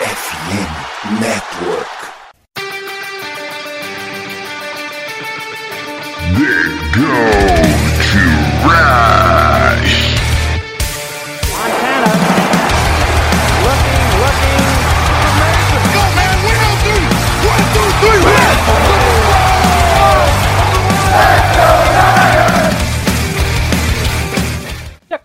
FM 0.00 1.20
Network. 1.20 1.99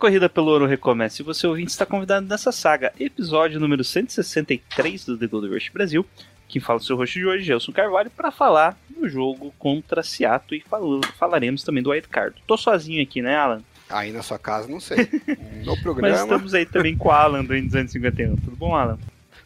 Corrida 0.06 0.28
pelo 0.28 0.52
ouro 0.52 0.66
recomeça. 0.66 1.20
E 1.20 1.24
você 1.24 1.48
ouvinte 1.48 1.72
está 1.72 1.84
convidado 1.84 2.24
nessa 2.28 2.52
saga, 2.52 2.92
episódio 2.98 3.58
número 3.58 3.82
163 3.82 5.04
do 5.04 5.18
The 5.18 5.26
Gold 5.26 5.48
Rush 5.48 5.68
Brasil. 5.70 6.06
Quem 6.46 6.62
fala 6.62 6.78
o 6.78 6.82
seu 6.82 6.96
host 6.96 7.18
de 7.18 7.26
hoje, 7.26 7.42
Gelson 7.44 7.72
Carvalho, 7.72 8.08
para 8.08 8.30
falar 8.30 8.78
do 8.88 9.08
jogo 9.08 9.52
contra 9.58 10.04
Seattle 10.04 10.60
e 10.64 10.68
fal- 10.68 11.00
falaremos 11.18 11.64
também 11.64 11.82
do 11.82 11.90
Wildcard. 11.90 12.36
Tô 12.46 12.56
sozinho 12.56 13.02
aqui, 13.02 13.20
né, 13.20 13.34
Alan? 13.34 13.62
Aí 13.90 14.12
na 14.12 14.22
sua 14.22 14.38
casa, 14.38 14.68
não 14.68 14.78
sei. 14.78 14.98
No 15.64 15.72
Mas 15.72 15.80
programa, 15.82 16.14
estamos 16.16 16.54
aí 16.54 16.64
também 16.64 16.96
com 16.96 17.08
o 17.08 17.12
Alan 17.12 17.44
do 17.44 17.52
N251. 17.52 18.36
Tudo 18.44 18.56
bom, 18.56 18.76
Alan? 18.76 18.98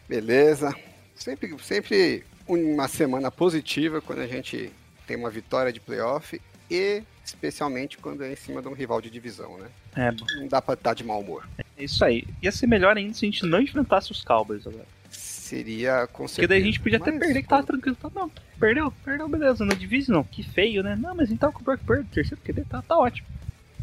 beleza. 0.06 0.74
Sempre, 1.14 1.56
sempre 1.62 2.22
uma 2.46 2.86
semana 2.86 3.30
positiva 3.30 4.02
quando 4.02 4.18
a 4.18 4.26
gente 4.26 4.70
tem 5.06 5.16
uma 5.16 5.30
vitória 5.30 5.72
de 5.72 5.80
playoff 5.80 6.38
e 6.70 7.02
especialmente 7.24 7.98
quando 7.98 8.22
é 8.24 8.32
em 8.32 8.36
cima 8.36 8.62
de 8.62 8.68
um 8.68 8.72
rival 8.72 9.00
de 9.00 9.10
divisão, 9.10 9.58
né? 9.58 9.68
É, 9.96 10.10
bom. 10.12 10.24
Não 10.36 10.48
dá 10.48 10.62
pra 10.62 10.74
estar 10.74 10.94
de 10.94 11.04
mau 11.04 11.20
humor. 11.20 11.48
É 11.76 11.84
isso 11.84 12.04
aí. 12.04 12.24
Ia 12.42 12.52
ser 12.52 12.66
melhor 12.66 12.96
ainda 12.96 13.14
se 13.14 13.24
a 13.24 13.28
gente 13.30 13.44
não 13.46 13.60
enfrentasse 13.60 14.12
os 14.12 14.22
Cowboys 14.22 14.66
agora. 14.66 14.86
Seria 15.10 16.06
com 16.06 16.24
Porque 16.24 16.34
certeza. 16.34 16.48
daí 16.48 16.62
a 16.62 16.64
gente 16.64 16.80
podia 16.80 16.98
até 16.98 17.10
Mas, 17.10 17.20
perder 17.20 17.42
que 17.42 17.48
tava 17.48 17.62
tranquilo. 17.64 17.96
Tá, 17.96 18.08
não, 18.14 18.30
perdeu, 18.58 18.92
perdeu, 19.04 19.28
beleza. 19.28 19.64
Na 19.64 19.74
Division, 19.74 20.22
que 20.22 20.42
feio, 20.44 20.82
né? 20.82 20.94
Não, 20.94 21.14
mas 21.14 21.28
tava 21.38 21.52
com 21.52 21.60
o 21.60 21.64
Brock 21.64 21.80
Purdy, 21.84 22.04
terceiro 22.04 22.40
QB, 22.42 22.64
tá, 22.68 22.82
tá 22.82 22.96
ótimo. 22.96 23.26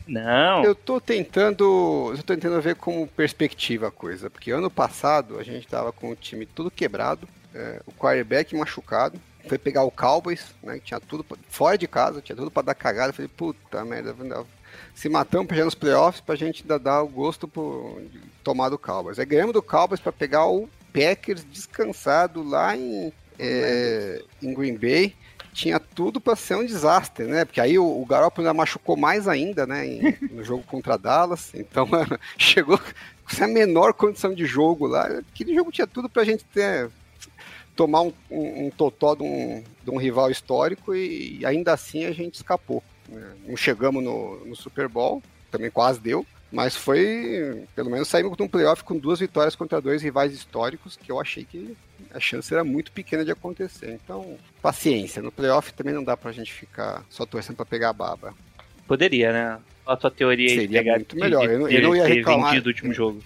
Não. 0.07 0.63
Eu 0.63 0.73
tô 0.73 1.01
tentando. 1.01 2.13
Eu 2.15 2.23
tô 2.23 2.35
tentando 2.35 2.61
ver 2.61 2.75
como 2.75 3.05
perspectiva 3.07 3.89
a 3.89 3.91
coisa. 3.91 4.29
Porque 4.29 4.51
ano 4.51 4.71
passado 4.71 5.37
a 5.37 5.43
gente 5.43 5.67
tava 5.67 5.91
com 5.91 6.11
o 6.11 6.15
time 6.15 6.45
tudo 6.45 6.71
quebrado, 6.71 7.27
é, 7.53 7.81
o 7.85 7.91
quarterback 7.91 8.55
machucado. 8.55 9.19
Foi 9.47 9.57
pegar 9.57 9.83
o 9.83 9.91
Cowboys, 9.91 10.53
né? 10.63 10.75
Que 10.79 10.85
tinha 10.85 10.99
tudo 10.99 11.23
pra- 11.23 11.37
fora 11.49 11.77
de 11.77 11.87
casa, 11.87 12.21
tinha 12.21 12.35
tudo 12.35 12.51
pra 12.51 12.61
dar 12.63 12.75
cagada. 12.75 13.09
Eu 13.09 13.13
falei, 13.13 13.29
puta 13.35 13.83
merda, 13.85 14.15
se 14.93 15.09
matamos 15.09 15.47
pra 15.47 15.57
já 15.57 15.65
nos 15.65 15.75
playoffs 15.75 16.21
pra 16.21 16.35
gente 16.35 16.63
ainda 16.63 16.77
dar 16.79 17.01
o 17.03 17.07
gosto 17.07 17.49
de 18.11 18.19
tomar 18.43 18.69
do 18.69 18.77
Cowboys. 18.77 19.19
Aí 19.19 19.25
ganhamos 19.25 19.53
do 19.53 19.61
Cowboys 19.61 19.99
pra 19.99 20.11
pegar 20.11 20.45
o 20.45 20.69
Packers 20.93 21.43
descansado 21.45 22.41
lá 22.43 22.75
em, 22.75 23.11
é, 23.37 24.21
em 24.41 24.53
Green 24.53 24.75
Bay 24.77 25.15
tinha 25.53 25.79
tudo 25.79 26.21
para 26.21 26.35
ser 26.35 26.55
um 26.55 26.63
desastre, 26.63 27.25
né? 27.25 27.43
Porque 27.43 27.59
aí 27.59 27.79
o, 27.79 27.83
o 28.01 28.05
Garoppolo 28.05 28.47
ainda 28.47 28.53
machucou 28.55 28.95
mais 28.95 29.27
ainda, 29.27 29.65
né? 29.65 29.87
em- 29.87 30.15
no 30.31 30.43
jogo 30.43 30.63
contra 30.67 30.97
Dallas. 30.99 31.51
Então 31.55 31.87
chegou 32.37 32.77
com 32.77 33.43
a 33.43 33.47
menor 33.47 33.93
condição 33.93 34.35
de 34.35 34.45
jogo 34.45 34.85
lá. 34.85 35.07
Aquele 35.07 35.55
jogo 35.55 35.71
tinha 35.71 35.87
tudo 35.87 36.07
pra 36.07 36.23
gente 36.23 36.45
ter 36.45 36.91
tomar 37.77 38.01
um, 38.01 38.11
um, 38.29 38.65
um 38.65 38.69
totó 38.71 39.15
de 39.15 39.23
um, 39.23 39.63
de 39.83 39.89
um 39.91 39.97
rival 39.97 40.29
histórico 40.29 40.93
e, 40.93 41.45
ainda 41.45 41.71
assim 41.73 42.03
a 42.05 42.11
gente 42.11 42.35
escapou. 42.35 42.83
né? 43.07 43.31
Não 43.47 43.55
chegamos 43.55 44.03
no, 44.03 44.43
no 44.45 44.55
Super 44.55 44.89
Bowl, 44.89 45.23
também 45.49 45.69
quase 45.71 45.99
deu. 46.01 46.25
Mas 46.51 46.77
foi, 46.77 47.65
pelo 47.75 47.89
menos 47.89 48.07
saímos 48.07 48.35
de 48.37 48.41
um 48.41 48.47
playoff 48.47 48.81
com 48.83 48.97
duas 48.97 49.19
vitórias 49.19 49.53
contra 49.53 49.81
dois 49.81 50.01
rivais 50.01 50.33
históricos, 50.33 50.95
que 50.95 51.11
eu 51.11 51.19
achei 51.19 51.43
que 51.43 51.75
a 52.13 52.21
chance 52.21 52.53
era 52.53 52.63
muito 52.63 52.89
pequena 52.93 53.25
de 53.25 53.31
acontecer. 53.31 53.99
Então, 54.01 54.37
paciência. 54.61 55.21
No 55.21 55.29
playoff 55.31 55.73
também 55.73 55.93
não 55.93 56.03
dá 56.05 56.15
pra 56.15 56.31
gente 56.31 56.53
ficar 56.53 57.03
só 57.09 57.25
torcendo 57.25 57.57
pra 57.57 57.65
pegar 57.65 57.89
a 57.89 57.93
baba. 57.93 58.33
Poderia, 58.87 59.33
né? 59.33 59.59
A 59.85 59.97
tua 59.97 60.09
teoria 60.09 60.49
aí 60.49 60.55
de 60.55 60.61
Seria 60.61 60.79
pegar 60.83 60.95
muito 60.95 61.15
de- 61.15 61.21
melhor. 61.21 61.47
de 61.47 61.53
Eu 61.53 61.59
não- 61.59 61.69
eu 61.69 61.81
não 61.81 61.95
ia 61.95 62.05
reclamar. 62.07 62.55
o 62.61 62.65
último 62.67 62.93
jogo. 62.93 63.21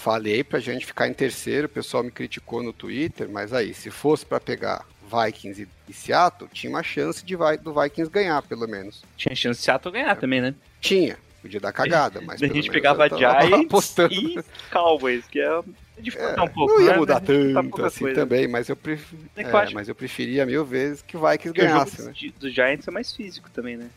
Falei 0.00 0.42
pra 0.42 0.58
gente 0.60 0.86
ficar 0.86 1.08
em 1.08 1.12
terceiro, 1.12 1.66
o 1.66 1.68
pessoal 1.68 2.02
me 2.02 2.10
criticou 2.10 2.62
no 2.62 2.72
Twitter, 2.72 3.28
mas 3.28 3.52
aí, 3.52 3.74
se 3.74 3.90
fosse 3.90 4.24
pra 4.24 4.40
pegar 4.40 4.86
Vikings 5.04 5.68
e, 5.86 5.92
Seattle, 5.92 6.48
tinha 6.50 6.70
uma 6.70 6.82
chance 6.82 7.22
de 7.22 7.36
do 7.62 7.74
Vikings 7.74 8.10
ganhar, 8.10 8.40
pelo 8.40 8.66
menos. 8.66 9.02
Tinha 9.14 9.34
chance 9.34 9.58
de 9.60 9.64
Seattle 9.66 9.92
ganhar 9.92 10.16
também, 10.16 10.40
né? 10.40 10.54
Tinha, 10.80 11.18
podia 11.42 11.60
dar 11.60 11.70
cagada, 11.70 12.18
mas 12.24 12.42
a 12.42 12.46
gente 12.46 12.70
pegava 12.70 13.10
Giants 13.10 13.52
apostando. 13.66 14.14
e 14.14 14.42
Cowboys, 14.72 15.26
que 15.26 15.38
é 15.38 15.44
é 15.44 15.62
dificultar 16.00 16.38
É, 16.38 16.42
um 16.44 16.48
pouco. 16.48 16.72
não 16.72 16.80
ia 16.80 16.92
né? 16.92 16.96
mudar 16.96 17.20
dificultar 17.20 17.62
tanto 17.64 17.84
assim 17.84 18.00
coisa. 18.00 18.20
também, 18.22 18.48
mas 18.48 18.70
eu, 18.70 18.76
pref... 18.76 19.12
É 19.36 19.42
é, 19.42 19.66
eu 19.66 19.70
mas 19.74 19.86
eu 19.86 19.94
preferia 19.94 20.46
mil 20.46 20.64
vezes 20.64 21.02
que 21.02 21.14
o 21.14 21.20
Vikings 21.20 21.52
que 21.52 21.60
o 21.60 21.62
jogo 21.62 21.74
ganhasse, 21.74 22.02
né? 22.02 22.14
Dos 22.38 22.54
Giants 22.54 22.88
é 22.88 22.90
mais 22.90 23.12
físico 23.12 23.50
também, 23.50 23.76
né? 23.76 23.90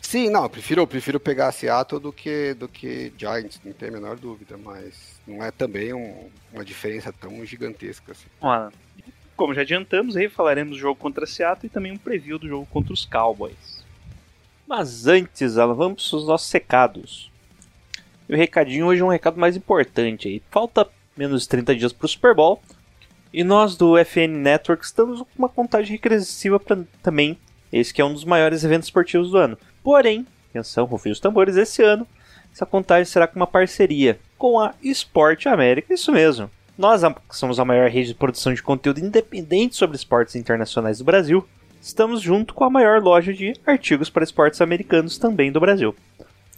Sim, 0.00 0.30
não, 0.30 0.42
eu 0.44 0.50
prefiro, 0.50 0.80
eu 0.82 0.86
prefiro 0.86 1.20
pegar 1.20 1.52
Seattle 1.52 2.00
do 2.00 2.12
que, 2.12 2.54
do 2.54 2.66
que 2.66 3.12
Giants, 3.16 3.60
não 3.64 3.72
tem 3.72 3.88
a 3.90 3.92
menor 3.92 4.16
dúvida, 4.16 4.56
mas 4.56 5.20
não 5.26 5.42
é 5.44 5.50
também 5.50 5.92
um- 5.92 6.28
uma 6.52 6.64
diferença 6.64 7.12
tão 7.12 7.44
gigantesca 7.44 8.12
assim. 8.12 8.26
Como 9.36 9.54
já 9.54 9.60
adiantamos, 9.60 10.16
aí 10.16 10.28
falaremos 10.28 10.76
do 10.76 10.80
jogo 10.80 10.98
contra 10.98 11.26
Seattle 11.26 11.66
e 11.66 11.70
também 11.70 11.92
um 11.92 11.96
preview 11.98 12.38
do 12.38 12.48
jogo 12.48 12.66
contra 12.66 12.92
os 12.92 13.04
Cowboys. 13.06 13.84
Mas 14.66 15.06
antes, 15.06 15.56
Alan, 15.58 15.74
vamos 15.74 16.08
para 16.08 16.18
os 16.18 16.26
nossos 16.26 16.50
recados. 16.52 17.30
E 18.28 18.34
o 18.34 18.36
recadinho 18.36 18.86
hoje 18.86 19.02
é 19.02 19.04
um 19.04 19.08
recado 19.08 19.38
mais 19.38 19.56
importante 19.56 20.28
aí. 20.28 20.42
Falta 20.50 20.88
menos 21.16 21.42
de 21.42 21.48
30 21.48 21.74
dias 21.74 21.92
para 21.92 22.06
o 22.06 22.08
Super 22.08 22.34
Bowl. 22.34 22.62
E 23.32 23.42
nós 23.44 23.76
do 23.76 23.96
FN 23.98 24.28
Network 24.38 24.84
estamos 24.84 25.20
com 25.20 25.26
uma 25.38 25.48
contagem 25.48 25.92
regressiva 25.92 26.58
para 26.60 26.84
também. 27.02 27.38
Esse 27.72 27.94
que 27.94 28.00
é 28.00 28.04
um 28.04 28.12
dos 28.12 28.24
maiores 28.24 28.62
eventos 28.64 28.86
esportivos 28.88 29.30
do 29.30 29.38
ano. 29.38 29.58
Porém, 29.82 30.26
atenção, 30.50 30.84
rufem 30.84 31.12
os 31.12 31.20
tambores, 31.20 31.56
esse 31.56 31.82
ano 31.82 32.06
essa 32.52 32.66
contagem 32.66 33.04
será 33.04 33.26
com 33.26 33.36
uma 33.36 33.46
parceria 33.46 34.18
com 34.36 34.58
a 34.58 34.74
Esporte 34.82 35.48
América, 35.48 35.94
isso 35.94 36.10
mesmo. 36.12 36.50
Nós 36.76 37.02
que 37.28 37.36
somos 37.36 37.60
a 37.60 37.64
maior 37.64 37.90
rede 37.90 38.08
de 38.08 38.14
produção 38.14 38.54
de 38.54 38.62
conteúdo 38.62 39.00
independente 39.00 39.76
sobre 39.76 39.96
esportes 39.96 40.34
internacionais 40.34 40.98
do 40.98 41.04
Brasil. 41.04 41.46
Estamos 41.80 42.20
junto 42.20 42.54
com 42.54 42.64
a 42.64 42.70
maior 42.70 43.02
loja 43.02 43.32
de 43.32 43.54
artigos 43.66 44.10
para 44.10 44.24
esportes 44.24 44.60
americanos 44.60 45.18
também 45.18 45.52
do 45.52 45.60
Brasil. 45.60 45.94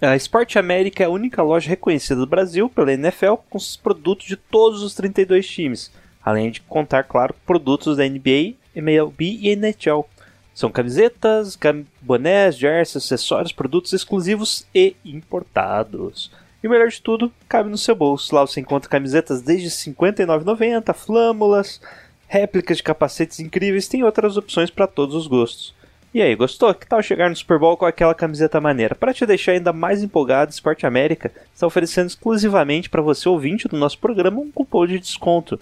A 0.00 0.16
Esporte 0.16 0.58
América 0.58 1.02
é 1.02 1.06
a 1.06 1.10
única 1.10 1.42
loja 1.42 1.68
reconhecida 1.68 2.20
do 2.20 2.26
Brasil 2.26 2.68
pela 2.68 2.92
NFL 2.92 3.34
com 3.48 3.58
os 3.58 3.76
produtos 3.76 4.26
de 4.26 4.36
todos 4.36 4.82
os 4.82 4.94
32 4.94 5.46
times, 5.46 5.92
além 6.24 6.50
de 6.50 6.60
contar, 6.62 7.04
claro, 7.04 7.34
produtos 7.46 7.96
da 7.96 8.08
NBA, 8.08 8.54
MLB 8.74 9.38
e 9.40 9.54
NHL. 9.54 10.08
São 10.54 10.70
camisetas, 10.70 11.56
cam- 11.56 11.84
bonés, 12.00 12.56
jerseys, 12.56 13.04
acessórios, 13.04 13.52
produtos 13.52 13.92
exclusivos 13.92 14.66
e 14.74 14.94
importados. 15.04 16.30
E 16.62 16.68
o 16.68 16.70
melhor 16.70 16.88
de 16.88 17.00
tudo, 17.00 17.32
cabe 17.48 17.68
no 17.70 17.78
seu 17.78 17.94
bolso. 17.94 18.34
Lá 18.34 18.42
você 18.42 18.60
encontra 18.60 18.88
camisetas 18.88 19.42
desde 19.42 19.68
R$ 19.68 19.94
59,90, 19.94 20.94
flâmulas, 20.94 21.80
réplicas 22.28 22.76
de 22.76 22.82
capacetes 22.82 23.40
incríveis, 23.40 23.88
tem 23.88 24.04
outras 24.04 24.36
opções 24.36 24.70
para 24.70 24.86
todos 24.86 25.14
os 25.14 25.26
gostos. 25.26 25.74
E 26.14 26.20
aí, 26.20 26.34
gostou? 26.36 26.72
Que 26.74 26.86
tal 26.86 27.02
chegar 27.02 27.30
no 27.30 27.34
Super 27.36 27.58
Bowl 27.58 27.76
com 27.76 27.86
aquela 27.86 28.14
camiseta 28.14 28.60
maneira? 28.60 28.94
Para 28.94 29.14
te 29.14 29.24
deixar 29.24 29.52
ainda 29.52 29.72
mais 29.72 30.02
empolgado, 30.02 30.50
Esporte 30.50 30.86
América 30.86 31.32
está 31.54 31.66
oferecendo 31.66 32.08
exclusivamente 32.08 32.90
para 32.90 33.00
você 33.00 33.28
ouvinte 33.28 33.66
do 33.66 33.78
nosso 33.78 33.98
programa 33.98 34.38
um 34.40 34.50
cupom 34.52 34.86
de 34.86 34.98
desconto. 34.98 35.58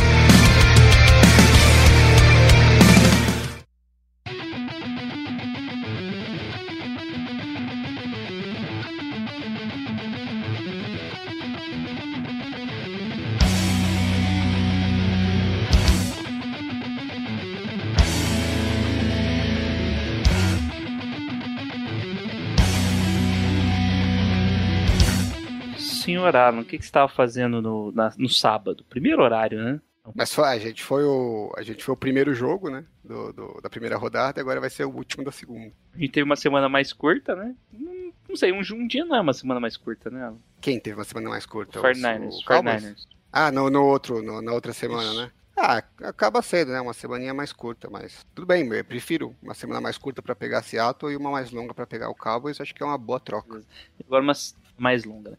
Alan, 26.25 26.62
o 26.62 26.65
que, 26.65 26.77
que 26.77 26.83
você 26.83 26.89
estava 26.89 27.12
fazendo 27.12 27.62
no, 27.62 27.91
na, 27.91 28.13
no 28.18 28.29
sábado? 28.29 28.83
Primeiro 28.89 29.21
horário, 29.21 29.63
né? 29.63 29.81
Mas 30.15 30.33
foi, 30.33 30.47
a 30.47 30.57
gente 30.57 30.83
foi 30.83 31.03
o 31.03 31.53
a 31.56 31.62
gente 31.62 31.83
foi 31.83 31.94
o 31.94 31.97
primeiro 31.97 32.33
jogo, 32.33 32.69
né? 32.69 32.83
Do, 33.03 33.31
do, 33.31 33.62
da 33.62 33.69
primeira 33.69 33.97
rodada 33.97 34.39
e 34.39 34.41
agora 34.41 34.59
vai 34.59 34.69
ser 34.69 34.83
o 34.83 34.89
último 34.89 35.23
da 35.23 35.31
segunda. 35.31 35.71
A 35.94 35.97
gente 35.97 36.12
teve 36.12 36.23
uma 36.23 36.35
semana 36.35 36.68
mais 36.68 36.91
curta, 36.91 37.35
né? 37.35 37.56
Não, 37.71 38.12
não 38.27 38.35
sei, 38.35 38.51
um, 38.51 38.59
um, 38.59 38.88
dia 38.88 39.06
não 39.06 39.15
é 39.15 39.21
uma 39.21 39.33
semana 39.33 39.59
mais 39.59 39.77
curta, 39.77 40.09
né? 40.09 40.33
Quem 40.59 40.79
teve 40.79 40.97
uma 40.97 41.03
semana 41.03 41.29
mais 41.29 41.45
curta? 41.45 41.79
O 41.79 41.83
49ers. 41.83 43.07
Ah, 43.31 43.51
no, 43.51 43.69
no 43.69 43.85
outro, 43.85 44.21
no, 44.21 44.41
na 44.41 44.51
outra 44.51 44.74
semana, 44.74 45.03
Isso. 45.03 45.21
né? 45.21 45.31
Ah, 45.56 45.83
acaba 46.03 46.41
sendo, 46.41 46.71
né? 46.71 46.81
Uma 46.81 46.94
semaninha 46.94 47.33
mais 47.33 47.53
curta, 47.53 47.89
mas 47.89 48.25
tudo 48.33 48.47
bem, 48.47 48.67
eu 48.67 48.85
prefiro 48.85 49.35
uma 49.41 49.53
semana 49.53 49.79
mais 49.79 49.97
curta 49.97 50.21
para 50.21 50.33
pegar 50.33 50.63
Seattle 50.63 51.12
e 51.12 51.15
uma 51.15 51.29
mais 51.29 51.51
longa 51.51 51.74
para 51.74 51.85
pegar 51.85 52.09
o 52.09 52.15
Cowboys, 52.15 52.59
acho 52.59 52.74
que 52.74 52.81
é 52.81 52.85
uma 52.85 52.97
boa 52.97 53.19
troca. 53.19 53.62
Agora 54.03 54.24
uma 54.24 54.33
mais 54.77 55.03
longa, 55.03 55.31
né? 55.31 55.38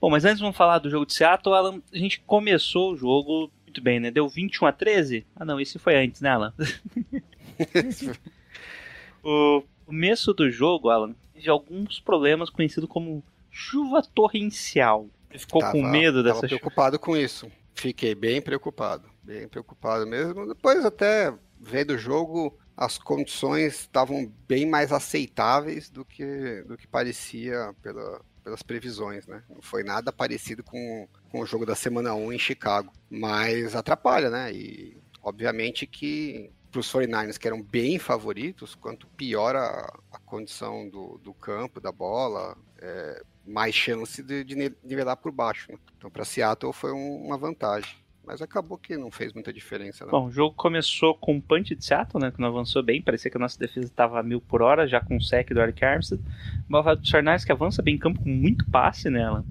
Bom, 0.00 0.08
mas 0.08 0.24
antes 0.24 0.40
vamos 0.40 0.56
falar 0.56 0.78
do 0.78 0.88
jogo 0.88 1.04
de 1.04 1.12
Seattle, 1.12 1.54
Alan. 1.54 1.82
A 1.92 1.98
gente 1.98 2.20
começou 2.20 2.92
o 2.92 2.96
jogo 2.96 3.50
muito 3.66 3.82
bem, 3.82 4.00
né? 4.00 4.10
Deu 4.10 4.26
21 4.26 4.66
a 4.66 4.72
13? 4.72 5.26
Ah, 5.36 5.44
não, 5.44 5.60
esse 5.60 5.78
foi 5.78 5.94
antes, 5.94 6.22
né, 6.22 6.30
Alan? 6.30 6.54
o 9.22 9.62
começo 9.84 10.32
do 10.32 10.50
jogo, 10.50 10.88
Alan, 10.88 11.14
teve 11.34 11.50
alguns 11.50 12.00
problemas 12.00 12.48
conhecidos 12.48 12.88
como 12.88 13.22
chuva 13.50 14.02
torrencial. 14.02 15.06
Você 15.30 15.40
ficou 15.40 15.60
tava, 15.60 15.72
com 15.72 15.82
medo 15.82 16.22
dessa 16.22 16.36
tava 16.36 16.48
preocupado 16.48 16.98
com 16.98 17.14
isso. 17.14 17.52
Fiquei 17.74 18.14
bem 18.14 18.40
preocupado. 18.40 19.06
Bem 19.22 19.46
preocupado 19.48 20.06
mesmo. 20.06 20.48
Depois, 20.48 20.82
até 20.84 21.34
vendo 21.60 21.90
o 21.90 21.98
jogo, 21.98 22.58
as 22.74 22.96
condições 22.96 23.80
estavam 23.80 24.32
bem 24.48 24.64
mais 24.64 24.92
aceitáveis 24.92 25.90
do 25.90 26.06
que, 26.06 26.64
do 26.66 26.78
que 26.78 26.86
parecia 26.86 27.74
pela, 27.82 28.22
pelas 28.40 28.62
previsões, 28.62 29.26
né? 29.26 29.42
Não 29.48 29.62
foi 29.62 29.82
nada 29.82 30.12
parecido 30.12 30.62
com, 30.62 31.08
com 31.30 31.40
o 31.40 31.46
jogo 31.46 31.64
da 31.64 31.74
semana 31.74 32.14
1 32.14 32.32
em 32.32 32.38
Chicago. 32.38 32.92
Mas 33.08 33.74
atrapalha, 33.74 34.30
né? 34.30 34.52
E 34.52 34.96
obviamente 35.22 35.86
que 35.86 36.50
para 36.70 36.80
os 36.80 36.92
49ers, 36.92 37.36
que 37.36 37.48
eram 37.48 37.60
bem 37.60 37.98
favoritos, 37.98 38.74
quanto 38.74 39.06
pior 39.08 39.56
a, 39.56 39.92
a 40.12 40.18
condição 40.20 40.88
do, 40.88 41.18
do, 41.18 41.34
campo, 41.34 41.80
da 41.80 41.90
bola, 41.90 42.56
é, 42.78 43.22
mais 43.44 43.74
chance 43.74 44.22
de, 44.22 44.44
de 44.44 44.54
nivelar 44.84 45.16
por 45.16 45.32
baixo. 45.32 45.72
Né? 45.72 45.78
Então, 45.98 46.10
para 46.10 46.24
Seattle 46.24 46.72
foi 46.72 46.92
um, 46.92 47.26
uma 47.26 47.36
vantagem. 47.36 47.96
Mas 48.24 48.40
acabou 48.42 48.78
que 48.78 48.96
não 48.96 49.10
fez 49.10 49.32
muita 49.32 49.52
diferença. 49.52 50.04
Não. 50.04 50.12
Bom, 50.12 50.26
o 50.26 50.30
jogo 50.30 50.54
começou 50.54 51.14
com 51.14 51.34
um 51.34 51.40
punch 51.40 51.74
de 51.74 51.84
Seattle, 51.84 52.22
né? 52.22 52.30
Que 52.30 52.40
não 52.40 52.48
avançou 52.48 52.82
bem. 52.82 53.02
Parecia 53.02 53.30
que 53.30 53.36
a 53.36 53.40
nossa 53.40 53.58
defesa 53.58 53.86
estava 53.86 54.20
a 54.20 54.22
mil 54.22 54.40
por 54.40 54.62
hora, 54.62 54.86
já 54.86 55.00
com 55.00 55.16
o 55.16 55.22
sec 55.22 55.50
do 55.52 55.60
Eric 55.60 55.84
Armstead. 55.84 56.22
Uma 56.68 56.94
dos 56.94 57.08
Charnais 57.08 57.44
que 57.44 57.52
avança 57.52 57.82
bem 57.82 57.94
em 57.94 57.98
campo 57.98 58.22
com 58.22 58.28
muito 58.28 58.68
passe 58.70 59.10
nela. 59.10 59.44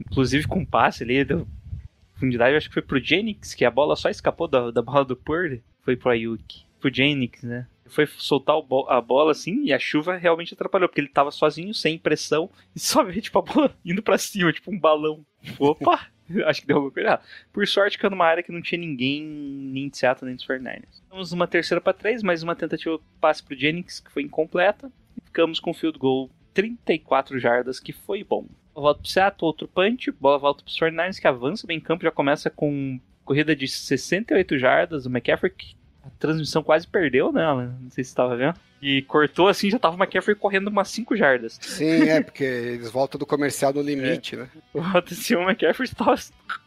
Inclusive 0.00 0.46
com 0.46 0.64
passe 0.64 1.02
ali, 1.02 1.24
deu 1.24 1.46
profundidade. 2.12 2.52
Eu 2.52 2.58
acho 2.58 2.68
que 2.68 2.74
foi 2.74 2.82
pro 2.82 3.02
Jennings, 3.02 3.54
que 3.54 3.64
a 3.64 3.70
bola 3.70 3.96
só 3.96 4.08
escapou 4.08 4.48
da, 4.48 4.70
da 4.70 4.82
bola 4.82 5.04
do 5.04 5.16
Purdy. 5.16 5.62
Foi 5.82 5.96
pro 5.96 6.10
Ayuk. 6.10 6.64
Pro 6.80 6.92
Jennings, 6.92 7.42
né? 7.42 7.66
Foi 7.86 8.06
soltar 8.06 8.56
a 8.88 9.00
bola 9.00 9.30
assim 9.30 9.64
e 9.64 9.72
a 9.72 9.78
chuva 9.78 10.16
realmente 10.16 10.54
atrapalhou, 10.54 10.88
porque 10.88 11.00
ele 11.00 11.08
tava 11.08 11.30
sozinho, 11.30 11.72
sem 11.72 11.98
pressão, 11.98 12.50
e 12.74 12.80
só 12.80 13.04
veio 13.04 13.22
tipo 13.22 13.38
a 13.38 13.42
bola 13.42 13.76
indo 13.84 14.02
pra 14.02 14.18
cima, 14.18 14.52
tipo 14.52 14.72
um 14.72 14.78
balão. 14.78 15.24
Opa! 15.58 16.08
Acho 16.46 16.60
que 16.60 16.66
deu 16.66 16.76
alguma 16.76 16.92
coisa. 16.92 17.20
Por 17.52 17.66
sorte, 17.66 17.98
que 17.98 18.08
numa 18.08 18.26
área 18.26 18.42
que 18.42 18.52
não 18.52 18.62
tinha 18.62 18.80
ninguém, 18.80 19.22
nem 19.22 19.88
de 19.88 19.96
Seattle, 19.96 20.26
nem 20.26 20.36
dos 20.36 20.46
49ers. 20.46 21.02
Ficamos 21.02 21.32
uma 21.32 21.46
terceira 21.46 21.80
para 21.80 21.92
três, 21.92 22.22
mais 22.22 22.42
uma 22.42 22.56
tentativa 22.56 22.98
passe 23.20 23.42
pro 23.42 23.56
Jennings, 23.56 24.00
que 24.00 24.10
foi 24.10 24.22
incompleta. 24.22 24.90
Ficamos 25.24 25.60
com 25.60 25.74
field 25.74 25.98
goal 25.98 26.30
34 26.54 27.38
jardas, 27.38 27.78
que 27.78 27.92
foi 27.92 28.24
bom. 28.24 28.46
Volta 28.74 29.00
pro 29.00 29.10
Seattle, 29.10 29.46
outro 29.46 29.68
punch, 29.68 30.10
bola 30.12 30.38
volta 30.38 30.62
pros 30.62 30.78
49ers, 30.78 31.20
que 31.20 31.26
avança 31.26 31.66
bem 31.66 31.78
em 31.78 31.80
campo, 31.80 32.04
já 32.04 32.10
começa 32.10 32.50
com 32.50 33.00
corrida 33.24 33.54
de 33.56 33.66
68 33.66 34.58
jardas. 34.58 35.06
O 35.06 35.10
McCaffrey, 35.10 35.52
a 36.06 36.10
transmissão 36.18 36.62
quase 36.62 36.86
perdeu, 36.86 37.32
né? 37.32 37.44
Não 37.52 37.90
sei 37.90 38.04
se 38.04 38.10
você 38.10 38.12
estava 38.12 38.36
vendo. 38.36 38.54
E 38.80 39.02
cortou 39.02 39.48
assim, 39.48 39.70
já 39.70 39.78
tava 39.78 39.96
o 39.96 39.98
McCaffrey 39.98 40.36
correndo 40.36 40.68
umas 40.68 40.88
5 40.90 41.16
jardas. 41.16 41.58
Sim, 41.60 42.08
é, 42.08 42.20
porque 42.20 42.44
eles 42.44 42.90
voltam 42.90 43.18
do 43.18 43.26
comercial 43.26 43.72
no 43.72 43.80
limite, 43.80 44.34
é. 44.34 44.38
né? 44.38 44.50
Assim, 45.10 45.34
o 45.34 45.42
McCaffrey 45.42 45.88
tava 45.88 46.14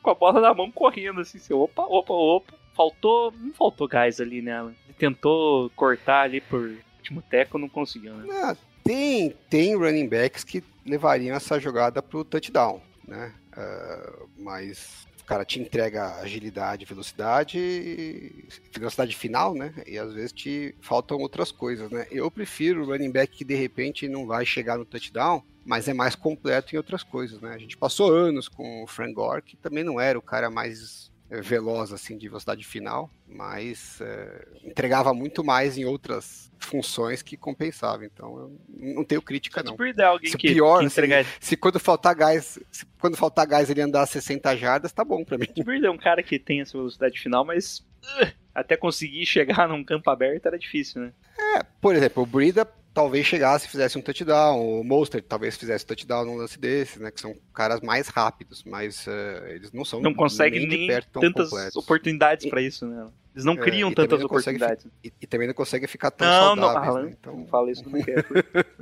com 0.02 0.10
a 0.10 0.16
bola 0.16 0.42
na 0.42 0.54
mão 0.54 0.72
correndo, 0.72 1.22
assim, 1.22 1.38
assim, 1.38 1.54
opa, 1.54 1.84
opa, 1.84 2.14
opa. 2.14 2.54
Faltou, 2.76 3.34
não 3.38 3.54
faltou 3.54 3.88
gás 3.88 4.20
ali 4.22 4.42
nela. 4.42 4.74
Ele 4.86 4.96
tentou 4.98 5.70
cortar 5.72 6.22
ali 6.22 6.42
por 6.42 6.72
último 6.98 7.22
teco, 7.22 7.58
não 7.58 7.70
conseguiu, 7.70 8.14
né? 8.16 8.28
Ah, 8.42 8.56
tem, 8.84 9.36
tem 9.50 9.76
running 9.76 10.08
backs 10.08 10.44
que 10.44 10.64
levariam 10.86 11.36
essa 11.36 11.60
jogada 11.60 12.02
pro 12.02 12.24
touchdown, 12.24 12.82
né? 13.08 13.34
Uh, 13.56 14.30
mas 14.38 15.08
cara 15.30 15.46
te 15.46 15.60
entrega 15.60 16.16
agilidade, 16.16 16.86
velocidade, 16.86 18.34
velocidade 18.76 19.16
final, 19.16 19.54
né? 19.54 19.72
E 19.86 19.96
às 19.96 20.12
vezes 20.12 20.31
te 20.31 20.74
faltam 20.81 21.20
outras 21.20 21.52
coisas, 21.52 21.92
né? 21.92 22.07
Eu 22.09 22.31
prefiro 22.31 22.81
o 22.81 22.86
running 22.88 23.12
back 23.12 23.38
que 23.38 23.45
de 23.45 23.54
repente 23.54 24.07
não 24.07 24.26
vai 24.26 24.44
chegar 24.44 24.80
no 24.80 24.86
touchdown, 24.86 25.44
mas 25.64 25.88
é 25.88 25.94
mais 25.94 26.16
completo 26.16 26.74
em 26.74 26.78
outras 26.78 27.04
coisas, 27.04 27.40
né? 27.40 27.54
A 27.54 27.59
gente 27.59 27.78
passou 27.78 28.12
anos 28.12 28.48
com 28.48 28.83
o 28.83 28.88
Frank 28.88 29.14
Gore, 29.14 29.44
que 29.44 29.56
também 29.56 29.83
não 29.83 30.02
era 30.02 30.18
o 30.18 30.21
cara 30.21 30.50
mais 30.50 31.08
veloz 31.30 31.94
assim 31.94 32.18
de 32.18 32.28
velocidade 32.28 32.66
final, 32.66 33.09
mas 33.28 34.02
é, 34.02 34.48
entregava 34.64 35.14
muito 35.14 35.44
mais 35.44 35.78
em 35.78 35.86
outras 35.86 36.52
funções 36.59 37.21
que 37.21 37.38
compensava. 37.38 38.04
Então 38.04 38.38
eu 38.38 38.59
não 38.95 39.04
tenho 39.04 39.21
crítica 39.21 39.62
não. 39.62 39.74
Alguém 39.74 40.31
se 40.31 40.38
que, 40.38 40.54
pior, 40.54 40.80
que 40.80 40.86
entregar... 40.86 41.24
se, 41.26 41.31
se, 41.40 41.57
quando 41.57 41.80
faltar 41.80 42.16
gás, 42.16 42.59
se, 42.71 42.86
quando 43.00 43.16
faltar 43.16 43.45
gás 43.45 43.69
ele 43.69 43.81
andar 43.81 44.06
60 44.06 44.57
jardas, 44.57 44.92
tá 44.92 45.06
bom 45.06 45.24
para 45.24 45.38
mim. 45.38 45.45
Tipo, 45.45 45.71
é 45.71 45.90
um 45.90 45.98
cara 45.98 46.24
que 46.24 46.40
tem 46.40 46.62
essa 46.62 46.78
velocidade 46.78 47.19
final, 47.19 47.45
mas 47.45 47.80
uh, 48.21 48.31
até 48.54 48.76
conseguir 48.76 49.26
chegar 49.26 49.68
num 49.69 49.83
campo 49.83 50.09
aberto 50.09 50.48
era 50.48 50.57
difícil, 50.57 51.02
né? 51.02 51.14
É, 51.57 51.64
por 51.80 51.95
exemplo, 51.95 52.24
o 52.24 52.26
Brida 52.26 52.66
talvez 52.94 53.26
chegasse 53.26 53.68
e 53.68 53.69
fizesse 53.69 53.98
um 53.98 54.02
touchdown, 54.02 54.80
o 54.80 54.84
Monster 54.84 55.22
talvez 55.22 55.58
fizesse 55.58 55.86
touchdown 55.86 56.26
num 56.26 56.36
lance 56.36 56.60
desse, 56.60 57.00
né? 57.02 57.12
Que 57.12 57.22
são 57.22 57.36
caras 57.54 57.81
mais 57.81 58.08
rápidos, 58.08 58.64
mas 58.64 59.08
uh, 59.08 59.46
eles 59.48 59.72
não 59.72 59.86
são 59.86 60.02
não 60.02 60.14
conseguem 60.14 60.68
nem, 60.68 60.88
nem 60.88 61.02
tantas 61.12 61.50
completos. 61.50 61.76
oportunidades 61.76 62.50
para 62.50 62.62
isso, 62.62 62.86
né? 62.86 63.08
Eles 63.34 63.46
não 63.46 63.54
é, 63.54 63.58
criam 63.58 63.90
é, 63.90 63.94
tantas 63.94 64.22
oportunidades. 64.24 64.88
e, 65.04 65.14
e, 65.22 65.28
também 65.28 65.48
não 65.48 65.54
conseguem 65.54 65.88
ficar 65.88 66.12
tão 66.12 66.28
não, 66.28 66.56
saudáveis, 66.56 66.96
não, 66.96 67.04
né? 67.04 67.16
Então... 67.19 67.38
não 67.38 67.48
fala 67.48 67.72
isso 67.72 67.88
não 67.88 68.02
quero. 68.02 68.26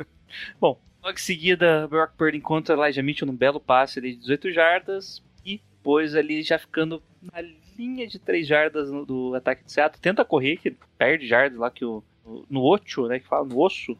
Bom, 0.59 0.79
logo 1.03 1.15
em 1.15 1.21
seguida, 1.21 1.87
Brock 1.87 2.13
Purdy 2.17 2.37
encontra 2.37 2.75
Elijah 2.75 3.03
Mitchell 3.03 3.27
num 3.27 3.35
belo 3.35 3.59
passe 3.59 3.99
de 3.99 4.15
18 4.15 4.51
jardas 4.51 5.21
e 5.45 5.61
depois 5.71 6.15
ali 6.15 6.41
já 6.41 6.57
ficando 6.57 7.03
na 7.21 7.41
linha 7.77 8.07
de 8.07 8.17
3 8.17 8.47
jardas 8.47 8.89
no, 8.89 9.05
do 9.05 9.35
ataque 9.35 9.63
de 9.63 9.71
Seattle, 9.71 10.01
tenta 10.01 10.25
correr, 10.25 10.57
que 10.57 10.75
perde 10.97 11.27
jardas 11.27 11.59
lá 11.59 11.69
que 11.69 11.85
o 11.85 12.03
no 12.49 12.63
ocho, 12.63 13.07
né, 13.07 13.19
que 13.19 13.27
fala 13.27 13.45
no 13.45 13.59
osso, 13.59 13.97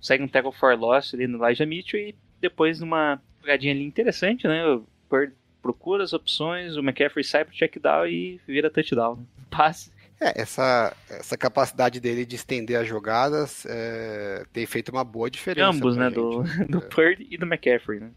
segue 0.00 0.22
um 0.22 0.28
tackle 0.28 0.52
for 0.52 0.78
loss 0.78 1.14
ali 1.14 1.26
no 1.26 1.44
Elijah 1.44 1.66
Mitchell 1.66 2.00
e 2.00 2.14
depois 2.40 2.80
numa 2.80 3.20
jogadinha 3.40 3.72
ali 3.72 3.84
interessante, 3.84 4.46
né, 4.46 4.66
o 4.66 4.84
Bird 5.10 5.34
procura 5.62 6.04
as 6.04 6.12
opções, 6.12 6.76
o 6.76 6.80
McCaffrey 6.80 7.24
sai 7.24 7.44
pro 7.44 7.54
check 7.54 7.78
down 7.78 8.06
e 8.06 8.38
vira 8.46 8.70
touchdown. 8.70 9.16
Né? 9.16 9.24
Passe. 9.50 9.90
É, 10.20 10.40
essa, 10.40 10.94
essa 11.08 11.36
capacidade 11.36 12.00
dele 12.00 12.24
de 12.24 12.36
estender 12.36 12.78
as 12.78 12.86
jogadas 12.86 13.66
é, 13.66 14.44
tem 14.52 14.64
feito 14.66 14.90
uma 14.90 15.02
boa 15.02 15.30
diferença. 15.30 15.68
Ambos, 15.68 15.96
né? 15.96 16.10
Do, 16.10 16.42
do 16.68 16.78
é. 16.78 16.80
Purdy 16.82 17.26
e 17.30 17.36
do 17.36 17.46
McCaffrey, 17.46 18.00
né? 18.00 18.10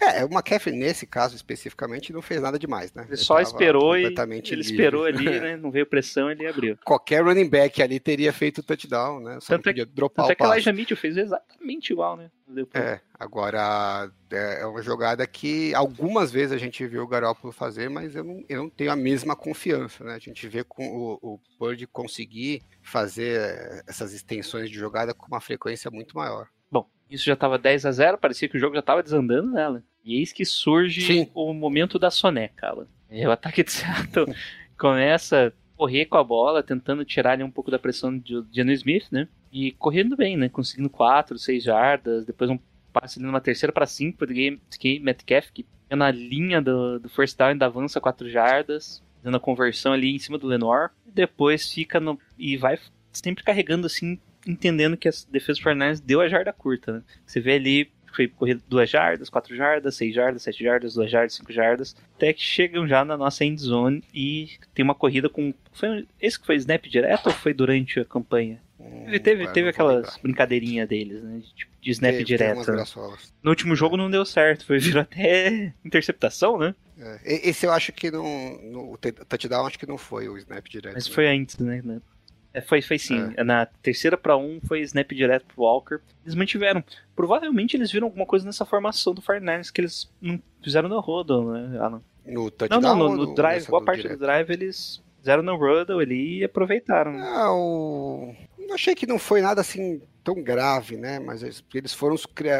É, 0.00 0.24
o 0.24 0.28
McCaffrey, 0.28 0.76
nesse 0.76 1.06
caso 1.06 1.34
especificamente, 1.34 2.12
não 2.12 2.22
fez 2.22 2.40
nada 2.40 2.58
demais, 2.58 2.92
né? 2.94 3.04
Ele, 3.08 3.16
só 3.16 3.40
esperou 3.40 3.96
e. 3.96 4.04
Ele 4.04 4.14
livre. 4.14 4.60
esperou 4.60 5.04
ali, 5.04 5.24
né? 5.40 5.56
Não 5.56 5.70
veio 5.70 5.86
pressão, 5.86 6.30
ele 6.30 6.46
abriu. 6.46 6.78
Qualquer 6.84 7.24
running 7.24 7.48
back 7.48 7.82
ali 7.82 7.98
teria 7.98 8.32
feito 8.32 8.62
touchdown, 8.62 9.20
né? 9.20 9.38
Só 9.40 9.58
tanto 9.58 9.70
é, 9.70 9.84
dropar 9.84 10.26
tanto 10.26 10.28
o 10.28 10.32
é 10.32 10.34
que 10.36 10.42
a 10.44 10.54
Elijah 10.54 10.72
Mitchell 10.72 10.96
fez 10.96 11.16
exatamente 11.16 11.92
igual, 11.92 12.16
né? 12.16 12.30
Depois. 12.46 12.82
É, 12.82 13.00
agora 13.18 14.10
é, 14.30 14.62
é 14.62 14.66
uma 14.66 14.82
jogada 14.82 15.26
que 15.26 15.74
algumas 15.74 16.30
vezes 16.30 16.52
a 16.52 16.58
gente 16.58 16.86
viu 16.86 17.02
o 17.02 17.08
Garoppolo 17.08 17.52
fazer, 17.52 17.90
mas 17.90 18.14
eu 18.14 18.24
não, 18.24 18.44
eu 18.48 18.62
não 18.62 18.70
tenho 18.70 18.92
a 18.92 18.96
mesma 18.96 19.34
confiança, 19.34 20.04
né? 20.04 20.14
A 20.14 20.18
gente 20.18 20.46
vê 20.48 20.62
com 20.62 20.86
o, 20.86 21.18
o 21.20 21.40
Bird 21.60 21.86
conseguir 21.88 22.62
fazer 22.80 23.82
essas 23.86 24.14
extensões 24.14 24.70
de 24.70 24.78
jogada 24.78 25.12
com 25.12 25.26
uma 25.26 25.40
frequência 25.40 25.90
muito 25.90 26.16
maior. 26.16 26.48
Isso 27.10 27.24
já 27.24 27.34
estava 27.34 27.58
10 27.58 27.86
a 27.86 27.92
0 27.92 28.18
parecia 28.18 28.48
que 28.48 28.56
o 28.56 28.60
jogo 28.60 28.74
já 28.74 28.80
estava 28.80 29.02
desandando 29.02 29.50
nela. 29.50 29.82
E 30.04 30.18
eis 30.18 30.32
que 30.32 30.44
surge 30.44 31.00
Sim. 31.02 31.30
o 31.34 31.52
momento 31.52 31.98
da 31.98 32.10
soneca, 32.10 32.68
Alan. 32.68 32.86
E 33.10 33.26
o 33.26 33.30
ataque 33.30 33.62
de 33.62 33.72
Seattle 33.72 34.34
começa 34.76 35.48
a 35.48 35.52
correr 35.76 36.06
com 36.06 36.18
a 36.18 36.24
bola, 36.24 36.62
tentando 36.62 37.04
tirar 37.04 37.32
ali 37.32 37.42
um 37.42 37.50
pouco 37.50 37.70
da 37.70 37.78
pressão 37.78 38.16
de 38.16 38.42
Geno 38.52 38.72
Smith, 38.72 39.06
né? 39.10 39.28
E 39.50 39.72
correndo 39.72 40.16
bem, 40.16 40.36
né? 40.36 40.48
Conseguindo 40.48 40.90
4, 40.90 41.38
6 41.38 41.62
jardas, 41.62 42.26
depois 42.26 42.50
um 42.50 42.58
passe 42.92 43.18
ali 43.18 43.26
numa 43.26 43.40
terceira 43.40 43.72
para 43.72 43.86
5 43.86 44.18
para 44.18 44.30
o 44.30 45.00
Metcalf, 45.02 45.50
que 45.52 45.64
na 45.90 46.10
linha 46.10 46.60
do, 46.60 46.98
do 46.98 47.08
first 47.08 47.36
down 47.38 47.50
ainda 47.50 47.66
avança 47.66 48.00
4 48.00 48.28
jardas, 48.28 49.02
dando 49.22 49.36
a 49.36 49.40
conversão 49.40 49.92
ali 49.92 50.14
em 50.14 50.18
cima 50.18 50.36
do 50.36 50.46
Lenor. 50.46 50.90
E 51.06 51.10
depois 51.10 51.72
fica 51.72 51.98
no. 51.98 52.18
e 52.38 52.56
vai 52.56 52.78
sempre 53.12 53.42
carregando 53.42 53.86
assim 53.86 54.18
entendendo 54.48 54.96
que 54.96 55.08
a 55.08 55.12
defesa 55.30 55.58
do 55.58 55.62
Fernandes 55.62 56.00
deu 56.00 56.20
a 56.20 56.28
jarda 56.28 56.52
curta, 56.52 56.92
né? 56.92 57.02
Você 57.26 57.38
vê 57.38 57.52
ali, 57.52 57.90
foi 58.12 58.26
corrido 58.26 58.62
duas 58.66 58.88
jardas, 58.88 59.28
quatro 59.28 59.54
jardas, 59.54 59.94
seis 59.94 60.14
jardas, 60.14 60.42
sete 60.42 60.64
jardas, 60.64 60.94
duas 60.94 61.10
jardas, 61.10 61.34
cinco 61.34 61.52
jardas, 61.52 61.94
até 62.16 62.32
que 62.32 62.42
chegam 62.42 62.88
já 62.88 63.04
na 63.04 63.16
nossa 63.16 63.44
end 63.44 63.60
zone 63.60 64.02
e 64.12 64.50
tem 64.74 64.82
uma 64.82 64.94
corrida 64.94 65.28
com. 65.28 65.52
Foi, 65.72 66.06
esse 66.20 66.40
que 66.40 66.46
foi 66.46 66.56
snap 66.56 66.84
direto 66.86 67.26
ou 67.26 67.32
foi 67.32 67.52
durante 67.52 68.00
a 68.00 68.04
campanha? 68.04 68.60
Hum, 68.80 69.04
Ele 69.06 69.18
teve, 69.20 69.46
teve 69.48 69.68
aquelas 69.68 70.16
brincadeirinhas 70.16 70.88
deles, 70.88 71.22
né? 71.22 71.38
De, 71.38 71.54
tipo, 71.54 71.72
de 71.80 71.90
snap 71.90 72.12
teve, 72.12 72.24
direto. 72.24 72.64
Teve 72.64 72.84
no 73.42 73.50
último 73.50 73.76
jogo 73.76 73.96
não 73.96 74.10
deu 74.10 74.24
certo, 74.24 74.64
foi 74.64 74.78
virou 74.78 75.02
até 75.02 75.74
interceptação, 75.84 76.58
né? 76.58 76.74
É, 76.98 77.48
esse 77.48 77.66
eu 77.66 77.72
acho 77.72 77.92
que 77.92 78.10
não. 78.10 78.24
No 78.62 78.98
touchdown 79.28 79.66
acho 79.66 79.78
que 79.78 79.86
não 79.86 79.98
foi 79.98 80.28
o 80.28 80.36
snap 80.38 80.66
direto. 80.68 80.94
Mas 80.94 81.08
né? 81.08 81.14
foi 81.14 81.28
antes, 81.28 81.58
né? 81.58 81.82
É, 82.58 82.60
foi, 82.60 82.82
foi 82.82 82.98
sim. 82.98 83.32
É. 83.36 83.44
Na 83.44 83.66
terceira 83.66 84.16
para 84.16 84.36
um 84.36 84.60
foi 84.66 84.80
snap 84.80 85.10
direto 85.12 85.46
pro 85.46 85.62
Walker. 85.62 86.00
Eles 86.24 86.34
mantiveram. 86.34 86.82
Provavelmente 87.14 87.76
eles 87.76 87.90
viram 87.90 88.08
alguma 88.08 88.26
coisa 88.26 88.44
nessa 88.44 88.64
formação 88.64 89.14
do 89.14 89.22
Fernandes 89.22 89.70
que 89.70 89.80
eles 89.80 90.10
não 90.20 90.40
fizeram 90.62 90.88
no 90.88 91.00
Rodo, 91.00 91.52
né, 91.52 91.78
Alan? 91.78 92.02
No 92.26 92.50
touchdown? 92.50 92.80
Não, 92.80 92.96
não, 92.96 93.08
no, 93.10 93.26
no 93.26 93.34
drive. 93.34 93.66
Boa 93.68 93.84
parte 93.84 94.02
direto? 94.02 94.18
do 94.18 94.24
drive 94.24 94.50
eles 94.50 95.02
fizeram 95.18 95.42
no 95.42 95.56
Rodo 95.56 95.98
ali 95.98 96.40
e 96.40 96.44
aproveitaram. 96.44 97.16
Ah, 97.18 97.52
o... 97.52 98.34
Eu 98.58 98.74
achei 98.74 98.94
que 98.94 99.06
não 99.06 99.18
foi 99.18 99.40
nada 99.40 99.60
assim 99.60 100.02
tão 100.22 100.42
grave, 100.42 100.96
né? 100.96 101.18
Mas 101.18 101.42
eles, 101.42 101.64
eles 101.72 101.94
foram 101.94 102.16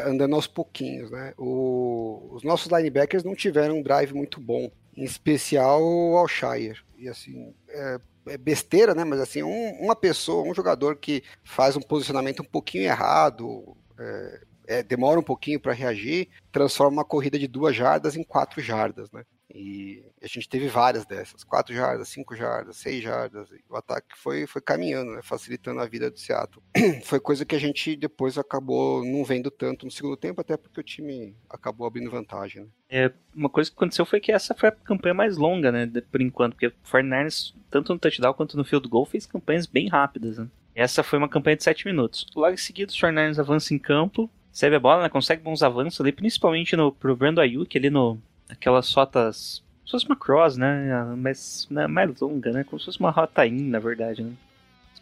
andando 0.06 0.34
aos 0.34 0.46
pouquinhos, 0.46 1.10
né? 1.10 1.34
O... 1.36 2.30
Os 2.32 2.42
nossos 2.42 2.70
linebackers 2.70 3.24
não 3.24 3.34
tiveram 3.34 3.78
um 3.78 3.82
drive 3.82 4.12
muito 4.14 4.40
bom. 4.40 4.70
Em 4.96 5.04
especial 5.04 5.82
o 5.82 6.16
Alshire. 6.16 6.80
E 6.96 7.08
assim, 7.08 7.52
é 7.68 8.00
besteira, 8.36 8.94
né? 8.94 9.04
Mas 9.04 9.20
assim, 9.20 9.42
um, 9.42 9.70
uma 9.80 9.96
pessoa, 9.96 10.48
um 10.48 10.54
jogador 10.54 10.96
que 10.96 11.22
faz 11.44 11.76
um 11.76 11.80
posicionamento 11.80 12.40
um 12.40 12.44
pouquinho 12.44 12.84
errado, 12.84 13.76
é, 13.98 14.40
é, 14.66 14.82
demora 14.82 15.18
um 15.18 15.22
pouquinho 15.22 15.58
para 15.58 15.72
reagir, 15.72 16.28
transforma 16.52 16.98
uma 16.98 17.04
corrida 17.04 17.38
de 17.38 17.48
duas 17.48 17.74
jardas 17.74 18.16
em 18.16 18.22
quatro 18.22 18.60
jardas, 18.60 19.10
né? 19.10 19.24
E 19.58 20.04
a 20.22 20.26
gente 20.28 20.48
teve 20.48 20.68
várias 20.68 21.04
dessas, 21.04 21.42
quatro 21.42 21.74
jardas, 21.74 22.08
cinco 22.08 22.36
jardas, 22.36 22.76
seis 22.76 23.02
jardas. 23.02 23.48
o 23.68 23.76
ataque 23.76 24.16
foi, 24.16 24.46
foi 24.46 24.62
caminhando, 24.62 25.10
né, 25.10 25.20
facilitando 25.20 25.80
a 25.80 25.86
vida 25.86 26.08
do 26.08 26.16
Seattle. 26.16 26.62
foi 27.02 27.18
coisa 27.18 27.44
que 27.44 27.56
a 27.56 27.58
gente 27.58 27.96
depois 27.96 28.38
acabou 28.38 29.04
não 29.04 29.24
vendo 29.24 29.50
tanto 29.50 29.84
no 29.84 29.90
segundo 29.90 30.16
tempo, 30.16 30.40
até 30.40 30.56
porque 30.56 30.78
o 30.78 30.84
time 30.84 31.34
acabou 31.50 31.88
abrindo 31.88 32.08
vantagem. 32.08 32.62
Né? 32.62 32.68
É, 32.88 33.12
uma 33.34 33.48
coisa 33.48 33.68
que 33.68 33.76
aconteceu 33.76 34.06
foi 34.06 34.20
que 34.20 34.30
essa 34.30 34.54
foi 34.54 34.68
a 34.68 34.72
campanha 34.72 35.14
mais 35.14 35.36
longa, 35.36 35.72
né, 35.72 35.90
por 36.08 36.20
enquanto, 36.20 36.52
porque 36.52 36.68
o 36.68 36.72
Fernandes, 36.84 37.52
tanto 37.68 37.92
no 37.92 37.98
touchdown 37.98 38.34
quanto 38.34 38.56
no 38.56 38.64
field 38.64 38.88
goal, 38.88 39.06
fez 39.06 39.26
campanhas 39.26 39.66
bem 39.66 39.88
rápidas. 39.88 40.38
Né? 40.38 40.46
Essa 40.72 41.02
foi 41.02 41.18
uma 41.18 41.28
campanha 41.28 41.56
de 41.56 41.64
sete 41.64 41.84
minutos. 41.84 42.24
Logo 42.36 42.54
em 42.54 42.56
seguida, 42.56 42.92
o 42.92 42.96
Fernandes 42.96 43.40
avança 43.40 43.74
em 43.74 43.78
campo, 43.78 44.30
recebe 44.52 44.76
a 44.76 44.80
bola, 44.80 45.02
né, 45.02 45.08
consegue 45.08 45.42
bons 45.42 45.64
avanços 45.64 46.00
ali, 46.00 46.12
principalmente 46.12 46.76
no, 46.76 46.92
pro 46.92 47.16
Brando 47.16 47.40
Ayuk 47.40 47.76
ali 47.76 47.90
no, 47.90 48.20
aquelas 48.48 48.92
rotas. 48.92 49.62
Como 49.78 49.86
se 49.86 49.92
fosse 49.92 50.06
uma 50.06 50.16
cross, 50.16 50.56
né? 50.56 51.14
Mas 51.16 51.66
né, 51.70 51.86
mais 51.86 52.20
longa, 52.20 52.50
né? 52.52 52.64
Como 52.64 52.78
se 52.78 52.86
fosse 52.86 53.00
uma 53.00 53.10
rota 53.10 53.46
in, 53.46 53.68
na 53.68 53.78
verdade, 53.78 54.22
né? 54.22 54.32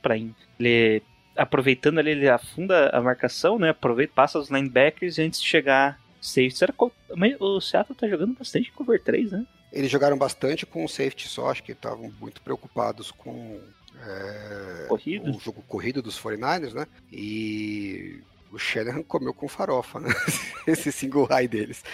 Pra 0.02 0.16
in. 0.16 0.34
Ele 0.58 1.02
aproveitando 1.36 1.98
ali, 1.98 2.12
ele 2.12 2.28
afunda 2.28 2.88
a 2.90 3.00
marcação, 3.00 3.58
né? 3.58 3.70
Aproveita, 3.70 4.12
passa 4.14 4.38
os 4.38 4.50
linebackers 4.50 5.18
antes 5.18 5.40
de 5.40 5.46
chegar 5.46 6.00
safety. 6.20 6.56
Será 6.56 6.72
que 6.72 7.36
o 7.40 7.60
Seattle 7.60 7.96
tá 7.96 8.08
jogando 8.08 8.34
bastante 8.38 8.72
cover 8.72 9.02
3, 9.02 9.32
né? 9.32 9.46
Eles 9.72 9.90
jogaram 9.90 10.16
bastante 10.16 10.64
com 10.64 10.84
o 10.84 10.88
safety 10.88 11.28
só, 11.28 11.50
acho 11.50 11.62
que 11.62 11.72
estavam 11.72 12.10
muito 12.20 12.40
preocupados 12.40 13.10
com 13.10 13.60
é, 14.02 14.86
o 14.90 15.38
jogo 15.38 15.62
corrido 15.68 16.00
dos 16.00 16.18
49ers, 16.18 16.72
né? 16.72 16.86
E 17.12 18.22
o 18.52 18.58
Shanahan 18.58 19.02
comeu 19.02 19.34
com 19.34 19.48
farofa, 19.48 20.00
né? 20.00 20.08
Esse 20.66 20.90
single 20.92 21.26
high 21.26 21.48
deles. 21.48 21.84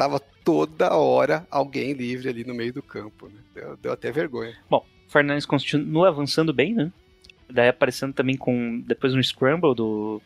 Tava 0.00 0.18
toda 0.18 0.96
hora 0.96 1.46
alguém 1.50 1.92
livre 1.92 2.30
ali 2.30 2.42
no 2.42 2.54
meio 2.54 2.72
do 2.72 2.82
campo, 2.82 3.28
né? 3.28 3.38
Deu, 3.54 3.76
deu 3.76 3.92
até 3.92 4.10
vergonha. 4.10 4.56
Bom, 4.70 4.82
o 5.06 5.10
Fernandes 5.12 5.44
continua 5.44 6.08
avançando 6.08 6.54
bem, 6.54 6.72
né? 6.72 6.90
Daí 7.50 7.68
aparecendo 7.68 8.14
também 8.14 8.34
com. 8.34 8.82
Depois 8.86 9.12
um 9.12 9.22
scramble 9.22 9.74
do 9.74 10.22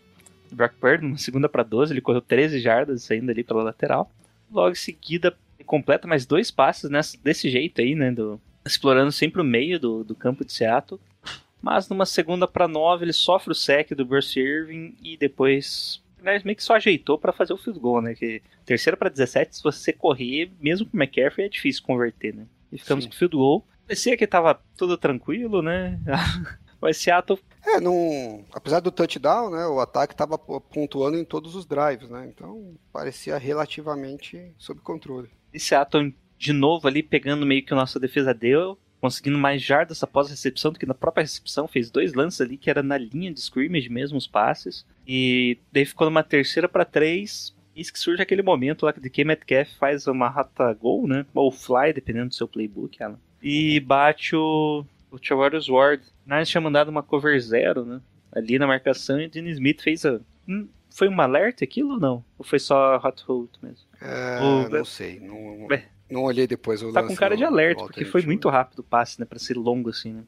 Brock 0.53 0.75
Purdy, 0.81 1.05
uma 1.05 1.19
segunda 1.19 1.49
para 1.49 1.65
12, 1.65 1.93
ele 1.93 2.01
correu 2.01 2.21
13 2.21 2.61
jardas 2.61 3.03
saindo 3.03 3.33
ali 3.33 3.43
pela 3.43 3.65
lateral. 3.65 4.09
Logo 4.49 4.71
em 4.71 4.77
seguida, 4.77 5.37
completa 5.67 6.07
mais 6.07 6.25
dois 6.25 6.53
passes 6.53 6.89
nessa, 6.89 7.19
desse 7.21 7.51
jeito 7.51 7.81
aí, 7.81 7.97
né? 7.97 8.13
Do, 8.13 8.41
explorando 8.65 9.11
sempre 9.11 9.41
o 9.41 9.45
meio 9.45 9.81
do, 9.81 10.05
do 10.05 10.15
campo 10.15 10.45
de 10.45 10.53
Seattle. 10.53 11.01
Mas 11.61 11.89
numa 11.89 12.07
segunda 12.07 12.47
para 12.47 12.69
9, 12.69 13.07
ele 13.07 13.13
sofre 13.13 13.51
o 13.51 13.57
sec 13.57 13.91
do 13.91 14.05
Bruce 14.05 14.39
Irving 14.39 14.95
e 15.03 15.17
depois 15.17 16.01
né, 16.25 16.41
meio 16.45 16.57
que 16.57 16.63
só 16.65 16.75
ajeitou 16.75 17.19
para 17.19 17.33
fazer 17.33 17.53
o 17.53 17.57
field 17.59 17.79
goal, 17.79 18.01
né? 18.01 18.15
Que 18.15 18.43
terceira 18.65 18.97
para 18.97 19.11
17, 19.11 19.57
se 19.57 19.63
você 19.63 19.93
correr, 19.93 20.51
mesmo 20.61 20.87
com 20.87 20.97
o 20.97 21.01
McCaffrey, 21.01 21.47
é 21.47 21.49
difícil 21.49 21.83
converter, 21.85 22.35
né? 22.35 22.47
E 22.73 22.79
ficamos 22.79 23.05
Sim. 23.05 23.11
com 23.11 23.15
o 23.15 23.19
field 23.19 23.37
goal. 23.37 23.67
Parecia 23.87 24.17
que 24.17 24.27
tava 24.27 24.61
tudo 24.77 24.97
tranquilo, 24.97 25.63
né? 25.63 26.01
Mas 26.81 26.97
Seattle. 26.99 27.39
É, 27.65 27.81
não... 27.81 28.45
apesar 28.53 28.81
do 28.81 28.91
touchdown, 28.91 29.51
né? 29.51 29.67
O 29.67 29.81
ataque 29.81 30.15
tava 30.15 30.37
pontuando 30.37 31.17
em 31.17 31.25
todos 31.25 31.55
os 31.55 31.65
drives, 31.65 32.11
né? 32.11 32.27
Então 32.29 32.75
parecia 32.93 33.39
relativamente 33.39 34.53
sob 34.59 34.81
controle. 34.81 35.31
E 35.53 35.61
Seattle 35.61 36.15
de 36.37 36.53
novo 36.53 36.87
ali 36.87 37.03
pegando 37.03 37.47
meio 37.47 37.65
que 37.65 37.73
a 37.73 37.77
nossa 37.77 37.99
defesa 37.99 38.35
deu, 38.35 38.79
conseguindo 39.05 39.37
mais 39.37 39.61
jardas 39.61 40.03
após 40.03 40.29
a 40.29 40.31
recepção 40.31 40.73
do 40.73 40.79
que 40.79 40.87
na 40.87 40.95
própria 40.95 41.21
recepção. 41.21 41.69
Fez 41.69 41.91
dois 41.91 42.15
lances 42.15 42.41
ali 42.41 42.57
que 42.57 42.71
era 42.71 42.83
na 42.83 42.97
linha 42.97 43.31
de 43.31 43.39
scrimmage 43.39 43.91
mesmo, 43.91 44.17
os 44.17 44.27
passes. 44.27 44.87
E 45.07 45.59
daí 45.71 45.85
ficou 45.85 46.07
numa 46.07 46.23
terceira 46.23 46.67
para 46.67 46.87
três. 46.87 47.55
Isso 47.77 47.93
que 47.93 47.99
surge 47.99 48.23
aquele 48.23 48.41
momento 48.41 48.87
lá 48.87 48.93
de 48.93 49.11
que 49.11 49.23
Metcalf 49.23 49.69
faz 49.79 50.07
uma 50.07 50.31
rata 50.31 50.73
gol, 50.73 51.07
né? 51.07 51.27
Ou 51.35 51.53
fly, 51.53 51.93
dependendo 51.93 52.29
do 52.29 52.35
seu 52.35 52.49
playbook, 52.49 53.03
Alan. 53.03 53.19
E 53.43 53.79
bate 53.81 54.35
o, 54.35 54.87
o 55.11 55.19
Charvarius 55.21 55.69
Ward. 55.69 56.03
Nice 56.27 56.51
tinha 56.51 56.63
mandado 56.63 56.89
uma 56.89 57.03
cover 57.03 57.39
zero, 57.39 57.85
né? 57.85 58.01
Ali 58.33 58.59
na 58.59 58.67
marcação 58.67 59.21
e 59.21 59.27
o 59.27 59.31
Dean 59.31 59.51
Smith 59.51 59.83
fez 59.83 60.07
a. 60.07 60.19
Hum, 60.49 60.67
foi 60.89 61.11
um 61.11 61.21
alerta 61.21 61.63
aquilo 61.63 61.93
ou 61.93 62.01
não? 62.01 62.25
Ou 62.39 62.45
foi 62.45 62.59
só 62.59 62.97
hot 63.05 63.23
hold 63.27 63.51
mesmo? 63.63 63.85
É, 64.01 64.41
o... 64.41 64.67
Não 64.71 64.85
sei. 64.87 65.21
Não... 65.21 65.69
É. 65.71 65.89
Não 66.11 66.23
olhei 66.23 66.47
depois 66.47 66.83
o 66.83 66.93
Tá 66.93 67.03
com 67.03 67.15
cara 67.15 67.37
de 67.37 67.45
alerta, 67.45 67.83
porque 67.83 68.05
foi 68.05 68.23
muito 68.23 68.49
rápido 68.49 68.81
o 68.81 68.85
passe, 68.85 69.19
né? 69.19 69.27
Pra 69.27 69.39
ser 69.39 69.57
longo 69.57 69.91
assim, 69.91 70.13
né? 70.13 70.25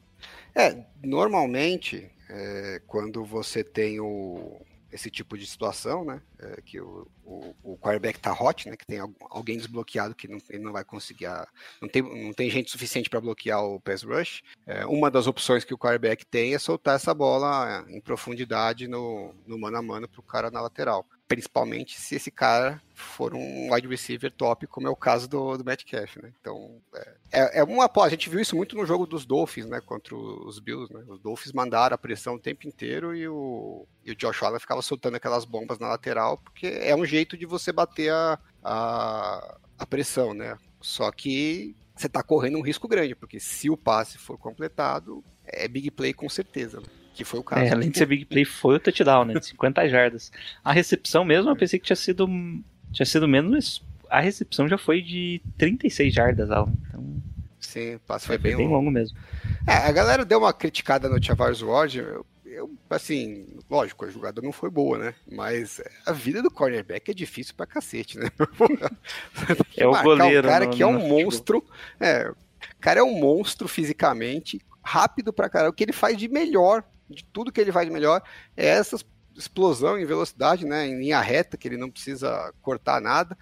É, 0.55 0.83
normalmente, 1.03 2.09
é, 2.29 2.81
quando 2.87 3.23
você 3.23 3.63
tem 3.63 3.99
o, 3.99 4.59
esse 4.91 5.11
tipo 5.11 5.37
de 5.37 5.45
situação, 5.45 6.03
né? 6.03 6.21
É, 6.39 6.61
que 6.61 6.79
o, 6.79 7.07
o, 7.23 7.55
o 7.63 7.77
quarterback 7.77 8.19
tá 8.19 8.33
hot, 8.33 8.69
né? 8.69 8.75
Que 8.75 8.85
tem 8.85 8.99
alguém 9.29 9.57
desbloqueado 9.57 10.15
que 10.15 10.27
não, 10.27 10.39
ele 10.49 10.63
não 10.63 10.71
vai 10.71 10.83
conseguir. 10.83 11.27
A, 11.27 11.47
não, 11.81 11.87
tem, 11.87 12.01
não 12.01 12.33
tem 12.33 12.49
gente 12.49 12.71
suficiente 12.71 13.09
para 13.09 13.21
bloquear 13.21 13.63
o 13.63 13.79
pass 13.79 14.03
rush. 14.03 14.41
É, 14.65 14.85
uma 14.85 15.11
das 15.11 15.27
opções 15.27 15.63
que 15.63 15.73
o 15.73 15.77
quarterback 15.77 16.25
tem 16.25 16.53
é 16.53 16.59
soltar 16.59 16.95
essa 16.95 17.13
bola 17.13 17.85
em 17.87 18.01
profundidade 18.01 18.87
no, 18.87 19.33
no 19.45 19.59
mano 19.59 19.77
a 19.77 19.81
mano 19.81 20.07
pro 20.07 20.23
cara 20.23 20.49
na 20.49 20.61
lateral. 20.61 21.05
Principalmente 21.27 21.99
se 21.99 22.15
esse 22.15 22.31
cara 22.31 22.81
for 22.93 23.33
um 23.33 23.73
wide 23.73 23.87
receiver 23.87 24.31
top, 24.31 24.65
como 24.67 24.87
é 24.87 24.89
o 24.89 24.95
caso 24.95 25.27
do, 25.27 25.57
do 25.57 25.63
Metcalf, 25.63 26.17
né? 26.17 26.31
Então, 26.39 26.81
é, 27.31 27.59
é 27.59 27.63
uma 27.63 27.89
A 28.03 28.09
gente 28.09 28.29
viu 28.29 28.39
isso 28.39 28.55
muito 28.55 28.75
no 28.75 28.85
jogo 28.85 29.05
dos 29.05 29.25
Dolphins, 29.25 29.65
né? 29.65 29.81
Contra 29.81 30.15
os 30.15 30.59
Bills, 30.59 30.91
né? 30.93 31.03
Os 31.07 31.19
Dolphins 31.19 31.51
mandaram 31.51 31.95
a 31.95 31.97
pressão 31.97 32.35
o 32.35 32.39
tempo 32.39 32.67
inteiro 32.67 33.15
e 33.15 33.27
o, 33.27 33.85
e 34.05 34.11
o 34.11 34.15
Josh 34.15 34.41
Allen 34.41 34.59
ficava 34.59 34.81
soltando 34.81 35.15
aquelas 35.15 35.45
bombas 35.45 35.79
na 35.79 35.89
lateral, 35.89 36.37
porque 36.37 36.67
é 36.67 36.95
um 36.95 37.05
jeito 37.05 37.37
de 37.37 37.45
você 37.45 37.71
bater 37.71 38.11
a, 38.11 38.39
a, 38.63 39.57
a 39.77 39.85
pressão, 39.85 40.33
né? 40.33 40.57
Só 40.81 41.11
que 41.11 41.75
você 41.95 42.07
está 42.07 42.23
correndo 42.23 42.57
um 42.57 42.63
risco 42.63 42.87
grande, 42.87 43.15
porque 43.15 43.39
se 43.39 43.69
o 43.69 43.75
passe 43.75 44.17
for 44.17 44.37
completado, 44.37 45.23
é 45.43 45.67
big 45.67 45.91
play 45.91 46.13
com 46.13 46.29
certeza. 46.29 46.79
Né? 46.79 46.87
Que 47.17 47.25
foi 47.25 47.39
o 47.39 47.43
caso. 47.43 47.63
É, 47.63 47.71
além 47.71 47.89
de 47.89 47.97
ser 47.97 48.05
big 48.05 48.25
play, 48.25 48.45
foi 48.45 48.75
o 48.75 48.79
touchdown, 48.79 49.25
né? 49.25 49.33
De 49.33 49.45
50 49.47 49.89
jardas. 49.89 50.31
A 50.63 50.71
recepção 50.71 51.25
mesmo, 51.25 51.49
eu 51.49 51.55
pensei 51.55 51.79
que 51.79 51.85
tinha 51.87 51.95
sido, 51.95 52.27
tinha 52.91 53.05
sido 53.07 53.27
menos. 53.27 53.83
A 54.07 54.19
recepção 54.19 54.67
já 54.67 54.77
foi 54.77 55.01
de 55.01 55.41
36 55.57 56.13
jardas, 56.13 56.51
Alan. 56.51 56.71
Então, 56.87 57.23
Sim, 57.59 57.95
o 57.95 57.99
passe 58.01 58.27
foi, 58.27 58.37
foi 58.37 58.43
bem, 58.43 58.55
bem 58.55 58.67
longo. 58.67 58.77
longo 58.77 58.91
mesmo. 58.91 59.17
É, 59.65 59.73
a 59.73 59.91
galera 59.91 60.23
deu 60.23 60.37
uma 60.37 60.53
criticada 60.53 61.09
no 61.09 61.19
Tavares 61.19 61.63
Ward. 61.63 61.97
Eu, 61.97 62.23
eu, 62.45 62.71
assim, 62.87 63.47
lógico, 63.67 64.05
a 64.05 64.11
jogada 64.11 64.39
não 64.39 64.51
foi 64.51 64.69
boa, 64.69 64.99
né? 64.99 65.15
Mas 65.31 65.81
a 66.05 66.11
vida 66.11 66.43
do 66.43 66.51
cornerback 66.51 67.09
é 67.09 67.15
difícil 67.15 67.55
pra 67.55 67.65
cacete, 67.65 68.19
né? 68.19 68.29
é 69.75 69.87
o 69.87 70.03
goleiro. 70.03 70.47
O 70.47 70.51
cara 70.51 70.65
no, 70.65 70.71
que 70.71 70.83
é 70.83 70.85
um 70.85 70.99
monstro. 70.99 71.65
É, 71.99 72.29
o 72.29 72.79
cara 72.79 72.99
é 72.99 73.03
um 73.03 73.19
monstro 73.19 73.67
fisicamente, 73.67 74.61
rápido 74.83 75.33
pra 75.33 75.49
caralho. 75.49 75.71
O 75.71 75.73
que 75.73 75.83
ele 75.83 75.93
faz 75.93 76.15
de 76.15 76.27
melhor 76.27 76.83
de 77.09 77.23
tudo 77.23 77.51
que 77.51 77.61
ele 77.61 77.71
faz 77.71 77.87
de 77.87 77.93
melhor 77.93 78.21
é 78.55 78.67
essa 78.67 78.97
explosão 79.35 79.99
em 79.99 80.05
velocidade, 80.05 80.65
né, 80.65 80.87
em 80.87 80.97
linha 80.99 81.21
reta, 81.21 81.57
que 81.57 81.67
ele 81.67 81.77
não 81.77 81.89
precisa 81.89 82.53
cortar 82.61 82.99
nada. 82.99 83.37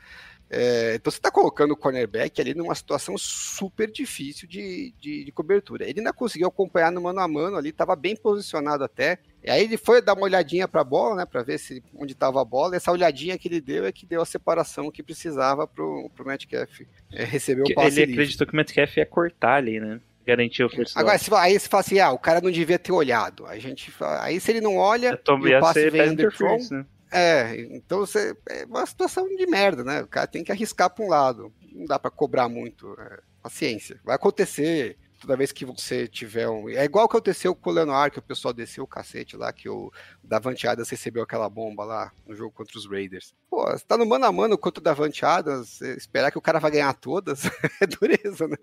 É, 0.47 0.93
então 0.95 1.09
você 1.11 1.17
está 1.17 1.31
colocando 1.31 1.71
o 1.71 1.75
cornerback 1.75 2.39
ali 2.39 2.53
numa 2.53 2.75
situação 2.75 3.17
super 3.17 3.89
difícil 3.89 4.47
de, 4.47 4.93
de, 4.99 5.25
de, 5.25 5.31
cobertura. 5.31 5.89
Ele 5.89 5.99
ainda 5.99 6.13
conseguiu 6.13 6.47
acompanhar 6.47 6.91
no 6.91 7.01
mano 7.01 7.19
a 7.19 7.27
mano 7.27 7.57
ali, 7.57 7.69
estava 7.69 7.95
bem 7.95 8.15
posicionado 8.15 8.83
até. 8.83 9.17
E 9.43 9.49
aí 9.49 9.63
ele 9.63 9.75
foi 9.75 10.01
dar 10.01 10.13
uma 10.13 10.23
olhadinha 10.23 10.67
para 10.67 10.81
a 10.81 10.83
bola, 10.83 11.15
né, 11.15 11.25
para 11.25 11.41
ver 11.41 11.57
se 11.57 11.83
onde 11.95 12.13
estava 12.13 12.39
a 12.39 12.45
bola. 12.45 12.75
E 12.75 12.77
essa 12.77 12.91
olhadinha 12.91 13.37
que 13.39 13.47
ele 13.47 13.59
deu 13.59 13.85
é 13.85 13.91
que 13.91 14.05
deu 14.05 14.21
a 14.21 14.25
separação 14.25 14.91
que 14.91 15.01
precisava 15.01 15.67
para 15.67 15.83
o 15.83 16.11
Metcalf 16.23 16.81
é, 17.11 17.23
receber 17.23 17.63
o 17.63 17.73
passe 17.73 18.01
Ele 18.01 18.13
acreditou 18.13 18.45
que 18.45 18.53
o 18.53 18.55
Metcalf 18.55 18.97
ia 18.97 19.05
cortar 19.05 19.55
ali, 19.55 19.79
né? 19.79 19.99
Garantiu 20.25 20.67
o 20.67 20.69
first 20.69 20.95
Agora, 20.97 21.17
se, 21.17 21.33
aí 21.33 21.59
você 21.59 21.67
fala 21.67 21.81
assim, 21.81 21.99
ah, 21.99 22.11
o 22.11 22.19
cara 22.19 22.41
não 22.41 22.51
devia 22.51 22.79
ter 22.79 22.91
olhado. 22.91 23.45
A 23.45 23.57
gente, 23.59 23.93
aí 24.19 24.39
se 24.39 24.51
ele 24.51 24.61
não 24.61 24.77
olha, 24.77 25.19
e 25.27 25.55
o 25.55 25.59
passe 25.59 25.89
vem 25.89 26.09
underthrown, 26.09 26.57
né? 26.71 26.85
É, 27.11 27.61
então 27.71 27.99
você, 27.99 28.35
é 28.49 28.65
uma 28.65 28.85
situação 28.85 29.27
de 29.27 29.45
merda, 29.47 29.83
né? 29.83 30.01
O 30.01 30.07
cara 30.07 30.27
tem 30.27 30.43
que 30.43 30.51
arriscar 30.51 30.89
para 30.89 31.05
um 31.05 31.09
lado. 31.09 31.53
Não 31.73 31.85
dá 31.85 31.97
para 31.97 32.11
cobrar 32.11 32.49
muito. 32.49 32.93
É, 32.99 33.19
paciência. 33.45 33.99
Vai 34.03 34.15
acontecer 34.15 34.97
toda 35.19 35.37
vez 35.37 35.51
que 35.51 35.65
você 35.65 36.07
tiver 36.07 36.47
um. 36.47 36.69
É 36.69 36.83
igual 36.83 37.07
que 37.07 37.15
aconteceu 37.15 37.55
com 37.55 37.69
o 37.69 37.73
Leonard, 37.73 38.11
que 38.11 38.19
o 38.19 38.21
pessoal 38.21 38.53
desceu 38.53 38.83
o 38.83 38.87
cacete 38.87 39.35
lá, 39.35 39.51
que 39.51 39.69
o 39.69 39.91
Davante 40.23 40.67
Adams 40.67 40.89
recebeu 40.89 41.23
aquela 41.23 41.49
bomba 41.49 41.83
lá 41.83 42.11
no 42.25 42.35
jogo 42.35 42.51
contra 42.51 42.77
os 42.77 42.89
Raiders. 42.89 43.33
Pô, 43.49 43.65
você 43.65 43.85
tá 43.85 43.97
no 43.97 44.05
mano 44.05 44.25
a 44.25 44.31
mano 44.31 44.57
contra 44.57 44.79
o 44.79 44.83
Davante 44.83 45.25
Adams, 45.25 45.81
esperar 45.81 46.31
que 46.31 46.37
o 46.37 46.41
cara 46.41 46.59
vai 46.59 46.71
ganhar 46.71 46.93
todas 46.93 47.45
é 47.81 47.87
dureza, 47.87 48.47
né? 48.47 48.57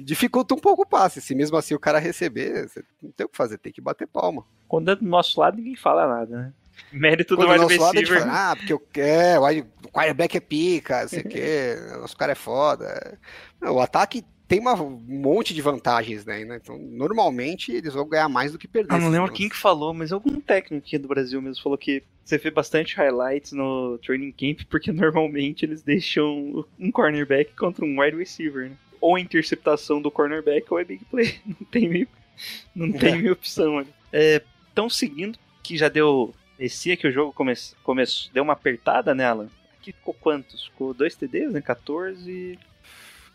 Dificulta 0.00 0.54
um 0.54 0.58
pouco 0.58 0.82
o 0.82 0.86
passe. 0.86 1.20
Se 1.20 1.34
mesmo 1.34 1.56
assim 1.56 1.74
o 1.74 1.80
cara 1.80 1.98
receber, 1.98 2.68
você 2.68 2.84
não 3.02 3.10
tem 3.10 3.26
o 3.26 3.28
que 3.28 3.36
fazer, 3.36 3.58
tem 3.58 3.72
que 3.72 3.80
bater 3.80 4.06
palma. 4.06 4.44
Quando 4.68 4.90
é 4.90 4.96
do 4.96 5.04
nosso 5.04 5.40
lado, 5.40 5.56
ninguém 5.56 5.76
fala 5.76 6.06
nada, 6.06 6.36
né? 6.36 6.52
Mérito 6.92 7.36
Quando 7.36 7.48
do 7.48 7.62
wide 7.62 7.76
receiver. 7.76 8.20
Fala, 8.20 8.50
ah, 8.50 8.56
porque 8.56 8.72
eu, 8.72 8.82
é, 8.96 9.38
o 9.38 9.88
quarterback 9.88 10.36
é 10.36 10.40
pica, 10.40 11.02
não 11.02 11.08
sei 11.08 11.20
o 11.20 11.28
quê, 11.28 11.76
nosso 11.98 12.16
cara 12.16 12.32
é 12.32 12.34
foda. 12.34 13.18
Não, 13.60 13.74
o 13.74 13.80
ataque 13.80 14.24
tem 14.48 14.60
uma, 14.60 14.80
um 14.80 15.02
monte 15.06 15.52
de 15.52 15.60
vantagens, 15.60 16.24
né? 16.24 16.40
Então, 16.40 16.78
normalmente 16.78 17.72
eles 17.72 17.94
vão 17.94 18.08
ganhar 18.08 18.28
mais 18.28 18.52
do 18.52 18.58
que 18.58 18.68
perder. 18.68 18.94
Ah, 18.94 18.98
não 18.98 19.08
lembro 19.08 19.32
quem 19.32 19.48
que 19.48 19.56
falou, 19.56 19.92
mas 19.92 20.12
algum 20.12 20.40
técnico 20.40 20.86
aqui 20.86 20.98
do 20.98 21.08
Brasil 21.08 21.42
mesmo 21.42 21.62
falou 21.62 21.76
que 21.76 22.02
você 22.24 22.38
vê 22.38 22.50
bastante 22.50 22.96
highlights 22.96 23.52
no 23.52 23.98
training 23.98 24.32
camp, 24.32 24.66
porque 24.68 24.90
normalmente 24.92 25.64
eles 25.64 25.82
deixam 25.82 26.64
um 26.78 26.90
cornerback 26.92 27.54
contra 27.54 27.84
um 27.84 28.00
wide 28.00 28.16
receiver, 28.16 28.70
né? 28.70 28.76
Ou 29.00 29.16
a 29.16 29.20
interceptação 29.20 30.00
do 30.00 30.10
cornerback 30.10 30.66
ou 30.72 30.78
é 30.78 30.84
big 30.84 31.04
play. 31.06 31.40
Não 31.46 31.66
tem 31.70 31.88
meio, 31.88 32.08
não 32.74 32.92
tem 32.92 33.14
é. 33.14 33.16
meio 33.16 33.32
opção 33.32 33.78
ali. 33.78 33.88
É, 34.12 34.42
seguindo, 34.90 35.38
que 35.62 35.76
já 35.76 35.88
deu. 35.88 36.34
Parecia 36.56 36.96
que 36.96 37.06
o 37.06 37.12
jogo 37.12 37.32
come, 37.32 37.52
começou, 37.82 38.32
deu 38.32 38.42
uma 38.42 38.52
apertada 38.52 39.14
nela. 39.14 39.50
Aqui 39.78 39.92
ficou 39.92 40.14
quantos? 40.14 40.66
Ficou 40.66 40.94
dois 40.94 41.14
TDs, 41.14 41.52
né? 41.52 41.60
14. 41.60 42.58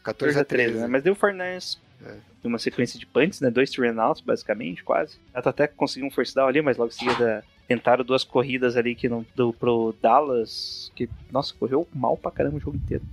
14 0.03 0.39
a 0.39 0.45
13, 0.45 0.79
né? 0.79 0.87
Mas 0.87 1.03
deu 1.03 1.13
o 1.13 1.15
Fernandes 1.15 1.79
é. 2.05 2.17
uma 2.43 2.57
sequência 2.57 2.99
de 2.99 3.05
punts, 3.05 3.39
né? 3.41 3.49
Dois 3.49 3.69
three 3.69 3.89
outs, 3.89 4.21
basicamente, 4.21 4.83
quase. 4.83 5.17
Ela 5.33 5.49
até 5.49 5.67
conseguiu 5.67 6.07
um 6.07 6.11
first 6.11 6.35
down 6.35 6.47
ali, 6.47 6.61
mas 6.61 6.77
logo 6.77 6.89
em 6.89 6.95
seguida 6.95 7.43
tentaram 7.67 8.03
duas 8.03 8.23
corridas 8.23 8.75
ali 8.75 8.95
que 8.95 9.07
não 9.07 9.25
deu 9.35 9.53
pro 9.53 9.95
Dallas, 10.01 10.91
que, 10.95 11.09
nossa, 11.31 11.53
correu 11.53 11.87
mal 11.93 12.17
pra 12.17 12.31
caramba 12.31 12.57
o 12.57 12.59
jogo 12.59 12.77
inteiro. 12.77 13.03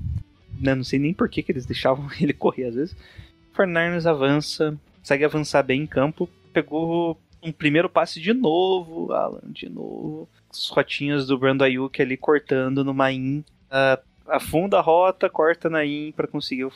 Não, 0.54 0.62
né, 0.62 0.74
não 0.74 0.84
sei 0.84 0.98
nem 0.98 1.14
por 1.14 1.28
que, 1.28 1.42
que 1.42 1.52
eles 1.52 1.66
deixavam 1.66 2.08
ele 2.20 2.32
correr 2.32 2.64
às 2.64 2.74
vezes. 2.74 2.96
Fernandes 3.54 4.06
avança, 4.06 4.76
consegue 5.00 5.24
avançar 5.24 5.62
bem 5.62 5.82
em 5.82 5.86
campo, 5.86 6.28
pegou 6.52 7.18
um 7.42 7.52
primeiro 7.52 7.88
passe 7.88 8.20
de 8.20 8.32
novo, 8.32 9.12
Alan, 9.12 9.42
de 9.46 9.68
novo. 9.68 10.28
As 10.50 10.68
rotinhas 10.68 11.26
do 11.26 11.38
Brando 11.38 11.62
Ayuk 11.62 12.00
ali 12.00 12.16
cortando 12.16 12.84
no 12.84 12.94
Main. 12.94 13.44
Uh, 13.70 14.02
afunda 14.28 14.78
a 14.78 14.80
rota, 14.80 15.28
corta 15.28 15.68
na 15.68 15.84
in 15.84 16.12
para 16.12 16.26
conseguir 16.26 16.66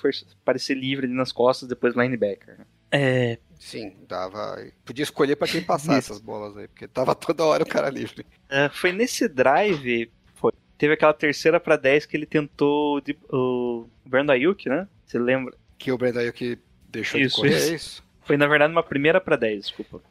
parecer 0.45 0.75
livre 0.75 1.07
ali 1.07 1.15
nas 1.15 1.33
costas, 1.33 1.69
depois 1.69 1.95
linebacker. 1.95 2.59
É. 2.91 3.39
Sim, 3.59 3.95
dava. 4.09 4.59
Podia 4.85 5.03
escolher 5.03 5.37
para 5.37 5.49
quem 5.49 5.63
passar 5.63 5.97
essas 5.99 6.21
bolas 6.21 6.57
aí, 6.57 6.67
porque 6.69 6.89
tava 6.89 7.15
toda 7.15 7.45
hora 7.45 7.63
o 7.63 7.69
cara 7.69 7.89
livre. 7.89 8.27
É, 8.49 8.69
foi 8.69 8.93
nesse 8.93 9.29
drive, 9.29 10.11
foi, 10.35 10.53
teve 10.77 10.95
aquela 10.95 11.15
terceira 11.15 11.61
para 11.61 11.77
10 11.77 12.07
que 12.07 12.17
ele 12.17 12.27
tentou 12.27 13.01
de, 13.01 13.17
o 13.31 13.87
Brandon 14.05 14.33
Ayuk, 14.33 14.69
né? 14.69 14.89
Você 15.07 15.19
lembra? 15.19 15.55
Que 15.79 15.93
o 15.93 15.99
Brandon 15.99 16.21
Ayuk 16.21 16.59
deixou 16.89 17.21
isso, 17.21 17.37
de 17.37 17.43
correr, 17.43 17.57
isso. 17.57 17.71
é 17.71 17.75
isso? 17.75 18.05
Foi 18.25 18.37
na 18.37 18.47
verdade 18.47 18.73
uma 18.73 18.83
primeira 18.83 19.21
para 19.21 19.37
10, 19.37 19.67
desculpa. 19.67 20.03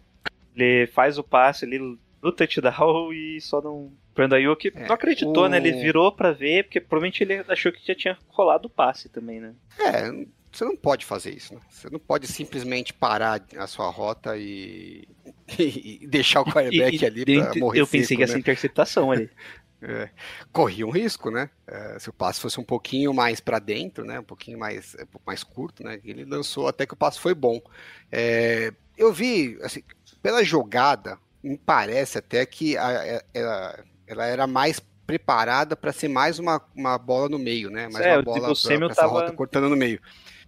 Ele 0.56 0.88
faz 0.88 1.18
o 1.18 1.24
passe 1.24 1.66
ali 1.66 1.98
no 2.22 2.32
touchdown 2.32 3.12
e 3.14 3.40
só 3.42 3.62
não 3.62 3.92
Brandon 4.14 4.36
Ayuk 4.36 4.72
é, 4.76 4.88
não 4.88 4.96
acreditou, 4.96 5.46
o... 5.46 5.50
né? 5.50 5.58
Ele 5.58 5.72
virou 5.72 6.12
para 6.12 6.32
ver, 6.32 6.66
porque 6.66 6.80
provavelmente 6.82 7.24
ele 7.24 7.44
achou 7.48 7.72
que 7.72 7.86
já 7.86 7.96
tinha 7.96 8.18
rolado 8.28 8.68
o 8.68 8.70
passe 8.70 9.10
também, 9.10 9.40
né? 9.40 9.54
É, 9.80 10.12
você 10.52 10.66
não 10.66 10.76
pode 10.76 11.06
fazer 11.06 11.34
isso, 11.34 11.54
né? 11.54 11.62
Você 11.70 11.90
não 11.90 12.00
pode 12.00 12.28
simplesmente 12.28 12.94
parar 12.94 13.42
a 13.58 13.68
sua 13.68 13.90
rota 13.90 14.36
e, 14.38 15.08
e 15.58 16.06
deixar 16.08 16.42
o 16.42 16.46
quarterback 16.46 17.02
e, 17.02 17.06
ali 17.06 17.26
para 17.26 17.56
morrer 17.56 17.80
Eu 17.80 17.88
pensei 17.88 18.08
seco, 18.08 18.18
que 18.18 18.26
né? 18.26 18.32
essa 18.32 18.40
interceptação 18.40 19.12
ali. 19.12 19.30
É, 19.84 20.12
corria 20.52 20.86
um 20.86 20.92
risco, 20.92 21.32
né? 21.32 21.50
É, 21.66 21.98
se 21.98 22.08
o 22.08 22.14
passe 22.14 22.40
fosse 22.40 22.60
um 22.60 22.64
pouquinho 22.64 23.12
mais 23.16 23.40
para 23.40 23.58
dentro, 23.58 24.06
né? 24.06 24.20
Um 24.20 24.24
pouquinho 24.24 24.60
mais, 24.60 24.96
pouco 25.10 25.24
mais 25.26 25.44
curto, 25.44 25.84
né? 25.84 26.00
Ele 26.04 26.24
lançou 26.24 26.68
até 26.68 26.86
que 26.86 26.94
o 26.94 26.96
passe 26.96 27.20
foi 27.20 27.34
bom. 27.34 27.60
É, 28.12 28.72
eu 28.96 29.12
vi, 29.12 29.58
assim, 29.64 29.82
pela 30.22 30.44
jogada, 30.44 31.18
me 31.44 31.58
parece 31.58 32.18
até 32.18 32.46
que 32.46 32.78
a, 32.78 32.88
a, 32.88 33.22
a 33.36 33.84
ela 34.12 34.26
era 34.26 34.46
mais 34.46 34.80
preparada 35.08 35.76
para 35.76 35.94
ser 35.94 36.08
mais 36.08 36.38
uma, 36.38 36.62
uma 36.76 36.98
bola 36.98 37.30
no 37.30 37.40
meio, 37.40 37.70
né? 37.70 37.88
Mais 37.90 38.06
é, 38.06 38.16
uma 38.16 38.24
bola 38.24 38.42
para 38.42 38.52
essa 38.52 38.96
tava... 38.96 39.08
rota 39.08 39.34
cortando 39.34 39.70
no 39.70 39.76
meio. 39.76 40.02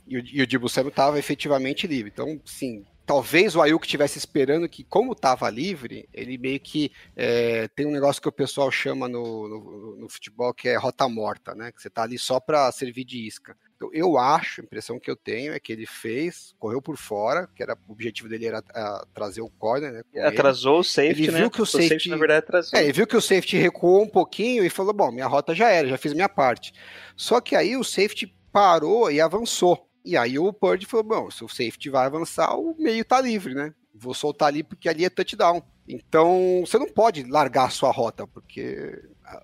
E 0.05 0.17
o, 0.17 0.23
e 0.25 0.41
o 0.41 0.47
Dibu 0.47 0.67
Samuel 0.67 0.89
estava 0.89 1.17
efetivamente 1.17 1.87
livre. 1.87 2.11
Então, 2.13 2.39
sim, 2.45 2.85
talvez 3.05 3.55
o 3.55 3.61
Ayuk 3.61 3.85
estivesse 3.85 4.17
esperando 4.17 4.67
que, 4.67 4.83
como 4.83 5.13
estava 5.13 5.49
livre, 5.49 6.07
ele 6.13 6.37
meio 6.37 6.59
que 6.59 6.91
é, 7.15 7.67
tem 7.69 7.85
um 7.85 7.91
negócio 7.91 8.21
que 8.21 8.27
o 8.27 8.33
pessoal 8.33 8.69
chama 8.69 9.07
no, 9.07 9.47
no, 9.47 9.95
no, 9.97 10.09
futebol 10.09 10.53
que 10.53 10.67
é 10.67 10.77
rota 10.77 11.07
morta, 11.07 11.55
né? 11.55 11.71
Que 11.71 11.81
você 11.81 11.87
está 11.87 12.03
ali 12.03 12.17
só 12.17 12.39
para 12.39 12.71
servir 12.71 13.05
de 13.05 13.25
isca. 13.25 13.57
Então, 13.75 13.89
eu 13.91 14.17
acho, 14.17 14.61
a 14.61 14.63
impressão 14.63 14.99
que 14.99 15.09
eu 15.09 15.15
tenho 15.15 15.53
é 15.53 15.59
que 15.59 15.71
ele 15.71 15.85
fez, 15.85 16.53
correu 16.57 16.81
por 16.81 16.97
fora, 16.97 17.47
que 17.55 17.61
era 17.61 17.77
o 17.87 17.91
objetivo 17.91 18.29
dele 18.29 18.45
era 18.45 18.63
a, 18.73 19.05
trazer 19.13 19.41
o 19.41 19.49
corner, 19.49 19.91
né? 19.91 20.01
Atrasou 20.21 20.75
ele. 20.75 20.79
o 20.79 20.83
safety, 20.83 21.23
ele 21.23 21.31
né? 21.31 21.39
Viu 21.39 21.51
que 21.51 21.59
o, 21.59 21.63
o 21.63 21.65
safety, 21.65 21.89
safety, 21.89 22.09
na 22.09 22.17
verdade, 22.17 22.39
atrasou. 22.39 22.79
É, 22.79 22.83
ele 22.83 22.93
viu 22.93 23.07
que 23.07 23.17
o 23.17 23.21
safety 23.21 23.57
recuou 23.57 24.03
um 24.03 24.09
pouquinho 24.09 24.63
e 24.63 24.69
falou: 24.69 24.93
bom, 24.93 25.11
minha 25.11 25.27
rota 25.27 25.53
já 25.53 25.69
era, 25.69 25.87
já 25.87 25.97
fiz 25.97 26.13
minha 26.13 26.29
parte. 26.29 26.73
Só 27.15 27.41
que 27.41 27.55
aí 27.55 27.75
o 27.75 27.83
safety 27.83 28.33
parou 28.51 29.11
e 29.11 29.19
avançou. 29.19 29.89
E 30.05 30.17
aí 30.17 30.37
o 30.37 30.51
Purdy 30.53 30.85
falou: 30.85 31.05
bom, 31.05 31.31
se 31.31 31.43
o 31.43 31.49
safety 31.49 31.89
vai 31.89 32.05
avançar, 32.05 32.55
o 32.55 32.75
meio 32.77 33.03
tá 33.03 33.19
livre, 33.19 33.53
né? 33.53 33.73
Vou 33.93 34.13
soltar 34.13 34.49
ali 34.49 34.63
porque 34.63 34.89
ali 34.89 35.05
é 35.05 35.09
touchdown. 35.09 35.61
Então 35.87 36.63
você 36.65 36.77
não 36.77 36.87
pode 36.87 37.23
largar 37.23 37.65
a 37.65 37.69
sua 37.69 37.91
rota, 37.91 38.25
porque 38.27 39.01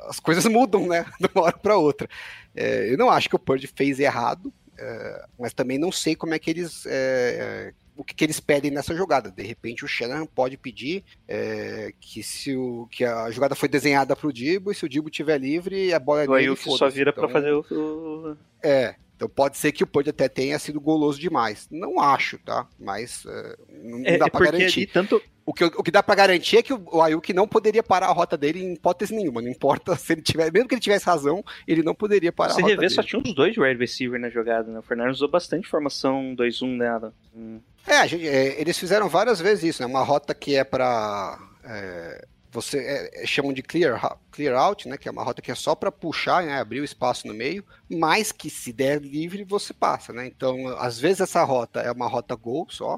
as 0.07 0.19
coisas 0.19 0.45
mudam, 0.51 0.87
né? 0.87 1.05
De 1.19 1.29
uma 1.33 1.45
hora 1.45 1.57
para 1.57 1.77
outra. 1.77 2.07
É, 2.55 2.91
eu 2.91 2.97
não 2.97 3.09
acho 3.09 3.29
que 3.29 3.35
o 3.35 3.39
Purdy 3.39 3.67
fez 3.67 3.99
errado, 3.99 4.53
é, 4.77 5.25
mas 5.37 5.53
também 5.53 5.77
não 5.77 5.91
sei 5.91 6.15
como 6.15 6.33
é 6.33 6.39
que 6.39 6.49
eles 6.49 6.85
é, 6.87 7.73
o 7.99 8.03
que, 8.03 8.15
que 8.15 8.23
eles 8.23 8.39
pedem 8.39 8.71
nessa 8.71 8.95
jogada. 8.95 9.29
De 9.29 9.43
repente 9.43 9.83
o 9.83 9.87
Shanahan 9.87 10.25
pode 10.25 10.55
pedir 10.55 11.03
é, 11.27 11.91
que 11.99 12.23
se 12.23 12.55
o, 12.55 12.87
que 12.89 13.03
a 13.03 13.29
jogada 13.29 13.55
foi 13.55 13.67
desenhada 13.67 14.15
para 14.15 14.27
o 14.27 14.31
Dibo 14.31 14.71
e 14.71 14.75
se 14.75 14.85
o 14.85 14.89
Dibo 14.89 15.09
tiver 15.09 15.37
livre, 15.37 15.93
a 15.93 15.99
bola 15.99 16.23
é 16.23 16.27
dele. 16.27 16.39
Aí 16.39 16.49
o 16.49 16.55
só 16.55 16.89
vira 16.89 17.11
então, 17.11 17.25
para 17.25 17.33
fazer 17.33 17.51
o, 17.51 18.37
É, 18.63 18.95
então 19.19 19.27
pode 19.27 19.57
ser 19.57 19.73
que 19.73 19.83
o 19.83 19.87
Purdy 19.87 20.11
até 20.11 20.29
tenha 20.29 20.57
sido 20.57 20.79
goloso 20.79 21.19
demais. 21.19 21.67
Não 21.69 21.99
acho, 21.99 22.39
tá? 22.39 22.65
Mas 22.79 23.25
uh, 23.25 23.57
não, 23.83 24.01
é, 24.05 24.17
dá 24.17 24.27
é 24.27 24.29
para 24.29 24.45
garantir. 24.45 24.85
Tanto... 24.87 25.21
O, 25.45 25.53
que, 25.53 25.65
o 25.65 25.83
que 25.83 25.91
dá 25.91 26.01
para 26.01 26.15
garantir 26.15 26.55
é 26.55 26.63
que 26.63 26.73
o, 26.73 26.81
o 26.89 27.01
Ayuk 27.01 27.33
não 27.33 27.45
poderia 27.45 27.83
parar 27.83 28.05
a 28.05 28.13
rota 28.13 28.37
dele 28.37 28.63
em 28.63 28.75
hipótese 28.75 29.13
nenhuma. 29.13 29.41
Não 29.41 29.49
importa 29.49 29.93
se 29.99 30.13
ele 30.13 30.21
tiver, 30.21 30.49
mesmo 30.53 30.69
que 30.69 30.75
ele 30.75 30.81
tivesse 30.81 31.05
razão, 31.05 31.43
ele 31.67 31.83
não 31.83 31.93
poderia 31.93 32.31
parar 32.31 32.53
Você 32.53 32.61
a 32.61 32.63
rota 32.63 32.75
rever, 32.75 32.87
dele. 32.87 32.95
só 32.95 33.03
tinha 33.03 33.21
uns 33.21 33.35
dois 33.35 33.57
wide 33.57 33.77
receiver 33.77 34.17
na 34.17 34.29
jogada, 34.29 34.71
né? 34.71 34.79
O 34.79 34.83
Fernandes 34.83 35.17
usou 35.17 35.27
bastante 35.27 35.67
formação 35.67 36.33
2-1 36.37 36.77
nela. 36.77 37.13
Hum. 37.35 37.59
É, 37.85 38.07
gente, 38.07 38.25
é, 38.25 38.61
eles 38.61 38.79
fizeram 38.79 39.09
várias 39.09 39.41
vezes 39.41 39.75
isso, 39.75 39.81
né? 39.81 39.85
Uma 39.85 40.01
rota 40.01 40.33
que 40.33 40.55
é 40.55 40.63
para 40.63 41.37
é, 41.65 42.25
você 42.51 42.79
é, 42.79 43.23
é, 43.23 43.27
chamam 43.27 43.53
de 43.53 43.61
clear, 43.61 44.17
clear 44.31 44.55
out, 44.55 44.87
né, 44.87 44.97
que 44.97 45.07
é 45.07 45.11
uma 45.11 45.23
rota 45.23 45.41
que 45.41 45.51
é 45.51 45.55
só 45.55 45.75
para 45.75 45.91
puxar, 45.91 46.43
né, 46.43 46.59
abrir 46.59 46.81
o 46.81 46.83
espaço 46.83 47.27
no 47.27 47.33
meio, 47.33 47.63
mas 47.89 48.31
que 48.31 48.49
se 48.49 48.73
der 48.73 49.01
livre 49.01 49.43
você 49.43 49.73
passa, 49.73 50.11
né? 50.11 50.25
Então, 50.25 50.67
às 50.79 50.99
vezes 50.99 51.21
essa 51.21 51.43
rota 51.43 51.79
é 51.79 51.91
uma 51.91 52.07
rota 52.07 52.35
gol 52.35 52.67
só, 52.69 52.97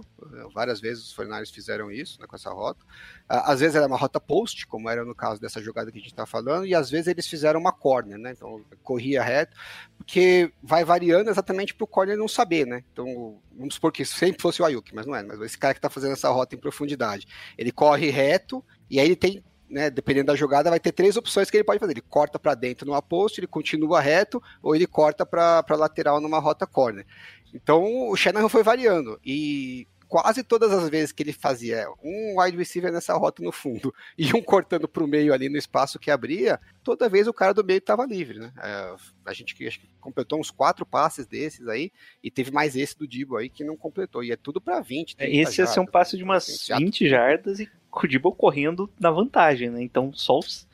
várias 0.53 0.79
vezes 0.79 1.03
os 1.03 1.13
Fornares 1.13 1.49
fizeram 1.49 1.91
isso, 1.91 2.19
né, 2.21 2.27
com 2.27 2.35
essa 2.35 2.49
rota. 2.49 2.79
Às 3.27 3.59
vezes 3.59 3.75
ela 3.75 3.85
é 3.85 3.87
uma 3.87 3.97
rota 3.97 4.19
post, 4.19 4.65
como 4.67 4.89
era 4.89 5.03
no 5.03 5.15
caso 5.15 5.39
dessa 5.39 5.61
jogada 5.61 5.91
que 5.91 5.97
a 5.97 6.01
gente 6.01 6.11
está 6.11 6.25
falando, 6.25 6.65
e 6.65 6.73
às 6.73 6.89
vezes 6.89 7.07
eles 7.07 7.27
fizeram 7.27 7.59
uma 7.59 7.71
corner, 7.71 8.17
né? 8.17 8.31
Então, 8.31 8.61
corria 8.83 9.21
reto, 9.21 9.55
porque 9.97 10.51
vai 10.63 10.83
variando 10.83 11.29
exatamente 11.29 11.73
para 11.73 11.83
o 11.83 11.87
corner 11.87 12.17
não 12.17 12.27
saber, 12.27 12.65
né? 12.65 12.83
Então, 12.91 13.41
vamos 13.57 13.75
supor 13.75 13.91
que 13.91 14.05
sempre 14.05 14.41
fosse 14.41 14.61
o 14.61 14.65
Ayuk, 14.65 14.93
mas 14.93 15.05
não 15.05 15.15
é, 15.15 15.23
mas 15.23 15.41
esse 15.41 15.57
cara 15.57 15.73
que 15.73 15.79
está 15.79 15.89
fazendo 15.89 16.13
essa 16.13 16.29
rota 16.29 16.55
em 16.55 16.59
profundidade, 16.59 17.27
ele 17.57 17.71
corre 17.71 18.09
reto 18.09 18.63
e 18.91 18.99
aí 18.99 19.07
ele 19.07 19.15
tem 19.15 19.43
né, 19.71 19.89
dependendo 19.89 20.27
da 20.27 20.35
jogada, 20.35 20.69
vai 20.69 20.81
ter 20.81 20.91
três 20.91 21.15
opções 21.15 21.49
que 21.49 21.55
ele 21.55 21.63
pode 21.63 21.79
fazer. 21.79 21.93
Ele 21.93 22.01
corta 22.01 22.37
para 22.37 22.53
dentro 22.53 22.85
no 22.85 22.93
aposto, 22.93 23.39
ele 23.39 23.47
continua 23.47 24.01
reto, 24.01 24.43
ou 24.61 24.75
ele 24.75 24.85
corta 24.85 25.25
para 25.25 25.63
lateral 25.69 26.19
numa 26.19 26.39
rota 26.39 26.67
corner. 26.67 27.05
Então 27.53 28.09
o 28.09 28.15
Shanahan 28.17 28.49
foi 28.49 28.63
variando. 28.63 29.17
E 29.25 29.87
quase 30.11 30.43
todas 30.43 30.73
as 30.73 30.89
vezes 30.89 31.13
que 31.13 31.23
ele 31.23 31.31
fazia 31.31 31.87
um 32.03 32.41
wide 32.41 32.57
receiver 32.57 32.91
nessa 32.91 33.13
rota 33.13 33.41
no 33.41 33.49
fundo 33.49 33.95
e 34.17 34.33
um 34.35 34.41
cortando 34.43 34.85
para 34.85 35.01
o 35.01 35.07
meio 35.07 35.33
ali 35.33 35.47
no 35.47 35.57
espaço 35.57 35.97
que 35.97 36.11
abria, 36.11 36.59
toda 36.83 37.07
vez 37.07 37.29
o 37.29 37.33
cara 37.33 37.53
do 37.53 37.63
meio 37.63 37.77
estava 37.77 38.05
livre, 38.05 38.37
né? 38.37 38.51
É, 38.61 38.93
a 39.25 39.31
gente 39.31 39.55
acho 39.65 39.79
que 39.79 39.87
completou 40.01 40.37
uns 40.37 40.51
quatro 40.51 40.85
passes 40.85 41.25
desses 41.25 41.65
aí 41.65 41.93
e 42.21 42.29
teve 42.29 42.51
mais 42.51 42.75
esse 42.75 42.99
do 42.99 43.07
Dibo 43.07 43.37
aí 43.37 43.47
que 43.47 43.63
não 43.63 43.77
completou. 43.77 44.21
E 44.21 44.33
é 44.33 44.35
tudo 44.35 44.59
para 44.59 44.81
20. 44.81 45.15
Esse 45.17 45.61
ia 45.61 45.65
ser 45.65 45.79
um 45.79 45.85
passe 45.85 46.17
de 46.17 46.25
umas 46.25 46.67
20 46.67 47.07
jardas 47.07 47.61
e 47.61 47.71
o 47.89 48.05
Dibble 48.05 48.35
correndo 48.35 48.91
na 48.99 49.11
vantagem, 49.11 49.69
né? 49.69 49.81
Então, 49.81 50.11
só 50.11 50.39
os... 50.39 50.67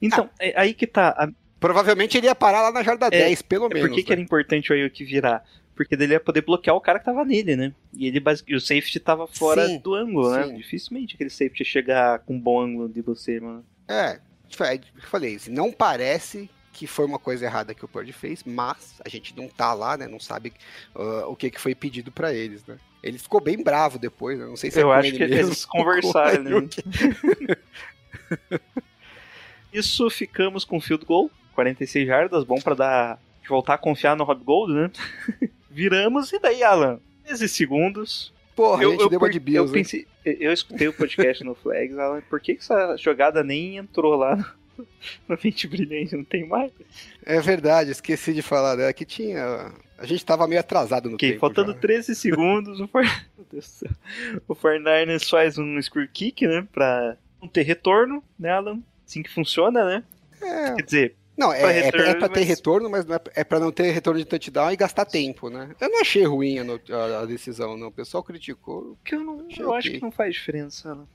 Então, 0.00 0.30
ah, 0.38 0.46
é 0.46 0.60
aí 0.60 0.72
que 0.72 0.86
tá. 0.86 1.08
A... 1.08 1.28
Provavelmente 1.58 2.16
ele 2.16 2.28
ia 2.28 2.36
parar 2.36 2.62
lá 2.62 2.70
na 2.70 2.84
jarda 2.84 3.06
é, 3.06 3.10
10, 3.10 3.42
pelo 3.42 3.68
menos. 3.68 3.88
Por 3.88 3.90
que, 3.90 4.02
né? 4.02 4.06
que 4.06 4.12
era 4.12 4.20
importante 4.20 4.70
o 4.70 4.76
Ayuk 4.76 5.04
virar? 5.04 5.44
Porque 5.76 5.94
dele 5.94 6.14
ia 6.14 6.20
poder 6.20 6.40
bloquear 6.40 6.74
o 6.74 6.80
cara 6.80 6.98
que 6.98 7.04
tava 7.04 7.22
nele, 7.22 7.54
né? 7.54 7.72
E 7.92 8.06
ele 8.06 8.18
o 8.18 8.60
safety 8.60 8.98
tava 8.98 9.26
fora 9.26 9.66
sim, 9.66 9.78
do 9.78 9.94
ângulo, 9.94 10.30
né? 10.32 10.44
sim. 10.44 10.52
né? 10.52 10.56
Dificilmente 10.56 11.14
aquele 11.14 11.28
safety 11.28 11.60
ia 11.60 11.66
chegar 11.66 12.18
com 12.20 12.34
um 12.34 12.40
bom 12.40 12.62
ângulo 12.62 12.88
de 12.88 13.02
você, 13.02 13.38
mano. 13.38 13.64
É, 13.86 14.18
eu 14.48 15.02
falei, 15.02 15.36
assim, 15.36 15.52
não 15.52 15.70
parece 15.70 16.48
que 16.72 16.86
foi 16.86 17.04
uma 17.04 17.18
coisa 17.18 17.44
errada 17.44 17.74
que 17.74 17.84
o 17.84 17.88
Purdy 17.88 18.12
fez, 18.12 18.42
mas 18.44 19.00
a 19.04 19.08
gente 19.08 19.36
não 19.36 19.48
tá 19.48 19.74
lá, 19.74 19.96
né? 19.96 20.06
Não 20.06 20.18
sabe 20.18 20.52
uh, 20.94 21.30
o 21.30 21.36
que, 21.36 21.50
que 21.50 21.60
foi 21.60 21.74
pedido 21.74 22.10
para 22.10 22.32
eles, 22.32 22.64
né? 22.66 22.78
Ele 23.02 23.18
ficou 23.18 23.40
bem 23.40 23.62
bravo 23.62 23.98
depois, 23.98 24.38
né? 24.38 24.46
não 24.46 24.56
sei 24.56 24.70
se 24.70 24.80
Eu 24.80 24.92
é 24.92 24.98
acho 24.98 25.12
que 25.12 25.22
eles 25.22 25.64
conversaram, 25.66 26.42
né? 26.42 26.68
Isso 29.72 30.08
ficamos 30.10 30.64
com 30.64 30.80
field 30.80 31.04
goal, 31.04 31.30
46 31.54 32.06
jardas, 32.06 32.44
bom 32.44 32.60
para 32.60 32.74
dar 32.74 33.18
voltar 33.48 33.74
a 33.74 33.78
confiar 33.78 34.16
no 34.16 34.24
Rob 34.24 34.42
Gold, 34.44 34.72
né? 34.72 34.90
Viramos 35.76 36.32
e 36.32 36.38
daí, 36.38 36.62
Alan, 36.62 36.98
13 37.26 37.50
segundos. 37.50 38.32
Porra, 38.54 38.82
eu, 38.82 38.88
a 38.88 38.92
gente 38.92 39.02
eu, 39.02 39.10
deu 39.10 39.18
uma 39.18 39.28
de 39.28 39.38
Bills, 39.38 39.68
eu, 39.68 39.72
pensei, 39.74 40.06
eu 40.24 40.50
escutei 40.50 40.88
o 40.88 40.92
podcast 40.94 41.44
no 41.44 41.54
Flags, 41.54 41.98
Alan, 41.98 42.22
por 42.30 42.40
que, 42.40 42.54
que 42.54 42.62
essa 42.62 42.96
jogada 42.96 43.44
nem 43.44 43.76
entrou 43.76 44.16
lá 44.16 44.56
no 45.28 45.36
20 45.36 45.68
brilhante, 45.68 46.16
não 46.16 46.24
tem 46.24 46.48
mais? 46.48 46.72
É 47.22 47.38
verdade, 47.42 47.90
esqueci 47.90 48.32
de 48.32 48.40
falar 48.40 48.74
dela, 48.76 48.90
que 48.94 49.04
tinha... 49.04 49.70
A 49.98 50.06
gente 50.06 50.24
tava 50.24 50.48
meio 50.48 50.60
atrasado 50.60 51.10
no 51.10 51.16
okay, 51.16 51.32
tempo. 51.32 51.40
faltando 51.42 51.72
já. 51.72 51.78
13 51.78 52.14
segundos, 52.14 52.80
o, 52.80 52.88
For... 52.88 53.04
o 54.48 54.54
Fortnite 54.54 55.28
faz 55.28 55.58
um 55.58 55.78
screw 55.82 56.08
kick, 56.10 56.46
né, 56.46 56.66
pra 56.72 57.18
não 57.38 57.48
ter 57.48 57.64
retorno, 57.64 58.24
né, 58.38 58.50
Alan? 58.50 58.80
Assim 59.06 59.22
que 59.22 59.30
funciona, 59.30 59.84
né? 59.84 60.04
É. 60.40 60.74
Quer 60.76 60.82
dizer, 60.82 61.16
não, 61.36 61.52
é, 61.52 61.60
é, 61.60 61.82
retorno, 61.82 62.06
é 62.06 62.14
pra 62.14 62.28
ter 62.28 62.40
mas... 62.40 62.48
retorno, 62.48 62.90
mas 62.90 63.04
não 63.04 63.14
é, 63.14 63.20
é 63.34 63.44
pra 63.44 63.60
não 63.60 63.70
ter 63.70 63.90
retorno 63.90 64.18
de 64.18 64.24
touchdown 64.24 64.72
e 64.72 64.76
gastar 64.76 65.04
tempo, 65.04 65.50
né? 65.50 65.74
Eu 65.80 65.90
não 65.90 66.00
achei 66.00 66.24
ruim 66.24 66.58
a, 66.58 67.20
a 67.20 67.26
decisão, 67.26 67.76
não. 67.76 67.88
O 67.88 67.92
pessoal 67.92 68.22
criticou. 68.22 68.96
Que 69.04 69.14
eu 69.14 69.22
não 69.22 69.46
eu 69.56 69.74
acho 69.74 69.90
que 69.90 70.00
não 70.00 70.10
faz 70.10 70.34
diferença, 70.34 70.90
Alan. 70.90 71.08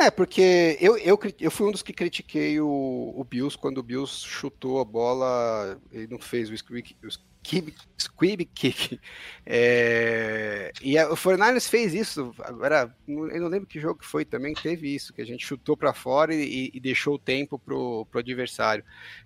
É, 0.00 0.10
porque 0.10 0.78
eu, 0.80 0.96
eu, 0.96 1.18
eu 1.38 1.50
fui 1.50 1.68
um 1.68 1.70
dos 1.70 1.82
que 1.82 1.92
critiquei 1.92 2.58
o, 2.58 3.12
o 3.14 3.22
Bills 3.22 3.58
quando 3.58 3.78
o 3.78 3.82
Bills 3.82 4.26
chutou 4.26 4.80
a 4.80 4.84
bola 4.84 5.78
e 5.92 6.06
não 6.06 6.18
fez 6.18 6.48
o 6.48 6.56
squeak, 6.56 6.96
o 7.04 7.10
squib, 7.10 7.74
squib 7.98 8.40
kick. 8.54 8.98
É, 9.44 10.72
e 10.80 10.96
a, 10.96 11.12
o 11.12 11.16
Fornales 11.16 11.68
fez 11.68 11.92
isso. 11.92 12.34
Agora, 12.38 12.96
eu 13.06 13.42
não 13.42 13.48
lembro 13.48 13.66
que 13.66 13.78
jogo 13.78 14.00
que 14.00 14.06
foi 14.06 14.24
também, 14.24 14.54
teve 14.54 14.88
isso, 14.94 15.12
que 15.12 15.20
a 15.20 15.26
gente 15.26 15.44
chutou 15.44 15.76
para 15.76 15.92
fora 15.92 16.34
e, 16.34 16.70
e, 16.72 16.80
deixou 16.80 17.16
o 17.16 17.18
tempo 17.18 17.58
pro, 17.58 18.06
pro 18.06 18.20
adversário. 18.20 18.82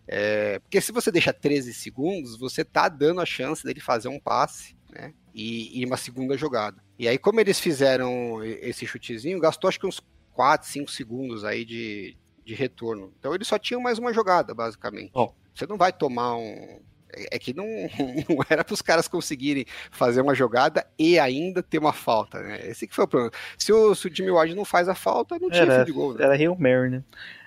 É, 0.08 0.58
porque 0.58 0.80
se 0.80 0.90
você 0.90 1.12
deixa 1.12 1.32
13 1.32 1.72
segundos, 1.72 2.37
você 2.37 2.64
tá 2.64 2.88
dando 2.88 3.20
a 3.20 3.26
chance 3.26 3.62
dele 3.62 3.78
fazer 3.78 4.08
um 4.08 4.18
passe, 4.18 4.76
né? 4.90 5.14
E, 5.32 5.80
e 5.80 5.84
uma 5.84 5.96
segunda 5.96 6.37
jogada. 6.37 6.82
E 6.98 7.06
aí, 7.06 7.16
como 7.16 7.40
eles 7.40 7.60
fizeram 7.60 8.42
esse 8.44 8.84
chutezinho, 8.87 9.38
gastou 9.38 9.68
acho 9.68 9.78
que 9.78 9.87
uns 9.87 10.00
4, 10.35 10.68
5 10.68 10.90
segundos 10.90 11.44
aí 11.44 11.64
de, 11.64 12.16
de 12.44 12.55
retorno. 12.55 13.12
Então 13.18 13.35
eles 13.35 13.49
só 13.49 13.59
tinham 13.59 13.81
mais 13.81 13.99
uma 13.99 14.12
jogada, 14.12 14.55
basicamente. 14.55 15.12
Você 15.55 15.66
não 15.66 15.77
vai 15.77 15.92
tomar 15.92 16.37
um. 16.37 16.81
É, 17.12 17.37
é 17.37 17.38
que 17.38 17.55
não, 17.55 17.64
não 18.29 18.44
era 18.51 18.64
para 18.64 18.75
os 18.75 18.83
caras 18.83 19.09
conseguirem 19.09 19.64
fazer 19.90 20.20
uma 20.20 20.35
jogada 20.35 20.87
e 20.99 21.18
ainda 21.18 21.62
ter 21.62 21.79
uma 21.79 21.92
falta, 21.92 22.42
né? 22.42 22.61
Esse 22.68 22.87
que 22.87 22.94
foi 22.94 23.05
o 23.05 23.09
problema. 23.09 23.33
Se 23.57 23.73
o, 23.73 23.94
se 23.94 24.09
o 24.09 24.14
Jimmy 24.14 24.33
Ward 24.33 24.55
não 24.55 24.64
faz 24.64 24.88
a 24.88 24.94
falta, 24.94 25.38
não 25.38 25.49
tinha 25.49 25.62
era, 25.62 25.85
de 25.85 25.92
gol. 25.92 26.14
Né? 26.14 26.25
Era 26.25 26.35
Hail 26.35 26.57
Mary, 26.59 26.90
né? 26.90 27.05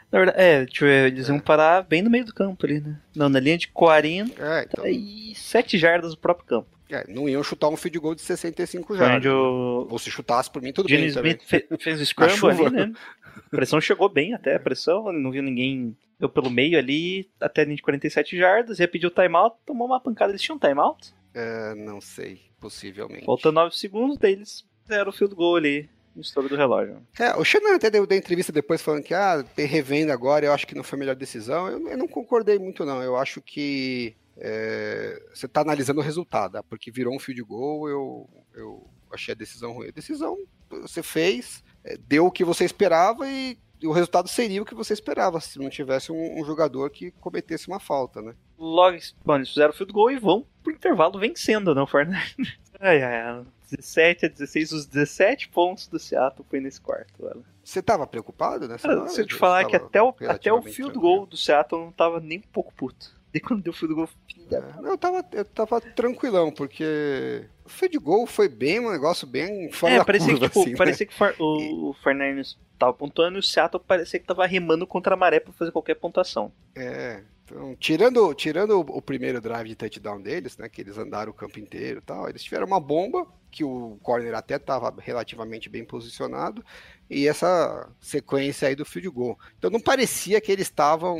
Na 0.10 0.19
verdade, 0.19 0.41
é, 0.41 0.65
ver, 0.80 1.12
eles 1.12 1.28
iam 1.28 1.38
parar 1.38 1.84
bem 1.84 2.02
no 2.02 2.10
meio 2.10 2.23
do 2.23 2.34
campo 2.34 2.65
ali, 2.65 2.80
né? 2.80 2.97
Não, 3.13 3.28
na 3.28 3.41
linha 3.41 3.58
de 3.58 3.67
40 3.67 4.41
é, 4.41 4.63
então... 4.63 4.88
e 4.88 5.36
7 5.36 5.78
jardas 5.78 6.12
do 6.12 6.17
próprio 6.17 6.47
campo. 6.47 6.76
É, 6.89 7.06
não 7.12 7.28
iam 7.28 7.43
chutar 7.43 7.69
um 7.69 7.76
field 7.76 8.00
goal 8.00 8.15
de 8.15 8.21
65 8.21 8.95
jardas. 8.95 9.23
Né? 9.23 9.32
O... 9.32 9.88
Ou 9.89 10.00
se 10.00 10.10
chutasse 10.10 10.50
por 10.50 10.62
mim, 10.62 10.71
tudo 10.71 10.88
Gene 10.88 11.02
bem. 11.04 11.10
Smith 11.10 11.43
fe 11.43 11.67
fez 11.80 12.00
o 12.00 12.06
scramble 12.06 12.50
ali, 12.50 12.69
né? 12.69 12.93
A 13.36 13.50
pressão 13.50 13.80
chegou 13.80 14.10
bem 14.10 14.34
até, 14.34 14.56
a 14.56 14.60
pressão, 14.60 15.12
não 15.12 15.32
viu 15.32 15.43
ninguém. 15.43 15.95
Deu 16.19 16.28
pelo 16.28 16.50
meio 16.50 16.80
ali, 16.80 17.30
até 17.39 17.63
de 17.63 17.80
47 17.82 18.36
jardas, 18.38 18.80
ia 18.80 18.88
pedir 18.88 19.06
o 19.06 19.12
timeout, 19.12 19.56
tomou 19.65 19.88
uma 19.88 20.00
pancada. 20.00 20.32
Eles 20.32 20.41
tinham 20.41 20.56
um 20.56 20.60
timeout? 20.60 21.13
É, 21.34 21.76
não 21.76 22.02
sei, 22.02 22.41
possivelmente. 22.60 23.26
Faltando 23.26 23.56
9 23.56 23.78
segundos, 23.78 24.17
daí 24.17 24.34
eles 24.34 24.65
fizeram 24.84 25.10
o 25.10 25.13
field 25.13 25.36
goal 25.36 25.58
ali 25.58 25.88
no 26.15 26.21
estouro 26.21 26.50
do 26.50 26.56
relógio. 26.56 27.06
É, 27.19 27.36
o 27.36 27.43
Shannon 27.45 27.76
até 27.76 27.91
deu, 27.91 28.08
deu 28.08 28.17
entrevista 28.17 28.52
depois 28.52 28.82
falando 28.82 29.04
que, 29.04 29.13
ah, 29.13 29.45
revendo 29.56 30.12
agora, 30.12 30.47
eu 30.47 30.52
acho 30.52 30.65
que 30.65 30.73
não 30.73 30.84
foi 30.84 30.97
a 30.97 31.00
melhor 31.00 31.15
decisão. 31.15 31.67
Eu, 31.67 31.88
eu 31.88 31.97
não 31.97 32.08
concordei 32.08 32.58
muito, 32.58 32.84
não. 32.84 33.04
Eu 33.04 33.15
acho 33.15 33.39
que 33.39 34.15
é, 34.39 35.21
você 35.34 35.45
está 35.45 35.62
analisando 35.62 36.00
o 36.00 36.04
resultado, 36.04 36.58
ah, 36.58 36.63
porque 36.63 36.91
virou 36.91 37.15
um 37.15 37.19
field 37.19 37.41
goal, 37.43 37.89
eu, 37.89 38.30
eu 38.54 38.88
achei 39.12 39.34
a 39.34 39.38
decisão 39.38 39.73
ruim. 39.73 39.88
A 39.88 39.91
decisão 39.91 40.38
você 40.69 41.02
fez, 41.02 41.63
é, 41.84 41.97
deu 41.97 42.26
o 42.26 42.32
que 42.32 42.43
você 42.43 42.65
esperava 42.65 43.28
e 43.28 43.58
o 43.84 43.91
resultado 43.91 44.28
seria 44.28 44.62
o 44.62 44.65
que 44.65 44.76
você 44.76 44.93
esperava 44.93 45.39
se 45.39 45.60
não 45.60 45.69
tivesse 45.69 46.12
um, 46.12 46.39
um 46.39 46.45
jogador 46.45 46.89
que 46.89 47.12
cometesse 47.12 47.67
uma 47.67 47.80
falta, 47.80 48.21
né? 48.21 48.34
Logo, 48.58 48.97
bom, 49.23 49.36
eles 49.36 49.50
fizeram 49.50 49.71
o 49.71 49.76
field 49.76 49.93
goal 49.93 50.12
e 50.12 50.19
vão 50.19 50.45
pro 50.63 50.73
intervalo 50.73 51.19
vencendo, 51.19 51.76
não, 51.76 51.86
Fernandes? 51.86 52.58
Ai, 52.80 53.02
ai, 53.02 53.43
17 53.71 54.28
a 54.28 54.30
16, 54.30 54.71
os 54.71 54.86
17 54.86 55.50
pontos 55.50 55.88
do 55.88 55.97
Seattle 55.97 56.45
foi 56.47 56.60
nesse 56.60 56.80
quarto. 56.80 57.12
Ela. 57.26 57.43
Você 57.63 57.82
tava 57.82 58.06
preocupado 58.06 58.67
nessa 58.67 58.88
Cara, 58.88 59.08
Se 59.08 59.19
eu 59.19 59.26
te 59.26 59.34
falar 59.34 59.65
que 59.65 59.76
até 59.76 60.02
o, 60.02 60.13
até 60.28 60.54
o 60.54 60.62
field 60.62 60.97
goal 60.97 61.26
do 61.26 61.36
Seattle 61.36 61.84
não 61.84 61.91
tava 61.91 62.19
nem 62.19 62.38
um 62.38 62.50
pouco 62.54 62.71
puto. 62.76 63.16
E 63.38 63.39
quando 63.39 63.63
deu 63.63 63.71
o 63.71 63.76
field 63.76 63.95
goal, 63.95 64.10
filha. 64.28 64.58
É, 64.58 64.89
eu 64.89 64.97
tava, 64.97 65.26
eu 65.32 65.45
tava 65.45 65.82
tranquilão, 65.82 66.52
porque 66.52 67.45
o 67.65 67.69
field 67.69 67.97
goal 68.00 68.26
foi 68.26 68.47
bem 68.47 68.80
um 68.80 68.91
negócio 68.91 69.28
bem 69.28 69.71
fora 69.71 69.93
é, 69.93 69.97
da 69.97 70.06
parecia 70.06 70.30
curva, 70.30 70.47
que, 70.47 70.47
tipo, 70.50 70.60
assim, 70.62 70.71
né? 70.71 70.78
parecia 70.78 71.06
né? 71.06 71.13
que 71.13 71.41
o, 71.41 71.89
o 71.89 71.93
Fernandes 72.04 72.58
tava 72.78 72.93
pontuando 72.93 73.38
e 73.38 73.39
o 73.39 73.43
Seattle 73.43 73.84
parecia 73.86 74.19
que 74.19 74.26
tava 74.26 74.45
remando 74.45 74.86
contra 74.86 75.13
a 75.13 75.17
maré 75.17 75.39
pra 75.39 75.54
fazer 75.54 75.71
qualquer 75.71 75.95
pontuação. 75.95 76.52
É, 76.76 77.23
então, 77.45 77.76
tirando, 77.80 78.34
tirando 78.34 78.71
o, 78.71 78.97
o 78.97 79.02
primeiro 79.02 79.39
drive 79.39 79.69
de 79.69 79.76
touchdown 79.76 80.21
deles, 80.21 80.58
né, 80.58 80.67
que 80.67 80.82
eles 80.82 80.97
andaram 80.97 81.32
o 81.32 81.36
campo 81.36 81.60
inteiro 81.60 82.00
e 82.00 82.02
tal, 82.02 82.28
eles 82.28 82.43
tiveram 82.43 82.67
uma 82.67 82.80
bomba 82.80 83.26
que 83.50 83.63
o 83.63 83.97
corner 84.04 84.36
até 84.36 84.58
estava 84.58 84.93
relativamente 85.00 85.69
bem 85.69 85.86
posicionado, 85.86 86.63
e 87.10 87.28
essa 87.28 87.89
sequência 88.00 88.67
aí 88.67 88.76
do 88.76 88.86
field 88.86 89.10
goal. 89.10 89.39
Então 89.58 89.69
não 89.71 89.80
parecia 89.80 90.41
que 90.41 90.52
eles 90.52 90.67
estavam 90.67 91.17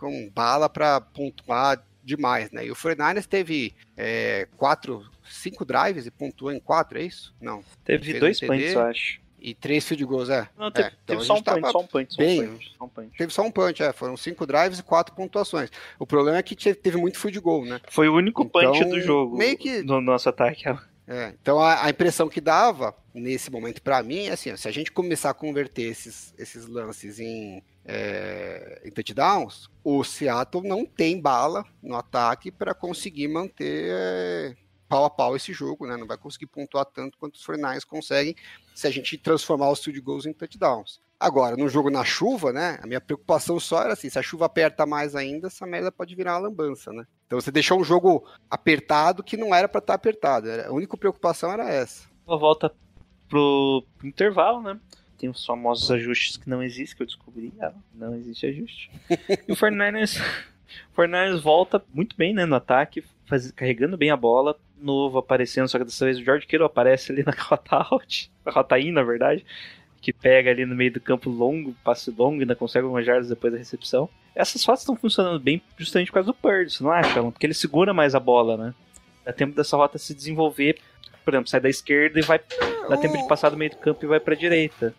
com 0.00 0.30
bala 0.30 0.68
para 0.68 1.00
pontuar 1.00 1.84
demais, 2.02 2.50
né? 2.50 2.66
E 2.66 2.70
o 2.70 2.74
49ers 2.74 3.26
teve 3.26 3.74
é, 3.96 4.48
quatro, 4.56 5.04
cinco 5.22 5.64
drives 5.64 6.06
e 6.06 6.10
pontuou 6.10 6.50
em 6.50 6.58
quatro, 6.58 6.98
é 6.98 7.02
isso? 7.02 7.34
Não. 7.40 7.62
Teve 7.84 8.18
dois 8.18 8.42
um 8.42 8.46
punts, 8.46 8.72
eu 8.72 8.82
acho. 8.82 9.20
E 9.42 9.54
três 9.54 9.86
field 9.86 10.04
goals, 10.04 10.28
é. 10.28 10.48
Não, 10.58 10.70
teve, 10.70 10.88
é, 10.88 10.92
então 11.04 11.16
teve 11.16 11.26
só, 11.26 11.34
um 11.34 11.42
punch, 11.42 11.72
só 11.72 11.78
um 11.78 11.86
punch, 11.86 12.14
só 12.14 12.22
bem, 12.22 12.42
um 12.42 12.48
punch, 12.48 12.74
só 12.76 12.84
um 12.84 12.88
punch. 12.88 13.16
Teve 13.16 13.32
só 13.32 13.42
um 13.42 13.50
punch, 13.50 13.82
é. 13.82 13.92
Foram 13.92 14.16
cinco 14.16 14.46
drives 14.46 14.78
e 14.78 14.82
quatro 14.82 15.14
pontuações. 15.14 15.70
O 15.98 16.06
problema 16.06 16.38
é 16.38 16.42
que 16.42 16.54
teve 16.74 16.98
muito 16.98 17.18
field 17.18 17.38
goal, 17.40 17.64
né? 17.64 17.80
Foi 17.88 18.08
o 18.08 18.14
único 18.14 18.42
então, 18.42 18.72
punch 18.72 18.84
do 18.84 19.00
jogo. 19.00 19.36
Meio 19.36 19.56
que... 19.56 19.82
No 19.82 20.00
nosso 20.00 20.28
ataque. 20.28 20.64
É, 21.08 21.34
então 21.42 21.58
a, 21.58 21.86
a, 21.86 21.90
impressão 21.90 22.28
que 22.28 22.40
dava 22.40 22.94
nesse 23.12 23.50
momento 23.50 23.82
para 23.82 24.00
mim 24.00 24.26
é 24.26 24.32
assim, 24.32 24.52
ó, 24.52 24.56
se 24.56 24.68
a 24.68 24.70
gente 24.70 24.92
começar 24.92 25.30
a 25.30 25.34
converter 25.34 25.82
esses, 25.82 26.32
esses 26.38 26.68
lances 26.68 27.18
em, 27.18 27.64
é, 27.92 28.82
em 28.84 28.90
touchdowns, 28.92 29.68
o 29.82 30.04
Seattle 30.04 30.66
não 30.66 30.86
tem 30.86 31.20
bala 31.20 31.64
no 31.82 31.96
ataque 31.96 32.52
para 32.52 32.72
conseguir 32.72 33.26
manter 33.26 33.88
é, 33.90 34.54
pau 34.88 35.04
a 35.04 35.10
pau 35.10 35.34
esse 35.34 35.52
jogo, 35.52 35.88
né? 35.88 35.96
Não 35.96 36.06
vai 36.06 36.16
conseguir 36.16 36.46
pontuar 36.46 36.84
tanto 36.84 37.18
quanto 37.18 37.34
os 37.34 37.42
Fornais 37.42 37.84
conseguem 37.84 38.36
se 38.76 38.86
a 38.86 38.90
gente 38.90 39.18
transformar 39.18 39.70
os 39.70 39.82
field 39.82 40.00
goals 40.00 40.24
em 40.24 40.32
touchdowns. 40.32 41.00
Agora, 41.18 41.56
no 41.56 41.68
jogo 41.68 41.90
na 41.90 42.04
chuva, 42.04 42.52
né? 42.52 42.78
A 42.80 42.86
minha 42.86 43.00
preocupação 43.00 43.58
só 43.58 43.82
era 43.82 43.94
assim: 43.94 44.08
se 44.08 44.18
a 44.18 44.22
chuva 44.22 44.46
aperta 44.46 44.86
mais 44.86 45.16
ainda, 45.16 45.48
essa 45.48 45.66
merda 45.66 45.90
pode 45.90 46.14
virar 46.14 46.34
uma 46.34 46.48
lambança, 46.48 46.92
né? 46.92 47.04
Então 47.26 47.40
você 47.40 47.50
deixou 47.50 47.80
um 47.80 47.84
jogo 47.84 48.24
apertado 48.48 49.24
que 49.24 49.36
não 49.36 49.52
era 49.52 49.68
para 49.68 49.80
estar 49.80 49.94
tá 49.94 49.96
apertado. 49.96 50.48
A 50.48 50.72
única 50.72 50.96
preocupação 50.96 51.50
era 51.50 51.68
essa. 51.68 52.08
Uma 52.24 52.38
volta 52.38 52.72
pro, 53.28 53.84
pro 53.98 54.06
intervalo, 54.06 54.62
né? 54.62 54.78
Tem 55.20 55.28
os 55.28 55.44
famosos 55.44 55.90
ajustes 55.90 56.36
que 56.36 56.48
não 56.48 56.62
existem, 56.62 56.96
que 56.96 57.02
eu 57.02 57.06
descobri. 57.06 57.52
Ah, 57.60 57.72
não 57.94 58.14
existe 58.14 58.46
ajuste. 58.46 58.90
e 59.46 59.52
o 59.52 59.56
Fernandes, 59.56 60.18
o 60.18 60.94
Fernandes 60.94 61.42
volta 61.42 61.82
muito 61.92 62.16
bem 62.16 62.32
né, 62.32 62.46
no 62.46 62.56
ataque, 62.56 63.04
faz, 63.26 63.50
carregando 63.50 63.98
bem 63.98 64.10
a 64.10 64.16
bola. 64.16 64.56
Novo 64.80 65.18
aparecendo, 65.18 65.68
só 65.68 65.78
que 65.78 65.84
dessa 65.84 66.06
vez 66.06 66.18
o 66.18 66.24
George 66.24 66.46
Kittle 66.46 66.64
aparece 66.64 67.12
ali 67.12 67.22
na 67.22 67.32
rota 67.38 67.86
out, 67.90 68.32
na 68.46 68.50
rota 68.50 68.78
in, 68.78 68.92
na 68.92 69.02
verdade 69.02 69.44
que 70.00 70.12
pega 70.12 70.50
ali 70.50 70.64
no 70.64 70.74
meio 70.74 70.92
do 70.92 71.00
campo 71.00 71.28
longo, 71.28 71.74
passe 71.84 72.10
longo, 72.10 72.38
e 72.38 72.40
ainda 72.40 72.56
consegue 72.56 72.84
algumas 72.84 73.04
jardas 73.04 73.28
depois 73.28 73.52
da 73.52 73.58
recepção. 73.58 74.08
Essas 74.34 74.64
fotos 74.64 74.80
estão 74.80 74.96
funcionando 74.96 75.38
bem 75.38 75.60
justamente 75.76 76.08
por 76.08 76.14
causa 76.14 76.28
do 76.28 76.34
Purdy, 76.34 76.72
você 76.72 76.82
não 76.82 76.90
acha, 76.90 77.18
Alan? 77.18 77.30
Porque 77.30 77.44
ele 77.44 77.52
segura 77.52 77.92
mais 77.92 78.14
a 78.14 78.20
bola, 78.20 78.56
né? 78.56 78.74
Dá 79.24 79.32
tempo 79.32 79.54
dessa 79.54 79.76
rota 79.76 79.98
se 79.98 80.14
desenvolver, 80.14 80.78
por 81.24 81.34
exemplo, 81.34 81.50
sai 81.50 81.60
da 81.60 81.68
esquerda 81.68 82.18
e 82.18 82.22
vai. 82.22 82.40
Dá 82.88 82.96
tempo 82.96 83.16
de 83.16 83.28
passar 83.28 83.50
do 83.50 83.56
meio 83.56 83.70
do 83.70 83.76
campo 83.76 84.04
e 84.04 84.08
vai 84.08 84.18
pra 84.18 84.34
direita. 84.34 84.94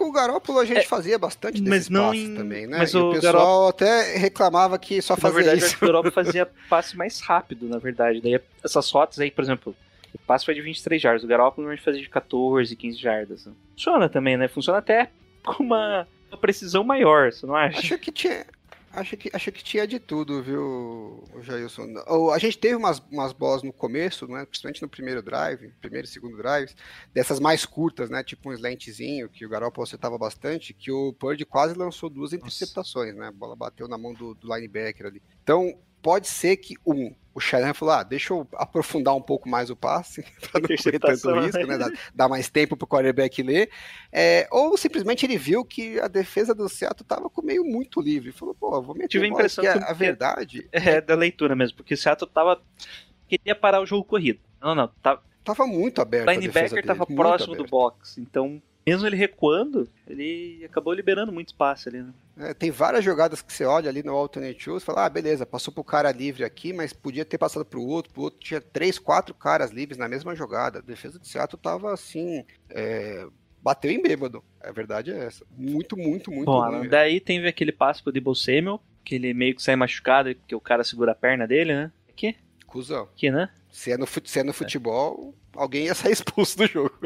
Com 0.00 0.08
o 0.08 0.12
Garópolo 0.12 0.58
a 0.60 0.64
gente 0.64 0.78
é, 0.78 0.84
fazia 0.84 1.18
bastante 1.18 1.60
mas 1.60 1.90
não 1.90 2.06
passes 2.06 2.24
em, 2.24 2.34
também, 2.34 2.66
né? 2.66 2.78
Mas 2.78 2.94
e 2.94 2.96
o, 2.96 3.10
o 3.10 3.12
pessoal 3.12 3.34
Garoppolo, 3.34 3.68
até 3.68 4.16
reclamava 4.16 4.78
que 4.78 5.02
só 5.02 5.14
fazia 5.14 5.40
na 5.40 5.44
verdade, 5.44 5.62
isso. 5.62 5.76
o 5.76 5.86
Garoppolo 5.86 6.10
fazia 6.24 6.48
passe 6.70 6.96
mais 6.96 7.20
rápido, 7.20 7.68
na 7.68 7.76
verdade. 7.76 8.18
Daí 8.22 8.40
essas 8.64 8.90
rotas 8.90 9.18
aí, 9.18 9.30
por 9.30 9.44
exemplo, 9.44 9.76
o 10.14 10.18
passe 10.20 10.46
foi 10.46 10.54
de 10.54 10.62
23 10.62 11.02
jardas. 11.02 11.22
O 11.22 11.26
Garoppolo 11.26 11.64
normalmente 11.64 11.84
fazia 11.84 12.00
de 12.00 12.08
14, 12.08 12.74
15 12.74 12.96
jardas. 12.96 13.46
Funciona 13.72 14.08
também, 14.08 14.38
né? 14.38 14.48
Funciona 14.48 14.78
até 14.78 15.10
com 15.44 15.62
uma, 15.62 16.08
uma 16.30 16.38
precisão 16.38 16.82
maior, 16.82 17.30
você 17.30 17.44
não 17.44 17.54
acha? 17.54 17.78
Acho 17.80 17.98
que 17.98 18.10
tinha. 18.10 18.46
Acho 18.92 19.16
que, 19.16 19.30
acho 19.32 19.52
que 19.52 19.62
tinha 19.62 19.86
de 19.86 20.00
tudo, 20.00 20.42
viu, 20.42 21.22
Jailson? 21.42 21.94
A 22.34 22.38
gente 22.38 22.58
teve 22.58 22.74
umas, 22.74 22.98
umas 23.08 23.32
bolas 23.32 23.62
no 23.62 23.72
começo, 23.72 24.26
né, 24.26 24.44
principalmente 24.44 24.82
no 24.82 24.88
primeiro 24.88 25.22
drive, 25.22 25.72
primeiro 25.80 26.08
e 26.08 26.10
segundo 26.10 26.36
drives, 26.36 26.74
dessas 27.14 27.38
mais 27.38 27.64
curtas, 27.64 28.10
né, 28.10 28.24
tipo 28.24 28.50
um 28.50 28.52
slantzinho, 28.52 29.28
que 29.28 29.46
o 29.46 29.48
Garoppolo 29.48 29.84
acertava 29.84 30.18
bastante, 30.18 30.74
que 30.74 30.90
o 30.90 31.12
Purdy 31.12 31.44
quase 31.44 31.74
lançou 31.74 32.10
duas 32.10 32.32
interceptações, 32.32 33.14
né, 33.14 33.28
a 33.28 33.32
bola 33.32 33.54
bateu 33.54 33.86
na 33.86 33.96
mão 33.96 34.12
do, 34.12 34.34
do 34.34 34.52
linebacker 34.52 35.06
ali. 35.06 35.22
Então, 35.40 35.78
pode 36.02 36.28
ser 36.28 36.56
que, 36.56 36.74
um, 36.86 37.14
o 37.34 37.40
Shanahan 37.40 37.74
falou: 37.74 37.94
ah, 37.94 38.02
deixa 38.02 38.32
eu 38.32 38.46
aprofundar 38.54 39.14
um 39.14 39.22
pouco 39.22 39.48
mais 39.48 39.70
o 39.70 39.76
passe, 39.76 40.22
para 40.50 40.60
não 40.60 40.68
correr 40.68 40.98
tanto 40.98 41.40
risco, 41.40 41.66
né? 41.66 41.78
Dar, 42.14 42.28
mais 42.28 42.48
tempo 42.50 42.76
para 42.76 42.84
o 42.84 42.88
quarterback 42.88 43.42
ler. 43.42 43.70
É, 44.12 44.48
ou 44.50 44.76
simplesmente 44.76 45.24
ele 45.24 45.38
viu 45.38 45.64
que 45.64 45.98
a 46.00 46.08
defesa 46.08 46.54
do 46.54 46.68
Seattle 46.68 47.02
estava 47.02 47.30
com 47.30 47.42
meio 47.42 47.64
muito 47.64 48.00
livre. 48.00 48.32
Falou, 48.32 48.54
pô, 48.54 48.82
vou 48.82 48.94
meter 48.94 49.08
Tive 49.08 49.26
a 49.26 49.28
impressão 49.28 49.62
que, 49.62 49.68
a, 49.68 49.74
a 49.74 49.92
verdade. 49.92 50.68
É, 50.72 51.00
da 51.00 51.14
leitura 51.14 51.54
mesmo, 51.54 51.76
porque 51.76 51.94
o 51.94 51.96
Seattle 51.96 52.30
tava. 52.30 52.60
queria 53.28 53.54
parar 53.54 53.80
o 53.80 53.86
jogo 53.86 54.04
corrido. 54.04 54.40
Não, 54.60 54.74
não, 54.74 54.88
tava. 55.02 55.22
Tava 55.42 55.66
muito 55.66 56.02
aberto. 56.02 56.28
O 56.28 56.32
linebacker 56.32 56.84
tava 56.84 57.06
próximo 57.06 57.54
aberto. 57.54 57.66
do 57.66 57.70
box, 57.70 58.18
então 58.18 58.62
mesmo 58.86 59.06
ele 59.06 59.16
recuando, 59.16 59.88
ele 60.06 60.62
acabou 60.64 60.92
liberando 60.92 61.32
muito 61.32 61.48
espaço 61.48 61.88
ali, 61.88 62.02
né? 62.02 62.12
É, 62.38 62.54
tem 62.54 62.70
várias 62.70 63.04
jogadas 63.04 63.42
que 63.42 63.52
você 63.52 63.64
olha 63.64 63.88
ali 63.90 64.02
no 64.02 64.14
alternate 64.14 64.62
shows 64.62 64.82
e 64.82 64.86
fala, 64.86 65.04
ah, 65.04 65.10
beleza, 65.10 65.44
passou 65.44 65.72
pro 65.72 65.84
cara 65.84 66.10
livre 66.10 66.42
aqui, 66.42 66.72
mas 66.72 66.92
podia 66.92 67.24
ter 67.24 67.36
passado 67.36 67.64
pro 67.64 67.82
outro, 67.82 68.12
pro 68.12 68.22
outro 68.22 68.40
tinha 68.40 68.60
três, 68.60 68.98
quatro 68.98 69.34
caras 69.34 69.70
livres 69.70 69.98
na 69.98 70.08
mesma 70.08 70.34
jogada. 70.34 70.78
A 70.78 70.82
defesa 70.82 71.18
do 71.18 71.26
Seattle 71.26 71.60
tava 71.60 71.92
assim, 71.92 72.44
é, 72.70 73.26
bateu 73.62 73.90
em 73.90 74.02
bêbado. 74.02 74.42
A 74.60 74.72
verdade 74.72 75.10
é 75.10 75.26
essa. 75.26 75.44
Muito, 75.56 75.96
muito, 75.96 76.30
muito 76.30 76.46
Bom, 76.46 76.60
ruim, 76.60 76.88
daí 76.88 77.20
teve 77.20 77.46
aquele 77.46 77.72
passo 77.72 78.02
pro 78.02 78.12
Debo 78.12 78.34
Samuel, 78.34 78.80
que 79.04 79.14
ele 79.14 79.34
meio 79.34 79.54
que 79.54 79.62
sai 79.62 79.76
machucado, 79.76 80.34
porque 80.34 80.54
o 80.54 80.60
cara 80.60 80.84
segura 80.84 81.12
a 81.12 81.14
perna 81.14 81.46
dele, 81.46 81.74
né? 81.74 81.92
Aqui? 82.08 82.36
Cusão. 82.66 83.04
Aqui, 83.04 83.30
né? 83.30 83.50
Se 83.70 83.92
é 83.92 83.96
no, 83.96 84.06
se 84.06 84.38
é 84.38 84.42
no 84.42 84.52
futebol, 84.52 85.34
é. 85.54 85.58
alguém 85.58 85.86
ia 85.86 85.94
sair 85.94 86.12
expulso 86.12 86.56
do 86.56 86.66
jogo. 86.66 86.98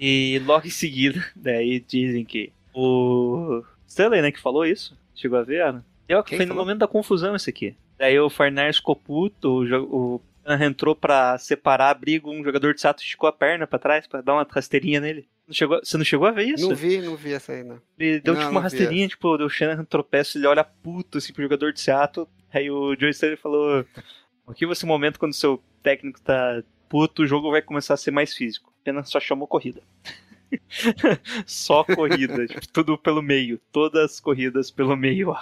E 0.00 0.40
logo 0.44 0.66
em 0.66 0.70
seguida, 0.70 1.24
daí 1.34 1.80
dizem 1.80 2.24
que 2.24 2.52
o 2.74 3.62
Stanley, 3.86 4.22
né, 4.22 4.32
que 4.32 4.40
falou 4.40 4.64
isso, 4.64 4.96
chegou 5.14 5.38
a 5.38 5.42
ver, 5.42 5.62
Ana? 5.62 5.84
Eu, 6.08 6.24
foi 6.24 6.46
no 6.46 6.54
momento 6.54 6.78
da 6.78 6.88
confusão 6.88 7.36
esse 7.36 7.50
aqui. 7.50 7.74
Daí 7.98 8.18
o 8.18 8.30
Farnar 8.30 8.72
ficou 8.72 8.96
puto, 8.96 9.48
o, 9.48 10.16
o 10.16 10.22
entrou 10.64 10.94
pra 10.94 11.36
separar 11.36 11.90
a 11.90 11.94
briga, 11.94 12.28
um 12.28 12.42
jogador 12.42 12.72
de 12.72 12.80
Sato 12.80 13.02
esticou 13.02 13.28
a 13.28 13.32
perna 13.32 13.66
pra 13.66 13.78
trás 13.78 14.06
pra 14.06 14.20
dar 14.20 14.34
uma 14.34 14.46
rasteirinha 14.48 15.00
nele. 15.00 15.28
Não 15.46 15.54
chegou, 15.54 15.80
você 15.82 15.96
não 15.96 16.04
chegou 16.04 16.26
a 16.26 16.30
ver 16.30 16.44
isso? 16.44 16.68
Não 16.68 16.76
vi, 16.76 16.98
não 16.98 17.16
vi 17.16 17.32
essa 17.32 17.52
aí, 17.52 17.64
não. 17.64 17.80
Ele 17.98 18.20
deu 18.20 18.34
não, 18.34 18.40
tipo 18.40 18.50
uma 18.52 18.60
rasteirinha, 18.60 19.08
tipo, 19.08 19.28
o 19.28 19.48
Shannon 19.48 19.84
tropeça, 19.84 20.38
ele 20.38 20.46
olha 20.46 20.64
puto 20.64 21.18
assim 21.18 21.32
pro 21.32 21.42
jogador 21.42 21.72
de 21.72 21.80
Seattle. 21.80 22.28
Aí 22.52 22.70
o 22.70 22.94
Joe 22.98 23.10
Stanley 23.10 23.36
falou: 23.36 23.84
Aqui 24.46 24.66
vai 24.66 24.74
ser 24.74 24.84
o 24.84 24.88
momento 24.88 25.18
quando 25.18 25.34
seu 25.34 25.62
técnico 25.82 26.20
tá 26.20 26.62
puto, 26.88 27.22
o 27.22 27.26
jogo 27.26 27.50
vai 27.50 27.62
começar 27.62 27.94
a 27.94 27.98
ser 27.98 28.10
mais 28.10 28.34
físico. 28.34 28.72
Apenas 28.88 29.10
só 29.10 29.20
chamou 29.20 29.46
corrida. 29.46 29.82
só 31.44 31.84
corrida, 31.84 32.46
tipo, 32.46 32.66
tudo 32.72 32.96
pelo 32.96 33.20
meio. 33.20 33.60
Todas 33.70 34.12
as 34.12 34.20
corridas 34.20 34.70
pelo 34.70 34.96
meio. 34.96 35.34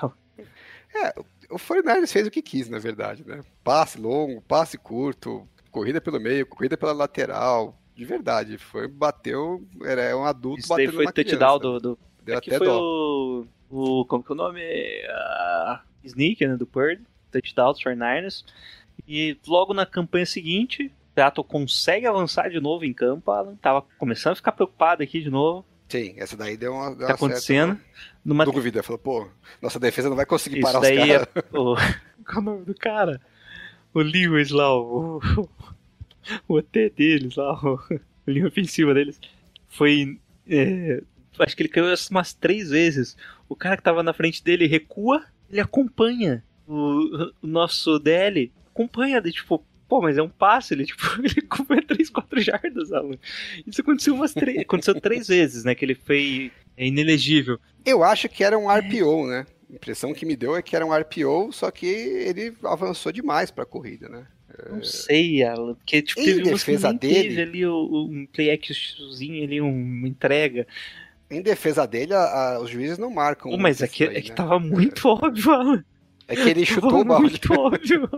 é, 0.92 1.14
o 1.48 1.58
49 1.58 2.08
fez 2.08 2.26
o 2.26 2.30
que 2.30 2.42
quis, 2.42 2.68
na 2.68 2.80
verdade, 2.80 3.24
né? 3.24 3.40
Passe 3.62 4.00
longo, 4.00 4.42
passe 4.42 4.76
curto, 4.76 5.48
corrida 5.70 6.00
pelo 6.00 6.18
meio, 6.18 6.44
corrida 6.44 6.76
pela 6.76 6.92
lateral. 6.92 7.80
De 7.94 8.04
verdade, 8.04 8.58
foi, 8.58 8.88
bateu, 8.88 9.64
era 9.84 10.16
um 10.16 10.24
adulto 10.24 10.58
Isso 10.58 10.68
batendo 10.68 10.96
daí 10.96 11.04
foi 11.04 11.12
touchdown 11.12 11.58
do, 11.60 11.78
do... 11.78 11.98
Deu 12.24 12.38
Aqui 12.38 12.50
até 12.50 12.58
foi 12.58 12.66
dó. 12.66 12.80
o, 12.80 13.46
o... 13.70 14.04
Como 14.06 14.24
que 14.24 14.32
é 14.32 14.34
o 14.34 14.36
nome? 14.36 14.60
Uh, 14.60 15.78
Sneak, 16.02 16.44
né, 16.44 16.56
do 16.56 16.66
Purdy. 16.66 17.04
Touchdown 17.30 17.72
dos 17.72 17.80
49ers. 17.80 18.44
E 19.06 19.38
logo 19.46 19.72
na 19.72 19.86
campanha 19.86 20.26
seguinte, 20.26 20.92
Seattle 21.16 21.44
consegue 21.44 22.06
avançar 22.06 22.50
de 22.50 22.60
novo 22.60 22.84
em 22.84 22.92
campo, 22.92 23.30
Alan. 23.30 23.56
Tava 23.56 23.80
começando 23.96 24.34
a 24.34 24.36
ficar 24.36 24.52
preocupado 24.52 25.02
aqui 25.02 25.22
de 25.22 25.30
novo. 25.30 25.64
Sim, 25.88 26.14
essa 26.18 26.36
daí 26.36 26.58
deu 26.58 26.74
uma. 26.74 26.94
Deu 26.94 27.06
tá 27.06 27.14
acontecendo. 27.14 27.74
Certa, 27.76 28.18
numa... 28.22 28.44
Dúvida, 28.44 28.82
falou, 28.82 28.98
pô, 28.98 29.28
nossa 29.62 29.80
defesa 29.80 30.10
não 30.10 30.16
vai 30.16 30.26
conseguir 30.26 30.58
Isso 30.58 30.66
parar 30.66 30.80
daí 30.80 30.98
os 31.00 31.06
caras. 31.06 31.28
É, 31.34 31.58
o... 31.58 31.74
Qual 32.26 32.36
é 32.36 32.38
o 32.38 32.42
nome 32.42 32.64
do 32.66 32.74
cara? 32.74 33.20
O 33.94 34.00
Lewis 34.00 34.50
lá, 34.50 34.76
o, 34.76 35.18
o 36.46 36.54
OT 36.54 36.90
deles 36.90 37.36
lá, 37.36 37.54
o... 37.64 37.80
a 37.90 38.30
linha 38.30 38.48
ofensiva 38.48 38.92
deles. 38.92 39.18
Foi. 39.68 40.20
É... 40.46 41.02
Acho 41.38 41.56
que 41.56 41.62
ele 41.62 41.70
caiu 41.70 41.86
umas 42.10 42.34
três 42.34 42.68
vezes. 42.68 43.16
O 43.48 43.56
cara 43.56 43.76
que 43.78 43.82
tava 43.82 44.02
na 44.02 44.12
frente 44.12 44.44
dele 44.44 44.66
recua, 44.66 45.24
ele 45.48 45.60
acompanha. 45.60 46.44
O, 46.66 47.30
o 47.40 47.46
nosso 47.46 47.98
DL 47.98 48.52
acompanha, 48.66 49.20
de, 49.20 49.32
tipo, 49.32 49.64
Pô, 49.88 50.00
mas 50.02 50.18
é 50.18 50.22
um 50.22 50.28
passe, 50.28 50.74
ele, 50.74 50.84
tipo, 50.86 51.04
ele 51.22 51.40
comeu 51.42 51.84
3, 51.86 52.10
4 52.10 52.40
jardas, 52.40 52.92
Alan. 52.92 53.16
Isso 53.66 53.80
aconteceu 53.80 54.14
umas 54.14 54.32
três. 54.34 54.58
aconteceu 54.58 55.00
três 55.00 55.28
vezes, 55.28 55.64
né? 55.64 55.74
Que 55.74 55.84
ele 55.84 55.94
foi 55.94 56.50
inelegível. 56.76 57.58
Eu 57.84 58.02
acho 58.02 58.28
que 58.28 58.42
era 58.44 58.58
um 58.58 58.68
RPO, 58.70 59.26
né? 59.26 59.46
A 59.70 59.74
impressão 59.74 60.12
que 60.14 60.24
me 60.26 60.36
deu 60.36 60.56
é 60.56 60.62
que 60.62 60.74
era 60.76 60.84
um 60.86 60.92
RPO, 60.94 61.52
só 61.52 61.70
que 61.70 61.86
ele 61.86 62.52
avançou 62.64 63.10
demais 63.12 63.50
pra 63.50 63.64
corrida, 63.66 64.08
né? 64.08 64.26
Não 64.70 64.82
sei, 64.82 65.42
Alan, 65.42 65.74
porque 65.74 66.00
tipo, 66.00 66.20
Em 66.20 66.24
teve 66.24 66.42
que 66.42 66.50
defesa 66.50 66.92
dele- 66.92 67.14
teve 67.28 67.42
ali 67.42 67.66
um 67.66 68.26
play 68.32 68.50
actionzinho 68.50 69.44
ali, 69.44 69.60
um- 69.60 69.68
uma 69.70 70.08
entrega. 70.08 70.66
Em 71.30 71.42
defesa 71.42 71.86
dele, 71.86 72.14
a- 72.14 72.20
a- 72.54 72.60
os 72.60 72.70
juízes 72.70 72.96
não 72.96 73.10
marcam. 73.10 73.50
Pô, 73.50 73.58
mas 73.58 73.82
é 73.82 73.88
que, 73.88 74.04
é 74.04 74.20
que 74.22 74.30
né? 74.30 74.34
tava 74.34 74.58
muito 74.58 75.06
óbvio, 75.08 75.52
Alan. 75.52 75.84
É 76.28 76.34
que 76.34 76.48
ele 76.48 76.64
chutou 76.66 77.00
o 77.00 77.04
balde. 77.04 77.40
Óbvio. 77.50 78.08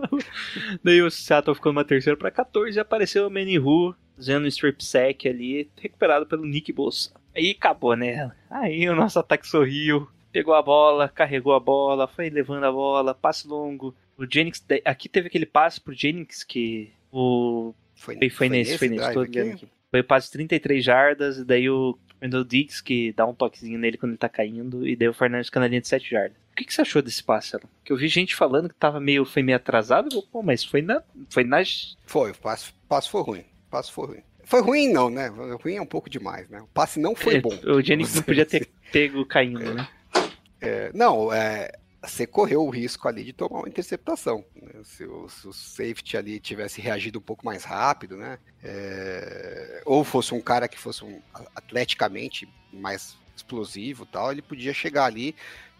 Daí 0.83 1.01
o 1.01 1.11
Seattle 1.11 1.55
ficou 1.55 1.71
numa 1.71 1.85
terceira 1.85 2.17
pra 2.17 2.31
14 2.31 2.77
e 2.77 2.79
apareceu 2.79 3.27
o 3.27 3.31
Manny 3.31 3.59
Hu 3.59 3.95
fazendo 4.15 4.43
um 4.43 4.47
strip 4.47 4.83
sack 4.83 5.29
ali, 5.29 5.69
recuperado 5.79 6.25
pelo 6.25 6.45
Nick 6.45 6.73
Bossa. 6.73 7.11
Aí 7.35 7.51
acabou, 7.51 7.95
né? 7.95 8.31
Aí 8.49 8.89
o 8.89 8.95
nosso 8.95 9.17
ataque 9.17 9.47
sorriu, 9.47 10.09
pegou 10.31 10.53
a 10.53 10.61
bola, 10.61 11.07
carregou 11.07 11.53
a 11.53 11.59
bola, 11.59 12.07
foi 12.07 12.29
levando 12.29 12.65
a 12.65 12.71
bola, 12.71 13.13
passe 13.13 13.47
longo. 13.47 13.95
O 14.17 14.25
Jennings, 14.29 14.61
aqui 14.83 15.07
teve 15.07 15.27
aquele 15.27 15.45
passe 15.45 15.79
pro 15.79 15.93
Jennings 15.93 16.43
que 16.43 16.91
o 17.11 17.73
foi, 17.95 18.17
foi, 18.17 18.29
foi 18.29 18.49
nesse, 18.49 18.77
foi 18.77 18.89
nesse, 18.89 19.13
tô 19.13 19.21
aqui? 19.21 19.39
aqui. 19.39 19.67
Foi 19.89 20.03
passe 20.03 20.27
de 20.27 20.33
33 20.33 20.83
jardas, 20.83 21.37
e 21.37 21.45
daí 21.45 21.69
o 21.69 21.97
Wendell 22.21 22.43
Diggs 22.43 22.81
que 22.81 23.13
dá 23.13 23.25
um 23.25 23.33
toquezinho 23.33 23.79
nele 23.79 23.97
quando 23.97 24.11
ele 24.11 24.17
tá 24.17 24.29
caindo, 24.29 24.87
e 24.87 24.95
daí 24.95 25.07
o 25.07 25.13
Fernandes 25.13 25.49
na 25.53 25.67
linha 25.67 25.81
de 25.81 25.87
7 25.87 26.09
jardas. 26.09 26.37
O 26.51 26.55
que, 26.55 26.65
que 26.65 26.73
você 26.73 26.81
achou 26.81 27.01
desse 27.01 27.23
passe, 27.23 27.55
Alan? 27.55 27.69
Que 27.83 27.93
eu 27.93 27.97
vi 27.97 28.07
gente 28.07 28.35
falando 28.35 28.69
que 28.69 28.75
tava 28.75 28.99
meio, 28.99 29.25
foi 29.25 29.41
meio 29.41 29.55
atrasado, 29.55 30.09
eu, 30.13 30.21
pô, 30.21 30.43
mas 30.43 30.63
foi 30.63 30.81
na. 30.81 31.01
Foi 31.29 31.43
nas. 31.43 31.97
Foi, 32.05 32.31
o 32.31 32.37
passe, 32.37 32.73
passe 32.87 33.09
foi 33.09 33.21
ruim. 33.21 33.39
O 33.39 33.69
passe 33.71 33.91
foi 33.91 34.07
ruim. 34.07 34.23
Foi 34.43 34.61
ruim, 34.61 34.91
não, 34.91 35.09
né? 35.09 35.27
Ruim 35.27 35.75
é 35.75 35.81
um 35.81 35.85
pouco 35.85 36.09
demais, 36.09 36.49
né? 36.49 36.59
O 36.59 36.67
passe 36.67 36.99
não 36.99 37.15
foi 37.15 37.35
é, 37.35 37.41
bom. 37.41 37.55
O 37.65 37.81
Jennings 37.81 38.15
não 38.15 38.23
podia 38.23 38.45
ter 38.45 38.67
pego 38.91 39.25
caindo, 39.25 39.73
né? 39.73 39.87
É, 40.59 40.91
não, 40.93 41.31
é, 41.31 41.71
você 42.01 42.25
correu 42.25 42.65
o 42.65 42.69
risco 42.69 43.07
ali 43.07 43.23
de 43.23 43.33
tomar 43.33 43.59
uma 43.59 43.67
interceptação. 43.67 44.43
Né? 44.55 44.71
Se, 44.83 45.03
o, 45.03 45.27
se, 45.27 45.47
o, 45.47 45.53
safety 45.53 46.15
ali 46.17 46.39
tivesse 46.39 46.79
reagido 46.79 47.19
um 47.19 47.21
pouco 47.21 47.45
mais 47.45 47.63
rápido, 47.63 48.15
né? 48.15 48.39
É, 48.63 49.81
ou 49.85 50.03
fosse 50.03 50.33
um 50.33 50.41
cara 50.41 50.67
que 50.67 50.79
fosse 50.79 51.03
um, 51.03 51.21
atleticamente 51.55 52.47
mais 52.71 53.17
explosivo 53.35 54.05
tal, 54.05 54.31
ele 54.31 54.41
podia 54.41 54.73
chegar 54.73 55.05
ali 55.05 55.35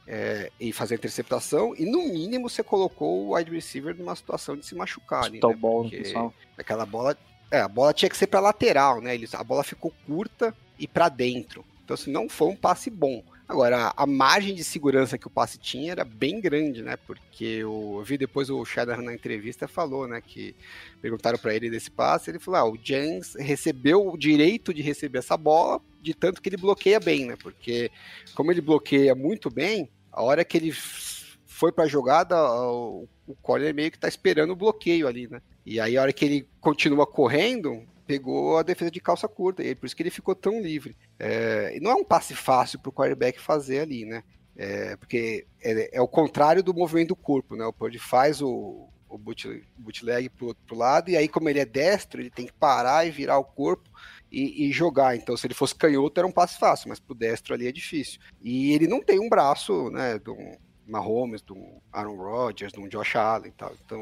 é, 0.08 0.52
e 0.60 0.74
fazer 0.74 0.96
a 0.96 0.98
interceptação, 0.98 1.76
e 1.78 1.86
no 1.86 2.04
mínimo 2.04 2.50
você 2.50 2.64
colocou 2.64 3.28
o 3.28 3.36
wide 3.36 3.52
receiver 3.52 3.96
numa 3.96 4.16
situação 4.16 4.58
de 4.58 4.66
se 4.66 4.74
machucar 4.74 5.26
ali. 5.26 5.40
Né? 5.52 5.56
Bola, 5.56 6.34
aquela 6.58 6.86
bola 6.86 7.18
é, 7.52 7.62
a 7.62 7.68
bola 7.68 7.94
tinha 7.94 8.10
que 8.10 8.18
ser 8.18 8.28
para 8.28 8.40
lateral, 8.40 9.02
né? 9.02 9.18
a 9.34 9.44
bola 9.44 9.64
ficou 9.64 9.94
curta 10.06 10.56
e 10.78 10.88
para 10.88 11.10
dentro. 11.10 11.66
Então, 11.84 11.96
assim, 11.96 12.12
não 12.12 12.30
foi 12.30 12.50
um 12.50 12.56
passe 12.56 12.90
bom. 12.90 13.24
Agora, 13.50 13.92
a 13.98 14.06
margem 14.06 14.54
de 14.54 14.64
segurança 14.64 15.18
que 15.18 15.26
o 15.26 15.30
passe 15.30 15.58
tinha 15.58 15.92
era 15.92 16.06
bem 16.06 16.40
grande, 16.40 16.84
né? 16.84 16.96
Porque 16.96 17.44
eu, 17.44 18.00
vi 18.06 18.16
depois 18.16 18.48
o 18.48 18.64
Shadow 18.64 19.02
na 19.02 19.12
entrevista 19.12 19.68
falou, 19.68 20.08
né? 20.08 20.22
Que 20.22 20.56
perguntaram 21.02 21.40
para 21.40 21.56
ele 21.56 21.68
desse 21.68 21.90
passe, 21.90 22.30
ele 22.30 22.38
falou: 22.38 22.60
ah, 22.60 22.70
o 22.70 22.78
James 22.80 23.34
recebeu 23.34 24.08
o 24.08 24.16
direito 24.16 24.72
de 24.72 24.84
receber 24.84 25.18
essa 25.18 25.36
bola, 25.36 25.82
de 26.00 26.14
tanto 26.14 26.44
que 26.44 26.48
ele 26.48 26.58
bloqueia 26.58 27.00
bem, 27.00 27.26
né? 27.26 27.36
Porque 27.42 27.90
como 28.36 28.52
ele 28.52 28.62
bloqueia 28.62 29.16
muito 29.16 29.50
bem, 29.50 29.90
a 30.12 30.22
hora 30.22 30.46
que 30.46 30.56
ele 30.56 30.72
foi 30.72 31.72
para 31.72 31.86
a 31.86 31.88
jogada, 31.88 32.40
o, 32.70 33.08
o 33.26 33.34
corner 33.42 33.74
meio 33.74 33.90
que 33.90 33.98
está 33.98 34.08
esperando 34.08 34.52
o 34.52 34.56
bloqueio 34.56 35.08
ali, 35.08 35.28
né? 35.28 35.42
E 35.66 35.80
aí, 35.80 35.98
a 35.98 36.04
hora 36.04 36.14
que 36.14 36.24
ele 36.24 36.48
continua 36.62 37.08
correndo, 37.08 37.82
pegou 38.10 38.58
a 38.58 38.64
defesa 38.64 38.90
de 38.90 39.00
calça 39.00 39.28
curta, 39.28 39.62
e 39.64 39.76
por 39.76 39.86
isso 39.86 39.96
que 39.96 40.02
ele 40.02 40.10
ficou 40.10 40.34
tão 40.34 40.60
livre. 40.60 40.98
É, 41.20 41.80
não 41.80 41.92
é 41.92 41.94
um 41.94 42.04
passe 42.04 42.34
fácil 42.34 42.80
para 42.80 42.90
o 42.90 42.92
quarterback 42.92 43.40
fazer 43.40 43.82
ali, 43.82 44.04
né? 44.04 44.24
É, 44.58 44.96
porque 44.96 45.46
é, 45.62 45.96
é, 45.96 46.02
o 46.02 46.08
contrário 46.08 46.64
do 46.64 46.74
movimento 46.74 47.10
do 47.10 47.16
corpo, 47.16 47.56
né? 47.56 47.64
O 47.68 47.72
Purdy 47.72 48.00
faz 48.00 48.42
o, 48.42 48.90
o 49.08 49.16
boot, 49.16 49.64
bootleg 49.78 50.28
pro, 50.30 50.56
pro 50.56 50.76
lado, 50.76 51.12
e 51.12 51.18
aí, 51.18 51.28
como 51.28 51.50
ele 51.50 51.60
é 51.60 51.66
destro, 51.66 52.20
ele 52.20 52.32
tem 52.32 52.48
que 52.48 52.54
parar 52.54 53.06
e 53.06 53.12
virar 53.12 53.38
o 53.38 53.44
corpo 53.44 53.88
e, 54.32 54.68
e, 54.68 54.72
jogar. 54.72 55.16
Então, 55.16 55.38
se 55.38 55.46
ele 55.46 55.54
fosse 55.54 55.76
canhoto, 55.76 56.20
era 56.20 56.26
um 56.28 56.32
passe 56.32 56.58
fácil, 56.58 56.90
mas 56.90 57.00
pro 57.00 57.14
destro 57.14 57.54
ali 57.54 57.68
é 57.68 57.72
difícil. 57.72 58.20
E 58.42 58.74
ele 58.74 58.88
não 58.88 59.04
tem 59.04 59.20
um 59.20 59.30
braço, 59.30 59.92
né? 59.92 60.18
Do, 60.18 60.36
Mahomes, 60.88 61.44
do 61.44 61.56
Aaron 61.94 62.16
Rodgers, 62.16 62.74
do 62.74 62.90
Josh 62.90 63.16
Allen 63.16 63.50
e 63.50 63.52
tal. 63.52 63.72
Então, 63.86 64.02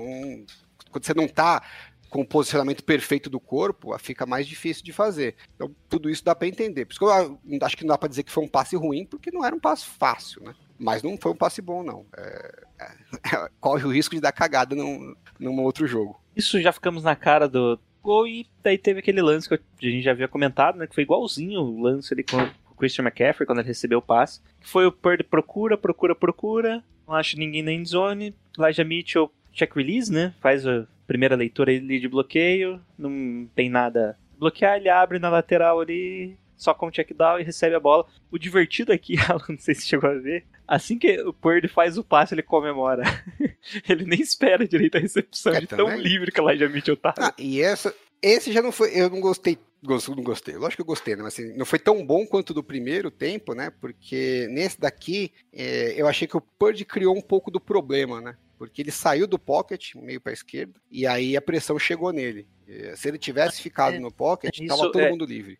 quando 0.89 1.05
você 1.05 1.13
não 1.13 1.25
está 1.25 1.61
com 2.09 2.21
o 2.21 2.25
posicionamento 2.25 2.83
perfeito 2.83 3.29
do 3.29 3.39
corpo, 3.39 3.97
fica 3.99 4.25
mais 4.25 4.47
difícil 4.47 4.83
de 4.83 4.93
fazer. 4.93 5.35
Então, 5.55 5.73
tudo 5.89 6.09
isso 6.09 6.23
dá 6.23 6.33
para 6.33 6.47
entender. 6.47 6.85
Por 6.85 6.91
isso 6.91 6.99
que 6.99 7.05
eu 7.05 7.65
acho 7.65 7.77
que 7.77 7.83
não 7.83 7.89
dá 7.89 7.97
para 7.97 8.09
dizer 8.09 8.23
que 8.23 8.31
foi 8.31 8.43
um 8.43 8.47
passe 8.47 8.75
ruim, 8.75 9.05
porque 9.05 9.31
não 9.31 9.43
era 9.43 9.55
um 9.55 9.59
passe 9.59 9.85
fácil, 9.85 10.43
né? 10.43 10.53
Mas 10.79 11.01
não 11.01 11.17
foi 11.17 11.31
um 11.31 11.35
passe 11.35 11.61
bom, 11.61 11.83
não. 11.83 12.05
É, 12.15 12.63
é, 12.79 13.49
corre 13.59 13.83
o 13.83 13.91
risco 13.91 14.15
de 14.15 14.21
dar 14.21 14.31
cagada 14.31 14.75
num, 14.75 15.15
num 15.39 15.59
outro 15.61 15.87
jogo. 15.87 16.19
Isso 16.35 16.61
já 16.61 16.71
ficamos 16.71 17.03
na 17.03 17.15
cara 17.15 17.47
do 17.47 17.79
gol 18.01 18.27
e 18.27 18.47
daí 18.63 18.77
teve 18.77 18.99
aquele 18.99 19.21
lance 19.21 19.49
que 19.49 19.55
a 19.55 19.89
gente 19.89 20.03
já 20.03 20.11
havia 20.11 20.27
comentado, 20.27 20.77
né? 20.77 20.87
Que 20.87 20.95
foi 20.95 21.03
igualzinho 21.03 21.59
o 21.61 21.81
lance 21.81 22.13
ali 22.13 22.23
com 22.23 22.37
o 22.71 22.75
Christian 22.75 23.03
McCaffrey 23.03 23.45
quando 23.45 23.59
ele 23.59 23.67
recebeu 23.67 23.99
o 23.99 24.01
passe. 24.01 24.39
Que 24.61 24.67
foi 24.67 24.85
o 24.85 24.91
Purdy 24.91 25.23
procura, 25.23 25.77
procura, 25.77 26.15
procura. 26.15 26.83
Não 27.07 27.15
acha 27.15 27.37
ninguém 27.37 27.63
na 27.63 27.71
endzone. 27.71 28.35
Elijah 28.57 28.83
Mitchell 28.83 29.31
check 29.51 29.75
release, 29.75 30.11
né? 30.11 30.33
Faz 30.39 30.65
a 30.67 30.85
primeira 31.07 31.35
leitura 31.35 31.71
ali 31.71 31.99
de 31.99 32.07
bloqueio, 32.07 32.81
não 32.97 33.47
tem 33.55 33.69
nada. 33.69 34.17
Bloquear, 34.37 34.75
ele 34.75 34.89
abre 34.89 35.17
na 35.17 35.29
lateral 35.29 35.79
ali, 35.79 36.37
só 36.55 36.73
com 36.73 36.91
check 36.91 37.13
down 37.13 37.39
e 37.39 37.43
recebe 37.43 37.75
a 37.75 37.79
bola. 37.79 38.05
O 38.29 38.37
divertido 38.37 38.91
aqui, 38.91 39.15
Alan, 39.27 39.45
não 39.49 39.57
sei 39.57 39.73
se 39.73 39.87
chegou 39.87 40.09
a 40.09 40.13
ver, 40.13 40.45
assim 40.67 40.99
que 40.99 41.19
o 41.21 41.33
Purdy 41.33 41.67
faz 41.67 41.97
o 41.97 42.03
passe, 42.03 42.33
ele 42.33 42.43
comemora. 42.43 43.03
ele 43.87 44.05
nem 44.05 44.19
espera 44.19 44.67
direito 44.67 44.97
a 44.97 45.01
recepção 45.01 45.53
é, 45.53 45.61
de 45.61 45.67
tão 45.67 45.95
livre 45.97 46.31
que 46.31 46.41
a 46.41 46.43
Elijah 46.43 46.69
Mitchell 46.69 46.97
tá. 46.97 47.13
Ah, 47.17 47.33
e 47.37 47.61
essa, 47.61 47.95
esse 48.21 48.51
já 48.51 48.62
não 48.62 48.71
foi, 48.71 48.91
eu 48.99 49.10
não 49.10 49.19
gostei 49.21 49.58
não 49.84 50.23
gostei. 50.23 50.56
Lógico 50.56 50.77
que 50.77 50.82
eu 50.82 50.93
gostei, 50.93 51.15
né? 51.15 51.23
Mas 51.23 51.34
assim, 51.36 51.53
não 51.56 51.65
foi 51.65 51.80
tão 51.80 52.06
bom 52.06 52.25
quanto 52.25 52.53
do 52.53 52.63
primeiro 52.63 53.12
tempo, 53.12 53.53
né? 53.53 53.71
Porque 53.80 54.47
nesse 54.49 54.77
daqui, 54.80 55.32
é, 55.53 55.93
eu 55.95 56.08
achei 56.08 56.27
que 56.27 56.36
o 56.36 56.41
Purdy 56.41 56.84
criou 56.84 57.15
um 57.15 57.21
pouco 57.21 57.51
do 57.51 57.62
problema, 57.62 58.19
né? 58.19 58.36
porque 58.58 58.82
ele 58.82 58.91
saiu 58.91 59.27
do 59.27 59.38
pocket, 59.38 59.93
meio 59.95 60.19
para 60.19 60.32
a 60.32 60.34
esquerda, 60.34 60.73
e 60.89 61.06
aí 61.06 61.38
a 61.38 61.41
pressão 61.41 61.77
chegou 61.77 62.12
nele. 62.12 62.47
Se 62.95 63.08
ele 63.08 63.17
tivesse 63.17 63.62
ficado 63.62 63.95
é, 63.95 63.99
no 63.99 64.12
pocket, 64.12 64.60
estava 64.60 64.91
todo 64.91 64.99
é... 64.99 65.10
mundo 65.10 65.25
livre. 65.25 65.60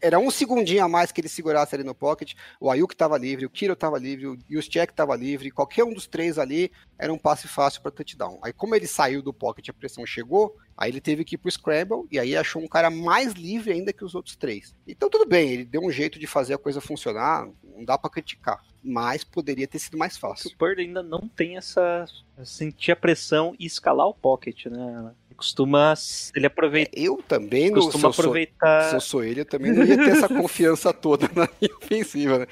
Era 0.00 0.18
um 0.18 0.30
segundinho 0.30 0.84
a 0.84 0.88
mais 0.88 1.12
que 1.12 1.20
ele 1.20 1.28
segurasse 1.28 1.74
ali 1.74 1.84
no 1.84 1.94
pocket, 1.94 2.34
o 2.60 2.70
Ayuk 2.70 2.92
estava 2.92 3.16
livre, 3.16 3.46
o 3.46 3.50
Kiro 3.50 3.74
estava 3.74 3.98
livre, 3.98 4.26
o 4.26 4.38
Juszczyk 4.50 4.92
estava 4.92 5.14
livre, 5.14 5.50
qualquer 5.50 5.84
um 5.84 5.94
dos 5.94 6.06
três 6.06 6.38
ali 6.38 6.72
era 6.98 7.12
um 7.12 7.18
passe 7.18 7.46
fácil 7.46 7.80
para 7.80 7.92
touchdown. 7.92 8.40
Aí 8.42 8.52
como 8.52 8.74
ele 8.74 8.86
saiu 8.86 9.22
do 9.22 9.32
pocket, 9.32 9.68
a 9.68 9.72
pressão 9.72 10.04
chegou, 10.04 10.56
aí 10.76 10.90
ele 10.90 11.00
teve 11.00 11.24
que 11.24 11.36
ir 11.36 11.38
pro 11.38 11.50
scramble 11.50 12.04
e 12.10 12.18
aí 12.18 12.36
achou 12.36 12.60
um 12.60 12.68
cara 12.68 12.90
mais 12.90 13.32
livre 13.34 13.72
ainda 13.72 13.92
que 13.92 14.04
os 14.04 14.14
outros 14.14 14.34
três. 14.34 14.74
Então 14.86 15.08
tudo 15.08 15.24
bem, 15.24 15.50
ele 15.50 15.64
deu 15.64 15.82
um 15.82 15.90
jeito 15.90 16.18
de 16.18 16.26
fazer 16.26 16.54
a 16.54 16.58
coisa 16.58 16.80
funcionar, 16.80 17.48
não 17.62 17.84
dá 17.84 17.96
para 17.96 18.10
criticar, 18.10 18.60
mas 18.82 19.22
poderia 19.22 19.68
ter 19.68 19.78
sido 19.78 19.96
mais 19.96 20.16
fácil. 20.16 20.50
O 20.50 20.64
Bird 20.64 20.80
ainda 20.80 21.02
não 21.02 21.28
tem 21.28 21.56
essa 21.56 22.06
sentir 22.44 22.92
a 22.92 22.96
pressão 22.96 23.54
e 23.58 23.66
escalar 23.66 24.08
o 24.08 24.14
pocket, 24.14 24.66
né? 24.66 25.12
Costuma. 25.38 25.94
Ele 26.34 26.46
aproveita. 26.46 26.90
É, 26.94 27.02
eu 27.02 27.22
também 27.26 27.70
não 27.70 27.80
costuma 27.80 28.12
se 28.12 28.20
aproveitar. 28.20 28.82
Sou, 28.82 28.90
se 28.90 28.96
eu 28.96 29.00
sou 29.00 29.24
ele, 29.24 29.40
eu 29.40 29.44
também 29.46 29.72
não 29.72 29.84
ia 29.84 29.96
ter 29.96 30.10
essa 30.10 30.28
confiança 30.28 30.92
toda 30.92 31.28
na 31.34 31.48
linha 31.62 31.74
ofensiva, 31.76 32.40
né? 32.40 32.46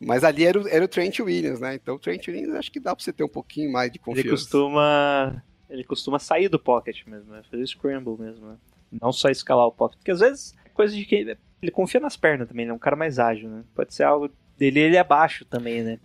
Mas 0.00 0.24
ali 0.24 0.46
era 0.46 0.58
o, 0.58 0.66
era 0.66 0.84
o 0.84 0.88
Trent 0.88 1.18
Williams, 1.18 1.60
né? 1.60 1.74
Então 1.74 1.96
o 1.96 1.98
Trent 1.98 2.26
Williams 2.28 2.54
acho 2.54 2.72
que 2.72 2.80
dá 2.80 2.94
pra 2.94 3.04
você 3.04 3.12
ter 3.12 3.24
um 3.24 3.28
pouquinho 3.28 3.70
mais 3.70 3.92
de 3.92 3.98
confiança. 3.98 4.28
Ele 4.28 4.30
costuma. 4.30 5.42
Ele 5.68 5.84
costuma 5.84 6.18
sair 6.18 6.48
do 6.48 6.58
pocket 6.58 7.04
mesmo, 7.06 7.32
né? 7.32 7.42
Fazer 7.50 7.66
scramble 7.66 8.16
mesmo, 8.18 8.46
né? 8.46 8.56
Não 8.90 9.12
só 9.12 9.28
escalar 9.28 9.66
o 9.66 9.72
pocket. 9.72 9.98
Porque 9.98 10.10
às 10.12 10.20
vezes 10.20 10.54
é 10.64 10.68
coisa 10.70 10.94
de 10.94 11.04
que 11.04 11.14
ele, 11.14 11.36
ele 11.60 11.70
confia 11.70 12.00
nas 12.00 12.16
pernas 12.16 12.48
também, 12.48 12.64
ele 12.64 12.72
é 12.72 12.74
um 12.74 12.78
cara 12.78 12.96
mais 12.96 13.18
ágil, 13.18 13.48
né? 13.48 13.62
Pode 13.74 13.92
ser 13.94 14.04
algo 14.04 14.30
dele, 14.56 14.80
ele 14.80 14.96
é 14.96 15.04
baixo 15.04 15.44
também, 15.44 15.82
né? 15.82 15.98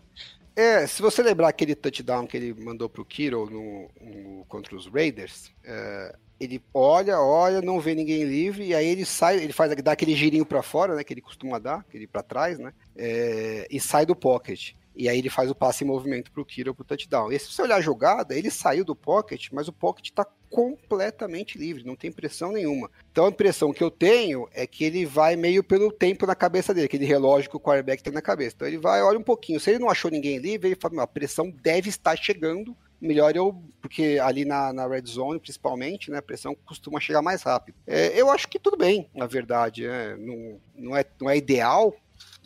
É, 0.56 0.88
se 0.88 1.02
você 1.02 1.22
lembrar 1.22 1.50
aquele 1.50 1.76
touchdown 1.76 2.26
que 2.26 2.38
ele 2.38 2.54
mandou 2.54 2.88
pro 2.88 3.04
Kiro 3.04 3.50
no, 3.50 3.90
no 4.00 4.46
contra 4.46 4.74
os 4.74 4.88
Raiders, 4.88 5.52
é, 5.64 6.16
ele 6.40 6.64
olha, 6.74 7.20
olha, 7.20 7.62
não 7.62 7.80
vê 7.80 7.94
ninguém 7.94 8.24
livre, 8.24 8.68
e 8.68 8.74
aí 8.74 8.88
ele 8.88 9.06
sai, 9.06 9.38
ele 9.38 9.52
faz 9.52 9.76
dá 9.84 9.92
aquele 9.92 10.16
girinho 10.16 10.46
para 10.46 10.64
fora, 10.64 10.96
né, 10.96 11.04
que 11.04 11.14
ele 11.14 11.22
costuma 11.22 11.60
dar, 11.60 11.80
aquele 11.80 12.08
para 12.08 12.24
trás, 12.24 12.58
né, 12.58 12.74
é, 12.96 13.68
e 13.70 13.80
sai 13.82 14.06
do 14.06 14.16
pocket. 14.16 14.74
E 14.96 15.10
aí 15.10 15.20
ele 15.20 15.30
faz 15.30 15.52
o 15.52 15.56
passe 15.56 15.84
em 15.84 15.88
movimento 15.88 16.32
pro 16.32 16.46
Kiro 16.46 16.74
pro 16.74 16.86
touchdown. 16.86 17.32
E 17.32 17.38
se 17.38 17.52
você 17.52 17.62
olhar 17.62 17.76
a 17.78 17.82
jogada, 17.82 18.34
ele 18.34 18.50
saiu 18.50 18.86
do 18.86 18.96
pocket, 18.96 19.50
mas 19.52 19.68
o 19.68 19.74
pocket 19.74 20.12
tá 20.12 20.26
completamente 20.50 21.58
livre, 21.58 21.84
não 21.84 21.98
tem 21.98 22.12
pressão 22.12 22.54
nenhuma. 22.54 22.90
Então 23.12 23.26
a 23.26 23.30
impressão 23.30 23.74
que 23.74 23.84
eu 23.84 23.92
tenho 23.92 24.48
é 24.54 24.66
que 24.66 24.86
ele 24.86 25.06
vai 25.06 25.36
meio 25.36 25.62
pelo 25.62 25.92
tempo 25.92 26.26
na 26.26 26.34
cabeça 26.34 26.74
dele, 26.74 26.86
aquele 26.86 27.06
relógio 27.06 27.50
que 27.50 27.58
o 27.58 27.60
quarterback 27.60 28.02
tem 28.02 28.14
na 28.14 28.22
cabeça. 28.22 28.56
Então 28.56 28.68
ele 28.68 28.78
vai, 28.78 29.02
olha 29.04 29.20
um 29.20 29.24
pouquinho. 29.24 29.60
Se 29.60 29.72
ele 29.72 29.80
não 29.80 29.90
achou 29.90 30.10
ninguém 30.10 30.38
livre, 30.38 30.70
ele 30.70 30.78
fala: 30.80 31.04
a 31.04 31.08
pressão 31.08 31.52
deve 31.62 31.90
estar 31.90 32.16
chegando. 32.16 32.76
Melhor 33.02 33.36
eu, 33.36 33.62
porque 33.82 34.18
ali 34.24 34.46
na, 34.46 34.72
na 34.72 34.88
red 34.88 35.04
zone, 35.06 35.38
principalmente, 35.38 36.10
né, 36.10 36.20
a 36.20 36.22
pressão 36.22 36.56
costuma 36.66 37.02
chegar 37.02 37.22
mais 37.22 37.44
rápido. 37.44 37.76
É, 37.86 38.20
eu 38.20 38.32
acho 38.32 38.48
que 38.48 38.58
tudo 38.58 38.78
bem, 38.78 39.10
na 39.14 39.28
verdade. 39.28 39.86
É, 39.86 40.16
não, 40.16 40.60
não, 40.74 40.96
é, 40.96 41.06
não 41.20 41.30
é 41.30 41.36
ideal, 41.36 41.94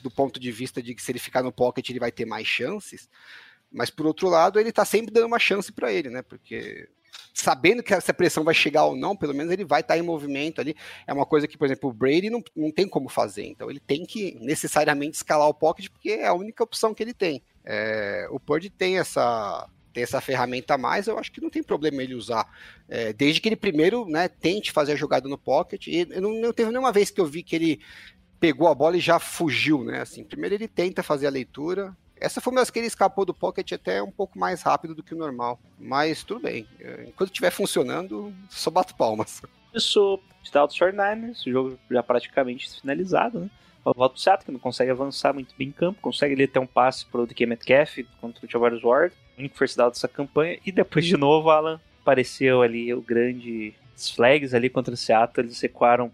do 0.01 0.11
ponto 0.11 0.39
de 0.39 0.51
vista 0.51 0.81
de 0.81 0.93
que 0.95 1.01
se 1.01 1.11
ele 1.11 1.19
ficar 1.19 1.43
no 1.43 1.51
pocket 1.51 1.89
ele 1.89 1.99
vai 1.99 2.11
ter 2.11 2.25
mais 2.25 2.47
chances. 2.47 3.09
Mas 3.71 3.89
por 3.89 4.05
outro 4.05 4.27
lado, 4.27 4.59
ele 4.59 4.71
tá 4.71 4.83
sempre 4.83 5.13
dando 5.13 5.27
uma 5.27 5.39
chance 5.39 5.71
para 5.71 5.91
ele, 5.93 6.09
né? 6.09 6.21
Porque 6.21 6.89
sabendo 7.33 7.81
que 7.81 7.93
essa 7.93 8.13
pressão 8.13 8.43
vai 8.43 8.53
chegar 8.53 8.85
ou 8.85 8.95
não, 8.95 9.15
pelo 9.15 9.33
menos 9.33 9.51
ele 9.51 9.63
vai 9.63 9.81
estar 9.81 9.93
tá 9.93 9.99
em 9.99 10.03
movimento 10.03 10.59
ali. 10.59 10.75
É 11.05 11.13
uma 11.13 11.25
coisa 11.25 11.47
que, 11.47 11.57
por 11.57 11.65
exemplo, 11.65 11.89
o 11.89 11.93
Brady 11.93 12.29
não, 12.29 12.43
não 12.55 12.71
tem 12.71 12.87
como 12.87 13.09
fazer. 13.09 13.45
Então 13.45 13.69
ele 13.69 13.79
tem 13.79 14.05
que 14.05 14.37
necessariamente 14.41 15.17
escalar 15.17 15.47
o 15.47 15.53
pocket 15.53 15.89
porque 15.89 16.09
é 16.09 16.27
a 16.27 16.33
única 16.33 16.63
opção 16.63 16.93
que 16.93 17.03
ele 17.03 17.13
tem. 17.13 17.41
É, 17.63 18.27
o 18.31 18.39
Purdy 18.39 18.69
tem 18.69 18.97
essa 18.97 19.67
tem 19.91 20.03
essa 20.03 20.21
ferramenta 20.21 20.75
a 20.75 20.77
mais, 20.77 21.07
eu 21.07 21.17
acho 21.17 21.31
que 21.31 21.41
não 21.41 21.49
tem 21.49 21.63
problema 21.63 22.03
ele 22.03 22.13
usar. 22.13 22.47
É, 22.87 23.11
desde 23.11 23.41
que 23.41 23.49
ele 23.49 23.55
primeiro 23.55 24.05
né, 24.05 24.27
tente 24.27 24.71
fazer 24.71 24.91
a 24.91 24.95
jogada 24.95 25.27
no 25.27 25.37
pocket. 25.37 25.87
E 25.87 26.07
eu 26.11 26.21
não, 26.21 26.39
não 26.39 26.53
teve 26.53 26.69
nenhuma 26.69 26.91
vez 26.91 27.09
que 27.09 27.19
eu 27.19 27.25
vi 27.25 27.41
que 27.41 27.55
ele 27.55 27.81
pegou 28.39 28.67
a 28.67 28.75
bola 28.75 28.97
e 28.97 29.01
já 29.01 29.19
fugiu, 29.19 29.83
né? 29.83 30.01
Assim, 30.01 30.23
primeiro 30.23 30.55
ele 30.55 30.67
tenta 30.67 31.03
fazer 31.03 31.27
a 31.27 31.31
leitura. 31.31 31.95
Essa 32.19 32.41
foi 32.41 32.51
uma 32.51 32.61
das 32.61 32.69
que 32.69 32.79
ele 32.79 32.87
escapou 32.87 33.25
do 33.25 33.33
pocket 33.33 33.71
até 33.71 34.01
um 34.01 34.11
pouco 34.11 34.37
mais 34.37 34.61
rápido 34.61 34.93
do 34.93 35.03
que 35.03 35.13
o 35.13 35.17
normal. 35.17 35.59
Mas 35.79 36.23
tudo 36.23 36.41
bem. 36.41 36.67
É, 36.79 37.05
enquanto 37.07 37.29
estiver 37.29 37.51
funcionando, 37.51 38.33
só 38.49 38.69
bato 38.69 38.95
palmas. 38.95 39.41
Isso, 39.73 40.19
está 40.43 40.65
do 40.65 40.73
49ers, 40.73 41.45
o 41.47 41.51
jogo 41.51 41.79
já 41.89 42.03
praticamente 42.03 42.79
finalizado, 42.81 43.39
né? 43.41 43.49
O 43.85 43.93
volta 43.93 44.13
pro 44.13 44.21
Seattle, 44.21 44.45
que 44.45 44.51
não 44.51 44.59
consegue 44.59 44.91
avançar 44.91 45.33
muito 45.33 45.55
bem 45.57 45.69
em 45.69 45.71
campo, 45.71 46.01
consegue 46.01 46.33
ali 46.33 46.47
ter 46.47 46.59
um 46.59 46.67
passe 46.67 47.05
pro 47.05 47.25
DK 47.25 47.45
Metcalf 47.45 47.97
contra 48.19 48.45
o 48.45 48.49
Javarius 48.49 48.83
Ward, 48.83 49.15
o 49.37 49.39
único 49.39 49.57
first 49.57 49.77
dessa 49.77 50.07
campanha, 50.07 50.59
e 50.65 50.71
depois 50.71 51.05
de 51.05 51.15
novo, 51.15 51.49
Alan, 51.49 51.79
apareceu 52.01 52.61
ali 52.61 52.93
o 52.93 53.01
grande 53.01 53.73
flags 54.15 54.53
ali 54.53 54.69
contra 54.69 54.93
o 54.93 54.97
Seattle, 54.97 55.45
eles 55.45 55.59
recuaram 55.61 56.11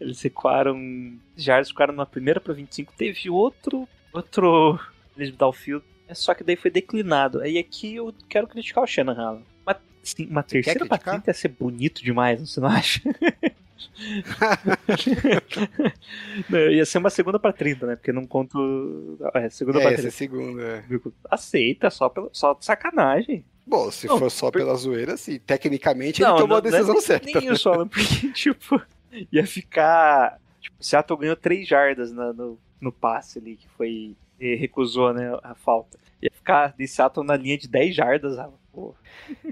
eles 0.00 0.20
recuaram 0.22 1.18
jardas, 1.36 1.68
ficaram 1.68 1.94
na 1.94 2.06
primeira 2.06 2.40
para 2.40 2.54
25, 2.54 2.92
teve 2.96 3.30
outro 3.30 3.88
outro 4.12 4.78
eles 5.16 5.34
Field, 5.54 5.84
é 6.06 6.14
só 6.14 6.34
que 6.34 6.44
daí 6.44 6.56
foi 6.56 6.70
declinado. 6.70 7.40
Aí 7.40 7.58
aqui 7.58 7.96
eu 7.96 8.14
quero 8.28 8.46
criticar 8.46 8.84
o 8.84 8.86
Shanahan. 8.86 9.26
Alan. 9.26 9.42
Uma, 9.66 9.80
assim, 10.02 10.26
uma 10.26 10.42
terceira 10.42 10.86
para 10.86 10.98
30 10.98 11.28
ia 11.28 11.34
ser 11.34 11.48
bonito 11.48 12.02
demais, 12.02 12.40
você 12.40 12.60
não 12.60 12.68
acha? 12.68 13.02
não, 16.48 16.70
ia 16.70 16.86
ser 16.86 16.98
uma 16.98 17.10
segunda 17.10 17.38
pra 17.38 17.52
30, 17.52 17.86
né? 17.86 17.96
Porque 17.96 18.12
não 18.12 18.26
conto. 18.26 19.18
É, 19.34 19.48
segunda 19.50 19.80
é, 19.80 19.82
pra 19.82 19.92
30. 19.92 20.08
É 20.08 20.10
segunda. 20.10 20.62
É. 20.62 20.84
Aceita, 21.30 21.90
só, 21.90 22.08
pelo, 22.08 22.30
só 22.32 22.54
de 22.54 22.64
sacanagem. 22.64 23.44
Bom, 23.66 23.90
se 23.90 24.06
não, 24.06 24.18
for 24.18 24.30
só 24.30 24.50
por... 24.50 24.58
pela 24.58 24.74
zoeira, 24.76 25.16
sim. 25.16 25.38
Tecnicamente 25.38 26.22
não, 26.22 26.30
ele 26.30 26.40
tomou 26.40 26.56
a 26.56 26.60
decisão 26.60 26.94
não 26.94 26.98
é 26.98 27.02
certa. 27.02 27.40
Nem 27.40 27.52
isso, 27.52 27.68
Alan, 27.68 27.86
porque, 27.86 28.28
tipo, 28.32 28.80
ia 29.32 29.46
ficar. 29.46 30.40
Tipo, 30.60 30.76
Seattle 30.80 31.18
ganhou 31.18 31.36
3 31.36 31.66
jardas 31.66 32.12
na, 32.12 32.32
no, 32.32 32.58
no 32.80 32.92
passe 32.92 33.38
ali, 33.38 33.56
que 33.56 33.68
foi. 33.70 34.16
recusou, 34.38 35.12
né, 35.12 35.38
a 35.42 35.54
falta. 35.54 35.98
Ia 36.20 36.30
ficar 36.32 36.74
de 36.76 36.86
Seattle 36.86 37.24
na 37.24 37.36
linha 37.36 37.56
de 37.56 37.68
10 37.68 37.94
jardas, 37.94 38.38
Alan. 38.38 38.58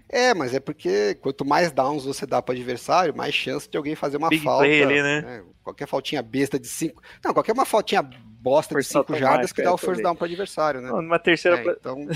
É, 0.08 0.32
mas 0.34 0.54
é 0.54 0.60
porque 0.60 1.14
quanto 1.16 1.44
mais 1.44 1.72
downs 1.72 2.04
você 2.04 2.26
dá 2.26 2.40
para 2.40 2.54
adversário, 2.54 3.16
mais 3.16 3.34
chance 3.34 3.68
de 3.68 3.76
alguém 3.76 3.94
fazer 3.94 4.16
uma 4.16 4.28
Big 4.28 4.42
falta. 4.42 4.64
Play 4.64 4.82
ali, 4.82 5.02
né? 5.02 5.20
né? 5.20 5.44
Qualquer 5.62 5.86
faltinha 5.86 6.22
besta 6.22 6.58
de 6.58 6.68
5. 6.68 7.02
Não, 7.24 7.32
qualquer 7.32 7.52
uma 7.52 7.64
faltinha 7.64 8.02
bosta 8.02 8.74
de 8.76 8.84
5 8.84 9.16
jardas 9.16 9.52
que 9.52 9.62
dá 9.62 9.72
o 9.72 9.78
first 9.78 10.02
down 10.02 10.14
para 10.14 10.26
adversário, 10.26 10.80
né? 10.80 10.88
Não, 10.88 11.02
numa 11.02 11.18
terceira. 11.18 11.58
É, 11.58 11.62
pra... 11.62 11.72
Então, 11.72 12.06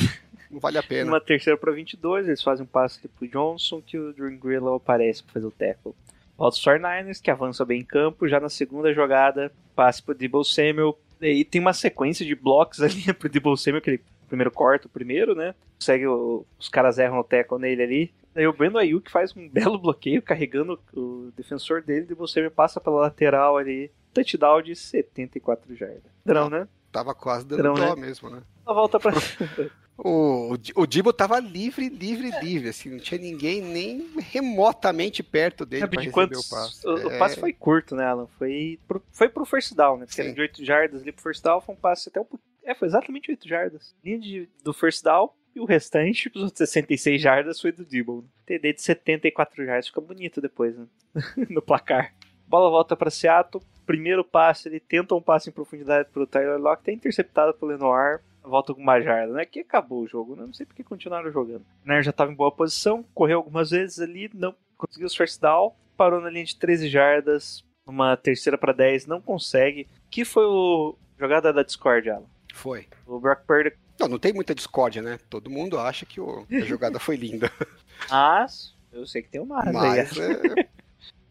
não 0.51 0.61
vale 0.61 0.78
a 0.78 0.82
pena. 0.82 1.07
numa 1.07 1.20
terceira 1.20 1.59
para 1.59 1.72
22, 1.72 2.26
eles 2.26 2.43
fazem 2.43 2.64
um 2.64 2.68
passe 2.68 3.01
pro 3.09 3.28
Johnson 3.28 3.80
que 3.80 3.99
o 3.99 4.12
Drew 4.12 4.36
Grillo 4.38 4.74
aparece 4.74 5.22
para 5.22 5.34
fazer 5.34 5.47
o 5.47 5.51
tackle. 5.51 5.95
Volta 6.41 6.57
os 6.57 6.64
49ers, 6.64 7.20
que 7.20 7.30
avança 7.30 7.66
bem 7.66 7.82
em 7.82 7.84
campo. 7.84 8.26
Já 8.26 8.41
na 8.41 8.49
segunda 8.49 8.95
jogada, 8.95 9.53
passe 9.76 10.03
pro 10.03 10.14
Debo 10.14 10.43
Samuel. 10.43 10.99
E 11.20 11.45
tem 11.45 11.61
uma 11.61 11.74
sequência 11.74 12.24
de 12.24 12.34
blocos 12.34 12.80
ali 12.80 13.12
pro 13.12 13.28
Debo 13.28 13.55
Samuel, 13.59 13.82
que 13.82 13.91
ele 13.91 14.03
primeiro 14.26 14.51
corta 14.51 14.86
o 14.86 14.91
primeiro, 14.91 15.34
né? 15.34 15.55
Consegue, 15.78 16.07
os 16.07 16.68
caras 16.72 16.99
erram 16.99 17.18
o 17.18 17.24
tackle 17.24 17.59
nele 17.59 17.82
ali. 17.82 18.14
Aí 18.34 18.47
o 18.47 18.55
Brandon 18.55 18.78
Ayuk 18.78 19.11
faz 19.11 19.36
um 19.36 19.47
belo 19.53 19.78
bloqueio 19.78 20.22
carregando 20.22 20.80
o 20.95 21.30
defensor 21.36 21.82
dele 21.82 22.14
você 22.14 22.41
me 22.41 22.49
passa 22.49 22.80
pela 22.80 23.01
lateral 23.01 23.59
ali. 23.59 23.91
Touchdown 24.14 24.62
de 24.62 24.74
74 24.74 25.76
jardas. 25.76 26.11
Drão, 26.24 26.49
né? 26.49 26.66
Tava 26.91 27.14
quase 27.14 27.45
dando 27.45 27.62
Drão, 27.62 27.74
dó 27.74 27.95
né? 27.95 28.01
mesmo, 28.01 28.30
né? 28.30 28.43
A 28.64 28.72
volta 28.72 28.99
pra. 28.99 29.12
o, 30.05 30.57
o 30.76 30.86
Dibo 30.86 31.12
tava 31.12 31.38
livre, 31.38 31.88
livre, 31.88 32.30
livre. 32.42 32.68
Assim, 32.68 32.90
não 32.90 32.98
tinha 32.98 33.20
ninguém 33.20 33.61
nem 33.61 34.11
remotamente 34.18 35.22
perto 35.22 35.66
dele 35.66 35.86
para 35.86 36.01
receber 36.01 36.12
quantos... 36.12 36.46
o 36.46 36.51
passe. 36.51 36.86
O, 36.86 36.98
é... 36.98 37.07
o, 37.07 37.18
passe 37.18 37.40
foi 37.40 37.53
curto, 37.53 37.94
né, 37.94 38.05
Alan? 38.05 38.26
Foi 38.38 38.78
pro, 38.86 39.03
foi 39.12 39.28
pro 39.28 39.44
first 39.44 39.74
down, 39.74 39.98
né? 39.98 40.07
Porque 40.07 40.20
era 40.20 40.32
de 40.32 40.40
8 40.40 40.64
jardas 40.64 41.03
ali 41.03 41.12
pro 41.12 41.22
first 41.22 41.42
down, 41.42 41.61
foi 41.61 41.74
um 41.74 41.78
passe 41.78 42.09
até 42.09 42.20
um 42.20 42.24
pouquinho 42.24 42.51
é, 42.64 42.74
foi 42.74 42.88
exatamente 42.88 43.30
8 43.30 43.48
jardas. 43.48 43.94
Linha 44.05 44.18
de, 44.18 44.48
do 44.62 44.72
first 44.72 45.03
down 45.03 45.30
e 45.55 45.61
o 45.61 45.64
restante, 45.64 46.30
os 46.34 46.42
outros 46.42 46.59
66 46.59 47.20
jardas, 47.20 47.61
foi 47.61 47.72
do 47.72 47.84
Dibble. 47.84 48.24
TD 48.46 48.74
de 48.74 48.82
74 48.82 49.64
jardas, 49.64 49.88
fica 49.88 50.01
bonito 50.01 50.40
depois, 50.40 50.76
né? 50.76 50.86
no 51.51 51.62
placar. 51.62 52.14
Bola 52.46 52.70
volta 52.70 52.96
para 52.96 53.11
Seattle. 53.11 53.62
Primeiro 53.86 54.24
passe, 54.24 54.68
ele 54.68 54.78
tenta 54.78 55.14
um 55.14 55.22
passe 55.22 55.51
em 55.51 55.53
profundidade 55.53 56.09
pro 56.11 56.26
Tyler 56.26 56.59
Lockett, 56.59 56.90
é 56.90 56.94
interceptado 56.94 57.55
pelo 57.55 57.72
Lenoir. 57.72 58.20
Volta 58.43 58.74
com 58.74 58.80
uma 58.80 59.01
jarda, 59.01 59.32
né? 59.34 59.45
Que 59.45 59.61
acabou 59.61 60.03
o 60.03 60.09
jogo, 60.09 60.34
né? 60.34 60.45
Não 60.47 60.53
sei 60.53 60.66
porque 60.66 60.82
continuaram 60.82 61.30
jogando. 61.30 61.62
O 61.84 61.88
Nair 61.88 62.03
já 62.03 62.11
estava 62.11 62.32
em 62.32 62.34
boa 62.34 62.51
posição, 62.51 63.05
correu 63.14 63.38
algumas 63.38 63.70
vezes 63.70 64.01
ali, 64.01 64.30
não 64.32 64.55
conseguiu 64.76 65.07
os 65.07 65.14
first 65.14 65.41
down, 65.41 65.74
parou 65.97 66.20
na 66.20 66.30
linha 66.30 66.45
de 66.45 66.57
13 66.57 66.88
jardas, 66.88 67.64
uma 67.86 68.16
terceira 68.16 68.57
para 68.57 68.72
10, 68.72 69.07
não 69.07 69.20
consegue. 69.20 69.86
Que 70.11 70.24
foi 70.24 70.45
o 70.45 70.97
jogada 71.18 71.53
da 71.53 71.62
Discord, 71.62 72.09
Alan? 72.09 72.24
Foi. 72.55 72.86
O 73.07 73.20
Brock 73.20 73.45
Purdy. 73.47 73.72
Não, 73.99 74.09
não 74.09 74.18
tem 74.18 74.32
muita 74.32 74.55
discórdia, 74.55 75.03
né? 75.03 75.18
Todo 75.28 75.51
mundo 75.51 75.78
acha 75.78 76.07
que 76.07 76.20
o, 76.20 76.47
a 76.51 76.61
jogada 76.61 76.99
foi 76.99 77.16
linda. 77.16 77.53
Mas, 78.09 78.74
eu 78.93 79.07
sei 79.07 79.22
que 79.22 79.28
tem 79.28 79.41
uma 79.41 79.62
Mas, 79.70 80.16
é... 80.16 80.68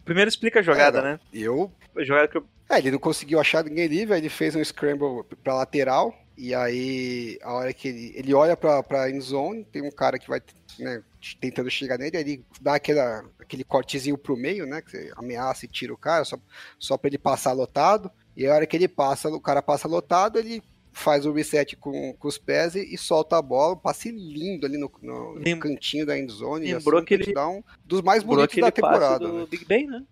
Primeiro 0.05 0.29
explica 0.29 0.59
a 0.59 0.63
jogada, 0.63 0.99
é, 0.99 1.03
né? 1.03 1.19
Eu. 1.33 1.71
A 1.95 2.03
jogada 2.03 2.27
que 2.27 2.37
eu... 2.37 2.45
É, 2.69 2.77
ele 2.77 2.91
não 2.91 2.99
conseguiu 2.99 3.39
achar 3.39 3.63
ninguém 3.63 3.87
livre, 3.87 4.13
aí 4.13 4.21
ele 4.21 4.29
fez 4.29 4.55
um 4.55 4.63
scramble 4.63 5.23
pra 5.43 5.55
lateral. 5.55 6.15
E 6.41 6.55
aí, 6.55 7.37
a 7.43 7.51
hora 7.51 7.73
que 7.73 7.89
ele, 7.89 8.13
ele 8.15 8.33
olha 8.33 8.55
pra, 8.55 8.81
pra 8.81 9.09
end 9.09 9.19
zone, 9.19 9.65
tem 9.65 9.81
um 9.81 9.91
cara 9.91 10.17
que 10.17 10.29
vai 10.29 10.41
né, 10.79 11.03
tentando 11.41 11.69
chegar 11.69 11.97
nele, 11.97 12.15
aí 12.15 12.23
ele 12.23 12.45
dá 12.61 12.75
aquela, 12.75 13.25
aquele 13.37 13.65
cortezinho 13.65 14.17
pro 14.17 14.37
meio, 14.37 14.65
né? 14.65 14.81
Que 14.81 14.89
você 14.89 15.11
ameaça 15.17 15.65
e 15.65 15.67
tira 15.67 15.93
o 15.93 15.97
cara, 15.97 16.23
só, 16.23 16.39
só 16.79 16.97
pra 16.97 17.09
ele 17.09 17.17
passar 17.17 17.51
lotado. 17.51 18.09
E 18.37 18.47
a 18.47 18.55
hora 18.55 18.65
que 18.65 18.77
ele 18.77 18.87
passa, 18.87 19.27
o 19.27 19.41
cara 19.41 19.61
passa 19.61 19.85
lotado, 19.85 20.39
ele 20.39 20.63
faz 20.93 21.25
o 21.25 21.33
reset 21.33 21.75
com, 21.75 22.13
com 22.13 22.27
os 22.29 22.37
pés 22.37 22.73
e, 22.73 22.93
e, 22.93 22.97
solta 22.97 23.37
a 23.37 23.41
bola, 23.41 23.73
um 23.73 23.77
passe 23.77 24.09
lindo 24.09 24.65
ali 24.65 24.77
no, 24.77 24.89
no, 25.01 25.39
no 25.39 25.59
cantinho 25.59 26.05
da 26.05 26.17
endzone. 26.17 26.71
Lembrou 26.73 26.99
assim, 26.99 27.05
que 27.05 27.13
ele 27.15 27.37
um 27.37 27.61
dos 27.83 28.01
mais 28.01 28.23
bonitos 28.23 28.55
da 28.55 28.71
temporada. 28.71 29.27
do 29.27 29.39
né? 29.39 29.47
Big 29.51 29.65
Ben, 29.65 29.87
né? 29.87 30.05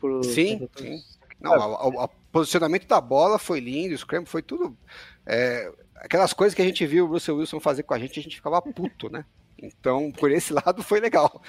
Pro, 0.00 0.24
sim, 0.24 0.68
sim. 0.76 1.00
Não, 1.40 1.52
o 1.54 2.08
posicionamento 2.32 2.86
da 2.86 3.00
bola 3.00 3.38
foi 3.38 3.60
lindo, 3.60 3.94
o 3.94 3.98
scramble 3.98 4.28
foi 4.28 4.42
tudo. 4.42 4.76
É, 5.24 5.70
aquelas 5.96 6.32
coisas 6.32 6.54
que 6.54 6.62
a 6.62 6.64
gente 6.64 6.84
viu 6.86 7.04
o 7.04 7.08
Russell 7.08 7.36
Wilson 7.36 7.60
fazer 7.60 7.84
com 7.84 7.94
a 7.94 7.98
gente, 7.98 8.18
a 8.18 8.22
gente 8.22 8.36
ficava 8.36 8.60
puto, 8.60 9.08
né? 9.08 9.24
Então, 9.56 10.10
por 10.12 10.30
esse 10.30 10.52
lado 10.54 10.82
foi 10.82 11.00
legal. 11.00 11.42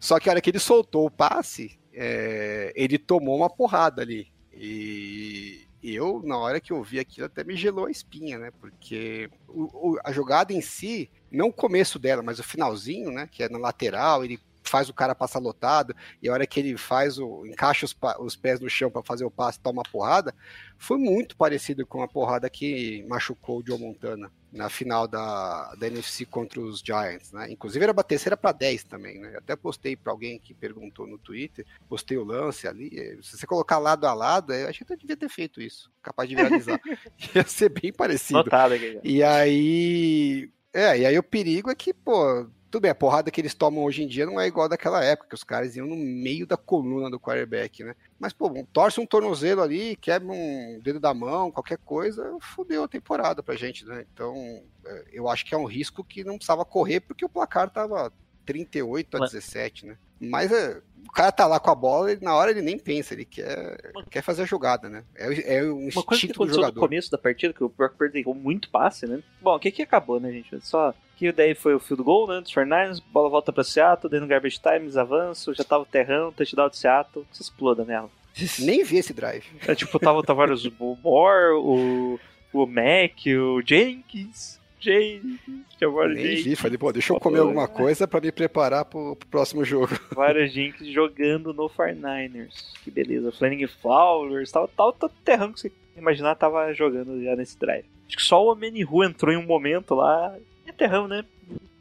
Só 0.00 0.18
que 0.18 0.28
a 0.28 0.32
hora 0.32 0.40
que 0.40 0.50
ele 0.50 0.58
soltou 0.58 1.06
o 1.06 1.10
passe, 1.10 1.78
é, 1.92 2.72
ele 2.74 2.98
tomou 2.98 3.36
uma 3.36 3.50
porrada 3.50 4.02
ali. 4.02 4.28
E 4.52 5.68
eu, 5.82 6.20
na 6.24 6.36
hora 6.36 6.60
que 6.60 6.72
eu 6.72 6.82
vi 6.82 6.98
aquilo, 6.98 7.26
até 7.26 7.44
me 7.44 7.56
gelou 7.56 7.86
a 7.86 7.90
espinha, 7.90 8.38
né? 8.38 8.50
Porque 8.60 9.30
o, 9.46 9.92
o, 9.92 9.98
a 10.04 10.12
jogada 10.12 10.52
em 10.52 10.60
si, 10.60 11.10
não 11.30 11.48
o 11.48 11.52
começo 11.52 11.98
dela, 11.98 12.22
mas 12.22 12.38
o 12.38 12.44
finalzinho, 12.44 13.10
né? 13.10 13.28
Que 13.30 13.44
é 13.44 13.48
na 13.48 13.58
lateral, 13.58 14.24
ele 14.24 14.40
faz 14.68 14.88
o 14.88 14.94
cara 14.94 15.14
passar 15.14 15.38
lotado, 15.38 15.94
e 16.22 16.28
a 16.28 16.32
hora 16.32 16.46
que 16.46 16.60
ele 16.60 16.76
faz 16.76 17.18
o. 17.18 17.46
encaixa 17.46 17.86
os, 17.86 17.96
os 18.20 18.36
pés 18.36 18.60
no 18.60 18.68
chão 18.68 18.90
para 18.90 19.02
fazer 19.02 19.24
o 19.24 19.30
passe 19.30 19.58
e 19.58 19.62
toma 19.62 19.82
uma 19.82 19.90
porrada, 19.90 20.34
foi 20.76 20.98
muito 20.98 21.36
parecido 21.36 21.86
com 21.86 22.02
a 22.02 22.08
porrada 22.08 22.48
que 22.48 23.04
machucou 23.08 23.60
o 23.60 23.66
Joe 23.66 23.78
Montana 23.78 24.30
na 24.52 24.68
final 24.68 25.06
da, 25.06 25.74
da 25.74 25.86
NFC 25.86 26.24
contra 26.24 26.60
os 26.60 26.80
Giants, 26.80 27.32
né? 27.32 27.50
Inclusive 27.50 27.84
era 27.84 27.94
terceira 28.02 28.36
para 28.36 28.52
10 28.52 28.84
também, 28.84 29.18
né? 29.18 29.34
Até 29.36 29.54
postei 29.54 29.94
para 29.94 30.12
alguém 30.12 30.38
que 30.38 30.54
perguntou 30.54 31.06
no 31.06 31.18
Twitter, 31.18 31.66
postei 31.88 32.16
o 32.16 32.24
lance 32.24 32.66
ali. 32.66 32.90
Se 33.22 33.36
você 33.36 33.46
colocar 33.46 33.78
lado 33.78 34.06
a 34.06 34.14
lado, 34.14 34.54
eu 34.54 34.68
acho 34.68 34.84
que 34.84 34.92
eu 34.92 34.96
devia 34.96 35.16
ter 35.16 35.28
feito 35.28 35.60
isso, 35.60 35.90
capaz 36.02 36.28
de 36.28 36.36
viralizar. 36.36 36.80
Ia 37.34 37.44
ser 37.44 37.68
bem 37.68 37.92
parecido. 37.92 38.38
Notado 38.38 38.74
aqui. 38.74 38.98
E 39.04 39.22
aí, 39.22 40.50
é, 40.72 40.98
e 40.98 41.06
aí 41.06 41.18
o 41.18 41.22
perigo 41.22 41.70
é 41.70 41.74
que, 41.74 41.92
pô, 41.92 42.46
tudo 42.70 42.82
bem, 42.82 42.90
a 42.90 42.94
porrada 42.94 43.30
que 43.30 43.40
eles 43.40 43.54
tomam 43.54 43.84
hoje 43.84 44.02
em 44.02 44.06
dia 44.06 44.26
não 44.26 44.38
é 44.38 44.46
igual 44.46 44.68
daquela 44.68 45.02
época, 45.02 45.30
que 45.30 45.34
os 45.34 45.44
caras 45.44 45.74
iam 45.74 45.86
no 45.86 45.96
meio 45.96 46.46
da 46.46 46.56
coluna 46.56 47.10
do 47.10 47.18
quarterback, 47.18 47.82
né? 47.82 47.94
Mas, 48.18 48.32
pô, 48.32 48.50
torce 48.72 49.00
um 49.00 49.06
tornozelo 49.06 49.62
ali, 49.62 49.96
quebra 49.96 50.30
um 50.30 50.78
dedo 50.82 51.00
da 51.00 51.14
mão, 51.14 51.50
qualquer 51.50 51.78
coisa, 51.78 52.36
fudeu 52.40 52.84
a 52.84 52.88
temporada 52.88 53.42
pra 53.42 53.56
gente, 53.56 53.86
né? 53.86 54.04
Então, 54.12 54.62
é, 54.84 55.04
eu 55.12 55.28
acho 55.28 55.46
que 55.46 55.54
é 55.54 55.58
um 55.58 55.64
risco 55.64 56.04
que 56.04 56.22
não 56.22 56.36
precisava 56.36 56.64
correr, 56.64 57.00
porque 57.00 57.24
o 57.24 57.28
placar 57.28 57.70
tava 57.70 58.12
38 58.44 59.16
a 59.16 59.20
17, 59.26 59.86
né? 59.86 59.96
Mas 60.20 60.52
é, 60.52 60.82
o 61.06 61.12
cara 61.12 61.32
tá 61.32 61.46
lá 61.46 61.58
com 61.60 61.70
a 61.70 61.74
bola 61.74 62.12
e 62.12 62.20
na 62.20 62.34
hora 62.34 62.50
ele 62.50 62.60
nem 62.60 62.78
pensa, 62.78 63.14
ele 63.14 63.24
quer, 63.24 63.92
quer 64.10 64.20
fazer 64.20 64.42
a 64.42 64.46
jogada, 64.46 64.88
né? 64.88 65.04
É, 65.14 65.58
é 65.58 65.64
um 65.64 65.88
Uma 65.88 66.02
coisa 66.02 66.26
que 66.26 66.32
aconteceu 66.32 66.62
no 66.62 66.72
começo 66.74 67.10
da 67.10 67.16
partida, 67.16 67.54
que 67.54 67.64
o 67.64 67.68
Brock 67.68 67.96
Purdy 67.96 68.18
errou 68.18 68.34
muito 68.34 68.68
passe, 68.68 69.06
né? 69.06 69.22
Bom, 69.40 69.54
o 69.54 69.58
que 69.58 69.70
que 69.70 69.82
acabou, 69.82 70.20
né, 70.20 70.30
gente? 70.32 70.58
Só 70.66 70.92
que 71.18 71.32
daí 71.32 71.52
foi 71.54 71.74
o 71.74 71.80
field 71.80 72.02
goal, 72.04 72.28
né, 72.28 72.40
dos 72.40 72.52
49ers, 72.52 73.02
bola 73.12 73.28
volta 73.28 73.52
pra 73.52 73.64
Seattle, 73.64 74.08
dentro 74.08 74.26
do 74.26 74.30
garbage 74.30 74.60
time, 74.60 74.84
eles 74.84 74.96
avançam, 74.96 75.52
já 75.52 75.64
tava 75.64 75.82
o 75.82 75.86
terrão, 75.86 76.32
touchdown 76.32 76.68
de 76.68 76.76
Seattle, 76.76 77.26
se 77.32 77.42
exploda 77.42 77.84
nela. 77.84 78.08
Nem 78.60 78.84
vi 78.84 78.98
esse 78.98 79.12
drive. 79.12 79.44
É, 79.66 79.74
tipo, 79.74 79.98
tava 79.98 80.18
o 80.18 80.22
Tavares 80.22 80.64
o 80.64 80.98
Moore, 81.02 81.54
o, 81.54 82.20
o 82.52 82.66
Mac, 82.66 83.26
o 83.26 83.60
Jenkins, 83.66 84.60
Jane. 84.78 85.40
Chamou 85.78 86.08
Nem 86.08 86.24
Jane. 86.24 86.42
vi, 86.42 86.56
falei, 86.56 86.78
pô, 86.78 86.92
deixa 86.92 87.12
eu 87.12 87.18
comer 87.18 87.40
alguma 87.40 87.66
coisa 87.66 88.06
pra 88.06 88.20
me 88.20 88.30
preparar 88.30 88.84
pro, 88.84 89.16
pro 89.16 89.28
próximo 89.28 89.64
jogo. 89.64 89.88
Vários 90.14 90.52
Jinx 90.52 90.86
jogando 90.86 91.52
no 91.52 91.68
49ers. 91.68 92.72
Que 92.84 92.90
beleza. 92.92 93.32
Flanning 93.32 93.66
Flowers, 93.66 94.52
tal, 94.52 94.68
tal, 94.68 94.92
tal 94.92 95.10
terrão 95.24 95.52
que 95.52 95.60
você 95.60 95.72
imaginar 95.96 96.36
tava 96.36 96.72
jogando 96.72 97.20
já 97.22 97.34
nesse 97.34 97.58
drive. 97.58 97.84
Acho 98.06 98.16
que 98.16 98.22
só 98.22 98.42
o 98.42 98.52
Omenihu 98.52 99.04
entrou 99.04 99.32
em 99.32 99.36
um 99.36 99.44
momento 99.46 99.94
lá. 99.94 100.34
É 100.68 100.72
terrão, 100.72 101.08
né? 101.08 101.24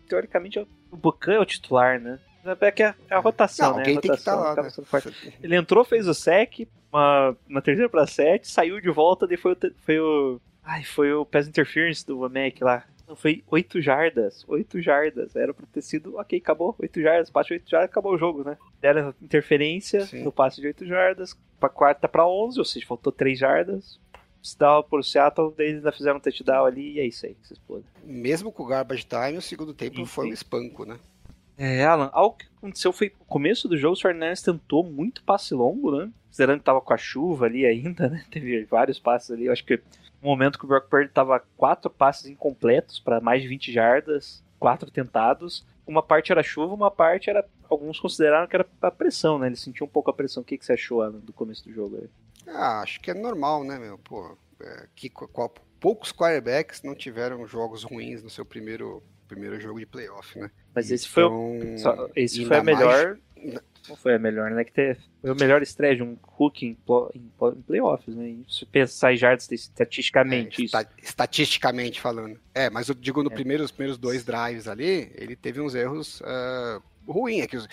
Teoricamente 0.08 0.60
o 0.60 0.96
Bucan 0.96 1.34
é 1.34 1.40
o 1.40 1.46
titular, 1.46 2.00
né? 2.00 2.20
É 2.62 2.72
que 2.72 2.82
é 2.82 2.96
a 3.10 3.20
rotação, 3.20 3.72
Não, 3.72 3.76
né? 3.76 3.82
alguém 3.82 3.98
A 3.98 4.02
tem 4.02 4.12
que 4.12 4.18
estar 4.18 4.36
rotação 4.36 4.86
lá, 4.92 5.02
né? 5.28 5.34
Ele 5.44 5.56
entrou, 5.56 5.84
fez 5.84 6.08
o 6.08 6.14
sec, 6.14 6.68
uma, 6.92 7.36
na 7.48 7.62
terceira 7.62 7.90
pra 7.90 8.08
sete, 8.08 8.48
saiu 8.48 8.80
de 8.80 8.90
volta, 8.90 9.28
daí 9.28 9.36
foi 9.36 9.52
o. 9.52 9.58
Foi 9.82 10.00
o 10.00 10.42
ai, 10.64 10.84
foi 10.84 11.14
o 11.14 11.26
Pass 11.26 11.48
Interference 11.48 12.06
do 12.06 12.18
Mac 12.22 12.62
lá. 12.62 12.86
Não, 13.08 13.16
foi 13.16 13.42
8 13.48 13.82
jardas. 13.82 14.44
8 14.48 14.82
jardas. 14.82 15.34
Era 15.34 15.54
pra 15.54 15.66
ter 15.72 15.82
sido. 15.82 16.18
Ok, 16.18 16.38
acabou. 16.38 16.76
8 16.78 17.02
jardas. 17.02 17.30
Passe 17.30 17.48
de 17.48 17.54
8 17.54 17.70
jardas, 17.70 17.90
acabou 17.90 18.14
o 18.14 18.18
jogo, 18.18 18.44
né? 18.44 18.58
Deram 18.82 19.16
interferência 19.22 20.02
Sim. 20.02 20.24
no 20.24 20.32
passe 20.32 20.60
de 20.60 20.68
8 20.68 20.86
jardas. 20.86 21.34
Pra 21.58 21.70
quarta 21.70 22.08
pra 22.10 22.28
11, 22.28 22.60
ou 22.60 22.66
seja, 22.66 22.86
faltou 22.86 23.14
3 23.14 23.40
jardas. 23.40 23.98
Se 24.42 24.58
dava 24.58 24.84
pro 24.84 25.04
Seattle, 25.04 25.54
eles 25.58 25.78
ainda 25.78 25.92
fizeram 25.92 26.18
um 26.18 26.20
touchdown 26.20 26.66
ali 26.66 26.94
e 26.94 27.00
é 27.00 27.06
isso 27.06 27.26
aí. 27.26 27.36
que 27.36 27.48
Se 27.48 27.54
exploda. 27.54 27.84
Mesmo 28.04 28.52
com 28.52 28.64
o 28.64 28.68
Garbage 28.68 29.06
Time, 29.06 29.38
o 29.38 29.42
segundo 29.42 29.74
tempo 29.74 29.98
Sim, 29.98 30.06
foi 30.06 30.30
um 30.30 30.34
espanco, 30.34 30.86
né? 30.86 30.98
É, 31.58 31.84
Alan, 31.84 32.10
algo 32.14 32.38
que 32.38 32.46
aconteceu 32.58 32.94
foi 32.94 33.12
no 33.20 33.26
começo 33.26 33.68
do 33.68 33.76
jogo, 33.76 33.96
o 33.96 34.00
Fernandes 34.00 34.44
tentou 34.44 34.84
muito 34.84 35.24
passe 35.24 35.56
longo, 35.56 35.92
né? 35.98 36.12
Considerando 36.28 36.60
que 36.60 36.66
tava 36.66 36.80
com 36.80 36.94
a 36.94 36.98
chuva 36.98 37.48
ali 37.48 37.66
ainda, 37.66 38.08
né? 38.08 38.24
Teve 38.30 38.64
vários 38.66 39.00
passes 39.00 39.32
ali. 39.32 39.46
Eu 39.46 39.54
acho 39.54 39.66
que 39.66 39.78
no 40.22 40.30
momento 40.30 40.60
que 40.60 40.66
o 40.66 40.68
Brock 40.68 40.88
Purdy 40.88 41.10
tava 41.10 41.44
quatro 41.58 41.90
passes 41.90 42.28
incompletos 42.28 43.00
para 43.00 43.20
mais 43.20 43.42
de 43.42 43.48
20 43.48 43.72
jardas, 43.72 44.44
quatro 44.60 44.92
tentados. 44.92 45.66
Uma 45.86 46.04
parte 46.04 46.32
era 46.32 46.44
chuva, 46.44 46.74
uma 46.74 46.92
parte 46.92 47.30
era. 47.30 47.44
Alguns 47.70 48.00
consideraram 48.00 48.48
que 48.48 48.56
era 48.56 48.66
a 48.82 48.92
pressão, 48.92 49.40
né? 49.40 49.48
Ele 49.48 49.56
sentiu 49.56 49.86
um 49.86 49.90
pouco 49.90 50.12
a 50.12 50.14
pressão. 50.14 50.42
O 50.42 50.46
que, 50.46 50.58
que 50.58 50.66
você 50.66 50.74
achou, 50.74 51.02
Alan, 51.02 51.20
do 51.20 51.34
começo 51.34 51.64
do 51.64 51.74
jogo 51.74 51.98
aí? 51.98 52.10
Ah, 52.48 52.82
acho 52.82 53.00
que 53.02 53.12
é 53.12 53.14
normal, 53.14 53.64
né, 53.64 53.78
meu? 53.78 53.98
Pô, 53.98 54.38
é, 54.62 54.88
que, 54.96 55.10
qual- 55.10 55.54
poucos 55.80 56.12
quarterbacks 56.12 56.82
não 56.82 56.96
tiveram 56.96 57.46
jogos 57.48 57.84
ruins 57.84 58.24
no 58.24 58.30
seu 58.30 58.46
primeiro, 58.46 59.04
primeiro 59.28 59.60
jogo 59.60 59.80
de 59.80 59.86
playoff, 59.86 60.38
né? 60.40 60.50
Mas 60.74 60.90
esse 60.92 61.08
foi, 61.08 61.24
o- 61.24 61.56
Então, 61.64 61.78
só- 61.78 62.10
esse 62.16 62.46
foi 62.46 62.58
a 62.58 62.64
mais- 62.64 62.78
melhor. 62.78 63.18
Não 63.88 63.96
foi 63.96 64.16
a 64.16 64.20
melhor, 64.20 64.52
né? 64.52 64.64
Que 64.66 64.72
ter, 64.74 64.98
foi 65.22 65.30
a 65.32 65.36
melhor 65.36 65.62
estreia 65.62 65.96
de 65.96 66.04
um 66.04 66.18
Hulk 66.22 66.66
em, 66.66 66.78
em, 67.16 67.32
em 67.56 67.62
playoffs, 67.62 68.14
né? 68.16 68.28
E 68.30 68.46
Se 68.50 68.66
pensar 68.66 69.14
em 69.14 69.18
jardas 69.18 69.50
estatisticamente, 69.52 70.62
É, 70.62 70.66
esta- 70.66 70.90
estatisticamente 71.02 72.02
falando. 72.02 72.40
É, 72.54 72.70
mas 72.70 72.90
eu 72.90 72.96
digo 72.96 73.24
no 73.24 73.32
É. 73.32 73.34
primeiro, 73.34 73.64
os 73.64 73.72
primeiros 73.72 73.98
dois 73.98 74.26
drives 74.26 74.68
ali, 74.68 75.12
ele 75.16 75.36
teve 75.36 75.62
uns 75.62 75.74
erros 75.76 76.22
ah, 76.26 76.82
ruins. 77.08 77.44
É 77.44 77.48
que 77.48 77.56
os- 77.58 77.68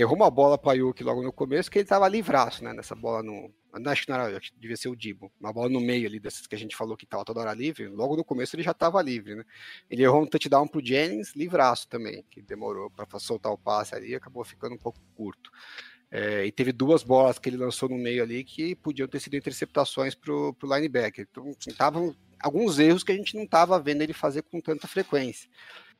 errou 0.00 0.16
uma 0.16 0.30
bola 0.30 0.58
para 0.58 0.72
Ayuk 0.72 1.02
logo 1.02 1.22
no 1.22 1.32
começo, 1.32 1.70
que 1.70 1.78
ele 1.78 1.88
tava 1.88 2.08
livraço, 2.08 2.62
né? 2.62 2.72
Nessa 2.72 2.94
bola 2.94 3.22
no. 3.22 3.52
Acho 3.86 4.04
que 4.04 4.08
não 4.08 4.20
era, 4.20 4.36
acho 4.36 4.52
que 4.52 4.58
devia 4.58 4.76
ser 4.76 4.88
o 4.88 4.96
Dibo. 4.96 5.32
Uma 5.40 5.52
bola 5.52 5.68
no 5.68 5.80
meio 5.80 6.06
ali 6.06 6.20
dessas 6.20 6.46
que 6.46 6.54
a 6.54 6.58
gente 6.58 6.76
falou 6.76 6.96
que 6.96 7.06
tava 7.06 7.24
toda 7.24 7.40
hora 7.40 7.52
livre. 7.52 7.88
Logo 7.88 8.16
no 8.16 8.24
começo 8.24 8.54
ele 8.54 8.62
já 8.62 8.72
tava 8.72 9.02
livre, 9.02 9.34
né? 9.34 9.44
Ele 9.90 10.02
errou 10.02 10.22
um 10.22 10.26
touchdown 10.26 10.68
pro 10.68 10.84
Jennings, 10.84 11.34
livraço 11.34 11.88
também, 11.88 12.24
que 12.30 12.40
demorou 12.40 12.90
para 12.90 13.18
soltar 13.18 13.52
o 13.52 13.58
passe 13.58 13.94
ali 13.94 14.14
acabou 14.14 14.44
ficando 14.44 14.74
um 14.74 14.78
pouco 14.78 15.00
curto. 15.16 15.50
É, 16.10 16.46
e 16.46 16.52
teve 16.52 16.70
duas 16.70 17.02
bolas 17.02 17.40
que 17.40 17.48
ele 17.48 17.56
lançou 17.56 17.88
no 17.88 17.98
meio 17.98 18.22
ali 18.22 18.44
que 18.44 18.76
podiam 18.76 19.08
ter 19.08 19.18
sido 19.18 19.34
interceptações 19.36 20.14
pro, 20.14 20.54
pro 20.54 20.72
linebacker. 20.72 21.26
Então, 21.28 21.50
estavam 21.66 22.14
alguns 22.40 22.78
erros 22.78 23.02
que 23.02 23.10
a 23.10 23.16
gente 23.16 23.34
não 23.34 23.42
estava 23.42 23.80
vendo 23.80 24.02
ele 24.02 24.12
fazer 24.12 24.42
com 24.42 24.60
tanta 24.60 24.86
frequência. 24.86 25.50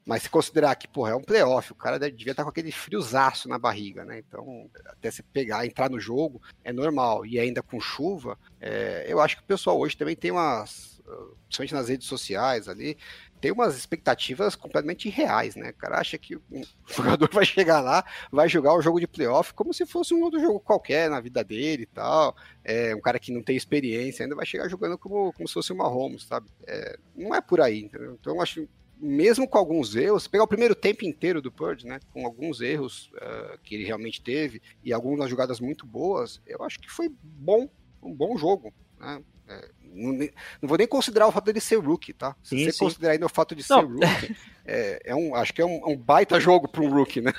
Mas 0.05 0.25
se 0.25 0.31
considerar 0.31 0.75
que, 0.77 0.87
porra, 0.87 1.13
é 1.13 1.15
um 1.15 1.23
playoff, 1.23 1.73
o 1.73 1.77
cara 1.77 1.99
devia 1.99 2.33
estar 2.33 2.45
com 2.45 2.51
aquele 2.51 2.71
friozaço 2.71 3.49
na 3.49 3.59
barriga, 3.59 4.05
né? 4.05 4.19
Então, 4.19 4.69
até 4.87 5.11
se 5.11 5.23
pegar, 5.23 5.65
entrar 5.65 5.89
no 5.89 5.99
jogo, 5.99 6.43
é 6.63 6.73
normal. 6.73 7.25
E 7.25 7.39
ainda 7.39 7.63
com 7.63 7.81
chuva, 7.81 8.39
é, 8.61 9.07
eu 9.09 9.21
acho 9.21 9.37
que 9.37 9.43
o 9.43 9.47
pessoal 9.47 9.79
hoje 9.79 9.97
também 9.97 10.15
tem 10.15 10.31
umas, 10.31 11.01
principalmente 11.47 11.75
nas 11.75 11.89
redes 11.89 12.07
sociais 12.07 12.69
ali, 12.69 12.99
tem 13.41 13.53
umas 13.53 13.77
expectativas 13.77 14.55
completamente 14.55 15.09
irreais, 15.09 15.55
né? 15.55 15.71
O 15.71 15.75
cara 15.75 15.99
acha 15.99 16.19
que 16.19 16.37
um 16.51 16.63
jogador 16.89 17.31
vai 17.33 17.45
chegar 17.45 17.81
lá, 17.81 18.05
vai 18.31 18.49
jogar 18.49 18.75
o 18.75 18.83
jogo 18.83 19.01
de 19.01 19.07
playoff 19.07 19.55
como 19.55 19.73
se 19.73 19.87
fosse 19.87 20.15
um 20.15 20.23
outro 20.23 20.41
jogo 20.41 20.61
qualquer 20.61 21.11
na 21.11 21.21
vida 21.21 21.43
dele 21.43 21.83
e 21.83 21.87
tal. 21.87 22.37
É, 22.63 22.95
um 22.95 23.01
cara 23.01 23.19
que 23.19 23.33
não 23.33 23.43
tem 23.43 23.57
experiência 23.57 24.25
ainda 24.25 24.35
vai 24.35 24.47
chegar 24.47 24.69
jogando 24.69 24.99
como, 24.99 25.33
como 25.33 25.49
se 25.49 25.55
fosse 25.55 25.73
uma 25.73 25.89
Holmes, 25.89 26.25
sabe? 26.25 26.49
É, 26.67 26.99
não 27.15 27.35
é 27.35 27.41
por 27.41 27.61
aí, 27.61 27.85
entendeu? 27.85 28.17
Então 28.19 28.35
eu 28.35 28.41
acho 28.43 28.67
mesmo 29.05 29.47
com 29.47 29.59
alguns 29.59 29.95
erros, 29.95 30.27
pegar 30.27 30.45
o 30.45 30.49
primeiro 30.49 30.75
tempo 30.75 31.05
inteiro 31.05 31.43
do 31.43 31.53
Purge, 31.53 31.87
né, 31.87 32.01
com 32.13 32.25
alguns 32.25 32.61
erros 32.61 33.11
uh, 33.15 33.59
que 33.63 33.75
ele 33.75 33.85
realmente 33.85 34.23
teve 34.23 34.63
e 34.83 34.93
algumas 34.93 35.29
jogadas 35.29 35.61
muito 35.61 35.87
boas, 35.87 36.41
eu 36.47 36.63
acho 36.65 36.81
que 36.81 36.91
foi 36.91 37.11
bom, 37.23 37.69
um 38.03 38.13
bom 38.13 38.37
jogo, 38.37 38.73
né? 38.99 39.23
É, 39.47 39.69
não, 39.83 40.13
não, 40.15 40.69
vou 40.69 40.79
nem 40.79 40.87
considerar 40.87 41.27
o 41.27 41.33
fato 41.33 41.45
dele 41.45 41.61
ser 41.61 41.77
rookie, 41.77 42.15
tá? 42.15 42.35
Se 42.43 42.57
Sim, 42.57 42.65
você 42.65 42.73
sim. 42.73 42.79
considerar 42.79 43.13
ainda 43.13 43.27
o 43.27 43.29
fato 43.29 43.55
de 43.55 43.63
Não. 43.69 43.81
ser 43.81 43.87
rookie, 43.87 44.37
é, 44.65 45.01
é 45.05 45.15
um, 45.15 45.35
acho 45.35 45.53
que 45.53 45.61
é 45.61 45.67
um, 45.67 45.87
um 45.87 45.97
baita 45.97 46.41
jogo 46.41 46.67
para 46.67 46.81
um 46.81 46.91
rookie, 46.91 47.21
né? 47.21 47.33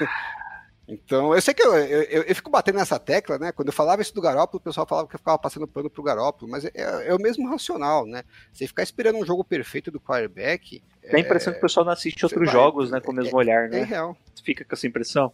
Então, 0.87 1.33
eu 1.33 1.41
sei 1.41 1.53
que 1.53 1.63
eu, 1.63 1.73
eu, 1.75 2.23
eu, 2.23 2.35
fico 2.35 2.49
batendo 2.49 2.77
nessa 2.77 2.99
tecla, 2.99 3.39
né? 3.39 3.51
Quando 3.51 3.69
eu 3.69 3.73
falava 3.73 4.01
isso 4.01 4.13
do 4.13 4.21
Garópolo, 4.21 4.59
o 4.59 4.63
pessoal 4.63 4.85
falava 4.85 5.07
que 5.07 5.15
eu 5.15 5.19
ficava 5.19 5.37
passando 5.37 5.67
pano 5.67 5.89
pro 5.89 6.03
Garópolo, 6.03 6.49
mas 6.49 6.63
é, 6.65 6.71
é 6.75 7.13
o 7.13 7.19
mesmo 7.19 7.49
racional, 7.49 8.05
né? 8.05 8.23
Você 8.53 8.67
ficar 8.67 8.83
esperando 8.83 9.17
um 9.17 9.25
jogo 9.25 9.43
perfeito 9.43 9.89
do 9.89 9.99
quarterback. 9.99 10.83
Dá 11.11 11.17
a 11.17 11.19
impressão 11.19 11.53
que 11.53 11.59
o 11.59 11.61
pessoal 11.61 11.85
não 11.85 11.93
assiste 11.93 12.23
outros 12.23 12.45
vai- 12.45 12.53
jogos, 12.53 12.91
né? 12.91 12.99
Com 12.99 13.11
o 13.11 13.15
mesmo 13.15 13.35
olhar, 13.35 13.65
É 13.65 13.69
né? 13.69 13.83
real. 13.83 14.15
Fica 14.43 14.63
com 14.63 14.75
essa 14.75 14.85
impressão. 14.85 15.31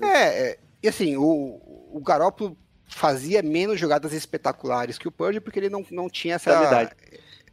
É, 0.00 0.06
é, 0.50 0.58
e 0.82 0.88
assim, 0.88 1.16
o, 1.16 1.60
o 1.90 2.00
Garópolo 2.04 2.56
fazia 2.86 3.42
menos 3.42 3.80
jogadas 3.80 4.12
espetaculares 4.12 4.98
que 4.98 5.08
o 5.08 5.12
Purge, 5.12 5.40
porque 5.40 5.58
ele 5.58 5.70
não, 5.70 5.84
não 5.90 6.10
tinha 6.10 6.34
essa, 6.34 6.90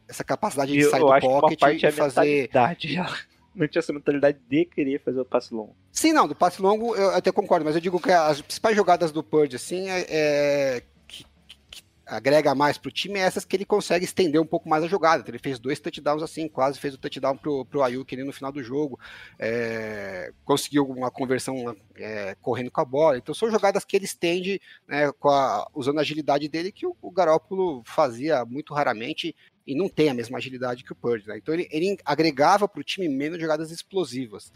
essa 0.07 0.23
capacidade 0.23 0.73
de 0.73 0.81
eu, 0.81 0.89
sair 0.89 0.99
do 0.99 1.07
pocket 1.07 1.83
é 1.83 1.87
e 1.87 1.91
fazer. 1.91 2.49
Não 3.55 3.67
tinha 3.67 3.79
essa 3.79 3.91
mentalidade 3.91 4.37
de 4.47 4.65
querer 4.65 5.01
fazer 5.03 5.19
o 5.19 5.25
passe 5.25 5.53
longo. 5.53 5.75
Sim, 5.91 6.13
não, 6.13 6.27
do 6.27 6.35
passe 6.35 6.61
longo 6.61 6.95
eu 6.95 7.09
até 7.11 7.31
concordo, 7.31 7.65
mas 7.65 7.75
eu 7.75 7.81
digo 7.81 7.99
que 7.99 8.11
as 8.11 8.41
principais 8.41 8.75
jogadas 8.75 9.11
do 9.11 9.23
Purge, 9.23 9.55
assim, 9.55 9.89
é, 9.89 10.05
é- 10.09 10.83
que, 11.07 11.25
que 11.69 11.83
agrega 12.05 12.53
mais 12.55 12.77
pro 12.77 12.91
time 12.91 13.19
é 13.19 13.23
essas 13.23 13.43
que 13.43 13.55
ele 13.55 13.65
consegue 13.65 14.05
estender 14.05 14.39
um 14.39 14.45
pouco 14.45 14.69
mais 14.69 14.83
a 14.83 14.87
jogada. 14.87 15.21
Então, 15.21 15.31
ele 15.31 15.39
fez 15.41 15.59
dois 15.59 15.79
touchdowns 15.79 16.21
assim, 16.23 16.47
quase 16.47 16.79
fez 16.79 16.93
o 16.93 16.97
touchdown 16.97 17.35
pro, 17.37 17.65
pro 17.65 17.81
Ayuk 17.83 18.13
ali 18.15 18.23
no 18.23 18.31
final 18.31 18.51
do 18.51 18.63
jogo, 18.63 18.99
é, 19.37 20.31
conseguiu 20.45 20.85
uma 20.85 21.09
conversão 21.11 21.75
é, 21.95 22.35
correndo 22.41 22.71
com 22.71 22.81
a 22.81 22.85
bola. 22.85 23.17
Então 23.17 23.33
são 23.33 23.49
jogadas 23.49 23.83
que 23.83 23.95
ele 23.95 24.05
estende 24.05 24.61
né, 24.87 25.11
a- 25.23 25.67
usando 25.73 25.97
a 25.97 26.01
agilidade 26.01 26.47
dele 26.47 26.71
que 26.71 26.85
o, 26.85 26.95
o 27.01 27.11
Garópolo 27.11 27.81
fazia 27.85 28.45
muito 28.45 28.73
raramente 28.73 29.35
e 29.65 29.75
não 29.75 29.87
tem 29.87 30.09
a 30.09 30.13
mesma 30.13 30.37
agilidade 30.37 30.83
que 30.83 30.91
o 30.91 30.95
Purge. 30.95 31.27
Né? 31.27 31.37
Então 31.37 31.53
ele, 31.53 31.67
ele 31.71 31.97
agregava 32.05 32.67
para 32.67 32.79
o 32.81 32.83
time 32.83 33.07
menos 33.07 33.39
jogadas 33.39 33.71
explosivas. 33.71 34.51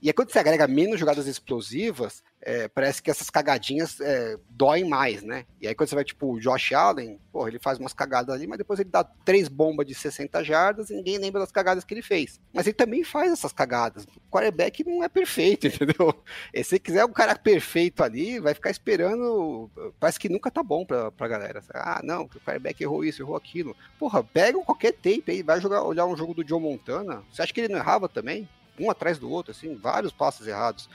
E 0.00 0.08
aí, 0.08 0.12
quando 0.12 0.30
você 0.30 0.38
agrega 0.38 0.66
menos 0.68 0.98
jogadas 1.00 1.26
explosivas, 1.26 2.22
é, 2.40 2.68
parece 2.68 3.02
que 3.02 3.10
essas 3.10 3.28
cagadinhas 3.28 4.00
é, 4.00 4.36
doem 4.48 4.84
mais, 4.84 5.22
né? 5.22 5.44
E 5.60 5.66
aí, 5.66 5.74
quando 5.74 5.88
você 5.88 5.94
vai, 5.96 6.04
tipo, 6.04 6.34
o 6.34 6.40
Josh 6.40 6.72
Allen, 6.72 7.18
porra, 7.32 7.48
ele 7.48 7.58
faz 7.58 7.78
umas 7.78 7.92
cagadas 7.92 8.34
ali, 8.34 8.46
mas 8.46 8.58
depois 8.58 8.78
ele 8.78 8.90
dá 8.90 9.02
três 9.02 9.48
bombas 9.48 9.86
de 9.86 9.94
60 9.94 10.44
jardas 10.44 10.90
e 10.90 10.94
ninguém 10.94 11.18
lembra 11.18 11.40
das 11.40 11.50
cagadas 11.50 11.84
que 11.84 11.92
ele 11.92 12.02
fez. 12.02 12.40
Mas 12.52 12.66
ele 12.66 12.74
também 12.74 13.02
faz 13.02 13.32
essas 13.32 13.52
cagadas. 13.52 14.04
O 14.04 14.30
quarterback 14.30 14.84
não 14.84 15.02
é 15.02 15.08
perfeito, 15.08 15.66
entendeu? 15.68 16.14
E 16.54 16.62
se 16.62 16.78
quiser 16.78 17.04
um 17.04 17.12
cara 17.12 17.34
perfeito 17.36 18.04
ali, 18.04 18.38
vai 18.38 18.54
ficar 18.54 18.70
esperando. 18.70 19.68
Parece 19.98 20.20
que 20.20 20.28
nunca 20.28 20.50
tá 20.50 20.62
bom 20.62 20.86
pra, 20.86 21.10
pra 21.10 21.26
galera. 21.26 21.60
Ah, 21.74 22.00
não, 22.04 22.22
o 22.22 22.28
quarterback 22.28 22.80
errou 22.80 23.04
isso, 23.04 23.20
errou 23.20 23.36
aquilo. 23.36 23.76
Porra, 23.98 24.22
pega 24.22 24.58
qualquer 24.62 24.92
tape 24.92 25.24
aí, 25.28 25.42
vai 25.42 25.60
jogar, 25.60 25.82
olhar 25.82 26.06
um 26.06 26.16
jogo 26.16 26.34
do 26.34 26.46
Joe 26.46 26.60
Montana. 26.60 27.24
Você 27.32 27.42
acha 27.42 27.52
que 27.52 27.60
ele 27.60 27.72
não 27.72 27.80
errava 27.80 28.08
também? 28.08 28.48
Um 28.80 28.90
atrás 28.90 29.18
do 29.18 29.30
outro, 29.30 29.52
assim, 29.52 29.74
vários 29.74 30.12
passes 30.12 30.46
errados. 30.46 30.88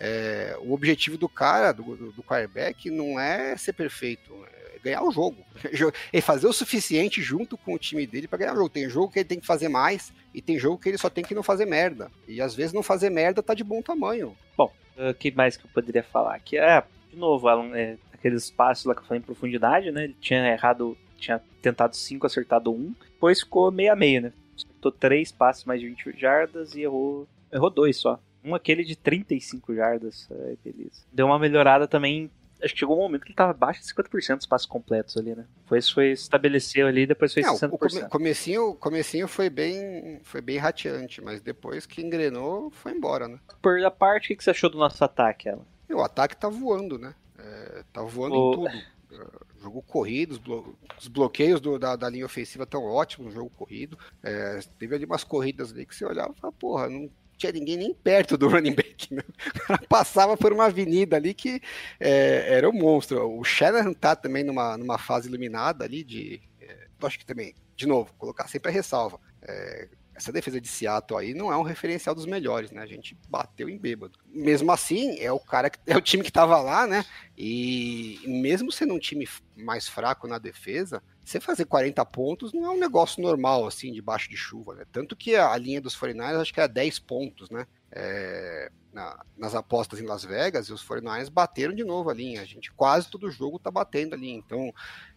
É, 0.00 0.56
o 0.60 0.72
objetivo 0.72 1.18
do 1.18 1.28
cara, 1.28 1.72
do, 1.72 2.12
do, 2.12 2.22
quarterback, 2.22 2.88
não 2.90 3.18
é 3.18 3.56
ser 3.56 3.72
perfeito, 3.72 4.32
é 4.52 4.78
ganhar 4.78 5.02
o 5.02 5.10
jogo. 5.10 5.44
É 6.12 6.20
fazer 6.20 6.46
o 6.46 6.52
suficiente 6.52 7.20
junto 7.20 7.56
com 7.56 7.74
o 7.74 7.78
time 7.78 8.06
dele 8.06 8.28
para 8.28 8.38
ganhar 8.38 8.52
o 8.52 8.56
jogo. 8.56 8.68
Tem 8.68 8.88
jogo 8.88 9.12
que 9.12 9.18
ele 9.18 9.28
tem 9.28 9.40
que 9.40 9.46
fazer 9.46 9.68
mais 9.68 10.12
e 10.32 10.40
tem 10.40 10.58
jogo 10.58 10.78
que 10.78 10.88
ele 10.88 10.98
só 10.98 11.10
tem 11.10 11.24
que 11.24 11.34
não 11.34 11.42
fazer 11.42 11.66
merda. 11.66 12.10
E 12.26 12.40
às 12.40 12.54
vezes 12.54 12.72
não 12.72 12.82
fazer 12.82 13.10
merda 13.10 13.42
tá 13.42 13.54
de 13.54 13.64
bom 13.64 13.82
tamanho. 13.82 14.36
Bom, 14.56 14.72
o 14.96 15.14
que 15.14 15.32
mais 15.32 15.56
que 15.56 15.66
eu 15.66 15.70
poderia 15.74 16.02
falar 16.02 16.36
aqui? 16.36 16.56
É, 16.56 16.82
de 17.10 17.16
novo, 17.16 17.48
Alan, 17.48 17.76
é, 17.76 17.96
aqueles 18.12 18.50
passos 18.50 18.84
lá 18.84 18.94
que 18.94 19.00
eu 19.00 19.04
falei 19.04 19.20
em 19.20 19.24
profundidade, 19.24 19.90
né? 19.90 20.04
Ele 20.04 20.16
tinha 20.20 20.46
errado, 20.46 20.96
tinha 21.16 21.40
tentado 21.62 21.96
5, 21.96 22.26
acertado 22.26 22.72
1. 22.72 22.74
Um, 22.74 22.94
depois 23.00 23.40
ficou 23.40 23.70
meio 23.70 23.92
a 23.92 23.96
meio, 23.96 24.22
né? 24.22 24.32
Acertou 24.78 24.92
3 24.92 25.32
passes 25.32 25.64
mais 25.64 25.80
de 25.80 25.88
20 25.88 26.16
jardas 26.16 26.74
e 26.74 26.82
errou, 26.82 27.26
errou 27.52 27.68
dois 27.68 27.96
só. 27.96 28.20
Um 28.44 28.54
aquele 28.54 28.84
de 28.84 28.94
35 28.96 29.74
jardas. 29.74 30.28
Ai, 30.30 30.56
beleza. 30.64 31.02
Deu 31.12 31.26
uma 31.26 31.38
melhorada 31.38 31.88
também 31.88 32.30
acho 32.62 32.74
que 32.74 32.80
chegou 32.80 32.96
um 32.96 33.02
momento 33.02 33.22
que 33.22 33.28
ele 33.28 33.36
tava 33.36 33.52
abaixo 33.52 33.80
de 33.80 33.86
50% 33.86 34.36
dos 34.38 34.46
passos 34.46 34.66
completos 34.66 35.16
ali, 35.16 35.32
né? 35.34 35.44
Depois 35.62 35.88
foi 35.90 36.10
estabeleceu 36.10 36.86
ali, 36.88 37.06
depois 37.06 37.32
foi 37.32 37.42
Não, 37.42 37.54
60%. 37.54 37.72
o 37.72 37.78
come- 37.78 38.08
comecinho, 38.08 38.74
comecinho 38.74 39.28
foi 39.28 39.48
bem, 39.48 40.20
foi 40.24 40.40
bem 40.40 40.56
rateante, 40.58 41.20
mas 41.22 41.40
depois 41.40 41.86
que 41.86 42.00
engrenou, 42.02 42.70
foi 42.70 42.92
embora, 42.92 43.28
né? 43.28 43.38
Por 43.62 43.78
a 43.84 43.90
parte, 43.92 44.32
o 44.32 44.36
que 44.36 44.42
você 44.42 44.50
achou 44.50 44.68
do 44.70 44.76
nosso 44.78 45.04
ataque, 45.04 45.48
ela? 45.48 45.64
O 45.90 46.00
ataque 46.02 46.36
tá 46.36 46.48
voando, 46.48 46.98
né? 46.98 47.14
É, 47.38 47.84
tá 47.92 48.02
voando 48.02 48.34
O- 48.34 48.52
em 48.52 48.54
tudo. 48.56 48.82
Jogo 49.68 49.82
corrido, 49.82 50.32
os, 50.32 50.38
blo- 50.38 50.78
os 50.98 51.08
bloqueios 51.08 51.60
do- 51.60 51.78
da, 51.78 51.94
da 51.94 52.08
linha 52.08 52.24
ofensiva 52.26 52.64
estão 52.64 52.82
ótimos 52.84 53.26
no 53.28 53.32
jogo 53.40 53.50
corrido. 53.50 53.98
É, 54.22 54.60
teve 54.78 54.94
ali 54.94 55.04
umas 55.04 55.24
corridas 55.24 55.72
ali 55.72 55.84
que 55.84 55.94
você 55.94 56.04
olhava 56.04 56.32
e 56.36 56.40
falava, 56.40 56.56
porra, 56.58 56.88
não 56.88 57.10
tinha 57.36 57.52
ninguém 57.52 57.76
nem 57.76 57.94
perto 57.94 58.36
do 58.36 58.48
running 58.48 58.74
back. 58.74 59.14
Né? 59.14 59.22
O 59.54 59.66
cara 59.66 59.82
passava 59.88 60.36
por 60.36 60.52
uma 60.52 60.64
avenida 60.66 61.16
ali 61.16 61.34
que 61.34 61.60
é, 62.00 62.54
era 62.56 62.68
um 62.68 62.72
monstro. 62.72 63.38
O 63.38 63.44
Shanahan 63.44 63.92
tá 63.92 64.16
também 64.16 64.42
numa, 64.42 64.76
numa 64.78 64.98
fase 64.98 65.28
iluminada 65.28 65.84
ali 65.84 66.02
de. 66.02 66.40
é, 66.60 66.86
acho 67.02 67.18
que 67.18 67.26
também, 67.26 67.54
de 67.76 67.86
novo, 67.86 68.12
colocar 68.18 68.48
sempre 68.48 68.70
a 68.70 68.74
ressalva. 68.74 69.20
É, 69.42 69.88
essa 70.18 70.32
defesa 70.32 70.60
de 70.60 70.66
Seattle 70.66 71.18
aí 71.18 71.32
não 71.32 71.52
é 71.52 71.56
um 71.56 71.62
referencial 71.62 72.12
dos 72.12 72.26
melhores, 72.26 72.72
né? 72.72 72.82
A 72.82 72.86
gente 72.86 73.16
bateu 73.28 73.68
em 73.68 73.78
bêbado. 73.78 74.18
Mesmo 74.26 74.72
assim, 74.72 75.16
é 75.20 75.30
o 75.30 75.38
cara 75.38 75.70
que 75.70 75.78
é 75.86 75.96
o 75.96 76.00
time 76.00 76.24
que 76.24 76.32
tava 76.32 76.60
lá, 76.60 76.86
né? 76.86 77.04
E 77.36 78.18
mesmo 78.26 78.72
sendo 78.72 78.94
um 78.94 78.98
time 78.98 79.28
mais 79.56 79.88
fraco 79.88 80.26
na 80.26 80.38
defesa, 80.38 81.00
você 81.24 81.38
fazer 81.38 81.66
40 81.66 82.04
pontos 82.06 82.52
não 82.52 82.64
é 82.64 82.70
um 82.70 82.78
negócio 82.78 83.22
normal, 83.22 83.64
assim, 83.64 83.92
debaixo 83.92 84.28
de 84.28 84.36
chuva, 84.36 84.74
né? 84.74 84.84
Tanto 84.90 85.14
que 85.14 85.36
a, 85.36 85.56
linha 85.56 85.80
dos 85.80 85.96
49ers 85.96 86.40
acho 86.40 86.52
que 86.52 86.60
era 86.60 86.68
10 86.68 86.98
pontos, 86.98 87.48
né? 87.48 87.64
É, 87.92 88.70
na- 88.92 89.24
nas 89.36 89.54
apostas 89.54 90.00
em 90.00 90.04
Las 90.04 90.24
Vegas, 90.24 90.66
e 90.66 90.72
os 90.72 90.82
49ers 90.82 91.30
bateram 91.30 91.74
de 91.74 91.84
novo 91.84 92.10
a 92.10 92.14
linha. 92.14 92.42
A 92.42 92.44
gente 92.44 92.72
quase 92.72 93.08
todo 93.08 93.30
jogo 93.30 93.58
tá 93.58 93.70
batendo 93.70 94.14
ali. 94.14 94.30
Então, 94.30 94.72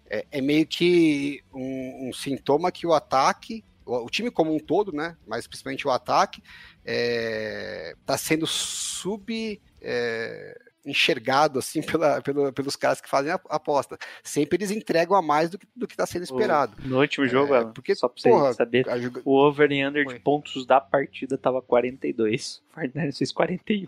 é, 0.08 0.28
é 0.30 0.42
meio 0.42 0.68
que 0.68 1.44
um, 1.52 2.10
um 2.10 2.14
sintoma 2.14 2.72
que 2.72 2.86
o 2.86 2.94
ataque, 2.94 3.64
o, 3.92 4.06
o 4.06 4.10
time 4.10 4.32
como 4.32 4.54
um 4.56 4.60
todo, 4.60 4.92
né? 4.92 5.16
Mas 5.28 5.48
principalmente 5.48 5.88
o 5.88 5.92
ataque, 5.92 6.42
é, 6.86 7.94
tá 8.06 8.18
sendo 8.18 8.46
sub. 8.48 9.62
é, 9.82 10.58
enxergado 10.84 11.60
assim 11.60 11.80
pela, 11.86 12.20
pela- 12.24 12.52
pelos 12.52 12.76
caras 12.76 13.00
que 13.00 13.08
fazem 13.08 13.32
a 13.32 13.40
aposta. 13.50 14.00
Sempre 14.24 14.58
eles 14.58 14.72
entregam 14.72 15.16
a 15.16 15.22
mais 15.22 15.52
do 15.52 15.60
que 15.60 15.68
do 15.76 15.86
que 15.88 15.94
está 15.94 16.08
sendo 16.08 16.24
esperado. 16.24 16.74
No 16.84 17.00
último 17.00 17.28
jogo, 17.28 17.54
É, 17.54 17.64
porque, 17.66 17.94
só 17.94 18.08
pra 18.08 18.20
você 18.20 18.30
porra, 18.30 18.54
saber, 18.54 18.86
joga- 19.00 19.22
o 19.24 19.32
over 19.36 19.72
e 19.72 19.86
under 19.86 20.08
Oi. 20.08 20.14
de 20.16 20.20
pontos 20.20 20.66
da 20.66 20.82
partida 20.82 21.38
tava 21.38 21.62
42. 21.62 22.64
O 22.76 22.80
49ers 22.80 23.16
fez 23.18 23.32
41. 23.32 23.88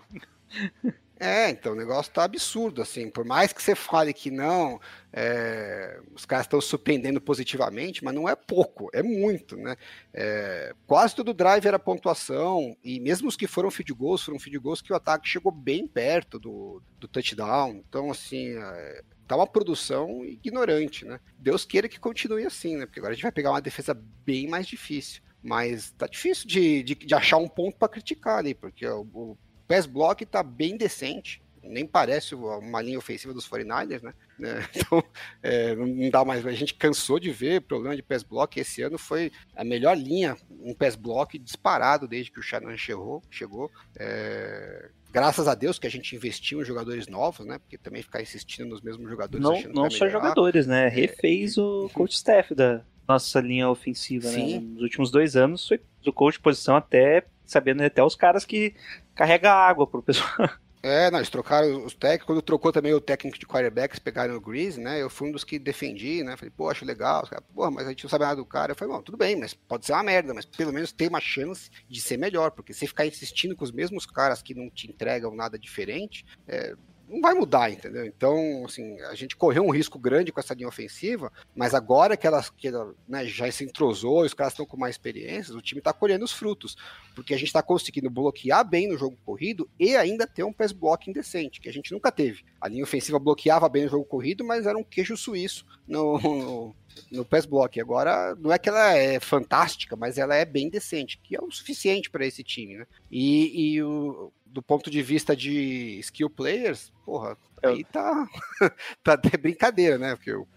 É, 1.20 1.49
então 1.49 1.74
o 1.74 1.76
negócio 1.76 2.11
tá 2.11 2.24
absurdo, 2.24 2.82
assim. 2.82 3.09
Por 3.09 3.24
mais 3.24 3.53
que 3.53 3.61
você 3.61 3.76
fale 3.76 4.14
que 4.14 4.32
não, 4.32 4.80
é, 5.11 5.99
os 6.14 6.26
caras 6.26 6.45
estão 6.45 6.59
surpreendendo 6.59 7.22
positivamente, 7.22 8.03
mas 8.03 8.14
não 8.14 8.28
é 8.28 8.36
pouco, 8.36 8.89
é 8.93 9.03
muito, 9.03 9.55
né? 9.55 9.76
É, 10.14 10.74
quase 10.88 11.16
todo 11.16 11.34
drive 11.34 11.66
era 11.66 11.78
pontuação, 11.80 12.76
e 12.84 12.99
mesmo 12.99 13.28
os 13.30 13.38
que 13.38 13.47
foram 13.47 13.72
field 13.72 13.93
goals, 13.93 14.24
foram 14.24 14.39
field 14.39 14.59
goals 14.59 14.82
que 14.82 14.91
o 14.91 14.95
ataque 14.95 15.30
chegou 15.30 15.51
bem 15.51 15.88
perto 15.88 16.39
do, 16.39 16.82
do 16.99 17.07
touchdown. 17.07 17.84
Então, 17.88 18.11
assim, 18.11 18.57
é, 18.57 19.03
tá 19.28 19.36
uma 19.36 19.47
produção 19.47 20.26
ignorante, 20.26 21.05
né? 21.05 21.20
Deus 21.38 21.64
queira 21.64 21.88
que 21.88 21.99
continue 21.99 22.45
assim, 22.45 22.76
né? 22.76 22.86
Porque 22.86 22.99
agora 22.99 23.14
a 23.14 23.16
gente 23.16 23.24
vai 23.24 23.32
pegar 23.32 23.51
uma 23.51 23.61
defesa 23.61 23.93
bem 24.26 24.47
mais 24.47 24.68
difícil. 24.68 25.22
Mas 25.41 25.91
tá 25.91 26.07
difícil 26.07 26.47
de, 26.47 26.84
de, 26.84 26.95
de 26.95 27.14
achar 27.14 27.38
um 27.38 27.49
ponto 27.49 27.78
para 27.78 27.89
criticar 27.89 28.39
ali, 28.39 28.53
porque 28.53 28.88
o, 28.88 29.01
o 29.14 29.38
pass 29.74 29.86
block 29.88 30.26
tá 30.26 30.44
bem 30.44 30.78
decente. 30.78 31.42
Nem 31.64 31.88
parece 31.88 32.36
uma 32.36 32.82
linha 32.82 32.98
ofensiva 32.98 33.34
dos 33.34 33.48
49ers, 33.48 34.04
né? 34.04 34.14
né? 34.38 34.68
Então, 34.76 35.04
é, 35.42 35.74
não 35.74 36.10
dá 36.10 36.26
mais. 36.26 36.46
A 36.46 36.52
gente 36.52 36.74
cansou 36.74 37.20
de 37.20 37.32
ver 37.32 37.62
problema 37.62 37.96
de 37.96 38.04
pass 38.04 38.22
block. 38.22 38.60
Esse 38.60 38.82
ano 38.82 38.98
foi 38.98 39.32
a 39.56 39.64
melhor 39.64 39.98
linha, 39.98 40.38
um 40.62 40.74
pass 40.74 40.96
block 40.96 41.40
disparado 41.40 42.08
desde 42.08 42.32
que 42.32 42.40
o 42.40 42.44
Shannon 42.44 42.76
chegou. 42.76 43.24
chegou. 43.32 43.72
É, 43.98 44.90
graças 45.10 45.48
a 45.48 45.56
Deus 45.56 45.80
que 45.80 45.88
a 45.88 45.90
gente 45.90 46.14
investiu 46.16 46.62
em 46.62 46.66
jogadores 46.66 47.08
novos, 47.08 47.46
né? 47.46 47.58
Porque 47.58 47.78
também 47.78 48.04
ficar 48.04 48.22
insistindo 48.22 48.70
nos 48.70 48.82
mesmos 48.82 49.10
jogadores. 49.10 49.42
Não, 49.42 49.84
não 49.84 49.90
só 49.90 50.10
jogadores, 50.10 50.68
né? 50.68 50.90
Refez 50.90 51.58
o 51.58 51.90
coach 51.94 52.14
staff 52.14 52.54
da 52.54 52.84
nossa 53.08 53.40
linha 53.40 53.70
ofensiva, 53.70 54.28
né? 54.28 54.36
Sim. 54.36 54.60
Nos 54.60 54.84
últimos 54.84 55.10
dois 55.10 55.38
anos, 55.38 55.66
foi 55.66 55.80
do 56.04 56.12
coach 56.12 56.34
de 56.34 56.42
posição 56.42 56.76
até 56.76 57.24
sabendo 57.46 57.84
até 57.84 58.04
os 58.04 58.16
caras 58.16 58.46
que 58.46 58.74
carrega 59.16 59.52
água 59.52 59.88
pro 59.88 60.04
pessoal. 60.04 60.50
É, 60.86 61.10
não, 61.10 61.20
eles 61.20 61.30
trocaram 61.30 61.86
os 61.86 61.94
técnicos, 61.94 62.26
quando 62.26 62.41
trocou 62.41 62.70
também 62.70 62.94
o 62.94 63.00
técnico 63.00 63.39
de 63.39 63.46
quarterbacks, 63.46 64.00
pegaram 64.00 64.36
o 64.36 64.41
Grease, 64.41 64.82
né? 64.82 65.02
Eu 65.02 65.10
fui 65.10 65.30
um 65.30 65.32
dos 65.32 65.46
que 65.46 65.58
defendi, 65.58 66.22
né? 66.24 66.36
Falei, 66.36 66.52
pô, 66.52 66.70
acho 66.70 66.84
legal. 66.84 67.26
Caras, 67.26 67.46
Pô, 67.56 67.72
mas 67.72 67.88
a 67.88 67.91
gente 67.91 68.04
não 68.04 68.10
sabe 68.10 68.26
nada 68.26 68.36
do 68.36 68.46
cara. 68.46 68.74
Eu 68.74 68.76
falei, 68.76 68.94
bom, 68.94 69.02
tudo 69.02 69.18
bem, 69.18 69.38
mas 69.38 69.54
pode 69.54 69.86
ser 69.86 69.94
uma 69.94 70.04
merda, 70.04 70.34
mas 70.34 70.44
pelo 70.44 70.74
menos 70.74 70.91
tem 70.91 71.08
uma 71.08 71.22
chance 71.22 71.72
de 71.88 72.02
ser 72.02 72.18
melhor, 72.18 72.52
porque 72.52 72.74
se 72.74 72.86
ficar 72.86 73.06
insistindo 73.06 73.56
com 73.56 73.64
os 73.64 73.72
mesmos 73.72 74.06
caras 74.06 74.41
que 74.41 74.54
não 74.54 74.70
te 74.70 74.89
entregam 74.89 75.34
nada 75.34 75.58
diferente, 75.58 76.26
é, 76.46 76.76
não 77.08 77.22
vai 77.22 77.34
mudar, 77.34 77.72
entendeu? 77.72 78.06
Então, 78.06 78.64
assim, 78.66 78.99
a 79.01 79.16
gente 79.16 79.36
correu 79.36 79.64
um 79.64 79.70
risco 79.70 79.99
grande 79.99 80.32
com 80.32 80.39
essa 80.39 80.54
linha 80.54 80.68
ofensiva, 80.68 81.32
mas 81.56 81.74
agora 81.74 82.18
que 82.18 82.26
ela, 82.26 82.43
que 82.58 82.68
ela 82.68 82.93
né, 83.08 83.26
já 83.26 83.49
se 83.51 83.64
entrosou, 83.64 84.24
os 84.24 84.34
caras 84.34 84.54
estão 84.54 84.66
com 84.66 84.78
mais 84.78 84.95
experiências, 84.95 85.56
o 85.56 85.62
time 85.62 85.80
está 85.80 85.93
colhendo 85.93 86.26
os 86.26 86.32
frutos, 86.32 86.76
porque 87.14 87.34
a 87.34 87.38
gente 87.38 87.47
está 87.47 87.62
conseguindo 87.62 88.10
bloquear 88.10 88.68
bem 88.68 88.88
no 88.88 88.97
jogo 88.97 89.18
corrido 89.26 89.70
e 89.80 89.95
ainda 89.95 90.26
ter 90.26 90.43
um 90.43 90.54
pass 90.54 90.72
blocking 90.72 91.12
decente, 91.12 91.62
que 91.62 91.70
a 91.70 91.74
gente 91.74 91.91
nunca 91.91 92.12
teve. 92.12 92.43
A 92.60 92.68
linha 92.68 92.84
ofensiva 92.84 93.20
bloqueava 93.20 93.70
bem 93.70 93.84
no 93.84 93.89
jogo 93.89 94.06
corrido, 94.06 94.43
mas 94.43 94.66
era 94.66 94.78
um 94.78 94.84
queijo 94.84 95.18
suíço 95.18 95.66
no, 95.88 96.74
no 97.12 97.26
pass 97.26 97.46
block. 97.46 97.80
Agora, 97.80 98.36
não 98.36 98.52
é 98.52 98.58
que 98.58 98.70
ela 98.70 98.94
é 98.96 99.20
fantástica, 99.20 99.96
mas 99.96 100.18
ela 100.18 100.36
é 100.36 100.46
bem 100.46 100.70
decente, 100.70 101.20
que 101.24 101.36
é 101.36 101.41
o 101.41 101.52
suficiente 101.52 102.10
para 102.10 102.26
esse 102.26 102.44
time, 102.44 102.78
né? 102.78 102.88
E, 103.12 103.74
e 103.76 103.84
o, 103.84 104.32
do 104.46 104.62
ponto 104.62 104.89
de 104.89 105.02
vista 105.02 105.36
de 105.36 106.00
skill 106.00 106.30
players, 106.30 106.91
porra, 107.06 107.38
aí 107.64 107.84
tá, 107.84 108.28
tá 109.04 109.14
até 109.14 109.38
brincadeira, 109.38 109.98
né? 109.98 110.16
Porque 110.16 110.32
eu- 110.32 110.48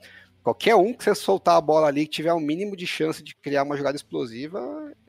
qualquer 0.43 0.77
um 0.77 0.93
que 0.93 1.03
você 1.05 1.15
soltar 1.15 1.57
a 1.57 1.61
bola 1.61 1.89
ali 1.89 2.07
que 2.07 2.13
tiver 2.13 2.33
um 2.33 2.41
mínimo 2.41 2.77
de 2.77 2.87
chance 2.87 3.23
de 3.23 3.35
criar 3.35 3.65
uma 3.65 3.77
jogada 3.77 3.97
explosiva, 3.97 4.61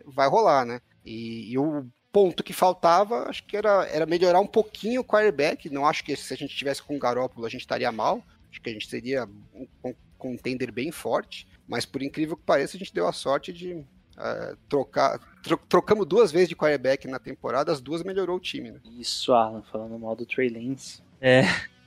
vai 0.06 0.28
rolar, 0.28 0.66
né? 0.66 0.82
E, 1.06 1.52
e 1.52 1.58
o 1.58 1.86
ponto 2.12 2.44
que 2.44 2.54
faltava, 2.54 3.30
acho 3.30 3.44
que 3.46 3.56
era, 3.56 3.86
era 3.88 4.06
melhorar 4.06 4.40
um 4.40 4.48
pouquinho 4.48 5.02
o 5.02 5.06
quarterback. 5.06 5.70
Não 5.70 5.86
acho 5.86 6.04
que 6.04 6.16
se 6.16 6.34
a 6.34 6.38
gente 6.38 6.56
tivesse 6.56 6.82
com 6.82 6.96
o 6.96 7.00
Garópolo 7.00 7.46
a 7.46 7.50
gente 7.50 7.62
estaria 7.62 7.92
mal. 7.92 8.24
Acho 8.50 8.62
que 8.62 8.70
a 8.70 8.74
gente 8.74 8.88
seria 8.88 9.26
um 9.54 9.68
con- 9.82 9.96
contender 10.18 10.72
bem 10.72 10.92
forte. 10.92 11.48
Mas 11.68 11.86
por 11.86 12.02
incrível 12.02 12.36
que 12.38 12.44
pareça, 12.44 12.78
a 12.78 12.80
gente 12.80 12.94
deu 12.94 13.08
a 13.08 13.14
sorte 13.14 13.52
de 13.54 13.84
eh, 14.18 14.56
trocar. 14.70 15.20
tro- 15.44 15.60
trocamos 15.70 16.06
duas 16.06 16.32
vezes 16.32 16.50
de 16.50 16.56
quarterback 16.56 17.08
na 17.08 17.20
temporada, 17.20 17.72
as 17.72 17.80
duas 17.82 18.04
melhorou 18.04 18.38
o 18.38 18.40
time, 18.40 18.72
né? 18.72 18.80
Isso, 19.00 19.34
Alan, 19.34 19.62
falando 19.72 19.98
mal 20.00 20.16
do 20.16 20.26
Trey 20.26 20.50
Lance. 20.50 21.02
É, 21.22 21.44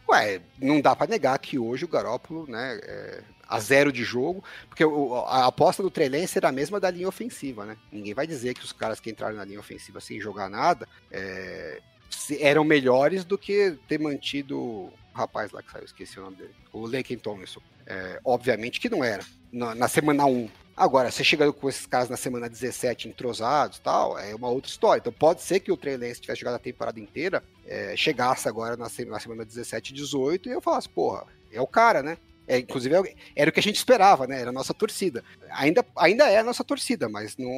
Ué, 0.09 0.41
não 0.61 0.81
dá 0.81 0.95
pra 0.97 1.07
negar 1.07 1.39
que 1.39 1.57
hoje 1.59 1.85
o 1.85 1.89
Garópolo, 1.89 2.45
né, 2.51 2.81
é 2.83 3.23
a 3.49 3.61
zero 3.61 3.93
de 3.93 4.03
jogo, 4.05 4.43
porque 4.69 4.85
o- 4.85 5.15
a 5.27 5.47
aposta 5.47 5.83
do 5.85 5.91
Trey 5.91 6.09
Lance 6.09 6.37
era 6.37 6.49
a 6.49 6.53
mesma 6.53 6.79
da 6.81 6.91
linha 6.91 7.09
ofensiva, 7.09 7.65
né? 7.65 7.77
Ninguém 7.93 8.13
vai 8.15 8.27
dizer 8.27 8.55
que 8.55 8.65
os 8.65 8.73
caras 8.73 8.99
que 9.01 9.09
entraram 9.11 9.37
na 9.37 9.45
linha 9.45 9.59
ofensiva 9.61 10.01
sem 10.01 10.21
jogar 10.21 10.49
nada 10.51 10.87
é, 11.13 11.81
se- 12.11 12.43
eram 12.43 12.65
melhores 12.65 13.25
do 13.25 13.39
que 13.39 13.77
ter 13.89 13.99
mantido 14.01 14.59
o 14.59 14.93
rapaz 15.15 15.53
lá 15.53 15.63
que 15.63 15.71
saiu, 15.71 15.85
esqueci 15.85 16.19
o 16.19 16.23
nome 16.25 16.37
dele, 16.37 16.55
o 16.73 16.87
Laken 16.87 17.19
Tomlinson. 17.19 17.61
É, 17.87 18.21
obviamente 18.25 18.81
que 18.81 18.89
não 18.89 19.03
era, 19.03 19.25
na, 19.53 19.75
na 19.75 19.89
semana 19.89 20.27
1. 20.27 20.49
Agora, 20.77 21.11
você 21.11 21.23
chegando 21.23 21.53
com 21.53 21.69
esses 21.69 21.85
caras 21.85 22.09
na 22.09 22.17
semana 22.17 22.49
17 22.49 23.09
entrosados 23.09 23.79
tal, 23.81 24.19
é 24.19 24.35
uma 24.35 24.49
outra 24.49 24.71
história. 24.71 25.01
Então 25.01 25.13
pode 25.13 25.43
ser 25.43 25.61
que 25.61 25.71
o 25.71 25.77
Trey 25.77 25.97
Lance 25.97 26.21
tivesse 26.21 26.41
jogado 26.41 26.55
a 26.55 26.59
temporada 26.59 26.99
inteira, 26.99 27.43
é, 27.67 27.95
chegasse 27.97 28.49
agora 28.49 28.77
na, 28.77 28.87
na 29.07 29.21
semana 29.21 29.45
17 29.45 29.91
e 29.91 29.95
18 29.95 30.49
e 30.49 30.53
eu 30.53 30.61
falasse, 30.61 30.89
porra, 30.89 31.27
é 31.53 31.61
o 31.61 31.67
cara, 31.67 32.03
né? 32.03 32.17
É, 32.49 32.59
inclusive, 32.59 32.95
é- 32.97 33.15
era 33.37 33.51
o 33.51 33.53
que 33.53 33.61
a 33.61 33.63
gente 33.63 33.77
esperava, 33.77 34.27
né? 34.27 34.41
Era 34.41 34.51
a 34.51 34.53
nossa 34.53 34.75
torcida. 34.75 35.23
Ainda, 35.51 35.85
ainda 35.97 36.29
é 36.29 36.39
a 36.39 36.45
nossa 36.45 36.65
torcida, 36.65 37.09
mas 37.09 37.37
não, 37.37 37.53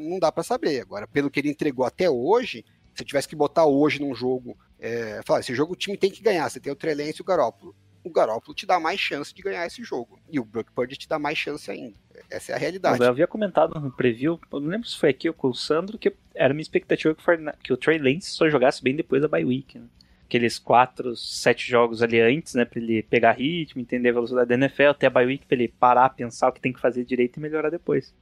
não 0.00 0.18
dá 0.18 0.32
pra 0.32 0.42
saber. 0.42 0.80
Agora, 0.80 1.06
pelo 1.06 1.30
que 1.30 1.38
ele 1.40 1.50
entregou 1.50 1.84
até 1.84 2.10
hoje, 2.10 2.64
se 2.94 3.02
eu 3.02 3.06
tivesse 3.06 3.28
que 3.28 3.36
botar 3.36 3.66
hoje 3.66 4.00
num 4.00 4.14
jogo, 4.14 4.56
é, 4.80 5.20
falar, 5.24 5.40
esse 5.40 5.54
jogo 5.54 5.74
o 5.74 5.76
time 5.76 5.96
tem 5.96 6.10
que 6.10 6.22
ganhar, 6.22 6.48
você 6.50 6.58
tem 6.58 6.72
o 6.72 6.76
Trey 6.76 6.94
Lance 6.94 7.18
e 7.18 7.22
o 7.22 7.24
Garópolo. 7.24 7.74
O 8.04 8.10
Garópolo 8.10 8.54
te 8.54 8.66
dá 8.66 8.80
mais 8.80 8.98
chance 8.98 9.32
de 9.32 9.42
ganhar 9.42 9.66
esse 9.66 9.82
jogo. 9.84 10.18
E 10.28 10.40
o 10.40 10.44
Brock 10.44 10.70
Purdy 10.72 10.96
te 10.96 11.08
dá 11.08 11.18
mais 11.18 11.38
chance 11.38 11.70
ainda. 11.70 11.94
Essa 12.30 12.52
é 12.52 12.54
a 12.54 12.58
realidade. 12.58 13.00
eu 13.00 13.08
havia 13.08 13.26
comentado 13.26 13.78
no 13.80 13.90
preview, 13.90 14.40
eu 14.52 14.60
não 14.60 14.68
lembro 14.68 14.88
se 14.88 14.98
foi 14.98 15.10
aqui 15.10 15.28
ou 15.28 15.34
com 15.34 15.48
o 15.48 15.54
Sandro, 15.54 15.98
que 15.98 16.12
era 16.34 16.52
minha 16.52 16.62
expectativa 16.62 17.14
que, 17.14 17.22
o 17.22 17.52
que 17.62 17.72
o 17.72 17.76
Trey 17.76 17.98
Lance 17.98 18.30
só 18.30 18.48
jogasse 18.48 18.82
bem 18.82 18.96
depois 18.96 19.22
da 19.22 19.28
bye 19.28 19.44
week. 19.44 19.78
Né? 19.78 19.86
Aqueles 20.24 20.58
4, 20.58 21.14
7 21.14 21.70
jogos 21.70 22.02
ali 22.02 22.20
antes, 22.20 22.54
né? 22.54 22.64
Pra 22.64 22.80
ele 22.80 23.02
pegar 23.02 23.32
ritmo, 23.32 23.80
entender 23.80 24.08
a 24.08 24.14
velocidade 24.14 24.48
da 24.48 24.54
NFL, 24.54 24.88
até 24.90 25.06
a 25.06 25.10
bye 25.10 25.26
week, 25.26 25.46
pra 25.46 25.56
ele 25.56 25.68
parar, 25.68 26.10
pensar 26.10 26.48
o 26.48 26.52
que 26.52 26.60
tem 26.60 26.72
que 26.72 26.80
fazer 26.80 27.04
direito 27.04 27.36
e 27.36 27.40
melhorar 27.40 27.70
depois. 27.70 28.14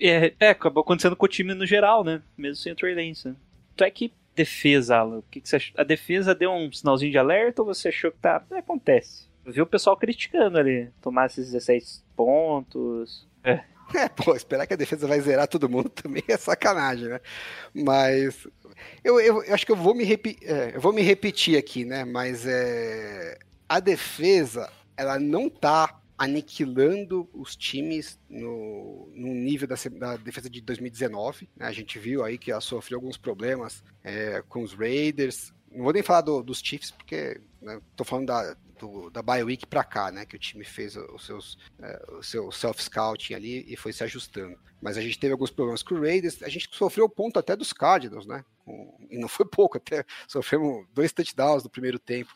É, 0.00 0.32
é, 0.40 0.48
acabou 0.48 0.82
acontecendo 0.82 1.14
com 1.14 1.26
o 1.26 1.28
time 1.28 1.54
no 1.54 1.66
geral, 1.66 2.02
né? 2.02 2.22
Mesmo 2.36 2.56
sem 2.56 2.72
o 2.72 2.76
Trey 2.76 2.94
Lance. 2.94 3.28
Né? 3.28 3.36
Então 3.74 3.86
é 3.86 3.90
que 3.90 4.12
defesa, 4.34 4.96
Alan, 4.96 5.18
o 5.18 5.24
que, 5.30 5.40
que 5.40 5.48
você 5.48 5.56
achou? 5.56 5.74
A 5.80 5.84
defesa 5.84 6.34
deu 6.34 6.50
um 6.50 6.70
sinalzinho 6.72 7.12
de 7.12 7.18
alerta 7.18 7.62
ou 7.62 7.66
você 7.66 7.88
achou 7.88 8.10
que 8.10 8.18
tá. 8.18 8.42
Acontece. 8.50 9.28
Eu 9.44 9.52
vi 9.52 9.60
o 9.60 9.66
pessoal 9.66 9.96
criticando 9.96 10.58
ali. 10.58 10.90
Tomar 11.00 11.26
esses 11.26 11.52
16 11.52 12.04
pontos. 12.16 13.26
É. 13.42 13.60
É, 13.94 14.08
pô, 14.08 14.34
esperar 14.34 14.66
que 14.66 14.72
a 14.72 14.78
defesa 14.78 15.06
vai 15.06 15.20
zerar 15.20 15.46
todo 15.46 15.68
mundo 15.68 15.90
também 15.92 16.22
é 16.26 16.38
sacanagem, 16.38 17.06
né? 17.06 17.20
Mas 17.74 18.48
eu, 19.04 19.20
eu, 19.20 19.42
eu 19.42 19.54
acho 19.54 19.66
que 19.66 19.70
eu 19.70 19.76
vou 19.76 19.94
me, 19.94 20.04
repi 20.04 20.38
é, 20.42 20.72
eu 20.74 20.80
vou 20.80 20.90
me 20.90 21.02
repetir 21.02 21.58
aqui, 21.58 21.84
né? 21.84 22.02
Mas 22.02 22.46
é, 22.46 23.38
a 23.68 23.80
defesa, 23.80 24.72
ela 24.96 25.18
não 25.18 25.50
tá 25.50 26.00
aniquilando 26.16 27.28
os 27.32 27.56
times 27.56 28.18
no, 28.28 29.10
no 29.14 29.34
nível 29.34 29.66
da, 29.66 29.74
da, 29.98 30.16
defesa 30.16 30.48
de 30.48 30.60
2019. 30.60 31.48
Né? 31.56 31.66
A 31.66 31.72
gente 31.72 31.98
viu 31.98 32.24
aí 32.24 32.38
que 32.38 32.50
ela 32.50 32.60
sofreu 32.60 32.98
alguns 32.98 33.16
problemas 33.16 33.82
é, 34.02 34.42
com 34.48 34.62
os 34.62 34.72
Raiders. 34.72 35.52
Não 35.70 35.84
vou 35.84 35.92
nem 35.92 36.02
falar 36.02 36.20
do, 36.20 36.42
dos 36.42 36.60
Chiefs, 36.60 36.92
porque 36.92 37.40
né, 37.60 37.80
tô 37.96 38.04
falando 38.04 38.26
da, 38.26 38.56
do, 38.78 39.10
da 39.10 39.22
bye 39.22 39.42
week 39.42 39.66
para 39.66 39.82
cá, 39.82 40.10
né? 40.10 40.24
Que 40.24 40.36
o 40.36 40.38
time 40.38 40.64
fez 40.64 40.96
os 40.96 41.26
seus, 41.26 41.58
é, 41.80 42.04
o 42.12 42.22
seu 42.22 42.50
self-scouting 42.52 43.34
ali 43.34 43.64
e 43.66 43.76
foi 43.76 43.92
se 43.92 44.04
ajustando. 44.04 44.56
Mas 44.80 44.96
a 44.96 45.00
gente 45.00 45.18
teve 45.18 45.32
alguns 45.32 45.50
problemas 45.50 45.82
com 45.82 45.94
o 45.94 46.00
Raiders. 46.00 46.42
A 46.42 46.48
gente 46.48 46.68
sofreu 46.70 47.08
ponto 47.08 47.38
até 47.38 47.56
dos 47.56 47.72
Cardinals, 47.72 48.26
né? 48.26 48.44
Com, 48.64 48.96
e 49.10 49.18
não 49.18 49.28
foi 49.28 49.46
pouco, 49.46 49.78
até 49.78 50.04
sofremos 50.28 50.86
dois 50.92 51.12
touchdowns 51.12 51.64
no 51.64 51.70
primeiro 51.70 51.98
tempo. 51.98 52.32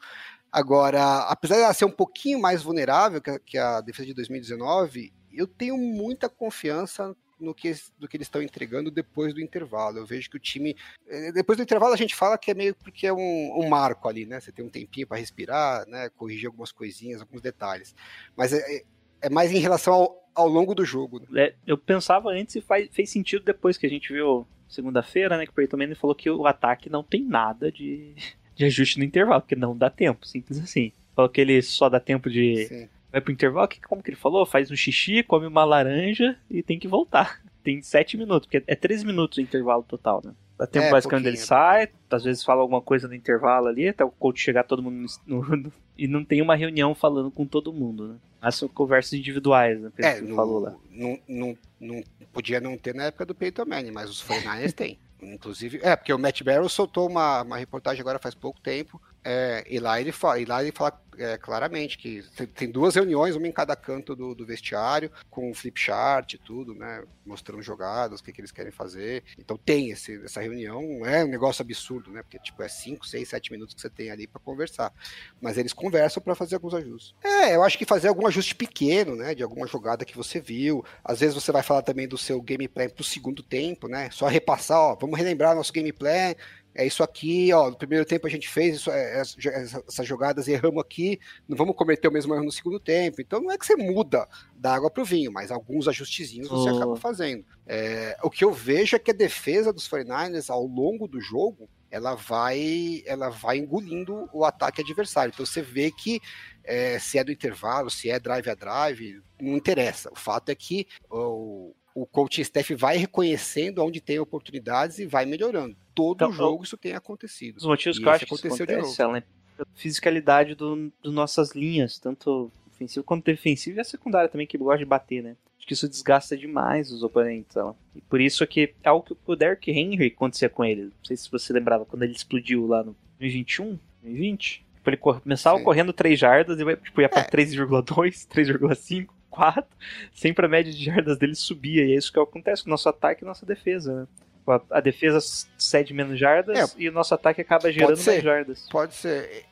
Agora, 0.50 1.20
apesar 1.28 1.56
de 1.56 1.62
ela 1.62 1.74
ser 1.74 1.84
um 1.84 1.90
pouquinho 1.90 2.40
mais 2.40 2.62
vulnerável 2.62 3.20
que 3.20 3.30
a, 3.30 3.38
que 3.38 3.58
a 3.58 3.80
defesa 3.80 4.06
de 4.06 4.14
2019, 4.14 5.12
eu 5.32 5.46
tenho 5.46 5.76
muita 5.76 6.28
confiança 6.28 7.14
no 7.40 7.54
que, 7.54 7.72
do 7.98 8.08
que 8.08 8.16
eles 8.16 8.26
estão 8.26 8.42
entregando 8.42 8.90
depois 8.90 9.32
do 9.32 9.40
intervalo. 9.40 9.98
Eu 9.98 10.06
vejo 10.06 10.28
que 10.30 10.36
o 10.36 10.40
time. 10.40 10.76
Eh, 11.06 11.32
depois 11.32 11.56
do 11.56 11.62
intervalo 11.62 11.94
a 11.94 11.96
gente 11.96 12.14
fala 12.14 12.38
que 12.38 12.50
é 12.50 12.54
meio 12.54 12.74
porque 12.74 13.06
é 13.06 13.12
um, 13.12 13.52
um 13.56 13.68
marco 13.68 14.08
ali, 14.08 14.26
né? 14.26 14.40
Você 14.40 14.50
tem 14.50 14.64
um 14.64 14.70
tempinho 14.70 15.06
para 15.06 15.18
respirar, 15.18 15.86
né? 15.86 16.08
Corrigir 16.10 16.46
algumas 16.46 16.72
coisinhas, 16.72 17.20
alguns 17.20 17.40
detalhes. 17.40 17.94
Mas 18.36 18.52
é, 18.52 18.58
é, 18.58 18.84
é 19.22 19.30
mais 19.30 19.52
em 19.52 19.58
relação 19.58 19.94
ao, 19.94 20.30
ao 20.34 20.48
longo 20.48 20.74
do 20.74 20.84
jogo. 20.84 21.20
Né? 21.20 21.42
É, 21.42 21.54
eu 21.66 21.78
pensava 21.78 22.30
antes 22.30 22.56
e 22.56 22.60
faz, 22.60 22.88
fez 22.90 23.10
sentido 23.10 23.44
depois 23.44 23.76
que 23.76 23.86
a 23.86 23.90
gente 23.90 24.12
viu 24.12 24.46
segunda-feira, 24.68 25.36
né? 25.36 25.44
Que 25.44 25.52
o 25.52 25.54
Peyton 25.54 25.76
Manning 25.76 25.94
falou 25.94 26.16
que 26.16 26.30
o 26.30 26.46
ataque 26.46 26.90
não 26.90 27.02
tem 27.02 27.24
nada 27.24 27.70
de 27.70 28.14
de 28.58 28.64
ajuste 28.64 28.98
no 28.98 29.04
intervalo, 29.04 29.40
porque 29.40 29.54
não 29.54 29.76
dá 29.76 29.88
tempo, 29.88 30.26
simples 30.26 30.58
assim. 30.58 30.92
Falou 31.14 31.30
que 31.30 31.40
ele 31.40 31.62
só 31.62 31.88
dá 31.88 32.00
tempo 32.00 32.28
de. 32.28 32.66
Sim. 32.66 32.88
Vai 33.10 33.20
pro 33.20 33.32
intervalo, 33.32 33.68
que, 33.68 33.80
como 33.80 34.02
que 34.02 34.10
ele 34.10 34.16
falou? 34.16 34.44
Faz 34.44 34.70
um 34.70 34.76
xixi, 34.76 35.22
come 35.22 35.46
uma 35.46 35.64
laranja 35.64 36.36
e 36.50 36.62
tem 36.62 36.78
que 36.78 36.88
voltar. 36.88 37.40
Tem 37.62 37.82
7 37.82 38.16
minutos, 38.16 38.46
porque 38.46 38.62
é 38.66 38.74
13 38.74 39.04
minutos 39.04 39.36
o 39.36 39.40
intervalo 39.42 39.82
total, 39.82 40.22
né? 40.24 40.32
Dá 40.56 40.66
tempo 40.66 40.86
é, 40.86 40.90
basicamente 40.90 41.26
ele 41.26 41.36
sai, 41.36 41.88
às 42.10 42.24
vezes 42.24 42.42
fala 42.42 42.62
alguma 42.62 42.80
coisa 42.80 43.06
no 43.06 43.14
intervalo 43.14 43.66
ali, 43.66 43.88
até 43.88 44.02
o 44.02 44.10
coach 44.10 44.40
chegar 44.40 44.64
todo 44.64 44.82
mundo 44.82 45.06
no, 45.26 45.44
no, 45.44 45.72
e 45.96 46.08
não 46.08 46.24
tem 46.24 46.40
uma 46.40 46.56
reunião 46.56 46.94
falando 46.94 47.30
com 47.30 47.44
todo 47.44 47.72
mundo, 47.72 48.08
né? 48.08 48.14
Mas 48.40 48.54
são 48.54 48.68
conversas 48.68 49.12
individuais, 49.12 49.78
né? 49.80 49.90
É, 49.98 50.20
no, 50.20 50.34
falou 50.34 50.60
lá. 50.60 50.74
Não, 50.90 51.18
não, 51.28 51.58
não, 51.78 52.02
podia 52.32 52.58
não 52.58 52.78
ter 52.78 52.94
na 52.94 53.04
época 53.04 53.26
do 53.26 53.34
Peyton 53.34 53.66
Manning, 53.66 53.90
mas 53.90 54.08
os 54.08 54.24
49ers 54.24 54.72
têm. 54.72 54.98
Inclusive, 55.20 55.80
é, 55.82 55.96
porque 55.96 56.12
o 56.12 56.18
Matt 56.18 56.42
Barrow 56.42 56.68
soltou 56.68 57.08
uma, 57.08 57.42
uma 57.42 57.56
reportagem 57.56 58.00
agora 58.00 58.18
faz 58.18 58.34
pouco 58.34 58.60
tempo, 58.60 59.00
é, 59.24 59.64
e 59.68 59.78
lá 59.78 60.00
ele 60.00 60.12
fala, 60.12 60.40
lá 60.46 60.62
ele 60.62 60.72
fala 60.72 61.00
é, 61.18 61.36
claramente 61.36 61.98
que 61.98 62.22
tem, 62.36 62.46
tem, 62.46 62.70
duas 62.70 62.94
reuniões, 62.94 63.34
uma 63.34 63.46
em 63.46 63.52
cada 63.52 63.74
canto 63.74 64.14
do, 64.14 64.34
do 64.34 64.46
vestiário, 64.46 65.10
com 65.28 65.52
flip 65.52 65.78
chart 65.78 66.34
e 66.34 66.38
tudo, 66.38 66.74
né? 66.74 67.02
Mostrando 67.26 67.60
jogadas, 67.60 68.20
o 68.20 68.24
que, 68.24 68.32
que 68.32 68.40
eles 68.40 68.52
querem 68.52 68.70
fazer. 68.70 69.24
Então 69.36 69.56
tem 69.56 69.90
esse, 69.90 70.22
essa 70.24 70.40
reunião, 70.40 71.04
é 71.04 71.24
um 71.24 71.28
negócio 71.28 71.62
absurdo, 71.62 72.10
né? 72.10 72.22
Porque 72.22 72.38
tipo, 72.38 72.62
é 72.62 72.68
5, 72.68 73.06
6, 73.06 73.28
7 73.28 73.52
minutos 73.52 73.74
que 73.74 73.80
você 73.80 73.90
tem 73.90 74.10
ali 74.10 74.26
para 74.26 74.40
conversar. 74.40 74.92
Mas 75.40 75.58
eles 75.58 75.72
conversam 75.72 76.22
para 76.22 76.34
fazer 76.34 76.54
alguns 76.54 76.74
ajustes. 76.74 77.14
É, 77.22 77.56
eu 77.56 77.62
acho 77.62 77.76
que 77.76 77.84
fazer 77.84 78.08
algum 78.08 78.26
ajuste 78.26 78.54
pequeno, 78.54 79.16
né? 79.16 79.34
De 79.34 79.42
alguma 79.42 79.66
jogada 79.66 80.04
que 80.04 80.16
você 80.16 80.40
viu. 80.40 80.84
Às 81.04 81.20
vezes 81.20 81.34
você 81.34 81.50
vai 81.50 81.62
falar 81.62 81.82
também 81.82 82.06
do 82.06 82.16
seu 82.16 82.40
gameplay 82.40 82.88
pro 82.88 83.02
segundo 83.02 83.42
tempo, 83.42 83.88
né? 83.88 84.08
Só 84.12 84.26
repassar, 84.26 84.78
ó, 84.78 84.94
vamos 84.94 85.18
relembrar 85.18 85.54
nosso 85.54 85.72
gameplay 85.72 86.36
é 86.78 86.86
isso 86.86 87.02
aqui, 87.02 87.52
ó, 87.52 87.70
no 87.70 87.76
primeiro 87.76 88.04
tempo 88.04 88.24
a 88.24 88.30
gente 88.30 88.48
fez 88.48 88.76
isso, 88.76 88.88
é, 88.88 89.20
essas 89.20 90.06
jogadas 90.06 90.46
e 90.46 90.52
erramos 90.52 90.80
aqui, 90.80 91.18
não 91.48 91.56
vamos 91.56 91.74
cometer 91.74 92.06
o 92.06 92.12
mesmo 92.12 92.32
erro 92.32 92.44
no 92.44 92.52
segundo 92.52 92.78
tempo. 92.78 93.20
Então 93.20 93.40
não 93.40 93.50
é 93.50 93.58
que 93.58 93.66
você 93.66 93.74
muda 93.74 94.28
da 94.54 94.76
água 94.76 94.88
para 94.88 95.02
o 95.02 95.04
vinho, 95.04 95.32
mas 95.32 95.50
alguns 95.50 95.88
ajustezinhos 95.88 96.48
você 96.48 96.70
oh. 96.70 96.76
acaba 96.76 96.96
fazendo. 96.96 97.44
É, 97.66 98.16
o 98.22 98.30
que 98.30 98.44
eu 98.44 98.52
vejo 98.52 98.94
é 98.94 98.98
que 99.00 99.10
a 99.10 99.14
defesa 99.14 99.72
dos 99.72 99.88
49ers 99.88 100.50
ao 100.50 100.64
longo 100.64 101.08
do 101.08 101.20
jogo, 101.20 101.68
ela 101.90 102.14
vai, 102.14 103.02
ela 103.04 103.28
vai 103.28 103.58
engolindo 103.58 104.30
o 104.32 104.44
ataque 104.44 104.80
adversário. 104.80 105.32
Então 105.34 105.44
você 105.44 105.60
vê 105.60 105.90
que 105.90 106.20
é, 106.62 106.96
se 107.00 107.18
é 107.18 107.24
do 107.24 107.32
intervalo, 107.32 107.90
se 107.90 108.08
é 108.08 108.20
drive 108.20 108.48
a 108.50 108.54
drive, 108.54 109.20
não 109.40 109.56
interessa. 109.56 110.12
O 110.12 110.16
fato 110.16 110.50
é 110.50 110.54
que 110.54 110.86
o, 111.10 111.74
o 111.92 112.06
coaching 112.06 112.42
staff 112.42 112.72
vai 112.76 112.96
reconhecendo 112.96 113.84
onde 113.84 114.00
tem 114.00 114.20
oportunidades 114.20 115.00
e 115.00 115.06
vai 115.06 115.26
melhorando. 115.26 115.76
Todo 115.98 116.16
então, 116.16 116.32
jogo 116.32 116.62
isso 116.62 116.76
tem 116.76 116.94
acontecido. 116.94 117.56
Os 117.56 117.64
motivos 117.64 117.98
e 117.98 118.00
que 118.00 118.06
eu 118.06 118.12
acho 118.12 118.20
que 118.20 118.32
aconteceu 118.32 118.64
acontece, 118.64 118.96
de 118.96 119.02
novo. 119.02 119.16
a 119.58 119.64
fisicalidade 119.74 120.54
do, 120.54 120.92
do 121.02 121.10
nossas 121.10 121.56
linhas, 121.56 121.98
tanto 121.98 122.52
ofensivo 122.68 123.04
quanto 123.04 123.24
defensivo 123.24 123.78
e 123.78 123.80
a 123.80 123.84
secundária 123.84 124.28
também, 124.28 124.46
que 124.46 124.56
gosta 124.56 124.78
de 124.78 124.84
bater, 124.84 125.24
né? 125.24 125.36
Acho 125.58 125.66
que 125.66 125.72
isso 125.72 125.88
desgasta 125.88 126.36
demais 126.36 126.92
os 126.92 127.02
oponentes. 127.02 127.56
Ó. 127.56 127.74
E 127.96 128.00
por 128.00 128.20
isso 128.20 128.44
é 128.44 128.46
que 128.46 128.74
é 128.80 128.88
algo 128.88 129.04
que 129.04 129.16
o 129.26 129.34
Derrick 129.34 129.70
Henry 129.72 130.06
acontecia 130.06 130.48
com 130.48 130.64
ele. 130.64 130.84
Não 130.84 131.04
sei 131.04 131.16
se 131.16 131.28
você 131.28 131.52
lembrava 131.52 131.84
quando 131.84 132.04
ele 132.04 132.12
explodiu 132.12 132.64
lá 132.68 132.84
no 132.84 132.94
2021, 133.18 133.76
2020. 134.02 134.64
Tipo, 134.76 134.90
ele 134.90 134.96
começava 134.96 135.58
Sim. 135.58 135.64
correndo 135.64 135.92
3 135.92 136.16
jardas 136.16 136.60
e 136.60 136.76
tipo, 136.76 137.00
ia 137.00 137.08
pra 137.08 137.22
é. 137.22 137.28
3,2, 137.28 138.28
3,5. 138.28 139.08
4, 139.30 139.64
sempre 140.12 140.46
a 140.46 140.48
média 140.48 140.72
de 140.72 140.84
jardas 140.84 141.16
dele 141.16 141.34
subia, 141.34 141.84
e 141.84 141.92
é 141.92 141.96
isso 141.96 142.12
que 142.12 142.18
acontece 142.18 142.64
com 142.64 142.70
o 142.70 142.72
nosso 142.72 142.88
ataque 142.88 143.22
e 143.22 143.26
nossa 143.26 143.46
defesa, 143.46 144.00
né? 144.00 144.06
A, 144.50 144.78
a 144.78 144.80
defesa 144.80 145.18
cede 145.56 145.92
menos 145.92 146.18
jardas 146.18 146.74
é, 146.74 146.80
e 146.82 146.88
o 146.88 146.92
nosso 146.92 147.14
ataque 147.14 147.40
acaba 147.40 147.70
gerando 147.72 148.02
mais 148.04 148.22
jardas. 148.22 148.68
Pode 148.70 148.94
ser. 148.94 149.44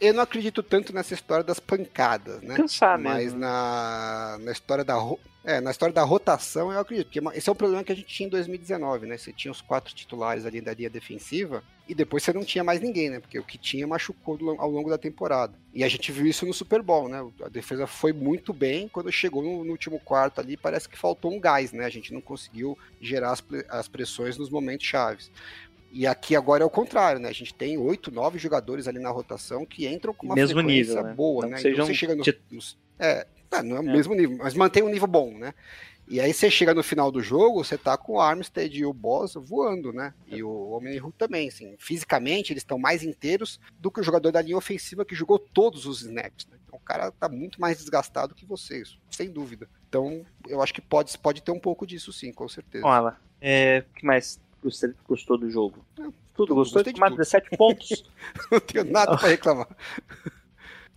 Eu 0.00 0.12
não 0.12 0.22
acredito 0.22 0.62
tanto 0.62 0.92
nessa 0.92 1.14
história 1.14 1.44
das 1.44 1.60
pancadas, 1.60 2.42
né? 2.42 2.56
Cansar 2.56 2.98
Mas 2.98 3.26
mesmo. 3.26 3.38
na, 3.38 4.38
na 4.40 4.52
história 4.52 4.84
da 4.84 4.96
é, 5.46 5.60
na 5.60 5.70
história 5.70 5.94
da 5.94 6.02
rotação, 6.02 6.72
eu 6.72 6.80
acredito, 6.80 7.06
porque 7.06 7.38
esse 7.38 7.50
é 7.50 7.52
um 7.52 7.54
problema 7.54 7.84
que 7.84 7.92
a 7.92 7.94
gente 7.94 8.08
tinha 8.08 8.26
em 8.26 8.30
2019, 8.30 9.06
né? 9.06 9.18
Você 9.18 9.30
tinha 9.30 9.52
os 9.52 9.60
quatro 9.60 9.94
titulares 9.94 10.46
ali 10.46 10.58
da 10.58 10.72
linha 10.72 10.88
defensiva 10.88 11.62
e 11.86 11.94
depois 11.94 12.22
você 12.22 12.32
não 12.32 12.42
tinha 12.42 12.64
mais 12.64 12.80
ninguém, 12.80 13.10
né? 13.10 13.20
Porque 13.20 13.38
o 13.38 13.44
que 13.44 13.58
tinha 13.58 13.86
machucou 13.86 14.38
ao 14.58 14.70
longo 14.70 14.88
da 14.88 14.96
temporada. 14.96 15.52
E 15.74 15.84
a 15.84 15.88
gente 15.88 16.10
viu 16.10 16.26
isso 16.26 16.46
no 16.46 16.54
Super 16.54 16.80
Bowl, 16.80 17.10
né? 17.10 17.22
A 17.42 17.50
defesa 17.50 17.86
foi 17.86 18.10
muito 18.10 18.54
bem, 18.54 18.88
quando 18.88 19.12
chegou 19.12 19.42
no, 19.42 19.64
no 19.64 19.72
último 19.72 20.00
quarto 20.00 20.40
ali, 20.40 20.56
parece 20.56 20.88
que 20.88 20.96
faltou 20.96 21.30
um 21.30 21.38
gás, 21.38 21.72
né? 21.72 21.84
A 21.84 21.90
gente 21.90 22.14
não 22.14 22.22
conseguiu 22.22 22.78
gerar 22.98 23.32
as, 23.32 23.44
as 23.68 23.86
pressões 23.86 24.38
nos 24.38 24.48
momentos 24.48 24.86
chaves. 24.86 25.30
E 25.96 26.08
aqui 26.08 26.34
agora 26.34 26.64
é 26.64 26.66
o 26.66 26.70
contrário, 26.70 27.20
né? 27.20 27.28
A 27.28 27.32
gente 27.32 27.54
tem 27.54 27.78
oito, 27.78 28.10
nove 28.10 28.36
jogadores 28.36 28.88
ali 28.88 28.98
na 28.98 29.10
rotação 29.10 29.64
que 29.64 29.86
entram 29.86 30.12
com 30.12 30.26
uma 30.26 30.34
Mesmo 30.34 30.58
frequência 30.58 30.94
nível, 30.96 31.04
né? 31.04 31.14
boa, 31.14 31.42
não 31.42 31.50
né? 31.50 31.60
Então 31.64 31.86
você 31.86 31.94
chega 31.94 32.16
no, 32.16 32.24
nos, 32.50 32.76
é, 32.98 33.24
ah, 33.48 33.62
não 33.62 33.76
é 33.76 33.80
o 33.80 33.88
é. 33.88 33.92
mesmo 33.92 34.12
nível, 34.12 34.38
mas 34.38 34.54
mantém 34.54 34.82
um 34.82 34.88
nível 34.88 35.06
bom, 35.06 35.38
né? 35.38 35.54
E 36.08 36.20
aí 36.20 36.34
você 36.34 36.50
chega 36.50 36.74
no 36.74 36.82
final 36.82 37.12
do 37.12 37.22
jogo, 37.22 37.62
você 37.62 37.78
tá 37.78 37.96
com 37.96 38.14
o 38.14 38.20
Armstead 38.20 38.76
e 38.76 38.84
o 38.84 38.92
Boss 38.92 39.34
voando, 39.34 39.92
né? 39.92 40.12
E 40.26 40.42
o 40.42 40.70
homem 40.70 41.00
também, 41.16 41.46
assim, 41.46 41.76
fisicamente 41.78 42.52
eles 42.52 42.62
estão 42.62 42.76
mais 42.76 43.04
inteiros 43.04 43.60
do 43.78 43.88
que 43.88 44.00
o 44.00 44.02
jogador 44.02 44.32
da 44.32 44.42
linha 44.42 44.56
ofensiva 44.56 45.04
que 45.04 45.14
jogou 45.14 45.38
todos 45.38 45.86
os 45.86 46.02
snaps, 46.02 46.48
né? 46.50 46.58
Então 46.66 46.76
o 46.76 46.84
cara 46.84 47.12
tá 47.12 47.28
muito 47.28 47.60
mais 47.60 47.78
desgastado 47.78 48.34
que 48.34 48.44
vocês, 48.44 48.98
sem 49.10 49.30
dúvida. 49.30 49.68
Então 49.88 50.26
eu 50.48 50.60
acho 50.60 50.74
que 50.74 50.80
pode, 50.80 51.16
pode 51.18 51.40
ter 51.40 51.52
um 51.52 51.60
pouco 51.60 51.86
disso 51.86 52.12
sim, 52.12 52.32
com 52.32 52.48
certeza. 52.48 52.84
Olha, 52.84 53.16
é, 53.40 53.84
o 53.88 53.94
que 53.94 54.04
mais 54.04 54.40
você 54.70 54.94
gostou 55.06 55.38
do 55.38 55.50
jogo? 55.50 55.84
É, 55.98 56.06
tudo 56.34 56.54
gostou? 56.54 56.82
de 56.82 56.98
mais 56.98 57.14
17 57.14 57.56
pontos. 57.56 58.04
Não 58.50 58.60
tenho 58.60 58.84
nada 58.84 59.16
para 59.16 59.28
reclamar. 59.28 59.68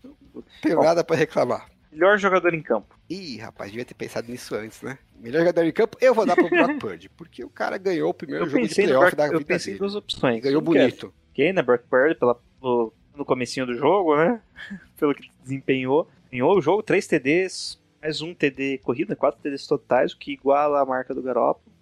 Não 0.04 0.44
tenho 0.62 0.76
Bom, 0.78 0.84
nada 0.84 1.04
para 1.04 1.16
reclamar. 1.16 1.70
Melhor 1.92 2.18
jogador 2.18 2.54
em 2.54 2.62
campo. 2.62 2.96
Ih, 3.10 3.38
rapaz, 3.38 3.72
devia 3.72 3.86
ter 3.86 3.94
pensado 3.94 4.30
nisso 4.30 4.56
antes, 4.56 4.82
né? 4.82 5.00
Melhor 5.20 5.40
jogador 5.40 5.64
em 5.64 5.72
campo, 5.72 5.98
eu 6.00 6.14
vou 6.14 6.26
dar 6.26 6.36
pro 6.36 6.50
Brock 6.50 6.78
Purdy, 6.80 7.10
porque 7.10 7.44
o 7.44 7.50
cara 7.50 7.78
ganhou 7.78 8.10
o 8.10 8.14
primeiro 8.14 8.46
eu 8.46 8.50
jogo 8.50 8.68
de 8.68 8.76
playoff 8.76 9.16
da 9.16 9.26
vida 9.26 9.38
Eu 9.38 9.46
pensei 9.46 9.74
em 9.74 9.78
duas 9.78 9.96
opções. 9.96 10.42
Ganhou 10.42 10.62
bonito. 10.62 11.14
Quem, 11.34 11.54
né? 11.54 11.62
Brock 11.62 11.84
Purdy, 11.90 12.16
pela, 12.16 12.40
no, 12.62 12.94
no 13.16 13.26
comecinho 13.26 13.66
do 13.66 13.76
jogo, 13.76 14.16
né? 14.16 14.42
Pelo 14.98 15.14
que 15.14 15.30
desempenhou. 15.42 16.08
Ganhou 16.32 16.58
o 16.58 16.62
jogo, 16.62 16.84
3 16.84 17.08
TDs, 17.08 17.80
mais 18.02 18.22
um 18.22 18.34
TD 18.34 18.80
corrida, 18.80 19.16
4 19.16 19.42
TDs 19.42 19.66
totais, 19.66 20.14
o 20.14 20.18
que 20.18 20.34
iguala 20.34 20.82
a 20.82 20.86
marca 20.86 21.14
do 21.14 21.22
Garoppolo. 21.22 21.74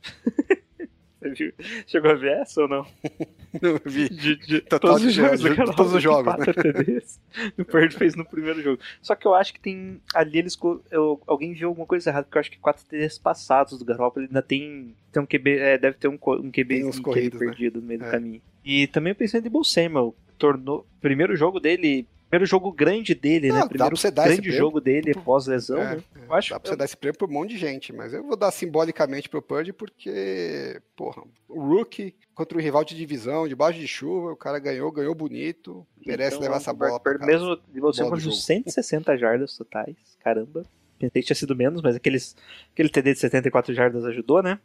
Chegou 1.88 2.12
a 2.12 2.16
ver 2.16 2.38
essa 2.40 2.62
ou 2.62 2.68
não? 2.68 2.86
Não 3.62 3.80
vi. 3.86 4.10
De, 4.10 4.36
de 4.36 4.62
todos 4.62 5.04
os 5.04 5.14
jogos, 5.14 5.42
todos 5.76 5.94
os 5.94 6.04
jogos, 6.04 6.36
né? 6.38 6.54
TDs, 6.54 7.22
o 7.58 7.64
Bird 7.64 7.96
fez 7.96 8.16
no 8.16 8.26
primeiro 8.26 8.62
jogo. 8.62 8.82
Só 9.02 9.16
que 9.16 9.26
eu 9.26 9.34
acho 9.34 9.54
que 9.54 9.60
tem. 9.60 10.02
Ali 10.14 10.40
eles. 10.40 10.58
Eu, 10.92 11.22
alguém 11.26 11.54
viu 11.54 11.70
alguma 11.70 11.88
coisa 11.88 12.10
errada, 12.10 12.26
porque 12.26 12.38
eu 12.38 12.42
acho 12.42 12.52
que 12.52 12.60
4 12.60 12.86
TDs 12.86 13.18
passados 13.18 13.80
do 13.80 13.86
Garoppolo 13.86 14.26
ainda 14.26 14.42
tem. 14.42 14.94
Tem 15.12 15.24
um 15.24 15.26
QB. 15.26 15.58
É, 15.58 15.78
deve 15.78 15.98
ter 15.98 16.08
um, 16.08 16.20
um 16.22 16.52
QB, 16.52 16.86
uns 16.86 17.00
corridos, 17.00 17.40
perdido 17.40 17.76
né? 17.76 17.82
no 17.82 17.88
meio 17.88 18.02
é. 18.02 18.06
do 18.06 18.12
caminho. 18.12 18.42
E 18.64 18.88
também 18.88 19.12
eu 19.12 19.16
pensei 19.16 19.40
em 19.40 19.44
Debo 19.44 19.64
Samuel. 19.64 20.16
Tornou. 20.38 20.86
Primeiro 21.00 21.36
jogo 21.36 21.60
dele. 21.60 22.08
Primeiro 22.30 22.46
jogo 22.46 22.72
grande 22.72 23.14
dele, 23.14 23.50
Não, 23.50 23.56
né? 23.60 23.68
Primeiro 23.68 23.96
grande 24.14 24.52
jogo 24.52 24.82
dele 24.82 25.14
pós-lesão, 25.14 25.78
É, 25.78 25.96
né? 25.96 26.04
é. 26.16 26.26
Eu 26.26 26.34
acho 26.34 26.50
Dá 26.50 26.60
pra 26.60 26.70
você 26.70 26.76
dar 26.76 26.86
esse 26.86 26.98
prêmio 26.98 27.18
pra 27.18 27.28
um 27.28 27.32
monte 27.32 27.52
de 27.52 27.58
gente, 27.58 27.94
mas 27.94 28.14
eu 28.14 28.24
vou 28.24 28.36
dar 28.36 28.52
simbolicamente 28.52 29.30
pro 29.30 29.42
Purdy 29.42 29.72
porque, 29.72 30.82
porra, 30.96 31.24
o 31.48 31.62
rookie 31.62 32.16
contra 32.34 32.58
o 32.58 32.62
rival 32.62 32.84
de 32.84 32.96
divisão, 32.96 33.48
debaixo 33.48 33.80
de 33.80 33.88
chuva, 33.88 34.32
o 34.32 34.36
cara 34.36 34.60
ganhou, 34.60 34.92
ganhou 34.92 35.14
bonito, 35.16 35.86
merece 36.06 36.36
Então, 36.36 36.42
levar 36.42 36.58
essa 36.58 36.74
bola 36.74 37.00
pra 37.00 37.18
casa. 37.18 37.26
Mesmo 37.26 37.58
de 37.72 37.80
você 37.80 38.04
com 38.04 38.10
do 38.10 38.20
jogo. 38.20 38.36
160 38.36 39.18
jardas 39.18 39.56
totais. 39.56 39.96
Caramba. 40.24 40.64
Pensei 40.98 41.22
que 41.22 41.28
tinha 41.28 41.36
sido 41.36 41.56
menos, 41.56 41.82
mas 41.82 41.96
aqueles, 41.96 42.36
aquele 42.72 42.88
TD 42.90 43.14
de 43.14 43.20
74 43.20 43.74
jardas 43.74 44.06
ajudou, 44.06 44.42
né? 44.42 44.60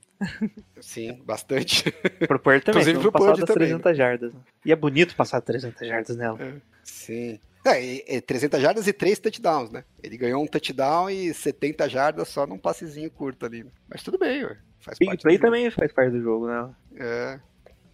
Sim, 0.81 1.21
bastante. 1.25 1.91
Pro 2.27 2.39
Purdy 2.39 2.65
também. 2.65 2.83
Inclusive 2.83 2.99
pro 3.01 3.13
passar 3.13 3.27
Purdy 3.27 3.41
das 3.41 3.49
também, 3.49 3.69
300 3.69 3.97
jardas. 3.97 4.33
E 4.65 4.71
é 4.73 4.77
bonito 4.77 5.17
passar 5.17 5.41
300 5.41 5.87
jardas 5.87 6.17
nela. 6.17 6.39
Sim. 6.85 7.39
É, 7.65 7.83
e 8.17 8.21
300 8.23 8.61
jardas 8.61 8.87
e 8.87 8.93
3 8.93 9.19
touchdowns, 9.19 9.71
né? 9.71 9.85
Ele 10.03 10.17
ganhou 10.17 10.43
um 10.43 10.47
touchdown 10.47 11.11
e 11.11 11.33
70 11.35 11.89
jardas 11.89 12.29
só 12.29 12.47
num 12.47 12.57
passezinho 12.59 13.11
curto 13.11 13.45
ali. 13.45 13.67
Mas 13.89 14.03
tudo 14.03 14.19
bem, 14.19 14.45
ué. 14.45 14.57
Faz 14.81 14.99
Big 14.99 15.11
parte 15.11 15.23
Play 15.23 15.37
jogo. 15.37 15.47
também 15.47 15.71
faz 15.71 15.93
parte 15.93 16.11
do 16.13 16.23
jogo, 16.23 16.47
né? 16.47 16.71
É. 16.97 17.41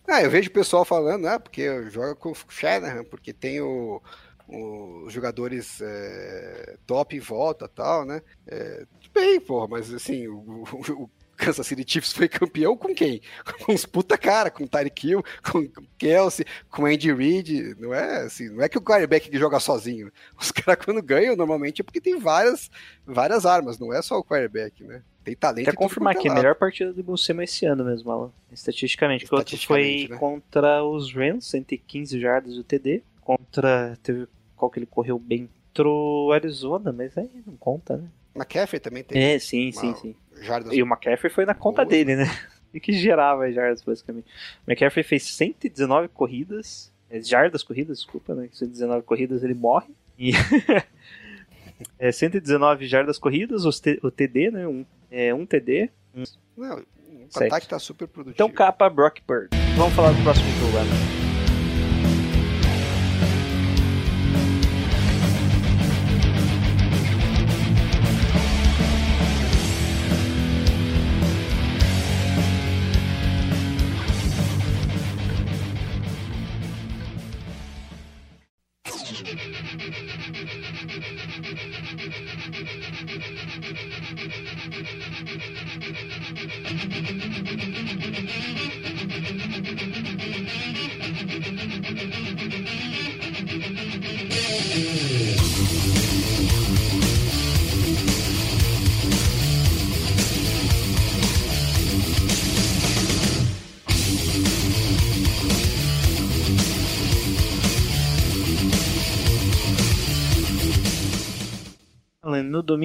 Ah, 0.09 0.23
eu 0.23 0.31
vejo 0.31 0.49
o 0.51 0.53
pessoal 0.53 0.85
falando, 0.85 1.27
ah, 1.27 1.41
porque 1.41 1.91
joga 1.91 2.14
com 2.14 2.31
o 2.31 2.37
Shanahan, 2.49 3.03
porque 3.03 3.33
tem 3.33 3.61
o, 3.61 4.01
o- 4.47 5.03
os 5.07 5.12
jogadores 5.12 5.81
é, 5.83 6.77
top 6.87 7.17
em 7.17 7.21
volta 7.21 7.64
e 7.64 7.69
tal, 7.69 8.05
né? 8.05 8.23
É, 8.47 8.85
tudo 9.01 9.11
bem, 9.12 9.41
porra, 9.41 9.67
mas 9.67 9.93
assim, 9.93 10.29
o- 10.29 10.62
o 10.91 11.11
Kansas 11.45 11.66
City 11.66 11.84
Chiefs 11.87 12.12
foi 12.12 12.28
campeão 12.28 12.76
com 12.76 12.95
quem? 12.95 13.20
Com 13.64 13.74
os 13.74 13.84
puta 13.87 14.16
cara, 14.16 14.51
com 14.51 14.66
Tyreek 14.66 15.09
Hill, 15.09 15.22
com 15.51 15.68
Kelsey, 15.99 16.45
com 16.70 16.87
Andy 16.87 17.12
Reid, 17.12 17.76
não 17.78 17.93
é 17.95 18.22
assim, 18.22 18.49
não 18.49 18.62
é 18.62 18.68
que 18.68 18.78
o 18.78 18.82
quarterback 18.82 19.30
joga 19.37 19.61
sozinho. 19.61 20.11
Os 20.39 20.51
caras 20.51 20.84
quando 20.84 21.03
ganham, 21.03 21.37
normalmente 21.37 21.80
é 21.80 21.84
porque 21.84 22.01
tem 22.01 22.18
várias, 22.18 22.70
várias 23.07 23.45
armas, 23.47 23.78
não 23.78 23.93
é 23.93 24.01
só 24.03 24.18
o 24.18 24.24
quarterback, 24.24 24.82
né? 24.84 25.03
Tem 25.24 25.34
talento 25.34 25.64
Quer 25.64 25.72
tudo 25.72 25.78
confirmar 25.78 26.14
é 26.14 26.18
que 26.20 26.28
a 26.28 26.34
melhor 26.34 26.55
partida 26.55 26.93
do 26.93 27.03
Bussema 27.03 27.43
esse 27.43 27.66
ano 27.66 27.84
mesmo, 27.84 28.11
Alan. 28.12 28.30
Estatisticamente. 28.53 29.26
Que 29.26 29.34
outro 29.34 29.57
foi 29.59 29.80
Estatisticamente, 29.80 30.12
né? 30.12 30.16
contra 30.18 30.84
os 30.84 31.12
Rams, 31.12 31.45
115 31.47 32.20
jardas 32.20 32.55
do 32.55 32.62
TD. 32.62 33.03
Contra. 33.22 33.99
Teve 34.05 34.28
qual 34.55 34.70
que 34.70 34.78
ele 34.78 34.87
correu 34.87 35.18
bem? 35.18 35.49
Contra 35.74 35.89
o 35.89 36.30
Arizona, 36.32 36.93
mas 36.93 37.18
aí 37.18 37.28
não 37.45 37.57
conta, 37.57 37.97
né? 37.97 38.09
McCaffrey 38.37 38.78
também 38.78 39.03
tem 39.03 39.20
É, 39.20 39.39
sim, 39.41 39.72
sim, 39.72 39.89
uma- 39.89 39.97
sim. 39.97 40.14
Jardas 40.43 40.72
E 40.72 40.82
o 40.82 40.87
McCaffrey 40.87 41.32
foi 41.32 41.45
na 41.45 41.55
conta 41.55 41.84
dele, 41.84 42.16
né? 42.16 42.24
E 42.74 42.80
que 42.80 42.93
gerava 42.93 43.47
as 43.47 43.55
jardas, 43.55 43.80
basicamente. 43.80 44.26
O 44.66 44.70
McCaffrey 44.70 45.03
fez 45.03 45.22
119 45.34 46.09
corridas. 46.09 46.93
eh, 47.09 47.22
Jardas 47.22 47.62
corridas, 47.62 47.99
desculpa, 47.99 48.34
né? 48.34 48.49
119 48.53 49.03
corridas 49.03 49.43
ele 49.43 49.55
morre. 49.55 49.95
E. 50.18 50.32
é, 51.99 52.12
119 52.12 52.87
jardas 52.87 53.18
corridas, 53.18 53.64
o 53.64 54.11
TD, 54.11 54.51
né? 54.51 54.66
Um, 54.68 54.84
é, 55.11 55.32
um 55.32 55.47
TD. 55.47 55.89
Não, 56.57 56.82
o 57.34 57.45
ataque 57.45 57.68
tá 57.68 57.78
super 57.78 58.07
produtivo. 58.09 58.34
Então 58.34 58.51
capa 58.51 58.91
Brock 58.91 59.20
Bird. 59.26 59.49
Vamos 59.76 59.95
falar 59.95 60.12
do 60.12 60.22
próximo 60.22 60.49
jogo, 60.59 60.76
Alan. 60.78 61.16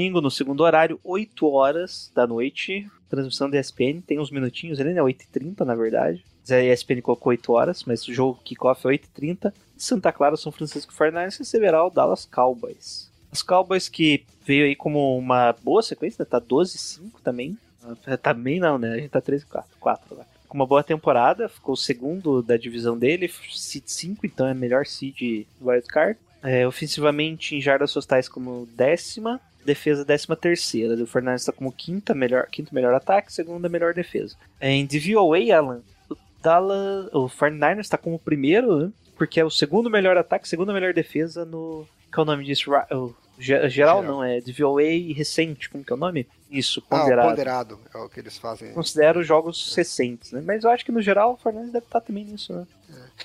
Domingo, 0.02 0.22
no 0.22 0.32
segundo 0.32 0.62
horário, 0.62 1.00
8 1.04 1.48
horas 1.48 2.12
da 2.16 2.26
noite, 2.26 2.90
transmissão 3.08 3.50
da 3.50 3.60
ESPN, 3.60 4.02
tem 4.02 4.20
uns 4.20 4.32
minutinhos 4.32 4.80
ali, 4.80 4.94
né? 4.94 5.02
8h30 5.02 5.60
na 5.60 5.76
verdade. 5.76 6.26
A 6.50 6.60
ESPN 6.60 7.02
colocou 7.02 7.30
8 7.30 7.54
horas, 7.54 7.84
mas 7.86 8.08
o 8.08 8.14
jogo 8.14 8.40
kickoff 8.44 8.86
é 8.88 8.90
8h30. 8.90 9.54
Santa 9.78 10.12
Clara, 10.12 10.36
São 10.36 10.52
Francisco 10.52 10.92
49ers 10.92 11.38
receberá 11.38 11.86
o 11.86 11.92
Dallas 11.92 12.26
Cowboys. 12.26 13.12
Os 13.32 13.44
Cowboys 13.44 13.88
que 13.88 14.26
veio 14.44 14.66
aí 14.66 14.76
como 14.76 15.18
uma 15.18 15.54
boa 15.64 15.84
sequência, 15.84 16.26
tá 16.26 16.42
12-5 16.42 17.22
também. 17.24 17.58
Ah, 18.06 18.18
Também 18.18 18.60
não, 18.60 18.78
né? 18.78 18.94
A 18.94 18.98
gente 18.98 19.10
tá 19.10 19.22
13-4 19.22 19.64
4 19.80 20.16
lá. 20.18 20.26
Com 20.48 20.58
uma 20.58 20.66
boa 20.66 20.84
temporada, 20.84 21.48
ficou 21.48 21.74
o 21.74 21.78
segundo 21.78 22.42
da 22.42 22.58
divisão 22.58 22.98
dele, 22.98 23.32
seed 23.52 23.84
5, 23.86 24.26
então 24.26 24.48
é 24.48 24.54
melhor 24.54 24.86
seed 24.86 25.46
wildcard. 25.62 26.20
É, 26.44 26.68
ofensivamente, 26.68 27.56
em 27.56 27.62
jardas 27.62 27.94
totais 27.94 28.28
como 28.28 28.68
décima, 28.76 29.40
defesa 29.66 30.04
décima 30.06 30.36
terceira. 30.36 30.96
O 31.02 31.08
Fernandes 31.08 31.42
está 31.44 31.52
como 31.52 31.72
quinta 31.72 32.14
melhor, 32.14 32.48
quinto 32.48 32.74
melhor 32.74 32.94
ataque, 32.94 33.32
segunda 33.34 33.68
melhor 33.70 33.94
defesa. 33.94 34.36
É, 34.60 34.70
em 34.72 34.86
DVOA, 34.86 35.38
Alan, 35.56 35.82
o 36.10 36.16
Dallas, 36.42 37.08
o 37.14 37.28
49ers 37.30 37.80
está 37.82 37.98
como 37.98 38.18
primeiro, 38.20 38.88
né? 38.88 38.92
porque 39.16 39.40
é 39.40 39.46
o 39.46 39.50
segundo 39.52 39.90
melhor 39.90 40.18
ataque, 40.18 40.48
segunda 40.50 40.74
melhor 40.74 40.94
defesa 40.94 41.46
no... 41.46 41.88
Qual 42.14 42.26
é 42.26 42.30
o 42.30 42.32
nome 42.32 42.44
disso? 42.46 42.72
O 42.92 43.14
ge- 43.40 43.70
geral, 43.70 44.02
Geral. 44.02 44.04
não, 44.04 44.24
é 44.24 44.42
DVOA 44.42 44.82
recente, 45.16 45.70
como 45.70 45.84
que 45.84 45.94
é 45.94 45.96
o 45.96 46.00
nome? 46.00 46.28
Isso, 46.50 46.84
Ah, 46.90 47.00
ponderado. 47.00 47.30
ponderado 47.30 47.80
é 47.94 47.98
o 48.00 48.10
que 48.10 48.20
eles 48.20 48.38
fazem. 48.38 48.74
Considero 48.74 49.24
jogos 49.24 49.74
recentes, 49.74 50.34
né? 50.34 50.42
Mas 50.46 50.66
eu 50.66 50.70
acho 50.70 50.84
que 50.84 50.92
no 50.92 51.02
geral 51.02 51.34
o 51.34 51.38
Fernandes 51.38 51.72
deve 51.72 51.86
estar 51.86 52.02
também 52.02 52.26
nisso, 52.26 52.52
né? 52.52 52.68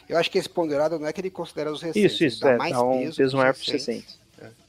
Eu 0.08 0.16
acho 0.16 0.30
que 0.30 0.38
esse 0.38 0.48
ponderado 0.48 0.96
não 1.00 1.08
é 1.08 1.12
que 1.12 1.20
ele 1.20 1.30
considera 1.30 1.72
os 1.72 1.82
recentes. 1.82 2.12
Isso, 2.12 2.24
isso, 2.24 2.46
é, 2.46 2.56
mais 2.56 2.72
dá 2.72 2.82
um 2.84 2.98
peso, 3.00 3.16
peso 3.16 3.36
maior 3.36 3.52
para 3.54 3.72
recentes. 3.72 4.16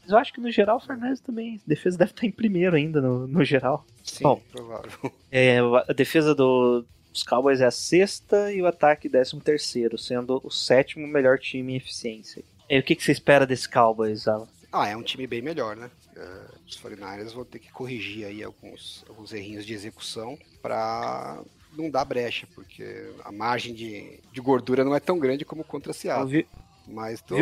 60. 0.07 0.09
Mas 0.09 0.11
eu 0.11 0.17
acho 0.17 0.33
que 0.33 0.39
no 0.41 0.51
geral 0.51 0.77
o 0.77 0.79
Fernandes 0.79 1.19
também, 1.19 1.55
a 1.65 1.69
defesa 1.69 1.97
deve 1.97 2.11
estar 2.11 2.25
em 2.25 2.31
primeiro 2.31 2.75
ainda 2.75 3.01
no, 3.01 3.27
no 3.27 3.43
geral. 3.43 3.85
Sim, 4.03 4.23
Bom. 4.23 4.41
provável. 4.51 5.11
É, 5.31 5.59
a 5.59 5.93
defesa 5.93 6.33
do- 6.33 6.85
dos 7.11 7.23
Cowboys 7.23 7.61
é 7.61 7.65
a 7.65 7.71
sexta 7.71 8.51
e 8.53 8.61
o 8.61 8.67
ataque 8.67 9.09
décimo 9.09 9.41
terceiro, 9.41 9.97
sendo 9.97 10.39
o 10.43 10.49
sétimo 10.51 11.07
melhor 11.07 11.37
time 11.39 11.73
em 11.73 11.77
eficiência. 11.77 12.43
E 12.69 12.77
o 12.79 12.83
que, 12.83 12.95
que 12.95 13.03
você 13.03 13.11
espera 13.11 13.45
desse 13.45 13.67
Cowboys, 13.69 14.27
Alan? 14.27 14.47
Ah, 14.71 14.87
é 14.87 14.95
um 14.95 15.01
time 15.01 15.25
bem 15.25 15.41
melhor, 15.41 15.75
né? 15.75 15.89
É, 16.15 16.45
os 16.67 16.77
49ers 16.77 17.33
vão 17.33 17.45
ter 17.45 17.59
que 17.59 17.71
corrigir 17.71 18.25
aí 18.25 18.43
alguns, 18.43 19.03
alguns 19.07 19.31
errinhos 19.33 19.65
de 19.65 19.73
execução 19.73 20.37
para 20.61 21.41
não 21.77 21.89
dar 21.89 22.03
brecha, 22.05 22.47
porque 22.53 22.83
a 23.23 23.31
margem 23.31 23.73
de, 23.73 24.19
de 24.31 24.41
gordura 24.41 24.83
não 24.83 24.95
é 24.95 24.99
tão 24.99 25.17
grande 25.19 25.45
como 25.45 25.63
contra 25.63 25.93
Seattle. 25.93 26.27
vi, 26.27 26.47
Mas 26.87 27.21
tô, 27.21 27.35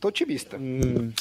tô 0.00 0.08
otimista. 0.08 0.56
um, 0.56 1.12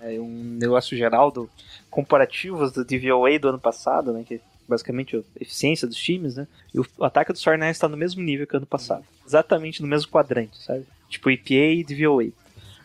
é, 0.00 0.18
um 0.20 0.56
negócio 0.60 0.96
geral 0.96 1.30
do 1.30 1.48
comparativos 1.90 2.72
do 2.72 2.84
DVOA 2.84 3.38
do 3.38 3.48
ano 3.48 3.58
passado, 3.58 4.12
né? 4.12 4.24
Que 4.26 4.34
é 4.34 4.40
basicamente 4.68 5.16
a 5.16 5.22
eficiência 5.40 5.88
dos 5.88 5.96
times, 5.96 6.36
né? 6.36 6.46
E 6.74 6.78
o, 6.78 6.86
ataque 7.00 7.32
dos 7.32 7.42
49ers 7.42 7.70
está 7.70 7.88
no 7.88 7.96
mesmo 7.96 8.22
nível 8.22 8.46
que 8.46 8.56
ano 8.56 8.66
passado. 8.66 9.04
Exatamente 9.26 9.82
no 9.82 9.88
mesmo 9.88 10.10
quadrante, 10.10 10.58
sabe? 10.58 10.86
Tipo 11.08 11.30
EPA 11.30 11.54
e 11.54 11.84
DVOA. 11.84 12.28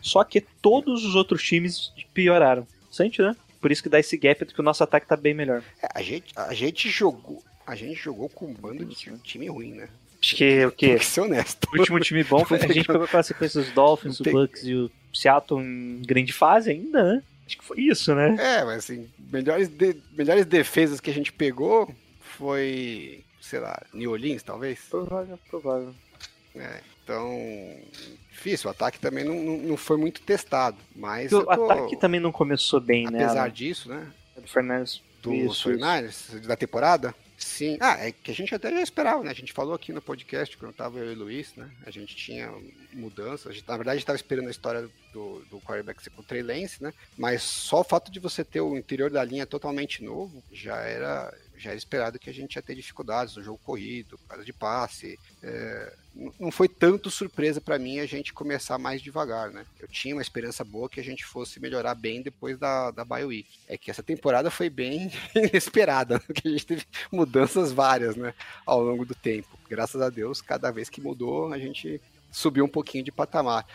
Só 0.00 0.24
que 0.24 0.40
todos 0.40 1.04
os 1.04 1.14
outros 1.14 1.42
times 1.42 1.92
pioraram. 2.12 2.66
Sente, 2.90 3.22
né? 3.22 3.36
Por 3.60 3.72
isso 3.72 3.82
que 3.82 3.88
dá 3.88 3.98
esse 3.98 4.16
gap 4.16 4.44
que 4.44 4.60
o 4.60 4.64
nosso 4.64 4.84
ataque 4.84 5.06
tá 5.06 5.16
bem 5.16 5.32
melhor. 5.32 5.62
É, 5.82 5.88
a, 5.94 6.02
gente, 6.02 6.32
a 6.36 6.52
gente 6.52 6.88
jogou. 6.90 7.42
A 7.66 7.74
gente 7.74 7.94
jogou 7.94 8.28
com 8.28 8.46
um 8.46 8.52
bando 8.52 8.84
de 8.84 8.94
time 9.22 9.48
ruim, 9.48 9.72
né? 9.72 9.88
Acho 10.24 10.36
que 10.36 10.64
o 10.64 10.70
Tem 10.72 10.90
quê? 10.92 10.98
que 10.98 11.04
ser 11.06 11.20
honesto. 11.20 11.68
O 11.72 11.78
último 11.78 12.00
time 12.00 12.24
bom 12.24 12.44
foi 12.44 12.58
a 12.58 12.66
gente 12.66 12.86
pegou 12.86 13.04
aquela 13.04 13.22
sequência 13.22 13.60
dos 13.60 13.70
Dolphins, 13.72 14.20
o 14.20 14.22
Tem- 14.24 14.32
Bucks 14.32 14.62
e 14.64 14.74
o 14.74 14.90
Seattle 15.12 15.60
em 15.62 16.00
grande 16.02 16.32
fase 16.32 16.70
ainda, 16.70 17.02
né? 17.14 17.22
Acho 17.46 17.58
que 17.58 17.64
foi 17.64 17.80
isso, 17.80 18.14
né? 18.14 18.36
É, 18.38 18.64
mas 18.64 18.78
assim, 18.84 19.08
melhores, 19.30 19.68
de- 19.68 19.96
melhores 20.12 20.46
defesas 20.46 20.98
que 21.00 21.10
a 21.10 21.14
gente 21.14 21.30
pegou 21.32 21.94
foi, 22.20 23.22
sei 23.40 23.60
lá, 23.60 23.80
New 23.92 24.10
Orleans, 24.12 24.42
talvez. 24.42 24.80
Provável, 24.90 25.38
provável. 25.50 25.94
É, 26.56 26.80
então, 27.02 27.76
difícil. 28.30 28.68
O 28.68 28.70
ataque 28.70 28.98
também 28.98 29.24
não, 29.24 29.34
não, 29.34 29.56
não 29.58 29.76
foi 29.76 29.96
muito 29.96 30.20
testado. 30.22 30.76
Mas 30.96 31.32
O 31.32 31.42
tô- 31.44 31.50
ataque 31.70 31.96
também 31.96 32.18
não 32.20 32.32
começou 32.32 32.80
bem, 32.80 33.04
né? 33.10 33.24
apesar 33.24 33.50
disso, 33.50 33.88
né? 33.88 34.06
do 34.36 34.48
Fernandes. 34.48 35.02
Isso, 35.26 35.70
49ers 35.70 36.40
da 36.46 36.54
temporada, 36.56 37.14
Sim, 37.36 37.76
ah, 37.80 37.98
é 37.98 38.12
que 38.12 38.30
a 38.30 38.34
gente 38.34 38.54
até 38.54 38.70
já 38.70 38.80
esperava, 38.80 39.22
né? 39.24 39.30
A 39.30 39.34
gente 39.34 39.52
falou 39.52 39.74
aqui 39.74 39.92
no 39.92 40.00
podcast, 40.00 40.56
quando 40.56 40.72
tava 40.72 40.98
eu 40.98 41.12
e 41.12 41.14
o 41.14 41.18
Luiz, 41.18 41.54
né? 41.56 41.68
A 41.84 41.90
gente 41.90 42.14
tinha 42.14 42.52
mudanças. 42.92 43.62
Na 43.66 43.76
verdade, 43.76 43.96
a 43.96 43.98
gente 43.98 44.06
tava 44.06 44.16
esperando 44.16 44.48
a 44.48 44.52
história 44.52 44.88
do, 45.12 45.40
do 45.50 45.60
quarterback 45.60 46.02
ser 46.02 46.10
com 46.10 46.22
o 46.22 46.24
Trey 46.24 46.42
Lance, 46.42 46.82
né? 46.82 46.94
Mas 47.18 47.42
só 47.42 47.80
o 47.80 47.84
fato 47.84 48.10
de 48.10 48.20
você 48.20 48.44
ter 48.44 48.60
o 48.60 48.76
interior 48.76 49.10
da 49.10 49.24
linha 49.24 49.46
totalmente 49.46 50.02
novo 50.02 50.42
já 50.52 50.76
era, 50.76 51.36
já 51.56 51.70
era 51.70 51.78
esperado 51.78 52.18
que 52.18 52.30
a 52.30 52.34
gente 52.34 52.54
ia 52.54 52.62
ter 52.62 52.74
dificuldades 52.74 53.36
no 53.36 53.42
jogo 53.42 53.60
corrido, 53.64 54.16
por 54.18 54.28
causa 54.28 54.44
de 54.44 54.52
passe. 54.52 55.18
É, 55.42 55.92
não 56.38 56.50
foi 56.50 56.68
tanto 56.68 57.10
surpresa 57.10 57.60
para 57.60 57.78
mim 57.78 57.98
a 57.98 58.06
gente 58.06 58.32
começar 58.32 58.78
mais 58.78 59.02
devagar, 59.02 59.50
né? 59.50 59.66
Eu 59.80 59.88
tinha 59.88 60.14
uma 60.14 60.22
esperança 60.22 60.64
boa 60.64 60.88
que 60.88 61.00
a 61.00 61.04
gente 61.04 61.24
fosse 61.24 61.58
melhorar 61.60 61.94
bem 61.94 62.22
depois 62.22 62.56
da, 62.56 62.92
da 62.92 63.04
Bye 63.04 63.24
Week. 63.24 63.48
É 63.68 63.76
que 63.76 63.90
essa 63.90 64.02
temporada 64.02 64.50
foi 64.50 64.70
bem 64.70 65.10
inesperada, 65.34 66.20
que 66.20 66.48
a 66.48 66.50
gente 66.52 66.66
teve 66.66 66.86
mudanças 67.10 67.72
várias, 67.72 68.14
né? 68.14 68.32
Ao 68.64 68.80
longo 68.80 69.04
do 69.04 69.14
tempo. 69.14 69.58
Graças 69.68 70.00
a 70.00 70.08
Deus, 70.08 70.40
cada 70.40 70.70
vez 70.70 70.88
que 70.88 71.00
mudou, 71.00 71.52
a 71.52 71.58
gente 71.58 72.00
subiu 72.30 72.64
um 72.64 72.68
pouquinho 72.68 73.04
de 73.04 73.12
patamar. 73.12 73.66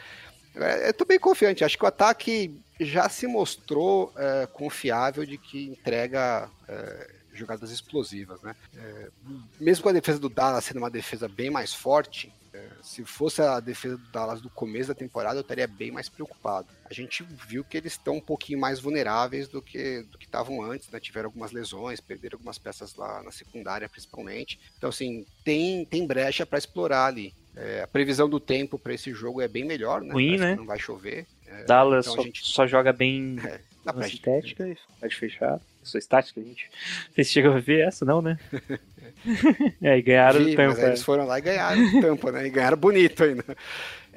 Eu 0.85 0.93
tô 0.93 1.05
bem 1.05 1.19
confiante, 1.19 1.63
acho 1.63 1.77
que 1.77 1.85
o 1.85 1.87
ataque 1.87 2.59
já 2.79 3.07
se 3.07 3.27
mostrou 3.27 4.11
é, 4.15 4.47
confiável 4.47 5.25
de 5.25 5.37
que 5.37 5.67
entrega 5.67 6.49
é, 6.67 7.18
jogadas 7.39 7.71
explosivas, 7.71 8.41
né? 8.41 8.55
É, 8.75 9.09
mesmo 9.59 9.83
com 9.83 9.89
a 9.89 9.93
defesa 9.93 10.19
do 10.19 10.29
Dallas 10.29 10.65
sendo 10.65 10.77
uma 10.77 10.89
defesa 10.89 11.27
bem 11.27 11.49
mais 11.49 11.73
forte, 11.73 12.31
é, 12.53 12.67
se 12.81 13.05
fosse 13.05 13.41
a 13.41 13.59
defesa 13.59 13.97
do 13.97 14.11
Dallas 14.11 14.41
do 14.41 14.49
começo 14.49 14.87
da 14.87 14.95
temporada, 14.95 15.37
eu 15.37 15.41
estaria 15.41 15.67
bem 15.67 15.91
mais 15.91 16.09
preocupado. 16.09 16.67
A 16.89 16.93
gente 16.93 17.23
viu 17.23 17.63
que 17.63 17.77
eles 17.77 17.93
estão 17.93 18.15
um 18.15 18.21
pouquinho 18.21 18.59
mais 18.59 18.79
vulneráveis 18.79 19.47
do 19.47 19.61
que 19.61 20.01
do 20.03 20.17
que 20.17 20.25
estavam 20.25 20.61
antes, 20.61 20.89
né? 20.89 20.99
Tiveram 20.99 21.27
algumas 21.27 21.51
lesões, 21.51 21.99
perderam 21.99 22.37
algumas 22.37 22.57
peças 22.57 22.95
lá 22.95 23.21
na 23.21 23.31
secundária, 23.31 23.87
principalmente. 23.87 24.59
Então, 24.77 24.89
assim, 24.89 25.25
tem, 25.43 25.85
tem 25.85 26.07
brecha 26.07 26.45
para 26.45 26.57
explorar 26.57 27.05
ali. 27.05 27.33
É, 27.55 27.81
a 27.83 27.87
previsão 27.87 28.29
do 28.29 28.39
tempo 28.39 28.79
para 28.79 28.93
esse 28.93 29.13
jogo 29.13 29.41
é 29.41 29.47
bem 29.47 29.65
melhor, 29.65 30.01
né? 30.01 30.13
Ruim, 30.13 30.37
né? 30.37 30.55
Não 30.55 30.65
vai 30.65 30.79
chover. 30.79 31.27
É, 31.45 31.63
Dallas 31.65 32.05
então 32.05 32.15
só, 32.15 32.23
gente... 32.23 32.45
só, 32.45 32.67
joga 32.67 32.93
bem 32.93 33.37
é, 33.45 33.61
na, 33.93 34.01
na 34.01 34.07
estética 34.07 34.67
e 34.67 34.77
pode 34.99 35.15
fechar 35.15 35.59
sua 35.83 35.99
estática, 35.99 36.41
gente. 36.41 36.69
Vocês 37.13 37.27
chegam 37.27 37.53
a 37.55 37.59
ver 37.59 37.87
essa, 37.87 38.05
não, 38.05 38.21
né? 38.21 38.37
é, 39.81 39.97
e 39.97 40.01
ganharam 40.01 40.43
Vi, 40.43 40.55
tampa. 40.55 40.81
eles 40.81 41.03
foram 41.03 41.25
lá 41.25 41.39
e 41.39 41.41
ganharam 41.41 41.81
tampa, 42.01 42.31
né? 42.31 42.47
E 42.47 42.49
ganharam 42.49 42.77
bonito 42.77 43.23
ainda. 43.23 43.43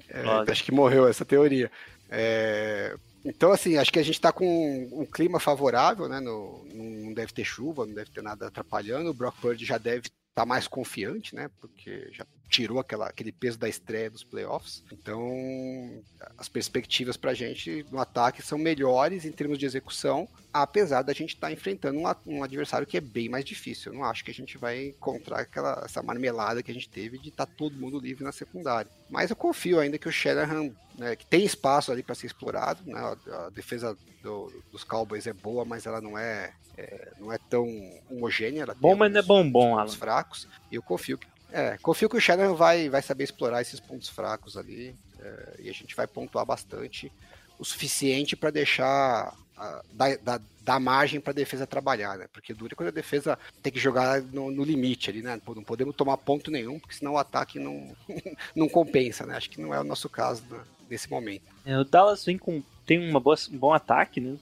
É, 0.09 0.51
acho 0.51 0.65
que 0.65 0.73
morreu 0.73 1.09
essa 1.09 1.25
teoria. 1.25 1.71
É, 2.11 2.95
então, 3.25 3.53
assim, 3.53 3.77
acho 3.77 3.93
que 3.93 3.99
a 3.99 4.03
gente 4.03 4.15
está 4.15 4.33
com 4.33 4.89
um 4.93 5.07
clima 5.07 5.39
favorável, 5.39 6.09
né? 6.09 6.21
No, 6.21 6.65
não 6.75 7.15
deve 7.15 7.33
ter 7.33 7.45
chuva, 7.45 7.87
não 7.87 7.95
deve 7.95 8.11
ter 8.11 8.23
nada 8.23 8.49
atrapalhando. 8.49 9.11
O 9.11 9.15
Brock 9.15 9.41
Purdy 9.41 9.65
já 9.65 9.79
deve 9.79 10.11
tá 10.35 10.45
mais 10.45 10.67
confiante, 10.67 11.35
né? 11.35 11.49
Porque 11.61 12.09
já 12.13 12.27
tirou 12.53 12.79
aquela, 12.79 13.07
aquele 13.07 13.33
peso 13.33 13.59
da 13.59 13.67
estreia 13.67 14.11
dos 14.11 14.23
playoffs. 14.23 14.85
Então, 14.93 16.03
as 16.37 16.51
perspectivas 16.51 17.17
para 17.17 17.31
a 17.31 17.35
gente 17.35 17.87
no 17.91 17.99
ataque 17.99 18.43
são 18.43 18.59
melhores 18.59 19.25
em 19.25 19.33
termos 19.33 19.59
de 19.59 19.65
execução, 19.65 20.29
apesar 20.53 21.01
da 21.01 21.15
gente 21.15 21.35
estar 21.35 21.47
tá 21.47 21.53
enfrentando 21.53 21.99
um, 21.99 22.05
um, 22.27 22.45
adversário 22.45 22.87
que 22.87 22.99
é 22.99 23.01
bem 23.01 23.27
mais 23.27 23.43
difícil. 23.43 23.91
Eu 23.91 23.99
não 23.99 24.05
acho 24.05 24.23
que 24.23 24.31
a 24.31 24.35
gente 24.35 24.59
vai 24.59 24.89
encontrar 24.89 25.41
aquela, 25.41 25.83
essa 25.83 26.03
marmelada 26.03 26.63
que 26.63 26.71
a 26.71 26.75
gente 26.75 26.91
teve 26.91 27.19
de 27.19 27.31
estar 27.31 27.47
tá 27.47 27.53
todo 27.57 27.79
mundo 27.79 27.99
livre 27.99 28.23
na 28.23 28.33
secundária. 28.33 28.91
Mas 29.09 29.31
eu 29.31 29.37
confio 29.37 29.81
ainda 29.81 29.97
que 29.97 30.09
o 30.09 30.13
Shanahan, 30.13 30.71
né, 30.99 31.17
que 31.17 31.25
tem 31.25 31.45
espaço 31.45 31.91
ali 31.91 32.03
para 32.03 32.15
ser 32.15 32.27
explorado, 32.27 32.83
né? 32.85 32.99
a, 32.99 33.47
a 33.47 33.51
defesa 33.51 33.97
do, 34.23 34.53
dos 34.71 34.85
Cowboys 34.85 35.27
é 35.27 35.33
boa, 35.33 35.65
mas 35.65 35.87
ela 35.87 36.03
não 36.03 36.19
é 36.19 36.53
é, 36.77 37.13
não 37.19 37.33
é 37.33 37.39
tão 37.39 37.67
homogênea. 38.11 38.67
Bom, 38.79 38.95
mas 38.95 39.13
não 39.13 39.21
é 39.21 39.23
bombom, 39.23 39.79
Alan. 39.79 39.91
fracos. 39.93 40.49
E 40.71 40.75
eu 40.75 40.83
confio 40.83 41.19
que, 41.19 41.27
é, 41.53 41.79
confio 41.79 42.09
que 42.09 42.17
o 42.17 42.21
Shannon 42.21 42.55
vai, 42.55 42.89
vai 42.89 43.03
saber 43.03 43.25
explorar 43.25 43.61
esses 43.61 43.79
pontos 43.79 44.09
fracos 44.09 44.57
ali. 44.57 44.95
É, 45.21 45.61
e 45.61 45.71
a 45.71 45.73
gente 45.73 45.95
vai 45.95 46.07
pontuar 46.07 46.45
bastante. 46.45 47.13
O 47.59 47.65
suficiente 47.65 48.35
para 48.35 48.51
deixar. 48.51 49.35
A, 49.57 49.83
dar, 49.93 50.17
dar, 50.19 50.41
dar 50.63 50.81
margem 50.81 51.21
para 51.21 51.33
a 51.33 51.35
defesa 51.35 51.67
trabalhar, 51.67 52.17
né? 52.17 52.27
Porque 52.33 52.55
dura 52.55 52.75
quando 52.75 52.89
a 52.89 52.93
defesa 52.93 53.39
tem 53.63 53.73
que 53.73 53.79
jogar 53.79 54.23
no, 54.23 54.51
no 54.51 54.65
limite 54.65 55.11
ali, 55.11 55.23
né? 55.23 55.41
Não 55.55 55.63
podemos 55.63 55.95
tomar 55.95 56.17
ponto 56.17 56.51
nenhum, 56.51 56.79
porque 56.79 56.95
senão 56.95 57.13
o 57.13 57.19
ataque 57.19 57.59
não, 57.59 57.95
não 58.57 58.69
compensa, 58.69 59.27
né? 59.27 59.37
Acho 59.37 59.51
que 59.51 59.61
não 59.61 59.75
é 59.75 59.81
o 59.81 59.85
nosso 59.85 60.09
caso 60.09 60.43
né, 60.51 60.61
nesse 60.89 61.11
momento. 61.11 61.45
É, 61.65 61.79
o 61.79 61.85
Dallas 61.85 62.25
vem 62.25 62.39
com 62.39 62.63
tem 62.87 62.99
uma 63.09 63.21
boa, 63.21 63.37
um 63.51 63.59
bom 63.59 63.73
ataque, 63.73 64.21
né? 64.21 64.37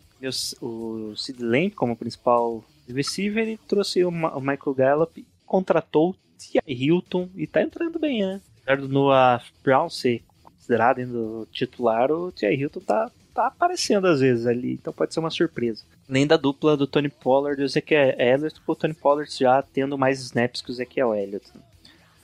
o 0.61 1.15
Sid 1.17 1.43
Lamb 1.43 1.71
como 1.71 1.97
principal 1.97 2.63
receiver 2.87 3.49
e 3.49 3.57
trouxe 3.57 4.05
o, 4.05 4.11
Michael 4.11 4.75
Gallup, 4.75 5.27
contratou 5.47 6.15
T.I. 6.41 6.73
Hilton 6.73 7.29
e 7.37 7.47
tá 7.47 7.63
entrando 7.63 7.99
bem, 7.99 8.25
né? 8.25 8.41
Apesar 8.63 8.81
do 8.81 8.89
Noah 8.89 9.43
Brown 9.63 9.89
ser 9.89 10.23
considerado 10.43 10.99
ainda 10.99 11.47
titular, 11.53 12.11
o 12.11 12.33
T.I. 12.33 12.55
Hilton 12.55 12.81
tá, 12.81 13.11
tá 13.35 13.47
aparecendo 13.47 14.07
às 14.07 14.21
vezes 14.21 14.47
ali, 14.47 14.73
então 14.73 14.93
pode 14.93 15.13
ser 15.13 15.21
uma 15.21 15.31
surpresa. 15.31 15.85
Nem 16.09 16.27
da 16.27 16.37
dupla 16.37 16.77
do 16.77 16.87
Tony 16.87 17.09
Pollard 17.09 17.61
e 17.61 17.65
o 17.65 17.67
Ezekiel 17.67 18.15
Elliott, 18.19 18.61
com 18.61 18.73
o 18.73 18.77
Tony 18.77 18.95
Pollard 18.95 19.31
já 19.39 19.63
tendo 19.63 19.99
mais 19.99 20.21
snaps 20.21 20.63
que 20.63 20.71
o 20.71 20.73
Ezekiel 20.73 21.15
Elliott. 21.15 21.47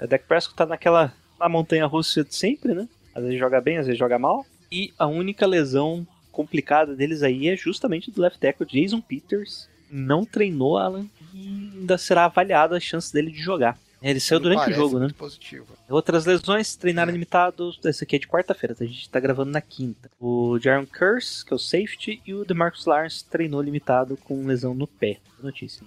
O 0.01 0.07
Dak 0.07 0.25
Prescott 0.27 0.57
tá 0.57 0.67
naquela 0.67 1.13
na 1.39 1.49
montanha 1.49 1.87
russa 1.87 2.25
de 2.25 2.35
sempre, 2.35 2.75
né? 2.75 2.89
Às 3.15 3.23
vezes 3.23 3.39
joga 3.39 3.61
bem, 3.61 3.79
às 3.79 3.87
vezes 3.87 3.99
joga 3.99 4.19
mal. 4.19 4.45
E 4.71 4.93
a 4.99 5.07
única 5.07 5.47
lesão 5.47 6.07
complicada 6.33 6.95
deles 6.95 7.23
aí 7.23 7.49
é 7.49 7.57
justamente 7.57 8.11
do 8.11 8.21
left 8.21 8.39
tackle 8.39 8.67
Jason 8.67 9.01
Peters. 9.01 9.69
Não 9.91 10.25
treinou 10.25 10.77
Alan 10.77 11.07
e 11.33 11.71
ainda 11.79 11.97
será 11.97 12.25
avaliada 12.25 12.77
a 12.77 12.81
chance 12.81 13.13
dele 13.13 13.31
de 13.31 13.41
jogar. 13.41 13.79
Ele 14.03 14.21
saiu 14.21 14.41
durante 14.41 14.71
o 14.71 14.75
jogo, 14.75 14.99
né? 14.99 15.09
Positivo. 15.17 15.67
Outras 15.89 16.27
lesões, 16.27 16.77
treinaram 16.77 17.11
é. 17.11 17.13
limitado. 17.13 17.75
Esse 17.85 18.05
aqui 18.05 18.17
é 18.17 18.19
de 18.19 18.29
quarta-feira, 18.29 18.77
a 18.79 18.85
gente 18.85 19.09
tá 19.09 19.19
gravando 19.19 19.51
na 19.51 19.61
quinta. 19.61 20.11
O 20.21 20.59
Jaron 20.59 20.87
Curse, 20.87 21.45
que 21.45 21.53
é 21.53 21.57
o 21.57 21.59
safety, 21.59 22.21
e 22.27 22.35
o 22.35 22.45
DeMarcus 22.45 22.87
Lawrence 22.87 23.25
treinou 23.25 23.63
limitado 23.63 24.17
com 24.17 24.47
lesão 24.47 24.75
no 24.75 24.87
pé. 24.87 25.19
Notícia. 25.43 25.85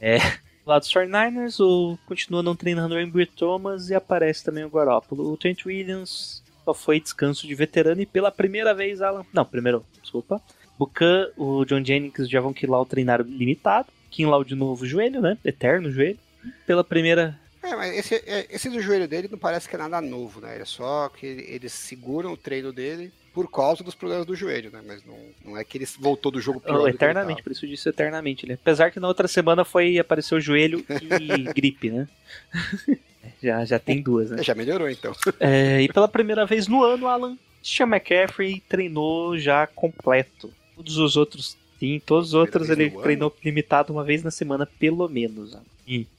É. 0.00 0.18
Do 0.64 0.70
lado 0.70 0.82
dos 0.82 0.92
49ers, 0.92 1.60
o, 1.60 1.98
continua 2.04 2.42
não 2.42 2.54
treinando 2.54 2.94
o 2.94 3.00
Embry 3.00 3.24
Thomas 3.24 3.88
e 3.88 3.94
aparece 3.94 4.44
também 4.44 4.64
o 4.64 4.70
Garoppolo. 4.70 5.32
O 5.32 5.36
Trent 5.36 5.64
Williams 5.64 6.42
só 6.62 6.74
foi 6.74 7.00
descanso 7.00 7.46
de 7.46 7.54
veterano 7.54 8.02
e 8.02 8.06
pela 8.06 8.30
primeira 8.30 8.74
vez 8.74 9.00
Alan. 9.00 9.24
Não, 9.32 9.46
primeiro, 9.46 9.82
desculpa. 10.02 10.42
Bucan, 10.78 11.28
o 11.38 11.64
John 11.64 11.82
Jennings 11.82 12.18
e 12.18 12.22
o 12.22 12.30
Javon 12.30 12.52
Kinlaw 12.52 12.84
treinaram 12.84 13.24
limitado. 13.24 13.88
Kinlaw 14.10 14.44
de 14.44 14.54
novo 14.54 14.86
joelho, 14.86 15.22
né? 15.22 15.38
Eterno 15.42 15.90
joelho. 15.90 16.18
Pela 16.66 16.84
primeira. 16.84 17.40
É, 17.68 17.76
mas 17.76 17.98
esse, 17.98 18.14
é, 18.14 18.46
esse 18.50 18.70
do 18.70 18.80
joelho 18.80 19.06
dele 19.06 19.28
não 19.30 19.38
parece 19.38 19.68
que 19.68 19.74
é 19.74 19.78
nada 19.78 20.00
novo, 20.00 20.40
né? 20.40 20.58
É 20.60 20.64
só 20.64 21.08
que 21.08 21.26
eles 21.26 21.72
seguram 21.72 22.32
o 22.32 22.36
treino 22.36 22.72
dele 22.72 23.12
por 23.34 23.50
causa 23.50 23.84
dos 23.84 23.94
problemas 23.94 24.26
do 24.26 24.34
joelho, 24.34 24.70
né? 24.72 24.82
Mas 24.84 25.04
não, 25.04 25.18
não 25.44 25.56
é 25.56 25.62
que 25.62 25.78
ele 25.78 25.86
voltou 25.98 26.32
do 26.32 26.40
jogo 26.40 26.60
pior. 26.60 26.80
Oh, 26.80 26.88
eternamente, 26.88 27.42
por 27.42 27.52
isso 27.52 27.66
disse 27.66 27.88
eternamente, 27.88 28.46
né? 28.46 28.54
Apesar 28.54 28.90
que 28.90 28.98
na 28.98 29.06
outra 29.06 29.28
semana 29.28 29.64
foi 29.64 29.98
aparecer 29.98 30.34
o 30.34 30.40
joelho 30.40 30.84
e 31.20 31.42
gripe, 31.52 31.90
né? 31.90 32.08
Já, 33.42 33.64
já 33.64 33.78
tem 33.78 34.02
duas, 34.02 34.30
né? 34.30 34.42
Já 34.42 34.54
melhorou, 34.54 34.88
então. 34.88 35.12
É, 35.38 35.82
e 35.82 35.88
pela 35.92 36.08
primeira 36.08 36.44
vez 36.44 36.66
no 36.66 36.82
ano, 36.82 37.06
Alan, 37.06 37.36
Christian 37.60 37.86
McCaffrey 37.86 38.62
treinou 38.68 39.38
já 39.38 39.66
completo. 39.66 40.52
Todos 40.74 40.96
os 40.96 41.16
outros, 41.16 41.56
sim, 41.78 42.00
todos 42.04 42.28
os 42.28 42.34
outros 42.34 42.68
ele 42.70 42.90
treinou 42.90 43.28
ano? 43.28 43.36
limitado 43.44 43.92
uma 43.92 44.02
vez 44.02 44.24
na 44.24 44.30
semana, 44.30 44.66
pelo 44.66 45.08
menos. 45.08 45.56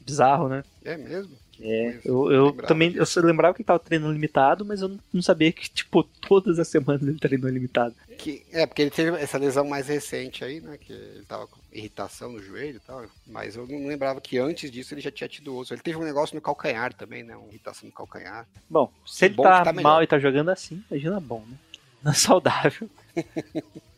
Bizarro, 0.05 0.49
né? 0.49 0.63
É 0.83 0.97
mesmo? 0.97 1.37
É, 1.61 1.99
eu, 2.05 2.31
eu 2.31 2.53
também 2.53 2.95
eu 2.95 3.05
lembrava 3.23 3.53
que 3.53 3.61
ele 3.61 3.67
tava 3.67 3.79
treinando 3.79 4.13
limitado, 4.13 4.63
mas 4.63 4.81
eu 4.81 4.97
não, 5.11 5.21
sabia 5.21 5.51
que, 5.51 5.69
tipo, 5.69 6.03
todas 6.03 6.57
as 6.57 6.69
semanas 6.69 7.01
ele 7.01 7.19
treinou 7.19 7.49
limitado. 7.49 7.93
Que, 8.17 8.45
é, 8.51 8.65
porque 8.65 8.81
ele 8.81 8.91
teve 8.91 9.17
essa 9.17 9.37
lesão 9.37 9.67
mais 9.67 9.87
recente 9.87 10.43
aí, 10.43 10.61
né? 10.61 10.77
Que 10.77 10.93
ele 10.93 11.25
tava 11.27 11.47
com 11.47 11.59
irritação 11.73 12.31
no 12.31 12.41
joelho 12.41 12.77
e 12.77 12.79
tal. 12.79 13.05
Mas 13.27 13.57
eu 13.57 13.67
não 13.67 13.87
lembrava 13.87 14.21
que 14.21 14.37
antes 14.37 14.71
disso 14.71 14.93
ele 14.93 15.01
já 15.01 15.11
tinha 15.11 15.27
tido 15.27 15.53
outro. 15.53 15.73
Ele 15.73 15.81
teve 15.81 15.97
um 15.97 16.05
negócio 16.05 16.33
no 16.33 16.41
calcanhar 16.41 16.93
também, 16.93 17.23
né? 17.23 17.35
Uma 17.35 17.49
irritação 17.49 17.87
no 17.87 17.93
calcanhar. 17.93 18.47
Bom, 18.69 18.91
se 19.05 19.25
ele 19.25 19.35
tá, 19.35 19.63
tá 19.63 19.73
mal 19.73 20.01
e 20.01 20.07
tá 20.07 20.17
jogando 20.17 20.49
assim, 20.49 20.81
imagina 20.89 21.19
bom, 21.19 21.43
né? 21.45 21.57
Não 22.01 22.11
é 22.11 22.15
saudável. 22.15 22.89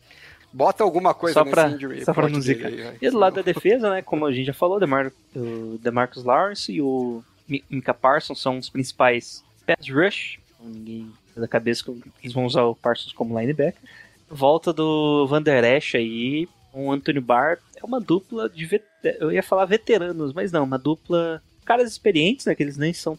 Bota 0.52 0.84
alguma 0.84 1.14
coisa 1.14 1.34
só 1.34 1.44
pra, 1.44 1.70
Só 2.04 2.12
pra 2.12 2.28
não 2.28 2.40
zicar. 2.40 2.70
E 3.00 3.10
do 3.10 3.18
lado 3.18 3.36
da 3.36 3.42
defesa, 3.42 3.90
né? 3.90 4.02
Como 4.02 4.26
a 4.26 4.32
gente 4.32 4.46
já 4.46 4.54
falou, 4.54 4.78
Demar, 4.78 5.10
o 5.34 5.78
Demarcus 5.82 6.24
Lawrence 6.24 6.70
e 6.70 6.82
o 6.82 7.22
Mika 7.48 7.94
Parsons 7.94 8.40
são 8.40 8.58
os 8.58 8.68
principais 8.68 9.42
pass 9.66 9.88
rush. 9.88 10.38
Ninguém 10.60 11.10
da 11.36 11.48
cabeça 11.48 11.84
que 11.84 12.02
eles 12.22 12.34
vão 12.34 12.44
usar 12.44 12.62
o 12.64 12.74
Parsons 12.74 13.12
como 13.12 13.38
linebacker. 13.38 13.80
Volta 14.28 14.72
do 14.72 15.26
Van 15.26 15.42
Der 15.42 15.64
Esch 15.64 15.94
aí, 15.94 16.48
o 16.72 16.92
Anthony 16.92 17.20
Barr. 17.20 17.58
É 17.76 17.84
uma 17.84 18.00
dupla 18.00 18.48
de. 18.48 18.64
Vet... 18.66 18.84
Eu 19.18 19.32
ia 19.32 19.42
falar 19.42 19.64
veteranos, 19.64 20.32
mas 20.32 20.52
não, 20.52 20.64
uma 20.64 20.78
dupla. 20.78 21.42
Caras 21.64 21.90
experientes, 21.90 22.44
né? 22.46 22.54
Que 22.54 22.62
eles 22.62 22.76
nem 22.76 22.92
são. 22.92 23.18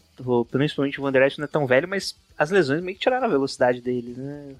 Principalmente 0.50 1.00
o 1.00 1.02
Van 1.02 1.12
Der 1.12 1.26
Esch 1.26 1.38
não 1.38 1.44
é 1.44 1.48
tão 1.48 1.66
velho, 1.66 1.88
mas 1.88 2.14
as 2.38 2.50
lesões 2.50 2.82
meio 2.82 2.96
que 2.96 3.02
tiraram 3.02 3.26
a 3.26 3.30
velocidade 3.30 3.80
deles, 3.80 4.16
né? 4.16 4.54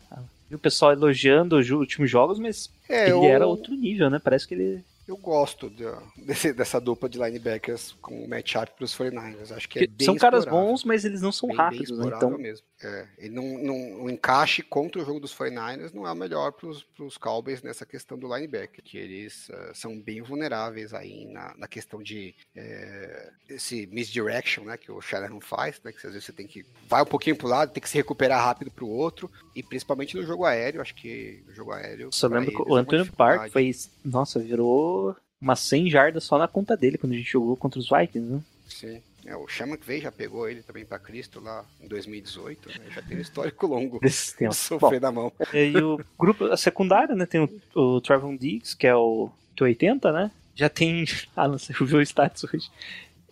E 0.50 0.54
o 0.54 0.58
pessoal 0.58 0.92
elogiando 0.92 1.56
os 1.56 1.70
últimos 1.70 2.10
jogos, 2.10 2.38
mas 2.38 2.70
é, 2.88 3.04
ele 3.06 3.14
o... 3.14 3.24
era 3.24 3.46
outro 3.46 3.74
nível, 3.74 4.10
né? 4.10 4.18
Parece 4.18 4.46
que 4.46 4.54
ele 4.54 4.84
Eu 5.06 5.16
gosto 5.16 5.70
de, 5.70 5.84
desse, 6.16 6.52
dessa 6.52 6.80
dupla 6.80 7.08
de 7.08 7.18
linebackers 7.18 7.92
com 8.00 8.24
o 8.24 8.28
matchup 8.28 8.72
para 8.76 8.84
os 8.84 8.96
49ers. 8.96 9.52
Acho 9.56 9.68
que 9.68 9.80
é 9.80 9.86
bem 9.86 10.04
São 10.04 10.16
caras 10.16 10.44
bons, 10.44 10.84
mas 10.84 11.04
eles 11.04 11.22
não 11.22 11.32
são 11.32 11.48
Bem- 11.48 11.56
rápidos, 11.56 11.98
bem 11.98 12.10
né? 12.10 12.16
Então, 12.16 12.38
mesmo. 12.38 12.66
É, 12.84 13.06
ele 13.18 13.34
não, 13.34 13.58
não- 13.58 14.02
o 14.04 14.10
encaixe 14.10 14.62
contra 14.62 15.00
o 15.00 15.04
jogo 15.04 15.18
dos 15.18 15.34
49ers 15.34 15.92
não 15.92 16.06
é 16.06 16.12
o 16.12 16.14
melhor 16.14 16.52
para 16.52 16.68
os 16.68 17.16
Cowboys 17.16 17.62
nessa 17.62 17.86
questão 17.86 18.18
do 18.18 18.32
linebacker, 18.34 18.82
que 18.84 18.98
eles 18.98 19.48
eh, 19.50 19.70
são 19.74 19.98
bem 19.98 20.20
vulneráveis 20.20 20.92
aí 20.92 21.24
na, 21.26 21.54
na 21.56 21.66
questão 21.66 22.02
de 22.02 22.34
eh, 22.54 23.30
esse 23.48 23.86
misdirection, 23.86 24.64
né, 24.64 24.76
que 24.76 24.92
o 24.92 25.00
Shanahan 25.00 25.40
faz, 25.40 25.80
né, 25.82 25.92
que 25.92 26.06
às 26.06 26.12
vezes 26.12 26.24
você 26.24 26.32
tem 26.32 26.46
que 26.46 26.64
vai 26.88 27.02
um 27.02 27.06
pouquinho 27.06 27.36
para 27.36 27.46
o 27.46 27.50
lado, 27.50 27.72
tem 27.72 27.82
que 27.82 27.88
se 27.88 27.96
recuperar 27.96 28.44
rápido 28.44 28.70
para 28.70 28.84
o 28.84 28.90
outro, 28.90 29.30
e 29.54 29.62
principalmente 29.62 30.16
no 30.16 30.24
jogo 30.24 30.44
aéreo, 30.44 30.80
acho 30.80 30.94
que 30.94 31.42
no 31.46 31.54
jogo 31.54 31.72
aéreo. 31.72 32.10
só 32.12 32.26
lembro 32.26 32.50
que 32.50 32.70
o 32.70 32.76
é 32.76 32.80
Antônio 32.80 33.10
Park 33.12 33.50
fez. 33.52 33.90
Nossa, 34.04 34.38
virou 34.38 35.16
umas 35.40 35.60
100 35.60 35.90
jardas 35.90 36.24
só 36.24 36.38
na 36.38 36.48
conta 36.48 36.76
dele 36.76 36.98
quando 36.98 37.12
a 37.12 37.16
gente 37.16 37.30
jogou 37.30 37.56
contra 37.56 37.78
os 37.78 37.88
Vikings, 37.88 38.32
né? 38.32 38.42
Sim. 38.68 39.02
É, 39.26 39.34
o 39.36 39.48
Chama 39.48 39.76
que 39.76 39.86
veio 39.86 40.02
já 40.02 40.12
pegou 40.12 40.48
ele 40.48 40.62
também 40.62 40.84
para 40.84 40.98
Cristo 40.98 41.40
lá 41.40 41.64
em 41.80 41.88
2018, 41.88 42.68
né, 42.68 42.74
já 42.94 43.02
tem 43.02 43.16
um 43.16 43.20
histórico 43.20 43.66
longo 43.66 43.98
Desses 44.02 44.32
de 44.32 44.38
tempos. 44.38 44.68
Bom, 44.70 44.78
sofrer 44.80 45.00
na 45.00 45.10
mão. 45.10 45.32
E 45.52 45.76
o 45.78 45.98
grupo, 46.18 46.44
a 46.46 46.56
secundária, 46.56 47.14
né? 47.14 47.24
Tem 47.24 47.40
o, 47.40 47.50
o 47.74 48.00
Trevon 48.00 48.36
Diggs, 48.36 48.76
que 48.76 48.86
é 48.86 48.94
o 48.94 49.30
que 49.56 49.62
é 49.62 49.66
80, 49.66 50.12
né? 50.12 50.30
Já 50.54 50.68
tem. 50.68 51.04
Ah, 51.34 51.48
não 51.48 51.58
sei, 51.58 51.74
eu 51.78 51.86
vi 51.86 51.96
o 51.96 52.02
status 52.02 52.44
hoje. 52.44 52.70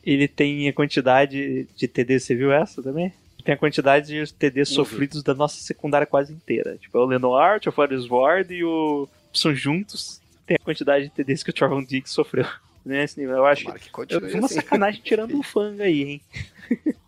Ele 0.05 0.26
tem 0.26 0.68
a 0.68 0.72
quantidade 0.72 1.68
de 1.76 1.88
TD, 1.88 2.18
você 2.18 2.34
viu 2.34 2.51
essa 2.53 2.82
também? 2.82 3.12
Tem 3.45 3.55
a 3.55 3.59
quantidade 3.59 4.07
de 4.09 4.32
TDs 4.32 4.70
Não 4.76 4.84
vi. 4.84 4.90
sofridos 4.90 5.22
da 5.22 5.34
nossa 5.34 5.61
secundária 5.61 6.07
quase 6.07 6.32
inteira. 6.32 6.76
Tipo, 6.78 6.99
é 6.99 7.01
o 7.01 7.05
Lenoir, 7.07 7.61
o 7.66 7.72
Forrest 7.72 8.09
Ward 8.09 8.53
e 8.53 8.64
o. 8.64 9.09
São 9.32 9.55
juntos. 9.55 10.20
Tem 10.47 10.57
a 10.61 10.64
quantidade 10.64 11.05
de 11.05 11.11
TDs 11.11 11.43
que 11.43 11.51
o 11.51 11.53
Trevon 11.53 11.82
Diggs 11.84 12.12
sofreu. 12.12 12.47
Nesse 12.85 13.20
nível, 13.20 13.37
eu 13.37 13.47
acho. 13.47 13.64
Que 13.74 13.89
Eu 13.89 13.93
continue 13.93 14.28
vi 14.30 14.35
uma 14.39 14.47
assim. 14.47 14.57
sacanagem 14.57 15.01
tirando 15.03 15.39
o 15.39 15.43
fanga 15.43 15.85
aí, 15.85 16.03
hein? 16.03 16.22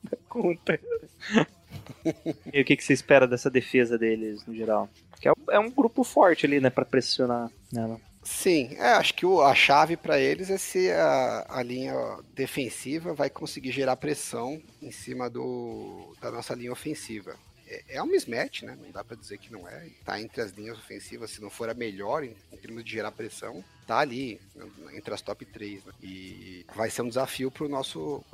Da 0.04 0.16
conta. 0.28 0.78
e 2.52 2.60
o 2.60 2.64
que, 2.64 2.76
que 2.76 2.84
você 2.84 2.92
espera 2.92 3.26
dessa 3.26 3.50
defesa 3.50 3.98
deles, 3.98 4.44
no 4.46 4.54
geral? 4.54 4.88
Que 5.20 5.28
é, 5.28 5.32
é 5.50 5.58
um 5.58 5.70
grupo 5.70 6.04
forte 6.04 6.46
ali, 6.46 6.60
né, 6.60 6.70
pra 6.70 6.84
pressionar 6.84 7.50
nela. 7.72 8.00
Sim, 8.22 8.74
é, 8.78 8.92
acho 8.92 9.12
que 9.14 9.26
o- 9.26 9.42
a 9.42 9.54
chave 9.54 9.96
para 9.98 10.18
eles 10.18 10.48
é 10.48 10.56
se 10.56 10.90
a, 10.90 11.44
a 11.48 11.62
linha 11.62 11.94
defensiva 12.34 13.12
vai 13.12 13.28
conseguir 13.28 13.70
gerar 13.70 13.96
pressão 13.96 14.62
em 14.80 14.90
cima 14.90 15.28
do, 15.28 16.14
da 16.22 16.30
nossa 16.30 16.54
linha 16.54 16.72
ofensiva. 16.72 17.34
É, 17.74 17.96
é 17.96 18.02
um 18.02 18.06
mismatch, 18.06 18.62
né? 18.62 18.76
Não 18.80 18.90
dá 18.90 19.02
para 19.02 19.16
dizer 19.16 19.38
que 19.38 19.52
não 19.52 19.68
é. 19.68 19.88
Tá 20.04 20.20
entre 20.20 20.40
as 20.40 20.52
linhas 20.52 20.78
ofensivas, 20.78 21.30
se 21.30 21.40
não 21.40 21.50
for 21.50 21.68
a 21.68 21.74
melhor 21.74 22.22
em, 22.22 22.36
em 22.52 22.56
termos 22.56 22.84
de 22.84 22.90
gerar 22.90 23.12
pressão, 23.12 23.64
tá 23.86 23.98
ali 23.98 24.40
né, 24.54 24.66
entre 24.94 25.12
as 25.12 25.22
top 25.22 25.44
3. 25.44 25.84
Né? 25.84 25.92
E 26.02 26.66
vai 26.74 26.90
ser 26.90 27.02
um 27.02 27.08
desafio 27.08 27.50
pro 27.50 27.68
nosso, 27.68 28.24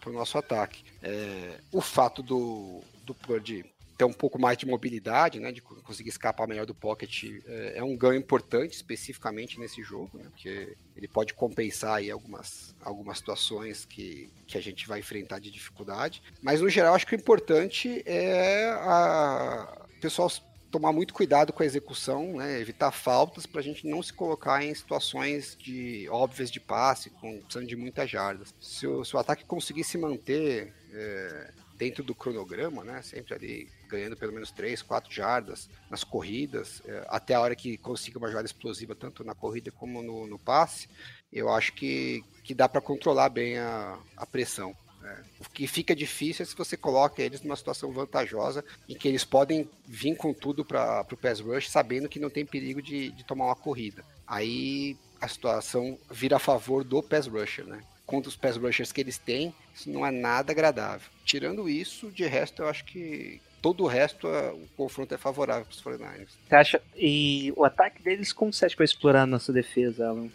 pro 0.00 0.12
nosso 0.12 0.36
ataque. 0.38 0.84
É, 1.02 1.60
o 1.72 1.80
fato 1.80 2.22
do, 2.22 2.82
do 3.04 3.14
Purdy 3.14 3.64
ter 3.98 4.04
um 4.04 4.12
pouco 4.12 4.40
mais 4.40 4.56
de 4.56 4.64
mobilidade, 4.64 5.40
né, 5.40 5.50
de 5.50 5.60
co- 5.60 5.74
conseguir 5.82 6.10
escapar 6.10 6.46
melhor 6.46 6.64
do 6.64 6.74
pocket, 6.74 7.24
é, 7.46 7.78
é 7.78 7.82
um 7.84 7.96
ganho 7.96 8.14
importante, 8.14 8.74
especificamente 8.74 9.58
nesse 9.58 9.82
jogo, 9.82 10.16
né, 10.16 10.24
porque 10.30 10.76
ele 10.96 11.08
pode 11.08 11.34
compensar 11.34 11.96
aí 11.96 12.08
algumas, 12.08 12.74
algumas 12.80 13.18
situações 13.18 13.84
que, 13.84 14.30
que 14.46 14.56
a 14.56 14.60
gente 14.60 14.86
vai 14.86 15.00
enfrentar 15.00 15.40
de 15.40 15.50
dificuldade. 15.50 16.22
Mas, 16.40 16.60
no 16.60 16.68
geral, 16.70 16.94
acho 16.94 17.06
que 17.06 17.16
o 17.16 17.18
importante 17.18 18.02
é 18.06 18.66
a, 18.70 19.86
o 19.96 20.00
pessoal 20.00 20.30
tomar 20.70 20.92
muito 20.92 21.12
cuidado 21.12 21.52
com 21.52 21.62
a 21.62 21.66
execução, 21.66 22.36
né, 22.36 22.60
evitar 22.60 22.92
faltas 22.92 23.46
para 23.46 23.60
a 23.60 23.64
gente 23.64 23.84
não 23.84 24.00
se 24.00 24.12
colocar 24.12 24.62
em 24.62 24.72
situações 24.72 25.56
de 25.58 26.06
óbvias 26.08 26.50
de 26.52 26.60
passe, 26.60 27.10
com, 27.10 27.40
precisando 27.40 27.66
de 27.66 27.74
muitas 27.74 28.08
jardas. 28.08 28.54
Se 28.60 28.86
o, 28.86 29.04
se 29.04 29.16
o 29.16 29.18
ataque 29.18 29.44
conseguir 29.44 29.82
se 29.82 29.98
manter 29.98 30.72
é, 30.92 31.50
dentro 31.78 32.02
do 32.02 32.14
cronograma, 32.14 32.82
né, 32.82 33.00
sempre 33.02 33.34
ali 33.34 33.68
ganhando 33.88 34.16
pelo 34.16 34.32
menos 34.32 34.50
3, 34.50 34.82
4 34.82 35.12
jardas 35.12 35.70
nas 35.88 36.02
corridas, 36.02 36.82
é, 36.84 37.06
até 37.08 37.34
a 37.34 37.40
hora 37.40 37.54
que 37.54 37.78
consiga 37.78 38.18
uma 38.18 38.28
jogada 38.28 38.46
explosiva, 38.46 38.94
tanto 38.94 39.22
na 39.24 39.34
corrida 39.34 39.70
como 39.70 40.02
no, 40.02 40.26
no 40.26 40.38
passe, 40.38 40.88
eu 41.32 41.48
acho 41.48 41.72
que, 41.72 42.24
que 42.42 42.52
dá 42.52 42.68
para 42.68 42.80
controlar 42.80 43.28
bem 43.28 43.58
a, 43.58 43.96
a 44.16 44.26
pressão. 44.26 44.74
né. 45.00 45.24
O 45.38 45.48
que 45.48 45.66
fica 45.68 45.94
difícil 45.94 46.42
é 46.42 46.46
se 46.46 46.56
você 46.56 46.76
coloca 46.76 47.22
eles 47.22 47.42
numa 47.42 47.56
situação 47.56 47.92
vantajosa 47.92 48.64
em 48.88 48.96
que 48.96 49.06
eles 49.06 49.24
podem 49.24 49.70
vir 49.86 50.16
com 50.16 50.34
tudo 50.34 50.64
para 50.64 51.06
o 51.12 51.16
pass 51.16 51.40
rush, 51.40 51.70
sabendo 51.70 52.08
que 52.08 52.18
não 52.18 52.28
tem 52.28 52.44
perigo 52.44 52.82
de, 52.82 53.12
de 53.12 53.24
tomar 53.24 53.46
uma 53.46 53.56
corrida. 53.56 54.04
Aí 54.26 54.96
a 55.20 55.28
situação 55.28 55.98
vira 56.10 56.36
a 56.36 56.40
favor 56.40 56.82
do 56.82 57.02
pass 57.02 57.26
rusher, 57.26 57.64
né? 57.64 57.82
Contra 58.08 58.30
os 58.30 58.36
pass 58.36 58.56
rushers 58.56 58.90
que 58.90 59.02
eles 59.02 59.18
têm, 59.18 59.54
isso 59.74 59.90
não 59.90 60.04
é 60.04 60.10
nada 60.10 60.50
agradável. 60.50 61.06
Tirando 61.26 61.68
isso, 61.68 62.10
de 62.10 62.24
resto, 62.24 62.62
eu 62.62 62.68
acho 62.68 62.82
que 62.86 63.38
todo 63.60 63.84
o 63.84 63.86
resto, 63.86 64.26
o 64.26 64.66
confronto 64.78 65.14
é 65.14 65.18
favorável 65.18 65.66
para 65.66 65.72
os 65.72 65.82
49ers. 65.82 66.28
Você 66.48 66.54
acha. 66.54 66.82
E 66.96 67.52
o 67.54 67.66
ataque 67.66 68.02
deles, 68.02 68.32
como 68.32 68.50
você 68.50 68.64
acha 68.64 68.74
que 68.74 68.78
vai 68.78 68.86
explorar 68.86 69.24
a 69.24 69.26
nossa 69.26 69.52
defesa, 69.52 70.08
Alan? 70.08 70.30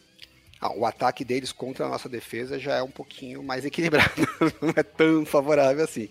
Ah, 0.61 0.71
o 0.71 0.85
ataque 0.85 1.25
deles 1.25 1.51
contra 1.51 1.87
a 1.87 1.89
nossa 1.89 2.07
defesa 2.07 2.59
já 2.59 2.75
é 2.75 2.83
um 2.83 2.91
pouquinho 2.91 3.41
mais 3.41 3.65
equilibrado, 3.65 4.21
não 4.61 4.73
é 4.75 4.83
tão 4.83 5.25
favorável 5.25 5.83
assim. 5.83 6.09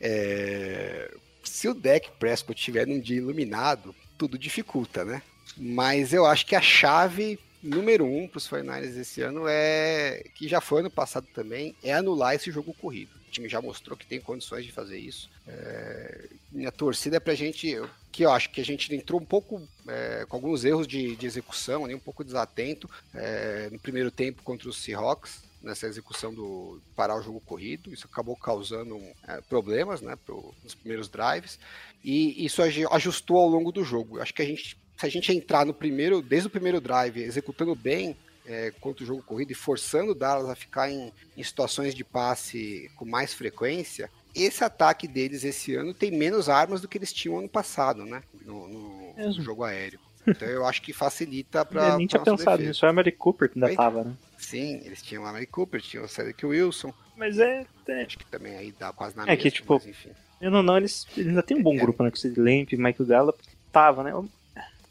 É, 0.00 1.08
Se 1.44 1.68
o 1.68 1.72
deck 1.72 2.10
Prescott 2.18 2.58
estiver 2.58 2.84
num 2.84 2.98
dia 2.98 3.18
iluminado, 3.18 3.94
tudo 4.18 4.36
dificulta, 4.36 5.04
né? 5.04 5.22
Mas 5.56 6.12
eu 6.12 6.26
acho 6.26 6.44
que 6.44 6.56
a 6.56 6.60
chave 6.60 7.38
número 7.62 8.04
um 8.04 8.28
para 8.28 8.38
os 8.38 8.48
49ers 8.48 8.96
esse 8.96 9.22
ano 9.22 9.44
é, 9.48 10.24
que 10.34 10.48
já 10.48 10.60
foi 10.60 10.80
ano 10.80 10.90
passado 10.90 11.26
também, 11.34 11.74
é 11.82 11.92
anular 11.92 12.34
esse 12.34 12.50
jogo 12.50 12.74
corrido. 12.74 13.10
O 13.28 13.30
time 13.30 13.48
já 13.48 13.60
mostrou 13.60 13.96
que 13.96 14.06
tem 14.06 14.20
condições 14.20 14.64
de 14.64 14.72
fazer 14.72 14.98
isso. 14.98 15.28
É, 15.46 16.26
minha 16.52 16.72
torcida 16.72 17.16
é 17.16 17.20
pra 17.20 17.34
gente, 17.34 17.80
que 18.10 18.24
eu 18.24 18.30
acho 18.30 18.50
que 18.50 18.60
a 18.60 18.64
gente 18.64 18.94
entrou 18.94 19.20
um 19.20 19.24
pouco 19.24 19.66
é, 19.86 20.24
com 20.28 20.36
alguns 20.36 20.64
erros 20.64 20.86
de, 20.86 21.16
de 21.16 21.26
execução, 21.26 21.84
um 21.84 21.98
pouco 21.98 22.24
desatento 22.24 22.88
é, 23.14 23.68
no 23.70 23.78
primeiro 23.78 24.10
tempo 24.10 24.42
contra 24.42 24.68
os 24.68 24.78
Seahawks, 24.82 25.44
nessa 25.62 25.86
execução 25.86 26.32
do 26.32 26.80
parar 26.94 27.16
o 27.18 27.22
jogo 27.22 27.40
corrido. 27.40 27.92
Isso 27.92 28.06
acabou 28.10 28.36
causando 28.36 28.98
é, 29.26 29.40
problemas 29.42 30.00
né, 30.00 30.16
pro, 30.24 30.54
nos 30.62 30.74
primeiros 30.74 31.08
drives. 31.08 31.58
E 32.04 32.44
isso 32.44 32.62
aju- 32.62 32.88
ajustou 32.92 33.38
ao 33.38 33.48
longo 33.48 33.72
do 33.72 33.82
jogo. 33.84 34.20
Acho 34.20 34.32
que 34.32 34.42
a 34.42 34.46
gente, 34.46 34.78
se 34.96 35.06
a 35.06 35.08
gente 35.08 35.32
entrar 35.32 35.64
no 35.66 35.74
primeiro, 35.74 36.22
desde 36.22 36.48
o 36.48 36.50
primeiro 36.50 36.80
drive, 36.80 37.20
executando 37.22 37.74
bem 37.74 38.16
é, 38.44 38.70
contra 38.80 39.02
o 39.02 39.06
jogo 39.06 39.22
corrido 39.22 39.50
e 39.50 39.54
forçando 39.54 40.12
o 40.12 40.14
Dallas 40.14 40.48
a 40.48 40.54
ficar 40.54 40.90
em, 40.90 41.12
em 41.36 41.42
situações 41.42 41.94
de 41.94 42.04
passe 42.04 42.90
com 42.96 43.04
mais 43.04 43.34
frequência, 43.34 44.08
esse 44.34 44.62
ataque 44.62 45.08
deles 45.08 45.44
esse 45.44 45.74
ano 45.74 45.92
tem 45.94 46.10
menos 46.10 46.48
armas 46.48 46.80
do 46.80 46.86
que 46.88 46.96
eles 46.98 47.12
tinham 47.12 47.38
ano 47.38 47.48
passado, 47.48 48.04
né? 48.04 48.22
No, 48.44 48.68
no- 48.68 49.14
no 49.16 49.32
jogo 49.42 49.64
aéreo. 49.64 49.98
Então 50.26 50.46
eu 50.48 50.66
acho 50.66 50.82
que 50.82 50.92
facilita 50.92 51.60
Eu 51.62 51.66
para 51.66 51.96
nem 51.96 52.06
tinha 52.06 52.22
pensado 52.22 52.62
nisso, 52.62 52.80
só 52.80 52.88
a 52.88 52.92
Mary 52.92 53.12
Cooper 53.12 53.48
que 53.50 53.58
ainda 53.58 53.74
tava, 53.74 54.04
né? 54.04 54.14
Sim, 54.38 54.80
eles 54.84 55.02
tinham 55.02 55.24
a 55.24 55.32
Mary 55.32 55.46
Cooper, 55.46 55.80
tinham 55.80 56.04
o 56.04 56.08
Cedric 56.08 56.44
Wilson, 56.44 56.92
Mas 57.16 57.38
é. 57.38 57.66
é 57.88 58.02
acho 58.04 58.18
que 58.18 58.26
também 58.26 58.56
aí 58.56 58.72
dá 58.78 58.92
quase 58.92 59.16
na 59.16 59.22
É 59.24 59.36
que, 59.36 59.44
mesma, 59.44 59.50
tipo, 59.50 59.74
mas 59.74 59.86
enfim. 59.86 60.10
eu 60.40 60.50
não, 60.50 60.62
não, 60.62 60.76
eles, 60.76 61.06
eles 61.16 61.28
ainda 61.28 61.42
tem 61.42 61.56
um 61.56 61.62
bom 61.62 61.74
É. 61.74 61.78
grupo, 61.78 62.02
né? 62.04 62.10
Com 62.10 62.16
o 62.16 62.18
Sid 62.20 62.38
Lamp, 62.38 62.72
Michael 62.72 63.06
Gallup, 63.08 63.38
tava, 63.72 64.02
né? 64.04 64.12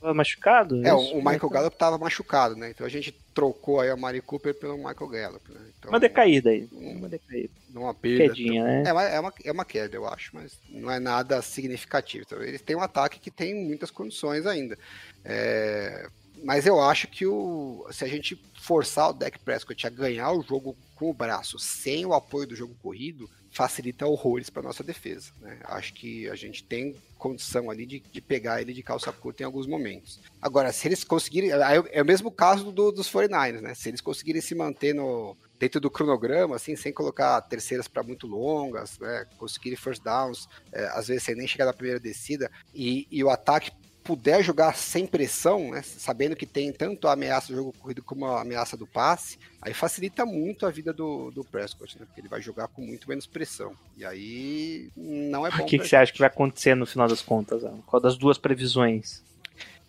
Tava 0.06 0.14
machucado? 0.14 0.86
É, 0.86 0.89
isso? 0.89 1.16
o, 1.16 1.18
o 1.18 1.18
Michael 1.18 1.49
Gallup 1.49 1.78
tava 1.78 1.97
machucado, 1.97 2.56
né? 2.56 2.70
Então 2.70 2.86
a 2.86 2.89
gente 2.89 3.12
trocou 3.34 3.80
aí 3.80 3.89
a 3.89 3.97
Mari 3.97 4.22
Cooper 4.22 4.53
pelo 4.53 4.78
Michael 4.78 5.08
Gallup, 5.08 5.51
né? 5.51 5.60
Então, 5.80 5.89
Uma 5.89 5.99
decaída 5.99 6.51
aí. 6.51 6.70
Uma 6.72 7.10
decaída. 7.10 7.49
Uma 7.74 7.93
perda. 7.93 8.30
Quedinha, 8.30 8.64
né? 8.64 8.84
É 8.86 8.93
uma, 8.93 9.03
é, 9.03 9.20
uma, 9.20 9.34
é 9.45 9.51
uma 9.51 9.66
queda, 9.66 9.95
eu 9.95 10.08
acho, 10.08 10.30
mas 10.36 10.60
não 10.70 10.91
é 10.91 10.99
nada 10.99 11.41
significativo. 11.41 12.24
Então, 12.24 12.43
eles 12.43 12.62
têm 12.62 12.76
um 12.76 12.82
ataque 12.82 13.20
que 13.20 13.32
tem 13.32 13.56
muitas 13.56 13.89
condições 13.89 14.45
ainda. 14.45 14.78
É, 15.24 16.08
mas 16.43 16.68
eu 16.68 16.80
acho 16.80 17.08
que 17.08 17.26
o, 17.26 17.88
se 17.89 18.06
a 18.06 18.08
gente 18.08 18.39
forçar 18.62 19.10
o 19.10 19.14
Dak 19.14 19.39
Prescott 19.39 19.88
a 19.88 19.89
ganhar 19.89 20.32
o 20.32 20.43
jogo 20.43 20.78
com 20.93 21.10
o 21.10 21.14
braço 21.14 21.58
sem 21.58 22.06
o 22.06 22.14
apoio 22.14 22.45
do 22.45 22.56
jogo 22.56 22.76
corrido, 22.84 23.28
facilita 23.56 24.06
horrores 24.06 24.49
para 24.49 24.62
nossa 24.62 24.84
defesa. 24.84 25.32
Né? 25.39 25.58
Acho 25.64 25.93
que 25.93 26.30
a 26.30 26.36
gente 26.36 26.62
tem 26.62 26.93
condição 27.17 27.71
ali 27.71 27.86
de, 27.86 28.01
de 28.01 28.21
pegar 28.21 28.62
ele 28.62 28.74
de 28.74 28.84
calça 28.84 29.13
curta 29.13 29.43
em 29.43 29.46
alguns 29.46 29.66
momentos. 29.66 30.20
Agora, 30.42 30.74
se 30.74 30.86
eles 30.89 31.05
conseguirem. 31.05 31.51
É 31.92 32.01
o 32.01 32.05
mesmo 32.05 32.30
caso 32.30 32.70
do, 32.70 32.92
dos 32.92 33.09
49ers, 33.09 33.62
né? 33.62 33.74
Se 33.74 33.88
eles 33.88 34.01
conseguirem 34.01 34.42
se 34.42 34.54
manter 34.54 34.93
no, 34.93 35.38
dentro 35.58 35.80
do 35.80 35.89
cronograma, 35.89 36.58
assim, 36.58 36.75
sem 36.75 36.92
colocar 36.92 37.42
terceiras 37.43 37.88
para 37.88 38.04
muito 38.04 38.28
longas, 38.28 39.00
né? 39.00 39.25
Conseguirem 39.38 39.78
first 39.78 40.04
downs, 40.04 40.50
é, 40.74 40.88
às 40.88 41.08
vezes 41.08 41.24
sem 41.24 41.34
nem 41.34 41.47
chegar 41.47 41.66
na 41.66 41.74
primeira 41.74 42.00
descida, 42.00 42.51
e, 42.74 43.08
e 43.09 43.24
o 43.24 43.30
ataque 43.30 43.71
puder 44.06 44.44
jogar 44.44 44.78
sem 44.78 45.08
pressão, 45.08 45.72
né, 45.72 45.82
sabendo 45.82 46.36
que 46.36 46.46
tem 46.46 46.72
tanto 46.72 47.08
a 47.08 47.14
ameaça 47.14 47.48
do 47.48 47.56
jogo 47.56 47.74
corrido 47.80 48.04
como 48.04 48.26
a 48.26 48.42
ameaça 48.42 48.78
do 48.78 48.86
passe, 48.86 49.40
aí 49.60 49.74
facilita 49.74 50.24
muito 50.28 50.68
a 50.68 50.70
vida 50.70 50.94
do, 50.94 51.32
do 51.32 51.44
Prescott, 51.44 51.98
né, 52.00 52.06
porque 52.06 52.22
ele 52.22 52.30
vai 52.30 52.40
jogar 52.40 52.68
com 52.68 52.84
muito 52.84 53.10
menos 53.10 53.26
pressão. 53.26 53.74
E 53.98 54.06
aí 54.06 54.92
não 54.96 55.46
é 55.46 55.50
bom. 55.50 55.64
O 55.64 55.66
que, 55.66 55.80
que 55.80 55.88
você 55.88 55.96
acha 55.96 56.14
que 56.14 56.20
vai 56.20 56.28
acontecer 56.28 56.76
no 56.76 56.86
final 56.86 57.08
das 57.08 57.24
contas, 57.24 57.66
Alan? 57.66 57.82
Qual 57.88 58.00
das 58.00 58.16
duas 58.16 58.38
previsões? 58.38 59.24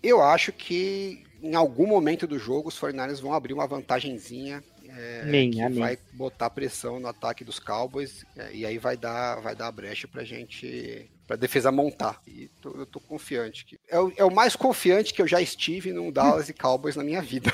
Eu 0.03 0.23
acho 0.23 0.51
que 0.51 1.23
em 1.43 1.55
algum 1.55 1.87
momento 1.87 2.27
do 2.27 2.39
jogo 2.39 2.71
os 2.71 2.81
49ers 2.81 3.21
vão 3.21 3.35
abrir 3.35 3.53
uma 3.53 3.67
vantagenzinha 3.67 4.65
é, 4.97 5.21
Amém, 5.23 5.51
que 5.51 5.61
amém. 5.61 5.79
vai 5.81 5.99
botar 6.13 6.51
pressão 6.51 6.99
no 6.99 7.09
ataque 7.09 7.45
dos 7.45 7.59
Cowboys 7.59 8.25
é, 8.37 8.51
e 8.53 8.65
aí 8.67 8.79
vai 8.79 8.97
dar, 8.97 9.41
vai 9.41 9.55
dar 9.55 9.67
a 9.69 9.73
brecha 9.73 10.09
pra 10.09 10.25
gente, 10.25 11.09
pra 11.27 11.37
defesa 11.37 11.71
montar. 11.71 12.21
E 12.27 12.49
tô- 12.61 12.71
eu 12.73 12.87
tô 12.87 12.99
confiante. 13.01 13.65
Que, 13.65 13.79
é, 13.89 13.99
o, 14.01 14.13
é 14.17 14.25
o 14.25 14.35
mais 14.35 14.57
confiante 14.57 15.13
que 15.13 15.21
eu 15.23 15.27
já 15.27 15.41
estive 15.41 15.93
num 15.93 16.11
Dallas 16.11 16.49
e 16.49 16.53
Cowboys 16.55 16.97
na 16.97 17.05
minha 17.05 17.21
vida. 17.23 17.53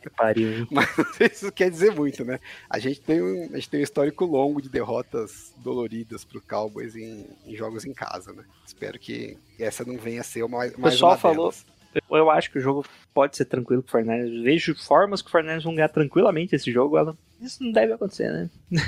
Que 0.00 0.10
pariu? 0.10 0.66
Mas 0.70 0.88
isso 1.32 1.50
quer 1.50 1.70
dizer 1.70 1.92
muito, 1.94 2.24
né? 2.24 2.38
A 2.70 2.78
gente 2.78 3.00
tem 3.00 3.20
um, 3.22 3.50
a 3.52 3.56
gente 3.56 3.68
tem 3.70 3.80
um 3.80 3.82
histórico 3.82 4.24
longo 4.24 4.60
de 4.62 4.68
derrotas 4.68 5.52
doloridas 5.56 6.24
pro 6.24 6.40
Cowboys 6.40 6.94
em, 6.94 7.26
em 7.46 7.56
jogos 7.56 7.84
em 7.84 7.92
casa, 7.92 8.32
né? 8.32 8.44
Espero 8.64 8.98
que 8.98 9.36
essa 9.58 9.84
não 9.84 9.96
venha 9.98 10.20
a 10.20 10.24
ser 10.24 10.42
uma, 10.44 10.58
mais 10.58 10.72
pessoal 10.76 11.12
uma 11.12 11.18
falou- 11.18 11.36
delas. 11.50 11.66
Eu, 12.10 12.30
acho 12.30 12.50
que 12.50 12.58
o 12.58 12.60
jogo 12.60 12.84
pode 13.12 13.36
ser 13.36 13.44
tranquilo 13.44 13.82
pro 13.82 13.92
Fernandes. 13.92 14.42
Vejo 14.42 14.74
formas 14.74 15.20
que 15.20 15.28
o 15.28 15.30
Fernandes 15.30 15.64
vão 15.64 15.74
ganhar 15.74 15.88
tranquilamente 15.88 16.54
esse 16.54 16.72
jogo. 16.72 16.96
Ela... 16.96 17.16
Isso 17.40 17.62
não 17.62 17.72
deve 17.72 17.92
acontecer, 17.92 18.32
né? 18.32 18.50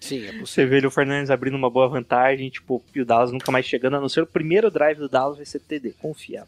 Sim, 0.00 0.24
é 0.24 0.32
Você 0.32 0.38
possível. 0.38 0.80
vê 0.80 0.86
o 0.86 0.90
Fernandes 0.90 1.30
abrindo 1.30 1.56
uma 1.56 1.68
boa 1.70 1.88
vantagem, 1.88 2.48
tipo, 2.48 2.82
e 2.94 3.00
o 3.00 3.04
Dallas 3.04 3.32
nunca 3.32 3.50
mais 3.52 3.66
chegando, 3.66 3.96
a 3.96 4.00
não 4.00 4.08
ser 4.08 4.22
o 4.22 4.26
primeiro 4.26 4.70
drive 4.70 4.98
do 4.98 5.08
Dallas 5.08 5.36
vai 5.36 5.46
ser 5.46 5.60
TD. 5.60 5.94
Confia. 6.00 6.44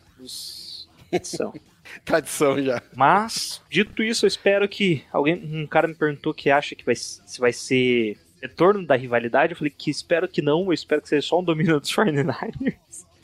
São. 1.22 1.52
Tradição 2.04 2.62
já. 2.62 2.82
Mas, 2.94 3.60
dito 3.68 4.02
isso, 4.02 4.24
eu 4.24 4.28
espero 4.28 4.68
que 4.68 5.02
alguém, 5.12 5.34
um 5.34 5.66
cara 5.66 5.88
me 5.88 5.94
perguntou 5.94 6.32
que 6.32 6.50
acha 6.50 6.74
que 6.74 6.84
vai, 6.84 6.94
se 6.94 7.40
vai 7.40 7.52
ser 7.52 8.16
retorno 8.40 8.86
da 8.86 8.96
rivalidade. 8.96 9.52
Eu 9.52 9.58
falei 9.58 9.72
que 9.76 9.90
espero 9.90 10.28
que 10.28 10.40
não, 10.40 10.66
eu 10.66 10.72
espero 10.72 11.02
que 11.02 11.08
seja 11.08 11.26
só 11.26 11.40
um 11.40 11.44
domínio 11.44 11.80
dos 11.80 11.90
49ers. 11.94 12.74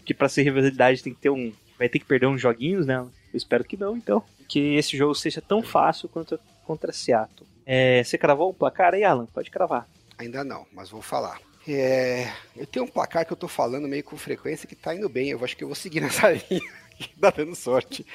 Que 0.05 0.13
pra 0.13 0.29
ser 0.29 0.43
rivalidade 0.43 1.03
tem 1.03 1.15
que 1.15 1.21
ter 1.21 1.31
um. 1.31 1.53
Vai 1.79 1.89
ter 1.89 1.99
que 1.99 2.05
perder 2.05 2.27
uns 2.27 2.41
joguinhos, 2.41 2.87
né? 2.87 2.97
Eu 2.99 3.11
espero 3.35 3.65
que 3.65 3.77
não, 3.77 3.97
então. 3.97 4.23
Que 4.49 4.77
esse 4.77 4.97
jogo 4.97 5.15
seja 5.15 5.41
tão 5.41 5.63
fácil 5.63 6.09
quanto 6.09 6.39
contra 6.65 6.93
Seattle. 6.93 7.47
É, 7.65 8.03
você 8.03 8.17
cravou 8.17 8.51
o 8.51 8.55
placar 8.55 8.95
aí, 8.95 9.05
Alan? 9.05 9.27
Pode 9.27 9.51
cravar. 9.51 9.89
Ainda 10.19 10.43
não, 10.45 10.67
mas 10.73 10.89
vou 10.89 11.03
falar. 11.03 11.41
É, 11.69 12.31
eu 12.57 12.67
tenho 12.67 12.85
um 12.85 12.89
placar 12.89 13.27
que 13.27 13.33
eu 13.33 13.37
tô 13.37 13.49
falando 13.49 13.89
meio 13.89 14.05
com 14.05 14.17
frequência 14.17 14.69
que 14.69 14.77
tá 14.77 14.95
indo 14.95 15.09
bem. 15.09 15.31
Eu 15.31 15.45
acho 15.45 15.57
que 15.57 15.65
eu 15.65 15.69
vou 15.69 15.75
seguir 15.75 16.01
nessa 16.03 16.31
linha, 16.31 16.71
que 16.97 17.09
tá 17.21 17.31
dando 17.31 17.55
sorte. 17.55 18.07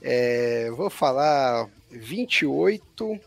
É, 0.00 0.70
vou 0.70 0.88
falar 0.88 1.68
28 1.90 3.20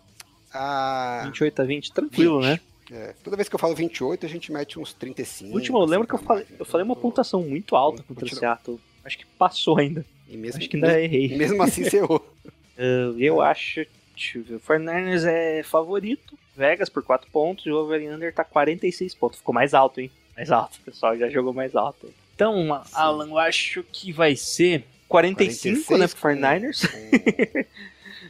a. 0.53 1.21
28 1.25 1.61
a 1.61 1.65
20, 1.65 1.93
tranquilo, 1.93 2.41
20. 2.41 2.49
né? 2.49 2.59
É, 2.91 3.13
toda 3.23 3.35
vez 3.35 3.47
que 3.47 3.53
eu 3.53 3.59
falo 3.59 3.75
28, 3.75 4.25
a 4.25 4.29
gente 4.29 4.51
mete 4.51 4.79
uns 4.79 4.93
35. 4.93 5.51
O 5.51 5.55
último, 5.55 5.77
eu 5.77 5.85
lembro 5.85 6.07
que 6.07 6.15
eu 6.15 6.19
falei, 6.19 6.45
eu 6.57 6.65
falei 6.65 6.83
uma 6.83 6.95
pontuação 6.95 7.43
muito 7.43 7.75
alta 7.75 8.01
contra 8.01 8.25
o. 8.25 8.29
Seattle. 8.29 8.79
Acho 9.03 9.17
que 9.17 9.25
passou 9.37 9.77
ainda. 9.77 10.05
E 10.27 10.37
mesmo, 10.37 10.59
Acho 10.59 10.69
que 10.69 10.75
ainda 10.77 11.01
errei. 11.01 11.35
mesmo 11.37 11.61
assim 11.63 11.83
você 11.83 11.97
errou. 11.97 12.25
Uh, 12.81 13.11
eu 13.19 13.41
acho. 13.41 13.85
Deixa 14.15 14.37
eu 14.37 14.43
ver. 14.45 14.55
O 14.55 14.59
Fernandes 14.61 15.25
é 15.25 15.63
favorito. 15.63 16.39
Vegas 16.55 16.87
por 16.87 17.03
4 17.03 17.29
pontos. 17.29 17.65
E 17.65 17.69
o 17.71 17.75
over-under 17.75 18.33
tá 18.33 18.45
46 18.45 19.13
pontos. 19.15 19.39
Ficou 19.39 19.53
mais 19.53 19.73
alto, 19.73 19.99
hein? 19.99 20.09
Mais 20.33 20.49
alto. 20.49 20.77
O 20.77 20.83
pessoal 20.83 21.17
já 21.17 21.27
jogou 21.27 21.51
mais 21.53 21.75
alto. 21.75 22.05
aí. 22.07 22.13
Então, 22.33 22.81
Alan, 22.93 23.27
eu 23.27 23.37
acho 23.37 23.83
que 23.91 24.13
vai 24.13 24.33
ser 24.37 24.85
45, 25.09 25.97
né, 25.97 26.07
pro 26.07 26.15
com- 26.15 26.21
49ers. 26.29 26.87
com- 26.89 27.65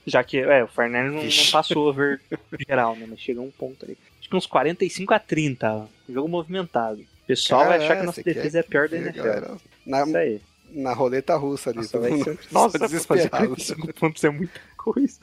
Já 0.07 0.23
que 0.23 0.39
é, 0.39 0.63
o 0.63 0.67
Fernandes 0.67 1.11
não, 1.11 1.17
não 1.17 1.23
Vixe. 1.25 1.51
passou 1.51 1.87
over 1.87 2.19
geral, 2.67 2.95
né? 2.95 3.05
Mas 3.07 3.19
chega 3.19 3.39
um 3.41 3.51
ponto 3.51 3.85
ali. 3.85 3.95
Acho 4.19 4.29
que 4.29 4.35
uns 4.35 4.47
45 4.47 5.13
a 5.13 5.19
30. 5.19 5.67
Alan. 5.67 5.89
Jogo 6.09 6.27
movimentado. 6.27 7.01
O 7.01 7.27
pessoal 7.27 7.67
vai 7.67 7.77
achar 7.77 7.97
que 7.99 8.05
nossa 8.07 8.23
defesa 8.23 8.59
é 8.59 8.63
pior 8.63 8.89
da 8.89 8.97
NFL. 8.97 9.21
galera, 9.23 9.57
Na, 9.85 10.03
Isso 10.05 10.17
aí. 10.17 10.41
Na 10.71 10.93
roleta 10.93 11.35
russa 11.35 11.69
ali. 11.69 11.79
Nossa, 11.79 11.91
todo 11.91 12.09
mundo 12.09 12.23
ser... 12.23 12.39
Nossa 12.51 12.79
desesperado. 12.79 13.29
45 13.29 13.93
pontos 13.93 14.23
é 14.23 14.29
muita 14.29 14.59
coisa. 14.77 15.19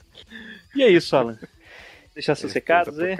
E 0.74 0.82
é 0.82 0.90
isso, 0.90 1.14
Alan. 1.16 1.39
Deixar 2.14 2.35
seus 2.35 2.52
recados 2.52 2.98
aí. 2.98 3.16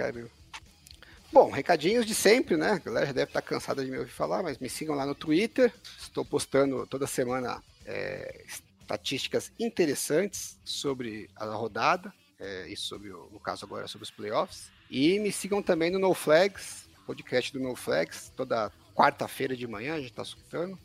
Bom, 1.31 1.51
recadinhos 1.51 2.05
de 2.05 2.15
sempre, 2.15 2.55
né? 2.55 2.71
A 2.71 2.77
galera 2.79 3.05
já 3.05 3.11
deve 3.11 3.29
estar 3.29 3.41
cansada 3.41 3.83
de 3.83 3.91
me 3.91 3.97
ouvir 3.97 4.11
falar, 4.11 4.41
mas 4.41 4.57
me 4.57 4.69
sigam 4.69 4.95
lá 4.95 5.05
no 5.05 5.13
Twitter. 5.13 5.73
Estou 5.99 6.23
postando 6.23 6.87
toda 6.87 7.05
semana 7.05 7.61
é, 7.85 8.43
estatísticas 8.47 9.51
interessantes 9.59 10.57
sobre 10.63 11.29
a 11.35 11.45
rodada, 11.45 12.13
é, 12.39 12.67
e 12.67 12.75
sobre, 12.75 13.11
o, 13.11 13.29
no 13.31 13.39
caso 13.39 13.65
agora, 13.65 13.87
sobre 13.87 14.03
os 14.03 14.11
playoffs. 14.11 14.71
E 14.89 15.19
me 15.19 15.31
sigam 15.31 15.61
também 15.61 15.91
no 15.91 15.99
No 15.99 16.13
Flags, 16.13 16.87
podcast 17.05 17.51
do 17.51 17.59
No 17.59 17.75
Flags, 17.75 18.31
toda 18.35 18.71
quarta-feira 18.95 19.55
de 19.55 19.67
manhã 19.67 19.95
a 19.95 19.99
gente 19.99 20.11
está 20.11 20.21
escutando. 20.21 20.77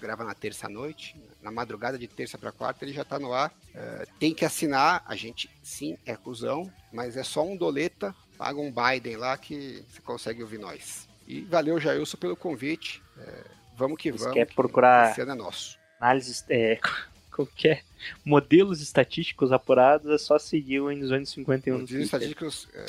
Grava 0.00 0.24
na 0.24 0.34
terça-noite, 0.34 1.16
na 1.42 1.50
madrugada 1.50 1.98
de 1.98 2.06
terça 2.06 2.36
para 2.38 2.52
quarta 2.52 2.84
ele 2.84 2.92
já 2.92 3.02
está 3.02 3.18
no 3.18 3.32
ar. 3.32 3.52
É, 3.74 4.06
tem 4.18 4.34
que 4.34 4.44
assinar, 4.44 5.02
a 5.06 5.14
gente 5.16 5.50
sim 5.62 5.96
é 6.04 6.16
cuzão, 6.16 6.72
mas 6.92 7.16
é 7.16 7.22
só 7.22 7.44
um 7.46 7.56
doleta, 7.56 8.14
paga 8.36 8.58
um 8.60 8.72
Biden 8.72 9.16
lá 9.16 9.36
que 9.36 9.84
você 9.88 10.00
consegue 10.02 10.42
ouvir 10.42 10.58
nós. 10.58 11.08
E 11.26 11.40
valeu, 11.42 11.80
Jailson, 11.80 12.16
pelo 12.18 12.36
convite. 12.36 13.02
É, 13.18 13.44
vamos 13.76 13.98
que 13.98 14.12
Você 14.12 14.18
vamos. 14.24 14.34
quer 14.34 14.46
que 14.46 14.54
procurar- 14.54 15.18
ano 15.20 15.32
é 15.32 15.34
nosso. 15.34 15.78
Análises. 16.00 16.44
É, 16.48 16.78
qualquer 17.34 17.82
modelos 18.24 18.80
estatísticos 18.80 19.52
apurados, 19.52 20.10
é 20.10 20.18
só 20.18 20.38
seguir 20.38 20.80
o 20.80 20.90
Endzone 20.90 21.26
51 21.26 21.78
no 21.78 21.84
Os 21.84 21.90
Twitter. 21.90 22.04
estatísticos, 22.04 22.68
é, 22.74 22.86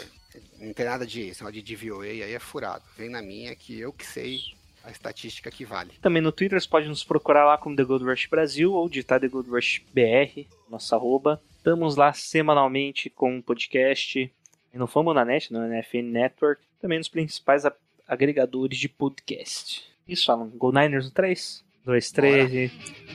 não 0.60 0.74
tem 0.74 0.86
nada 0.86 1.06
de, 1.06 1.26
negócio 1.26 1.52
de 1.52 1.76
DVOA, 1.76 2.06
aí 2.06 2.22
é 2.34 2.40
furado. 2.40 2.84
Vem 2.98 3.10
na 3.10 3.22
minha 3.22 3.56
que 3.56 3.80
eu 3.80 3.92
que 3.92 4.06
sei 4.06 4.40
a 4.88 4.92
estatística 4.92 5.52
que 5.52 5.66
vale. 5.66 5.92
Também 6.02 6.22
no 6.22 6.32
Twitter 6.32 6.60
você 6.60 6.68
pode 6.68 6.88
nos 6.88 7.04
procurar 7.04 7.46
lá 7.46 7.58
como 7.58 7.76
The 7.76 7.84
Gold 7.84 8.06
Rush 8.06 8.28
Brasil 8.28 8.74
ou 8.74 8.88
digitar 8.88 9.20
The 9.20 9.28
Gold 9.28 9.50
Rush 9.50 9.82
BR, 9.94 10.48
nossa 10.70 10.96
arroba. 10.96 11.42
Estamos 11.58 11.98
lá 11.98 12.14
semanalmente 12.14 13.10
com 13.10 13.36
um 13.36 13.42
podcast. 13.42 14.32
No 14.74 14.88
Fambonanet, 14.88 15.52
no 15.52 15.68
NFN 15.68 16.04
Network. 16.04 16.62
Também 16.80 17.00
nos 17.00 17.10
principais 17.10 17.64
agregadores 18.08 18.78
de 18.78 18.88
podcast. 18.88 19.84
Isso, 20.08 20.32
Alan. 20.32 20.50
Go 20.56 20.72
Niners 20.72 21.06
no 21.06 21.12
3? 21.12 21.66
2, 21.84 22.12
3 22.12 22.54
e... 22.54 22.68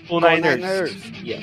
Go 0.08 0.20
Go 0.20 0.28
Niners! 0.28 0.60
Niners! 0.60 1.22
Yeah. 1.22 1.42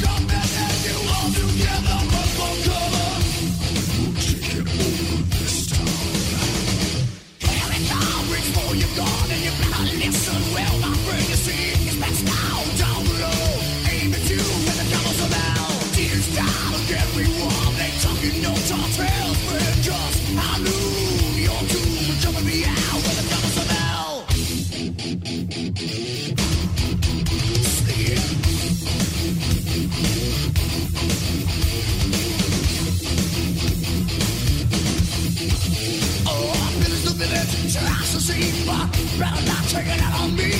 take 39.71 39.87
it 39.87 40.03
on 40.19 40.35
me, 40.35 40.51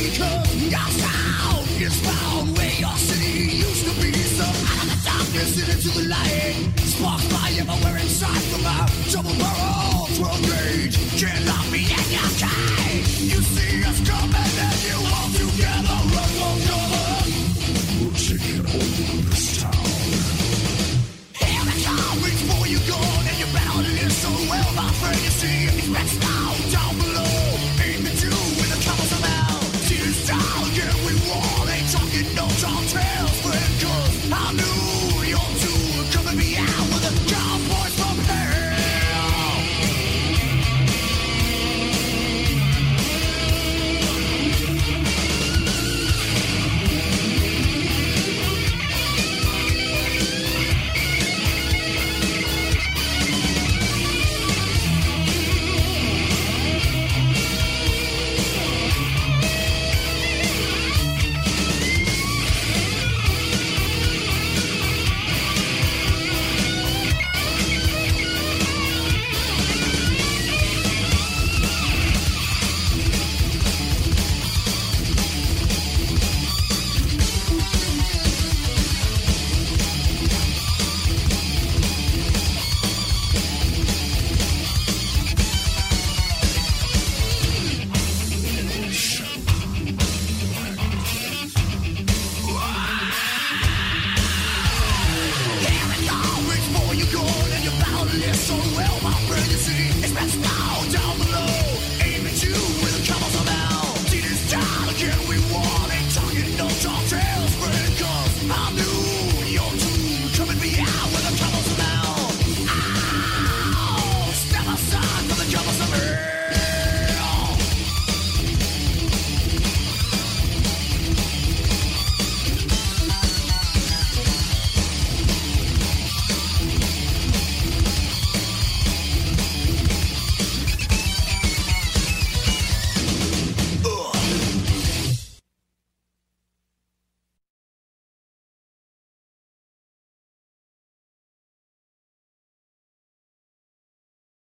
your 0.71 0.87
sound 1.03 1.67
is 1.83 1.99
found 1.99 2.55
where 2.55 2.75
your 2.79 2.95
city 2.95 3.59
used 3.59 3.83
to 3.83 3.93
be. 3.99 4.13
So 4.13 4.47
uh, 4.47 4.75
out 4.79 4.87
of 4.87 4.99
darkness, 5.03 5.51
listen 5.59 5.67
into 5.67 5.89
the 5.99 6.05
light. 6.07 6.55
Sparks 6.79 7.27
fly 7.27 7.51
everywhere 7.59 7.97
inside 7.99 8.43
from 8.47 8.63
a 8.63 8.87
double 9.11 9.35
barrel 9.35 10.07
12 10.15 10.47
gauge. 10.47 10.95
Can't 11.19 11.43
lock 11.43 11.65
me 11.75 11.81
in 11.91 12.07
your 12.15 12.31
cage. 12.39 13.11
You 13.35 13.39
see 13.51 13.83
us 13.83 13.99
coming 14.07 14.55
and 14.63 14.79
you 14.87 14.95
all 14.95 15.29
together 15.35 15.99
run 16.15 16.31
for 16.39 16.55
cover. 16.71 17.11
We're 17.99 18.15
taking 18.15 18.63
over 18.63 19.19
this 19.27 19.59
town. 19.59 19.75
Here 21.35 21.63
they 21.67 21.79
come, 21.83 22.15
reach 22.23 22.43
for 22.47 22.63
your 22.63 22.83
gun 22.87 23.27
and 23.27 23.37
you 23.43 23.47
better 23.51 23.83
listen 23.91 24.35
well, 24.47 24.71
my 24.79 24.87
friend. 25.03 25.19
You 25.19 25.33
see 25.35 25.70